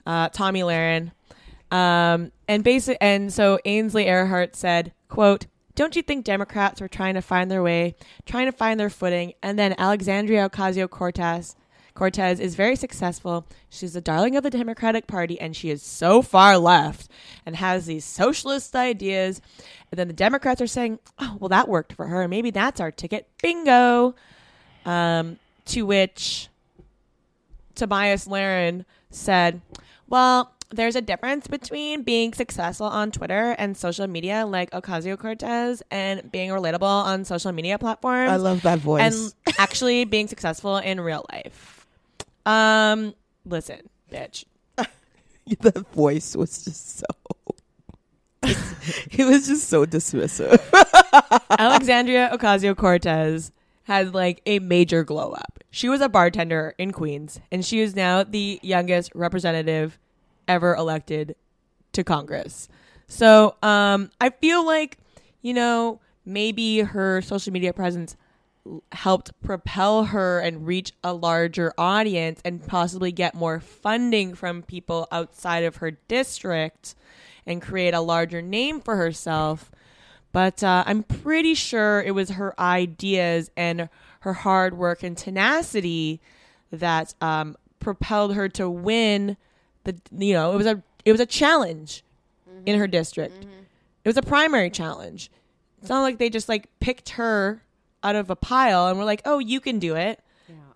uh, 0.06 0.28
Tomi 0.28 0.60
Lahren, 0.60 1.12
um, 1.70 2.32
and 2.46 2.64
basic. 2.64 2.98
And 3.00 3.32
so 3.32 3.58
Ainsley 3.64 4.06
Earhardt 4.06 4.56
said, 4.56 4.92
"quote 5.08 5.46
Don't 5.74 5.96
you 5.96 6.02
think 6.02 6.24
Democrats 6.24 6.80
were 6.80 6.88
trying 6.88 7.14
to 7.14 7.22
find 7.22 7.50
their 7.50 7.62
way, 7.62 7.94
trying 8.26 8.46
to 8.46 8.52
find 8.52 8.78
their 8.78 8.90
footing, 8.90 9.34
and 9.42 9.58
then 9.58 9.74
Alexandria 9.78 10.48
Ocasio 10.48 10.88
Cortez." 10.88 11.56
Cortez 11.94 12.38
is 12.38 12.54
very 12.54 12.76
successful. 12.76 13.44
She's 13.68 13.94
the 13.94 14.00
darling 14.00 14.36
of 14.36 14.44
the 14.44 14.50
Democratic 14.50 15.08
Party, 15.08 15.38
and 15.40 15.56
she 15.56 15.68
is 15.68 15.82
so 15.82 16.22
far 16.22 16.56
left 16.56 17.10
and 17.44 17.56
has 17.56 17.86
these 17.86 18.04
socialist 18.04 18.76
ideas. 18.76 19.40
And 19.90 19.98
then 19.98 20.06
the 20.06 20.14
Democrats 20.14 20.60
are 20.60 20.68
saying, 20.68 21.00
"Oh, 21.18 21.36
well, 21.40 21.48
that 21.48 21.68
worked 21.68 21.92
for 21.92 22.06
her. 22.06 22.28
Maybe 22.28 22.50
that's 22.50 22.80
our 22.80 22.92
ticket. 22.92 23.28
Bingo." 23.42 24.14
Um, 24.86 25.38
to 25.66 25.82
which 25.82 26.48
Tobias 27.74 28.26
Lahren 28.28 28.84
said, 29.10 29.60
"Well, 30.08 30.52
there's 30.70 30.96
a 30.96 31.00
difference 31.00 31.46
between 31.46 32.02
being 32.02 32.32
successful 32.34 32.86
on 32.86 33.10
Twitter 33.10 33.54
and 33.58 33.76
social 33.76 34.06
media, 34.06 34.44
like 34.46 34.70
Ocasio 34.70 35.18
Cortez, 35.18 35.82
and 35.90 36.30
being 36.30 36.50
relatable 36.50 36.82
on 36.82 37.24
social 37.24 37.52
media 37.52 37.78
platforms." 37.78 38.30
I 38.30 38.36
love 38.36 38.62
that 38.62 38.78
voice. 38.78 39.34
and 39.46 39.56
actually 39.58 40.04
being 40.04 40.28
successful 40.28 40.76
in 40.76 41.00
real 41.00 41.24
life. 41.32 41.86
Um, 42.44 43.14
listen, 43.44 43.88
bitch. 44.12 44.44
the 45.60 45.84
voice 45.92 46.36
was 46.36 46.64
just 46.64 46.98
so. 46.98 47.06
it 48.42 49.26
was 49.26 49.48
just 49.48 49.68
so 49.68 49.84
dismissive. 49.84 50.60
Alexandria 51.58 52.30
Ocasio 52.32 52.76
Cortez 52.76 53.52
had 53.84 54.14
like 54.14 54.42
a 54.46 54.58
major 54.60 55.02
glow 55.02 55.32
up. 55.32 55.64
She 55.70 55.88
was 55.88 56.00
a 56.00 56.08
bartender 56.08 56.74
in 56.78 56.92
Queens, 56.92 57.40
and 57.50 57.64
she 57.64 57.80
is 57.80 57.96
now 57.96 58.22
the 58.22 58.60
youngest 58.62 59.10
representative 59.14 59.98
ever 60.48 60.74
elected 60.74 61.36
to 61.92 62.02
Congress. 62.02 62.68
So 63.06 63.56
um, 63.62 64.10
I 64.20 64.30
feel 64.30 64.66
like, 64.66 64.98
you 65.42 65.54
know, 65.54 66.00
maybe 66.24 66.80
her 66.80 67.22
social 67.22 67.52
media 67.52 67.72
presence 67.72 68.16
helped 68.92 69.30
propel 69.42 70.04
her 70.04 70.40
and 70.40 70.66
reach 70.66 70.92
a 71.02 71.14
larger 71.14 71.72
audience 71.78 72.40
and 72.44 72.66
possibly 72.66 73.12
get 73.12 73.34
more 73.34 73.60
funding 73.60 74.34
from 74.34 74.62
people 74.62 75.08
outside 75.10 75.64
of 75.64 75.76
her 75.76 75.92
district 75.92 76.94
and 77.46 77.62
create 77.62 77.94
a 77.94 78.00
larger 78.00 78.42
name 78.42 78.80
for 78.80 78.96
herself. 78.96 79.70
But 80.32 80.62
uh, 80.62 80.84
I'm 80.86 81.02
pretty 81.02 81.54
sure 81.54 82.02
it 82.02 82.10
was 82.10 82.30
her 82.30 82.58
ideas 82.60 83.50
and 83.56 83.88
her 84.20 84.34
hard 84.34 84.76
work 84.76 85.02
and 85.02 85.16
tenacity 85.16 86.20
that 86.70 87.14
um, 87.22 87.56
propelled 87.80 88.34
her 88.34 88.48
to 88.50 88.68
win 88.68 89.38
the. 89.88 90.24
You 90.26 90.34
know, 90.34 90.52
it 90.52 90.56
was 90.56 90.66
a 90.66 90.82
it 91.04 91.12
was 91.12 91.20
a 91.20 91.26
challenge 91.26 92.04
in 92.66 92.78
her 92.78 92.86
district. 92.86 93.44
It 94.04 94.08
was 94.08 94.16
a 94.16 94.22
primary 94.22 94.70
challenge. 94.70 95.30
It's 95.80 95.88
not 95.90 96.02
like 96.02 96.18
they 96.18 96.30
just 96.30 96.48
like 96.48 96.68
picked 96.80 97.10
her 97.10 97.62
out 98.02 98.16
of 98.16 98.30
a 98.30 98.36
pile 98.36 98.86
and 98.88 98.98
were 98.98 99.04
like, 99.04 99.22
"Oh, 99.24 99.38
you 99.38 99.60
can 99.60 99.78
do 99.78 99.94
it." 99.96 100.20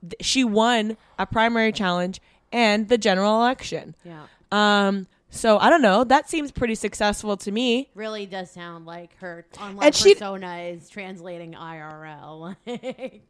Th- 0.00 0.14
She 0.20 0.44
won 0.44 0.96
a 1.18 1.26
primary 1.26 1.72
challenge 1.72 2.20
and 2.52 2.88
the 2.88 2.98
general 2.98 3.36
election. 3.40 3.94
Yeah. 4.04 4.24
Um, 4.50 5.06
so 5.30 5.58
I 5.58 5.70
don't 5.70 5.80
know. 5.82 6.04
That 6.04 6.28
seems 6.28 6.50
pretty 6.52 6.74
successful 6.74 7.36
to 7.38 7.50
me. 7.52 7.88
Really 7.94 8.26
does 8.26 8.50
sound 8.50 8.84
like 8.84 9.16
her 9.18 9.46
online 9.60 9.86
And 9.86 9.94
she- 9.94 10.14
persona 10.14 10.56
is 10.58 10.88
translating 10.90 11.52
IRL. 11.54 12.56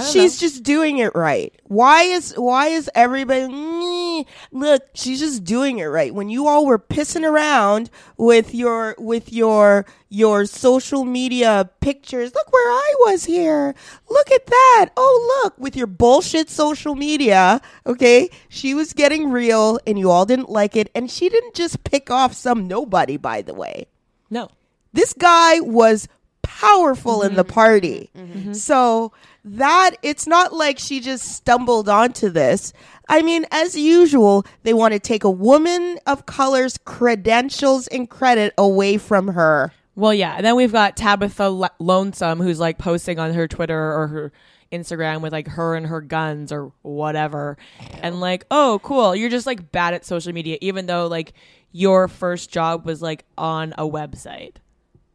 She's 0.00 0.40
know. 0.40 0.48
just 0.48 0.62
doing 0.62 0.98
it 0.98 1.14
right. 1.14 1.54
Why 1.64 2.02
is 2.02 2.32
why 2.34 2.68
is 2.68 2.90
everybody 2.94 3.42
"Mm, 3.42 4.26
look, 4.50 4.82
she's 4.94 5.20
just 5.20 5.44
doing 5.44 5.78
it 5.78 5.86
right. 5.86 6.12
When 6.12 6.28
you 6.28 6.48
all 6.48 6.66
were 6.66 6.78
pissing 6.78 7.28
around 7.28 7.90
with 8.16 8.54
your 8.54 8.96
with 8.98 9.32
your 9.32 9.86
your 10.08 10.46
social 10.46 11.04
media 11.04 11.70
pictures, 11.80 12.34
look 12.34 12.52
where 12.52 12.70
I 12.70 12.94
was 13.00 13.24
here. 13.24 13.74
Look 14.10 14.30
at 14.32 14.46
that. 14.46 14.90
Oh, 14.96 15.42
look, 15.44 15.58
with 15.58 15.76
your 15.76 15.86
bullshit 15.86 16.50
social 16.50 16.94
media, 16.94 17.60
okay? 17.86 18.30
She 18.48 18.74
was 18.74 18.92
getting 18.92 19.30
real 19.30 19.78
and 19.86 19.98
you 19.98 20.10
all 20.10 20.24
didn't 20.26 20.50
like 20.50 20.76
it 20.76 20.90
and 20.94 21.10
she 21.10 21.28
didn't 21.28 21.54
just 21.54 21.84
pick 21.84 22.10
off 22.10 22.32
some 22.32 22.66
nobody 22.66 23.16
by 23.16 23.42
the 23.42 23.54
way 23.54 23.86
no. 24.30 24.48
this 24.92 25.12
guy 25.12 25.60
was 25.60 26.08
powerful 26.42 27.22
in 27.22 27.34
the 27.34 27.44
party. 27.44 28.10
So 28.54 29.12
that 29.44 29.92
it's 30.02 30.26
not 30.26 30.52
like 30.52 30.78
she 30.78 31.00
just 31.00 31.24
stumbled 31.24 31.88
onto 31.88 32.30
this. 32.30 32.72
I 33.08 33.22
mean, 33.22 33.44
as 33.50 33.76
usual, 33.76 34.46
they 34.62 34.72
want 34.72 34.94
to 34.94 34.98
take 34.98 35.24
a 35.24 35.30
woman 35.30 35.98
of 36.06 36.26
color's 36.26 36.78
credentials 36.78 37.86
and 37.88 38.08
credit 38.08 38.54
away 38.56 38.96
from 38.96 39.28
her. 39.28 39.72
Well, 39.96 40.14
yeah. 40.14 40.34
And 40.36 40.44
then 40.44 40.56
we've 40.56 40.72
got 40.72 40.96
Tabitha 40.96 41.48
Lo- 41.48 41.68
Lonesome, 41.78 42.40
who's 42.40 42.58
like 42.58 42.78
posting 42.78 43.18
on 43.18 43.34
her 43.34 43.46
Twitter 43.46 43.94
or 43.94 44.06
her 44.08 44.32
Instagram 44.72 45.20
with 45.20 45.32
like 45.32 45.48
her 45.48 45.74
and 45.76 45.86
her 45.86 46.00
guns 46.00 46.50
or 46.50 46.72
whatever. 46.82 47.56
And 48.02 48.20
like, 48.20 48.44
oh, 48.50 48.80
cool. 48.82 49.14
You're 49.14 49.30
just 49.30 49.46
like 49.46 49.70
bad 49.70 49.94
at 49.94 50.04
social 50.04 50.32
media, 50.32 50.58
even 50.60 50.86
though 50.86 51.06
like 51.06 51.34
your 51.70 52.08
first 52.08 52.50
job 52.50 52.86
was 52.86 53.02
like 53.02 53.24
on 53.38 53.74
a 53.78 53.84
website, 53.84 54.56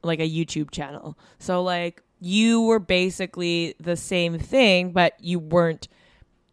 like 0.04 0.20
a 0.20 0.30
YouTube 0.30 0.72
channel. 0.72 1.18
So 1.40 1.62
like 1.64 2.04
you 2.20 2.62
were 2.62 2.80
basically 2.80 3.76
the 3.80 3.96
same 3.96 4.40
thing, 4.40 4.92
but 4.92 5.14
you 5.20 5.40
weren't 5.40 5.88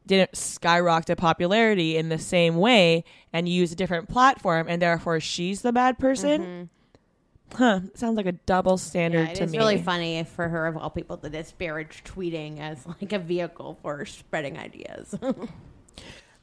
didn't 0.07 0.37
skyrocket 0.37 1.07
to 1.09 1.17
popularity 1.17 1.97
in 1.97 2.09
the 2.11 2.19
same 2.19 2.55
way 2.55 3.03
and 3.33 3.49
you 3.49 3.55
use 3.57 3.73
a 3.73 3.75
different 3.75 4.09
platform 4.09 4.69
and 4.69 4.81
therefore 4.81 5.19
she's 5.19 5.63
the 5.63 5.73
bad 5.73 5.99
person. 5.99 6.41
Mm-hmm. 6.41 7.57
Huh. 7.57 7.81
Sounds 7.95 8.17
like 8.17 8.27
a 8.27 8.33
double 8.33 8.77
standard 8.77 9.29
yeah, 9.29 9.35
to 9.35 9.41
me. 9.41 9.45
it's 9.47 9.57
really 9.57 9.83
funny 9.83 10.23
for 10.23 10.49
her 10.49 10.69
of 10.69 10.77
all 10.77 10.91
people 10.91 11.17
to 11.17 11.29
disparage 11.29 12.05
tweeting 12.05 12.61
as 12.61 12.87
like 12.87 13.13
a 13.13 13.19
vehicle 13.19 13.79
for 13.83 14.07
spreading 14.07 14.57
ideas. 14.57 15.13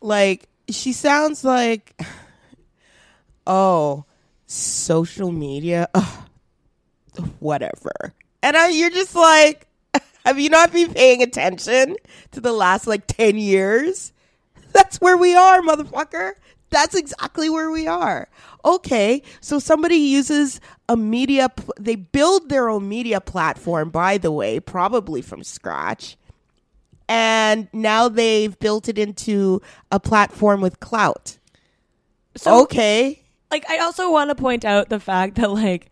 Like, 0.04 0.50
she 0.70 0.92
sounds 0.92 1.46
like, 1.46 1.98
oh, 3.48 4.04
social 4.46 5.32
media, 5.32 5.88
ugh, 5.94 6.28
whatever. 7.40 8.14
And 8.44 8.58
I, 8.58 8.68
you're 8.68 8.92
just 8.92 9.16
like, 9.16 9.68
have 10.26 10.38
you 10.38 10.50
not 10.50 10.72
been 10.74 10.94
paying 10.94 11.24
attention 11.24 11.96
to 12.32 12.42
the 12.42 12.52
last 12.52 12.86
like 12.86 13.08
10 13.08 13.38
years? 13.38 14.12
That's 14.74 15.00
where 15.00 15.18
we 15.18 15.34
are, 15.34 15.62
motherfucker. 15.62 16.34
That's 16.70 16.94
exactly 16.94 17.50
where 17.50 17.72
we 17.72 17.88
are. 17.88 18.28
Okay, 18.66 19.22
so 19.42 19.60
somebody 19.60 19.96
uses 19.96 20.60
a 20.90 20.98
media, 20.98 21.52
they 21.80 21.96
build 21.96 22.50
their 22.50 22.70
own 22.70 22.90
media 22.90 23.22
platform, 23.22 23.90
by 23.90 24.18
the 24.18 24.32
way, 24.32 24.60
probably 24.60 25.22
from 25.22 25.44
scratch. 25.44 26.18
And 27.08 27.68
now 27.74 28.10
they've 28.10 28.58
built 28.60 28.90
it 28.90 28.98
into 28.98 29.62
a 29.92 30.00
platform 30.00 30.62
with 30.62 30.80
clout. 30.80 31.38
So, 32.36 32.64
okay. 32.64 33.22
like, 33.52 33.70
I 33.70 33.78
also 33.80 34.12
want 34.12 34.32
to 34.32 34.36
point 34.36 34.66
out 34.66 34.90
the 34.90 35.00
fact 35.00 35.36
that, 35.36 35.52
like, 35.52 35.92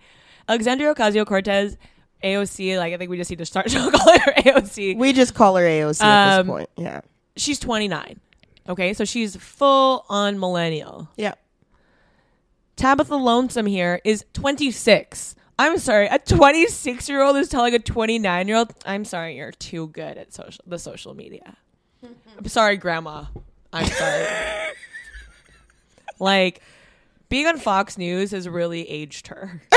Alexandria 0.49 0.95
Ocasio 0.95 1.25
Cortez, 1.25 1.77
AOC, 2.23 2.77
like, 2.77 2.93
I 2.93 2.97
think 2.97 3.09
we 3.09 3.17
just 3.17 3.29
need 3.29 3.39
to 3.39 3.45
start 3.45 3.67
calling 3.71 4.19
her 4.19 4.33
AOC. 4.37 4.97
We 4.97 5.13
just 5.13 5.33
call 5.33 5.55
her 5.55 5.63
AOC 5.63 6.03
at 6.03 6.39
Um, 6.39 6.47
this 6.47 6.53
point. 6.53 6.69
Yeah. 6.77 7.01
She's 7.37 7.59
29. 7.59 8.19
Okay, 8.69 8.93
so 8.93 9.05
she's 9.05 9.35
full 9.35 10.05
on 10.09 10.39
millennial. 10.39 11.09
Yeah. 11.17 11.33
Tabitha 12.75 13.15
Lonesome 13.15 13.65
here 13.65 13.99
is 14.03 14.23
26. 14.33 15.35
I'm 15.59 15.77
sorry, 15.77 16.07
a 16.07 16.17
26 16.19 17.07
year 17.09 17.21
old 17.21 17.37
is 17.37 17.47
telling 17.49 17.75
a 17.75 17.79
29 17.79 18.47
year 18.47 18.57
old, 18.57 18.73
I'm 18.85 19.05
sorry, 19.05 19.37
you're 19.37 19.51
too 19.51 19.87
good 19.87 20.17
at 20.17 20.33
social 20.33 20.63
the 20.65 20.79
social 20.79 21.13
media. 21.13 21.57
I'm 22.37 22.47
sorry, 22.47 22.77
grandma. 22.77 23.25
I'm 23.71 23.85
sorry. 23.85 24.25
like, 26.19 26.61
being 27.29 27.45
on 27.47 27.57
Fox 27.57 27.97
News 27.97 28.31
has 28.31 28.49
really 28.49 28.89
aged 28.89 29.27
her. 29.27 29.61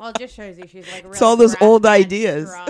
well, 0.00 0.10
it 0.10 0.18
just 0.18 0.34
shows 0.34 0.58
you 0.58 0.66
she's 0.66 0.90
like 0.92 1.04
It's 1.06 1.22
all 1.22 1.36
those 1.36 1.54
old 1.60 1.86
ideas. 1.86 2.52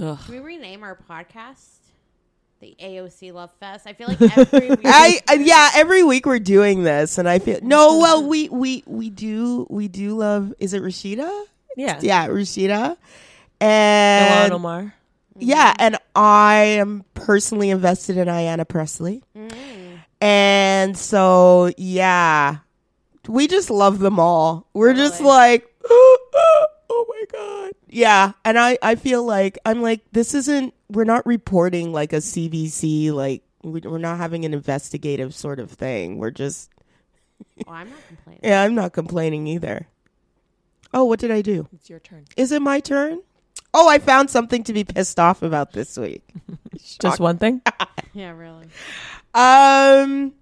Ugh. 0.00 0.18
Can 0.24 0.34
we 0.34 0.38
rename 0.38 0.82
our 0.82 0.96
podcast 1.08 1.64
the 2.60 2.76
AOC 2.82 3.32
Love 3.32 3.50
Fest? 3.60 3.86
I 3.86 3.92
feel 3.94 4.08
like 4.08 4.20
every 4.36 4.68
week 4.70 4.80
I, 4.84 5.20
I 5.28 5.34
yeah, 5.34 5.70
every 5.74 6.02
week 6.02 6.26
we're 6.26 6.38
doing 6.38 6.82
this 6.82 7.18
and 7.18 7.28
I 7.28 7.38
feel 7.38 7.58
No, 7.62 7.98
well 7.98 8.26
we 8.28 8.48
we 8.48 8.82
we 8.86 9.10
do 9.10 9.66
we 9.70 9.88
do 9.88 10.16
love 10.16 10.52
is 10.58 10.74
it 10.74 10.82
Rashida? 10.82 11.44
Yeah. 11.76 11.98
Yeah, 12.02 12.28
Rashida. 12.28 12.96
Ilhan 13.60 13.66
And 13.66 14.52
Omar. 14.52 14.94
yeah, 15.38 15.72
mm-hmm. 15.72 15.76
and 15.82 15.96
I 16.14 16.54
am 16.78 17.04
personally 17.14 17.70
invested 17.70 18.16
in 18.16 18.28
Ayanna 18.28 18.66
Pressley. 18.68 19.22
Mm. 19.36 19.98
And 20.20 20.98
so 20.98 21.70
yeah, 21.76 22.58
we 23.28 23.46
just 23.46 23.70
love 23.70 23.98
them 23.98 24.18
all. 24.18 24.66
We're 24.74 24.94
just 24.94 25.20
like 25.20 25.66
oh 25.88 27.06
my 27.08 27.24
god. 27.32 27.72
Yeah, 27.88 28.32
and 28.44 28.58
I 28.58 28.78
I 28.82 28.94
feel 28.96 29.24
like 29.24 29.58
I'm 29.64 29.82
like 29.82 30.00
this 30.12 30.34
isn't 30.34 30.74
we're 30.90 31.04
not 31.04 31.26
reporting 31.26 31.92
like 31.92 32.12
a 32.12 32.16
CBC 32.16 33.12
like 33.12 33.42
we- 33.62 33.80
we're 33.80 33.98
not 33.98 34.18
having 34.18 34.44
an 34.44 34.54
investigative 34.54 35.34
sort 35.34 35.60
of 35.60 35.70
thing. 35.70 36.18
We're 36.18 36.30
just 36.30 36.70
Oh, 37.66 37.72
I'm 37.72 37.88
not 37.90 37.98
complaining. 38.08 38.40
yeah, 38.42 38.62
I'm 38.62 38.74
not 38.74 38.92
complaining 38.92 39.46
either. 39.46 39.86
Oh, 40.94 41.04
what 41.04 41.20
did 41.20 41.30
I 41.30 41.42
do? 41.42 41.68
It's 41.72 41.90
your 41.90 42.00
turn. 42.00 42.24
Is 42.36 42.50
it 42.50 42.62
my 42.62 42.80
turn? 42.80 43.20
Oh, 43.74 43.88
I 43.88 43.98
found 43.98 44.30
something 44.30 44.64
to 44.64 44.72
be 44.72 44.82
pissed 44.84 45.20
off 45.20 45.42
about 45.42 45.72
this 45.72 45.96
week. 45.98 46.22
Just 47.00 47.20
one 47.20 47.36
thing? 47.38 47.60
Yeah, 48.14 48.30
really. 48.30 48.66
Um, 49.34 50.32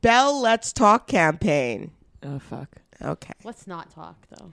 Bell 0.00 0.40
Let's 0.40 0.72
Talk 0.72 1.06
campaign. 1.06 1.92
oh, 2.22 2.38
fuck. 2.38 2.68
Okay. 3.02 3.34
Let's 3.44 3.66
not 3.66 3.90
talk 3.90 4.16
though. 4.30 4.52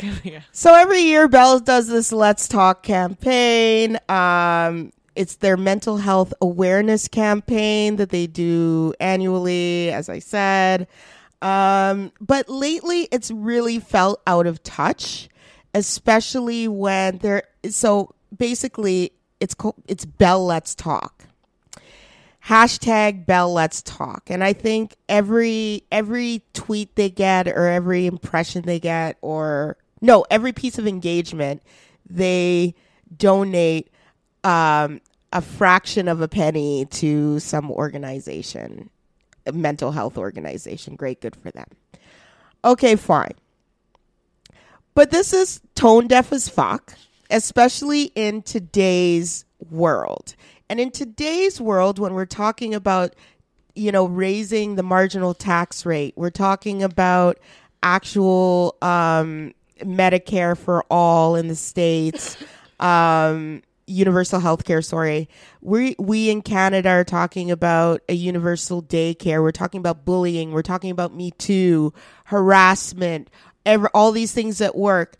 yeah. 0.24 0.42
So 0.52 0.74
every 0.74 1.00
year, 1.00 1.28
Bell 1.28 1.58
does 1.60 1.88
this 1.88 2.12
Let's 2.12 2.46
Talk 2.48 2.82
campaign. 2.82 3.98
Um, 4.08 4.92
it's 5.16 5.36
their 5.36 5.56
mental 5.56 5.96
health 5.96 6.32
awareness 6.40 7.08
campaign 7.08 7.96
that 7.96 8.10
they 8.10 8.26
do 8.26 8.94
annually, 9.00 9.90
as 9.90 10.08
I 10.08 10.20
said. 10.20 10.86
Um, 11.42 12.12
but 12.20 12.48
lately, 12.48 13.08
it's 13.10 13.30
really 13.30 13.78
felt 13.80 14.22
out 14.26 14.46
of 14.46 14.62
touch, 14.62 15.28
especially 15.74 16.68
when 16.68 17.18
they're 17.18 17.42
so 17.68 18.14
basically 18.36 19.12
it's 19.40 19.54
called 19.54 19.74
it's 19.88 20.04
Bell 20.04 20.44
Let's 20.44 20.74
Talk. 20.74 21.24
Hashtag 22.46 23.26
Bell 23.26 23.52
Let's 23.52 23.82
Talk. 23.82 24.24
And 24.28 24.42
I 24.42 24.52
think 24.52 24.96
every 25.08 25.84
every 25.90 26.42
tweet 26.52 26.94
they 26.96 27.10
get 27.10 27.48
or 27.48 27.66
every 27.66 28.06
impression 28.06 28.62
they 28.62 28.80
get 28.80 29.16
or 29.20 29.76
no, 30.00 30.24
every 30.30 30.52
piece 30.52 30.78
of 30.78 30.86
engagement, 30.86 31.62
they 32.08 32.74
donate 33.14 33.90
um, 34.44 35.00
a 35.32 35.42
fraction 35.42 36.08
of 36.08 36.20
a 36.20 36.28
penny 36.28 36.86
to 36.86 37.38
some 37.38 37.70
organization, 37.70 38.88
a 39.46 39.52
mental 39.52 39.92
health 39.92 40.16
organization. 40.16 40.96
Great, 40.96 41.20
good 41.20 41.36
for 41.36 41.50
them. 41.50 41.66
Okay, 42.64 42.96
fine. 42.96 43.34
But 44.94 45.10
this 45.10 45.32
is 45.32 45.60
tone 45.74 46.08
deaf 46.08 46.32
as 46.32 46.48
fuck, 46.48 46.94
especially 47.30 48.04
in 48.14 48.42
today's 48.42 49.44
world. 49.70 50.34
And 50.70 50.78
in 50.78 50.92
today's 50.92 51.60
world, 51.60 51.98
when 51.98 52.14
we're 52.14 52.26
talking 52.26 52.76
about, 52.76 53.16
you 53.74 53.90
know, 53.90 54.04
raising 54.06 54.76
the 54.76 54.84
marginal 54.84 55.34
tax 55.34 55.84
rate, 55.84 56.14
we're 56.16 56.30
talking 56.30 56.84
about 56.84 57.40
actual 57.82 58.76
um, 58.80 59.52
Medicare 59.80 60.56
for 60.56 60.84
all 60.84 61.34
in 61.34 61.48
the 61.48 61.56
states, 61.56 62.36
um, 62.80 63.62
universal 63.88 64.38
health 64.38 64.64
care. 64.64 64.80
Sorry, 64.80 65.28
we 65.60 65.96
we 65.98 66.30
in 66.30 66.40
Canada 66.40 66.90
are 66.90 67.04
talking 67.04 67.50
about 67.50 68.02
a 68.08 68.14
universal 68.14 68.80
daycare. 68.80 69.42
We're 69.42 69.50
talking 69.50 69.80
about 69.80 70.04
bullying. 70.04 70.52
We're 70.52 70.62
talking 70.62 70.92
about 70.92 71.12
Me 71.12 71.32
Too, 71.32 71.92
harassment, 72.26 73.28
ever 73.66 73.88
all 73.92 74.12
these 74.12 74.32
things 74.32 74.60
at 74.60 74.76
work. 74.76 75.16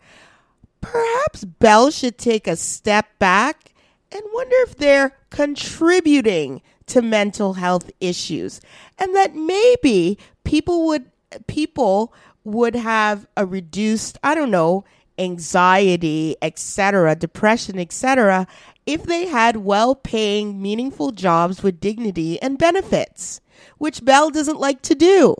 Perhaps 0.79 1.43
Bell 1.43 1.91
should 1.91 2.17
take 2.17 2.47
a 2.47 2.55
step 2.55 3.19
back 3.19 3.70
and 4.11 4.23
wonder 4.33 4.55
if 4.59 4.75
they're 4.75 5.17
contributing 5.29 6.61
to 6.87 7.01
mental 7.01 7.53
health 7.53 7.89
issues 7.99 8.59
and 8.97 9.15
that 9.15 9.35
maybe 9.35 10.17
people 10.43 10.87
would 10.87 11.09
people 11.47 12.13
would 12.43 12.75
have 12.75 13.27
a 13.37 13.45
reduced 13.45 14.17
i 14.23 14.35
don't 14.35 14.51
know 14.51 14.83
anxiety 15.17 16.35
etc 16.41 17.15
depression 17.15 17.79
etc 17.79 18.47
if 18.85 19.03
they 19.03 19.27
had 19.27 19.57
well-paying 19.57 20.61
meaningful 20.61 21.11
jobs 21.11 21.61
with 21.61 21.79
dignity 21.79 22.41
and 22.41 22.57
benefits 22.57 23.39
which 23.77 24.05
bell 24.05 24.29
doesn't 24.29 24.59
like 24.59 24.81
to 24.83 24.95
do. 24.95 25.35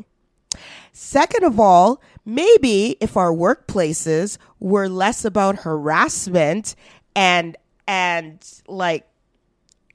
Second 0.92 1.44
of 1.44 1.60
all, 1.60 2.02
maybe 2.26 2.98
if 3.00 3.16
our 3.16 3.32
workplaces 3.32 4.38
were 4.60 4.90
less 4.90 5.24
about 5.24 5.60
harassment 5.60 6.76
and 7.16 7.56
and 7.92 8.42
like 8.70 9.06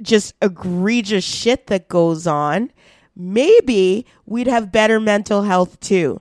just 0.03 0.35
egregious 0.43 1.25
shit 1.25 1.69
that 1.69 1.89
goes 1.89 2.27
on, 2.27 2.71
maybe 3.17 4.05
we'd 4.27 4.47
have 4.47 4.71
better 4.71 5.01
mental 5.01 5.45
health 5.45 5.81
too. 5.81 6.21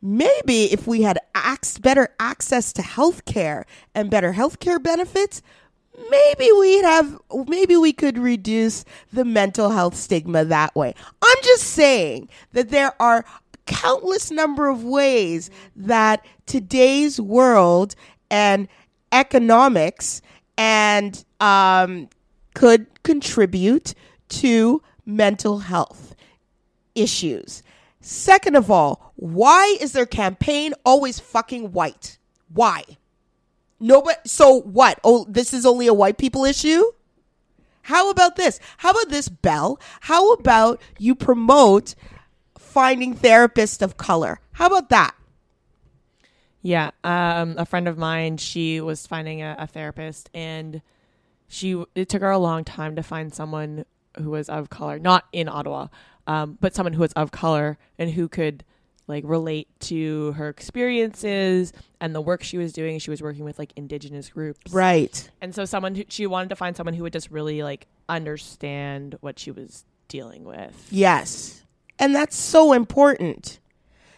Maybe 0.00 0.72
if 0.72 0.86
we 0.86 1.02
had 1.02 1.18
ac- 1.36 1.80
better 1.80 2.10
access 2.20 2.72
to 2.74 2.82
healthcare 2.82 3.64
and 3.92 4.08
better 4.08 4.34
healthcare 4.34 4.80
benefits, 4.80 5.42
maybe 6.10 6.48
we'd 6.60 6.84
have 6.84 7.18
maybe 7.48 7.76
we 7.76 7.92
could 7.92 8.18
reduce 8.18 8.84
the 9.12 9.24
mental 9.24 9.70
health 9.70 9.96
stigma 9.96 10.44
that 10.44 10.76
way. 10.76 10.94
I'm 11.22 11.42
just 11.42 11.64
saying 11.64 12.28
that 12.52 12.68
there 12.68 12.94
are 13.02 13.24
countless 13.66 14.30
number 14.30 14.68
of 14.68 14.84
ways 14.84 15.50
that 15.74 16.24
today's 16.46 17.20
world 17.20 17.96
and 18.30 18.68
economics 19.10 20.22
and 20.56 21.24
um, 21.40 22.08
could 22.54 22.86
contribute 23.02 23.94
to 24.28 24.82
mental 25.04 25.58
health 25.58 26.14
issues. 26.94 27.62
Second 28.00 28.56
of 28.56 28.70
all, 28.70 29.12
why 29.16 29.76
is 29.80 29.92
their 29.92 30.06
campaign 30.06 30.74
always 30.84 31.18
fucking 31.18 31.72
white? 31.72 32.18
Why? 32.52 32.84
Nobody. 33.80 34.16
So 34.24 34.60
what? 34.60 35.00
Oh, 35.04 35.26
this 35.28 35.52
is 35.52 35.66
only 35.66 35.86
a 35.86 35.94
white 35.94 36.18
people 36.18 36.44
issue. 36.44 36.84
How 37.82 38.10
about 38.10 38.36
this? 38.36 38.58
How 38.78 38.90
about 38.90 39.10
this, 39.10 39.28
Bell? 39.28 39.78
How 40.00 40.32
about 40.32 40.80
you 40.98 41.14
promote 41.14 41.94
finding 42.58 43.14
therapists 43.14 43.82
of 43.82 43.96
color? 43.96 44.40
How 44.52 44.66
about 44.66 44.88
that? 44.88 45.14
Yeah, 46.66 46.90
um, 47.04 47.54
a 47.58 47.64
friend 47.64 47.86
of 47.86 47.96
mine, 47.96 48.38
she 48.38 48.80
was 48.80 49.06
finding 49.06 49.40
a, 49.40 49.54
a 49.56 49.66
therapist, 49.68 50.28
and 50.34 50.82
she 51.46 51.80
it 51.94 52.08
took 52.08 52.22
her 52.22 52.30
a 52.32 52.38
long 52.38 52.64
time 52.64 52.96
to 52.96 53.04
find 53.04 53.32
someone 53.32 53.84
who 54.18 54.30
was 54.30 54.48
of 54.48 54.68
color, 54.68 54.98
not 54.98 55.26
in 55.32 55.48
Ottawa, 55.48 55.86
um, 56.26 56.58
but 56.60 56.74
someone 56.74 56.92
who 56.92 57.02
was 57.02 57.12
of 57.12 57.30
color 57.30 57.78
and 58.00 58.10
who 58.10 58.26
could 58.28 58.64
like 59.06 59.22
relate 59.24 59.68
to 59.78 60.32
her 60.32 60.48
experiences 60.48 61.72
and 62.00 62.12
the 62.16 62.20
work 62.20 62.42
she 62.42 62.58
was 62.58 62.72
doing. 62.72 62.98
She 62.98 63.10
was 63.10 63.22
working 63.22 63.44
with 63.44 63.60
like 63.60 63.72
indigenous 63.76 64.28
groups, 64.30 64.72
Right. 64.72 65.30
and 65.40 65.54
so 65.54 65.66
someone 65.66 65.94
who 65.94 66.02
she 66.08 66.26
wanted 66.26 66.48
to 66.48 66.56
find 66.56 66.74
someone 66.76 66.94
who 66.94 67.04
would 67.04 67.12
just 67.12 67.30
really 67.30 67.62
like 67.62 67.86
understand 68.08 69.16
what 69.20 69.38
she 69.38 69.52
was 69.52 69.84
dealing 70.08 70.42
with. 70.42 70.88
Yes. 70.90 71.62
And 72.00 72.12
that's 72.12 72.34
so 72.36 72.72
important. 72.72 73.60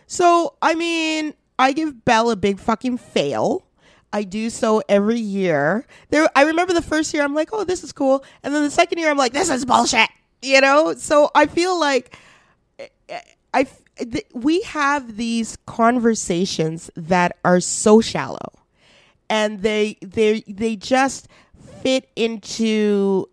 So, 0.06 0.54
I 0.62 0.74
mean, 0.74 1.34
I 1.58 1.72
give 1.72 2.04
Bell 2.04 2.30
a 2.30 2.36
big 2.36 2.60
fucking 2.60 2.98
fail. 2.98 3.64
I 4.12 4.22
do 4.22 4.48
so 4.48 4.82
every 4.88 5.18
year. 5.18 5.86
There 6.10 6.28
I 6.34 6.44
remember 6.44 6.72
the 6.72 6.82
first 6.82 7.12
year 7.12 7.22
I'm 7.22 7.34
like, 7.34 7.50
"Oh, 7.52 7.64
this 7.64 7.84
is 7.84 7.92
cool." 7.92 8.24
And 8.42 8.54
then 8.54 8.62
the 8.64 8.70
second 8.70 8.98
year 8.98 9.10
I'm 9.10 9.18
like, 9.18 9.32
"This 9.32 9.50
is 9.50 9.64
bullshit." 9.64 10.08
You 10.40 10.60
know? 10.60 10.94
So 10.94 11.30
I 11.34 11.46
feel 11.46 11.78
like 11.78 12.16
I 13.52 13.66
th- 13.96 14.26
we 14.32 14.60
have 14.62 15.16
these 15.16 15.56
conversations 15.66 16.90
that 16.96 17.36
are 17.44 17.60
so 17.60 18.00
shallow 18.00 18.52
and 19.28 19.62
they 19.62 19.96
they 20.00 20.42
they 20.46 20.76
just 20.76 21.28
fit 21.82 22.08
into 22.16 23.28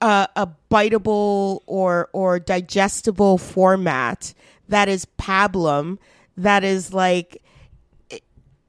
a, 0.00 0.28
a 0.36 0.48
biteable 0.70 1.60
or 1.66 2.08
or 2.12 2.38
digestible 2.38 3.38
format 3.38 4.34
that 4.68 4.88
is 4.88 5.06
pablum 5.18 5.98
that 6.36 6.64
is 6.64 6.92
like 6.92 7.41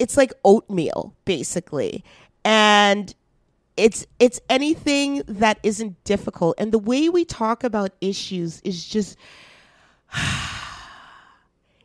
it's 0.04 0.18
like 0.18 0.34
oatmeal 0.44 1.16
basically. 1.24 2.04
And 2.44 3.16
it's 3.78 4.06
it's 4.20 4.42
anything 4.50 5.24
that 5.28 5.60
isn't 5.64 6.04
difficult. 6.04 6.56
And 6.58 6.72
the 6.74 6.78
way 6.78 7.08
we 7.08 7.24
talk 7.24 7.64
about 7.64 7.92
issues 8.02 8.60
is 8.66 8.86
just 8.86 9.18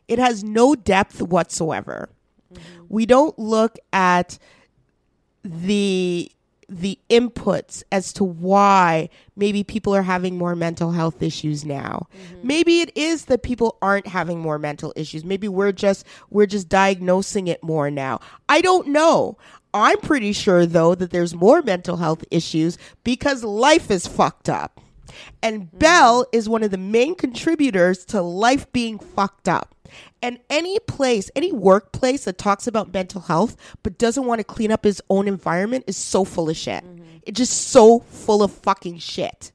it 0.09 0.19
has 0.19 0.43
no 0.43 0.75
depth 0.75 1.21
whatsoever. 1.21 2.09
Mm-hmm. 2.53 2.83
We 2.89 3.05
don't 3.05 3.39
look 3.39 3.77
at 3.93 4.37
the 5.43 6.29
the 6.69 6.99
inputs 7.09 7.83
as 7.91 8.13
to 8.13 8.23
why 8.23 9.09
maybe 9.35 9.63
people 9.63 9.95
are 9.95 10.03
having 10.03 10.37
more 10.37 10.55
mental 10.55 10.91
health 10.91 11.21
issues 11.21 11.65
now. 11.65 12.07
Mm-hmm. 12.13 12.47
Maybe 12.47 12.81
it 12.81 12.95
is 12.95 13.25
that 13.25 13.43
people 13.43 13.77
aren't 13.81 14.07
having 14.07 14.39
more 14.39 14.59
mental 14.59 14.93
issues. 14.95 15.25
Maybe 15.25 15.47
we're 15.47 15.71
just 15.71 16.05
we're 16.29 16.45
just 16.45 16.69
diagnosing 16.69 17.47
it 17.47 17.63
more 17.63 17.89
now. 17.89 18.19
I 18.47 18.61
don't 18.61 18.87
know. 18.87 19.37
I'm 19.73 19.99
pretty 19.99 20.33
sure 20.33 20.65
though 20.65 20.95
that 20.95 21.11
there's 21.11 21.33
more 21.33 21.61
mental 21.61 21.97
health 21.97 22.23
issues 22.31 22.77
because 23.03 23.43
life 23.43 23.89
is 23.91 24.07
fucked 24.07 24.49
up. 24.49 24.79
And 25.41 25.63
mm-hmm. 25.63 25.77
Bell 25.77 26.25
is 26.31 26.47
one 26.47 26.63
of 26.63 26.71
the 26.71 26.77
main 26.77 27.15
contributors 27.15 28.05
to 28.05 28.21
life 28.21 28.71
being 28.71 28.99
fucked 28.99 29.49
up. 29.49 29.75
And 30.21 30.39
any 30.49 30.79
place, 30.79 31.29
any 31.35 31.51
workplace 31.51 32.25
that 32.25 32.37
talks 32.37 32.67
about 32.67 32.93
mental 32.93 33.21
health 33.21 33.55
but 33.83 33.97
doesn't 33.97 34.25
want 34.25 34.39
to 34.39 34.43
clean 34.43 34.71
up 34.71 34.83
his 34.83 35.01
own 35.09 35.27
environment 35.27 35.85
is 35.87 35.97
so 35.97 36.23
full 36.23 36.49
of 36.49 36.57
shit. 36.57 36.83
Mm-hmm. 36.83 37.03
It's 37.23 37.37
just 37.37 37.69
so 37.69 37.99
full 37.99 38.43
of 38.43 38.51
fucking 38.51 38.99
shit. 38.99 39.51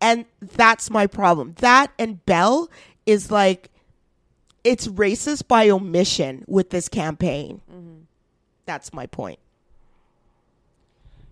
And 0.00 0.24
that's 0.40 0.90
my 0.90 1.06
problem. 1.06 1.54
That 1.58 1.92
and 1.98 2.24
Bell 2.24 2.70
is 3.06 3.30
like, 3.30 3.70
it's 4.64 4.86
racist 4.88 5.48
by 5.48 5.68
omission 5.68 6.44
with 6.46 6.70
this 6.70 6.88
campaign. 6.88 7.60
Mm-hmm. 7.70 8.00
That's 8.66 8.92
my 8.92 9.06
point. 9.06 9.38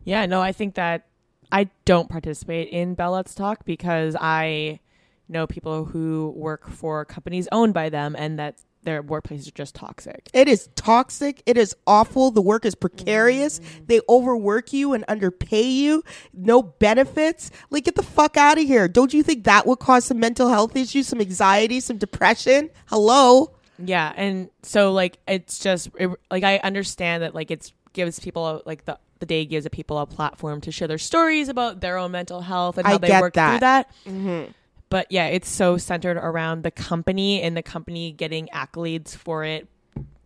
Yeah, 0.04 0.26
no, 0.26 0.40
I 0.40 0.52
think 0.52 0.74
that 0.74 1.06
I 1.52 1.68
don't 1.84 2.08
participate 2.08 2.68
in 2.68 2.94
Bell 2.94 3.12
Let's 3.12 3.34
Talk 3.34 3.64
because 3.64 4.16
I 4.18 4.80
know 5.28 5.46
people 5.46 5.84
who 5.84 6.32
work 6.36 6.68
for 6.68 7.04
companies 7.04 7.48
owned 7.52 7.74
by 7.74 7.88
them 7.88 8.16
and 8.18 8.38
that 8.38 8.58
their 8.84 9.02
workplaces 9.02 9.48
are 9.48 9.52
just 9.52 9.74
toxic. 9.74 10.30
It 10.32 10.48
is 10.48 10.68
toxic. 10.74 11.42
It 11.46 11.58
is 11.58 11.76
awful. 11.86 12.30
The 12.30 12.40
work 12.40 12.64
is 12.64 12.74
precarious. 12.74 13.58
Mm. 13.58 13.86
They 13.86 14.00
overwork 14.08 14.72
you 14.72 14.92
and 14.92 15.04
underpay 15.04 15.68
you. 15.68 16.02
No 16.32 16.62
benefits. 16.62 17.50
Like, 17.70 17.84
get 17.84 17.96
the 17.96 18.02
fuck 18.02 18.36
out 18.36 18.56
of 18.56 18.64
here. 18.64 18.88
Don't 18.88 19.12
you 19.12 19.22
think 19.22 19.44
that 19.44 19.66
would 19.66 19.80
cause 19.80 20.04
some 20.06 20.20
mental 20.20 20.48
health 20.48 20.76
issues, 20.76 21.08
some 21.08 21.20
anxiety, 21.20 21.80
some 21.80 21.98
depression? 21.98 22.70
Hello? 22.86 23.52
Yeah, 23.78 24.12
and 24.16 24.50
so 24.62 24.92
like 24.92 25.18
it's 25.28 25.58
just 25.58 25.90
it, 25.98 26.10
like 26.30 26.42
I 26.42 26.58
understand 26.58 27.22
that 27.22 27.34
like 27.34 27.50
it 27.50 27.72
gives 27.92 28.18
people 28.18 28.62
like 28.66 28.84
the 28.86 28.98
the 29.20 29.26
day 29.26 29.44
gives 29.44 29.68
people 29.70 29.98
a 29.98 30.06
platform 30.06 30.60
to 30.62 30.72
share 30.72 30.88
their 30.88 30.98
stories 30.98 31.48
about 31.48 31.80
their 31.80 31.96
own 31.96 32.12
mental 32.12 32.40
health 32.40 32.78
and 32.78 32.86
how 32.86 32.94
I 32.94 32.98
they 32.98 33.20
work 33.20 33.34
that. 33.34 33.50
through 33.50 33.60
that. 33.60 33.90
Mm-hmm. 34.06 34.52
But 34.90 35.06
yeah, 35.10 35.26
it's 35.26 35.48
so 35.48 35.76
centered 35.76 36.16
around 36.16 36.62
the 36.62 36.70
company 36.70 37.42
and 37.42 37.56
the 37.56 37.62
company 37.62 38.12
getting 38.12 38.48
accolades 38.54 39.14
for 39.14 39.44
it, 39.44 39.68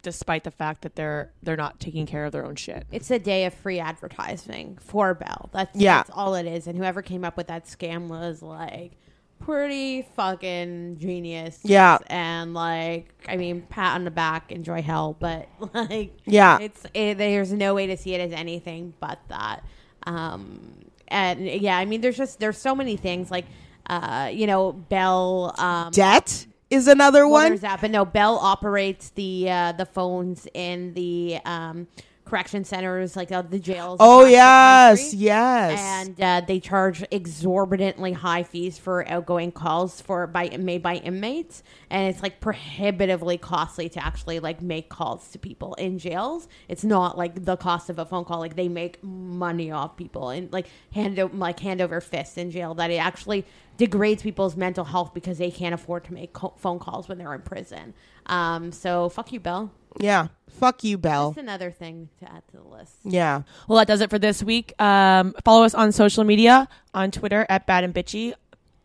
despite 0.03 0.45
the 0.45 0.51
fact 0.51 0.83
that 0.83 0.95
they're 0.97 1.33
they're 1.43 1.57
not 1.57 1.79
taking 1.81 2.07
care 2.07 2.25
of 2.25 2.33
their 2.33 2.45
own 2.45 2.57
shit. 2.57 2.87
It's 2.93 3.11
a 3.11 3.19
day 3.19 3.45
of 3.47 3.55
free 3.55 3.79
advertising 3.79 4.79
for 4.81 5.15
Bell. 5.15 5.49
That's 5.53 5.77
Yeah. 5.79 5.99
that's 5.99 6.11
all 6.13 6.35
it 6.35 6.47
is. 6.47 6.67
And 6.67 6.77
whoever 6.79 7.03
came 7.03 7.25
up 7.25 7.37
with 7.37 7.47
that 7.49 7.67
scam 7.67 8.09
was 8.09 8.43
like 8.43 8.93
pretty 9.41 10.03
fucking 10.15 10.99
genius. 10.99 11.59
Yeah. 11.65 11.99
And 12.07 12.55
like, 12.55 13.13
I 13.29 13.37
mean, 13.37 13.63
pat 13.63 13.97
on 13.97 14.05
the 14.05 14.11
back, 14.13 14.53
enjoy 14.53 14.83
hell, 14.83 15.17
but 15.19 15.49
like, 15.75 16.17
Yeah. 16.25 16.59
it's 16.61 16.85
it, 16.95 17.19
there's 17.19 17.53
no 17.53 17.75
way 17.75 17.89
to 17.89 17.97
see 17.97 18.15
it 18.15 18.21
as 18.21 18.33
anything 18.33 18.95
but 19.01 19.19
that. 19.29 19.65
Um, 20.05 20.85
and 21.09 21.45
yeah, 21.47 21.77
I 21.77 21.85
mean, 21.85 22.01
there's 22.01 22.17
just 22.17 22.39
there's 22.41 22.59
so 22.59 22.75
many 22.75 22.97
things 22.97 23.31
like, 23.31 23.45
uh, 23.87 24.31
you 24.33 24.47
know, 24.47 24.73
Bell. 24.73 25.55
Um, 25.59 25.91
Debt 25.93 26.47
is 26.71 26.89
another 26.89 27.27
well, 27.27 27.43
one. 27.43 27.49
there's 27.51 27.61
that, 27.61 27.81
but 27.81 27.91
no, 27.91 28.05
Bell 28.05 28.39
operates 28.39 29.11
the 29.11 29.51
uh, 29.51 29.73
the 29.73 29.87
phones 29.87 30.47
in 30.55 30.95
the 30.95 31.39
um, 31.45 31.87
correction 32.33 32.65
centers, 32.65 33.15
like 33.15 33.31
uh, 33.31 33.43
the 33.43 33.59
jails. 33.59 33.99
Oh 34.01 34.25
yes, 34.25 35.03
country. 35.03 35.19
yes. 35.19 35.79
And 35.79 36.19
uh, 36.19 36.41
they 36.47 36.61
charge 36.61 37.05
exorbitantly 37.11 38.13
high 38.15 38.43
fees 38.43 38.79
for 38.79 39.07
outgoing 39.07 39.53
calls 39.53 40.01
for 40.01 40.27
by 40.27 40.49
made 40.59 40.83
by 40.83 40.95
inmates, 40.95 41.63
and 41.91 42.09
it's 42.09 42.23
like 42.23 42.41
prohibitively 42.41 43.37
costly 43.37 43.91
to 43.91 44.03
actually 44.03 44.41
like 44.41 44.63
make 44.63 44.89
calls 44.89 45.29
to 45.33 45.39
people 45.39 45.75
in 45.75 45.99
jails. 45.99 46.49
It's 46.69 46.85
not 46.85 47.19
like 47.19 47.45
the 47.45 47.59
cost 47.59 47.91
of 47.91 47.99
a 47.99 48.07
phone 48.07 48.25
call; 48.25 48.39
like 48.39 48.57
they 48.57 48.69
make 48.69 49.05
money 49.05 49.71
off 49.71 49.99
people 49.99 50.31
and 50.31 50.51
like 50.51 50.69
hand 50.95 51.19
o- 51.19 51.31
like 51.35 51.61
hand 51.61 51.83
over 51.83 52.01
fist 52.01 52.39
in 52.39 52.51
jail. 52.51 52.73
That 52.73 52.91
it 52.91 52.97
actually 52.97 53.45
degrades 53.77 54.23
people's 54.23 54.57
mental 54.57 54.87
health 54.87 55.13
because 55.13 55.37
they 55.37 55.51
can't 55.51 55.75
afford 55.75 56.05
to 56.05 56.15
make 56.15 56.33
co- 56.33 56.55
phone 56.57 56.79
calls 56.79 57.09
when 57.09 57.19
they're 57.19 57.35
in 57.35 57.43
prison. 57.43 57.93
Um, 58.25 58.73
so 58.73 59.11
fuck 59.11 59.33
you, 59.35 59.41
Bill. 59.41 59.71
Yeah. 59.99 60.29
Fuck 60.49 60.85
you, 60.85 60.97
Bell. 60.97 61.33
That's 61.33 61.43
another 61.43 61.71
thing 61.73 62.09
to 62.21 62.31
add 62.31 62.43
to 62.53 62.59
the 62.59 62.63
list. 62.63 62.95
Yeah. 63.03 63.43
Well, 63.67 63.79
that 63.79 63.89
does 63.89 64.01
it 64.01 64.11
for 64.11 64.19
this 64.19 64.43
week. 64.43 64.81
Um, 64.81 65.35
follow 65.45 65.65
us 65.65 65.75
on 65.75 65.91
social 65.91 66.23
media 66.25 66.69
on 66.95 67.11
Twitter 67.11 67.45
at 67.49 67.67
Bad 67.67 67.83
and 67.83 67.93
Bitchy, 67.93 68.35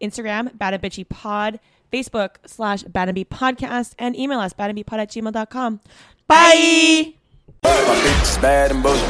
Instagram, 0.01 0.57
Bad 0.57 0.73
and 0.73 0.81
Bitchy 0.81 1.07
Pod, 1.07 1.59
Facebook 1.93 2.37
slash 2.45 2.83
Bad 2.83 3.09
and 3.09 3.15
B 3.15 3.25
Podcast, 3.25 3.93
and 3.99 4.17
email 4.17 4.39
us 4.39 4.53
badandbpod 4.53 4.97
at 4.97 5.11
gmail.com. 5.11 5.81
Bye. 6.27 7.13
My 7.63 7.69
bitch 7.69 8.23
is 8.23 8.37
bad 8.37 8.71
and 8.71 8.81
bullshit. 8.81 9.07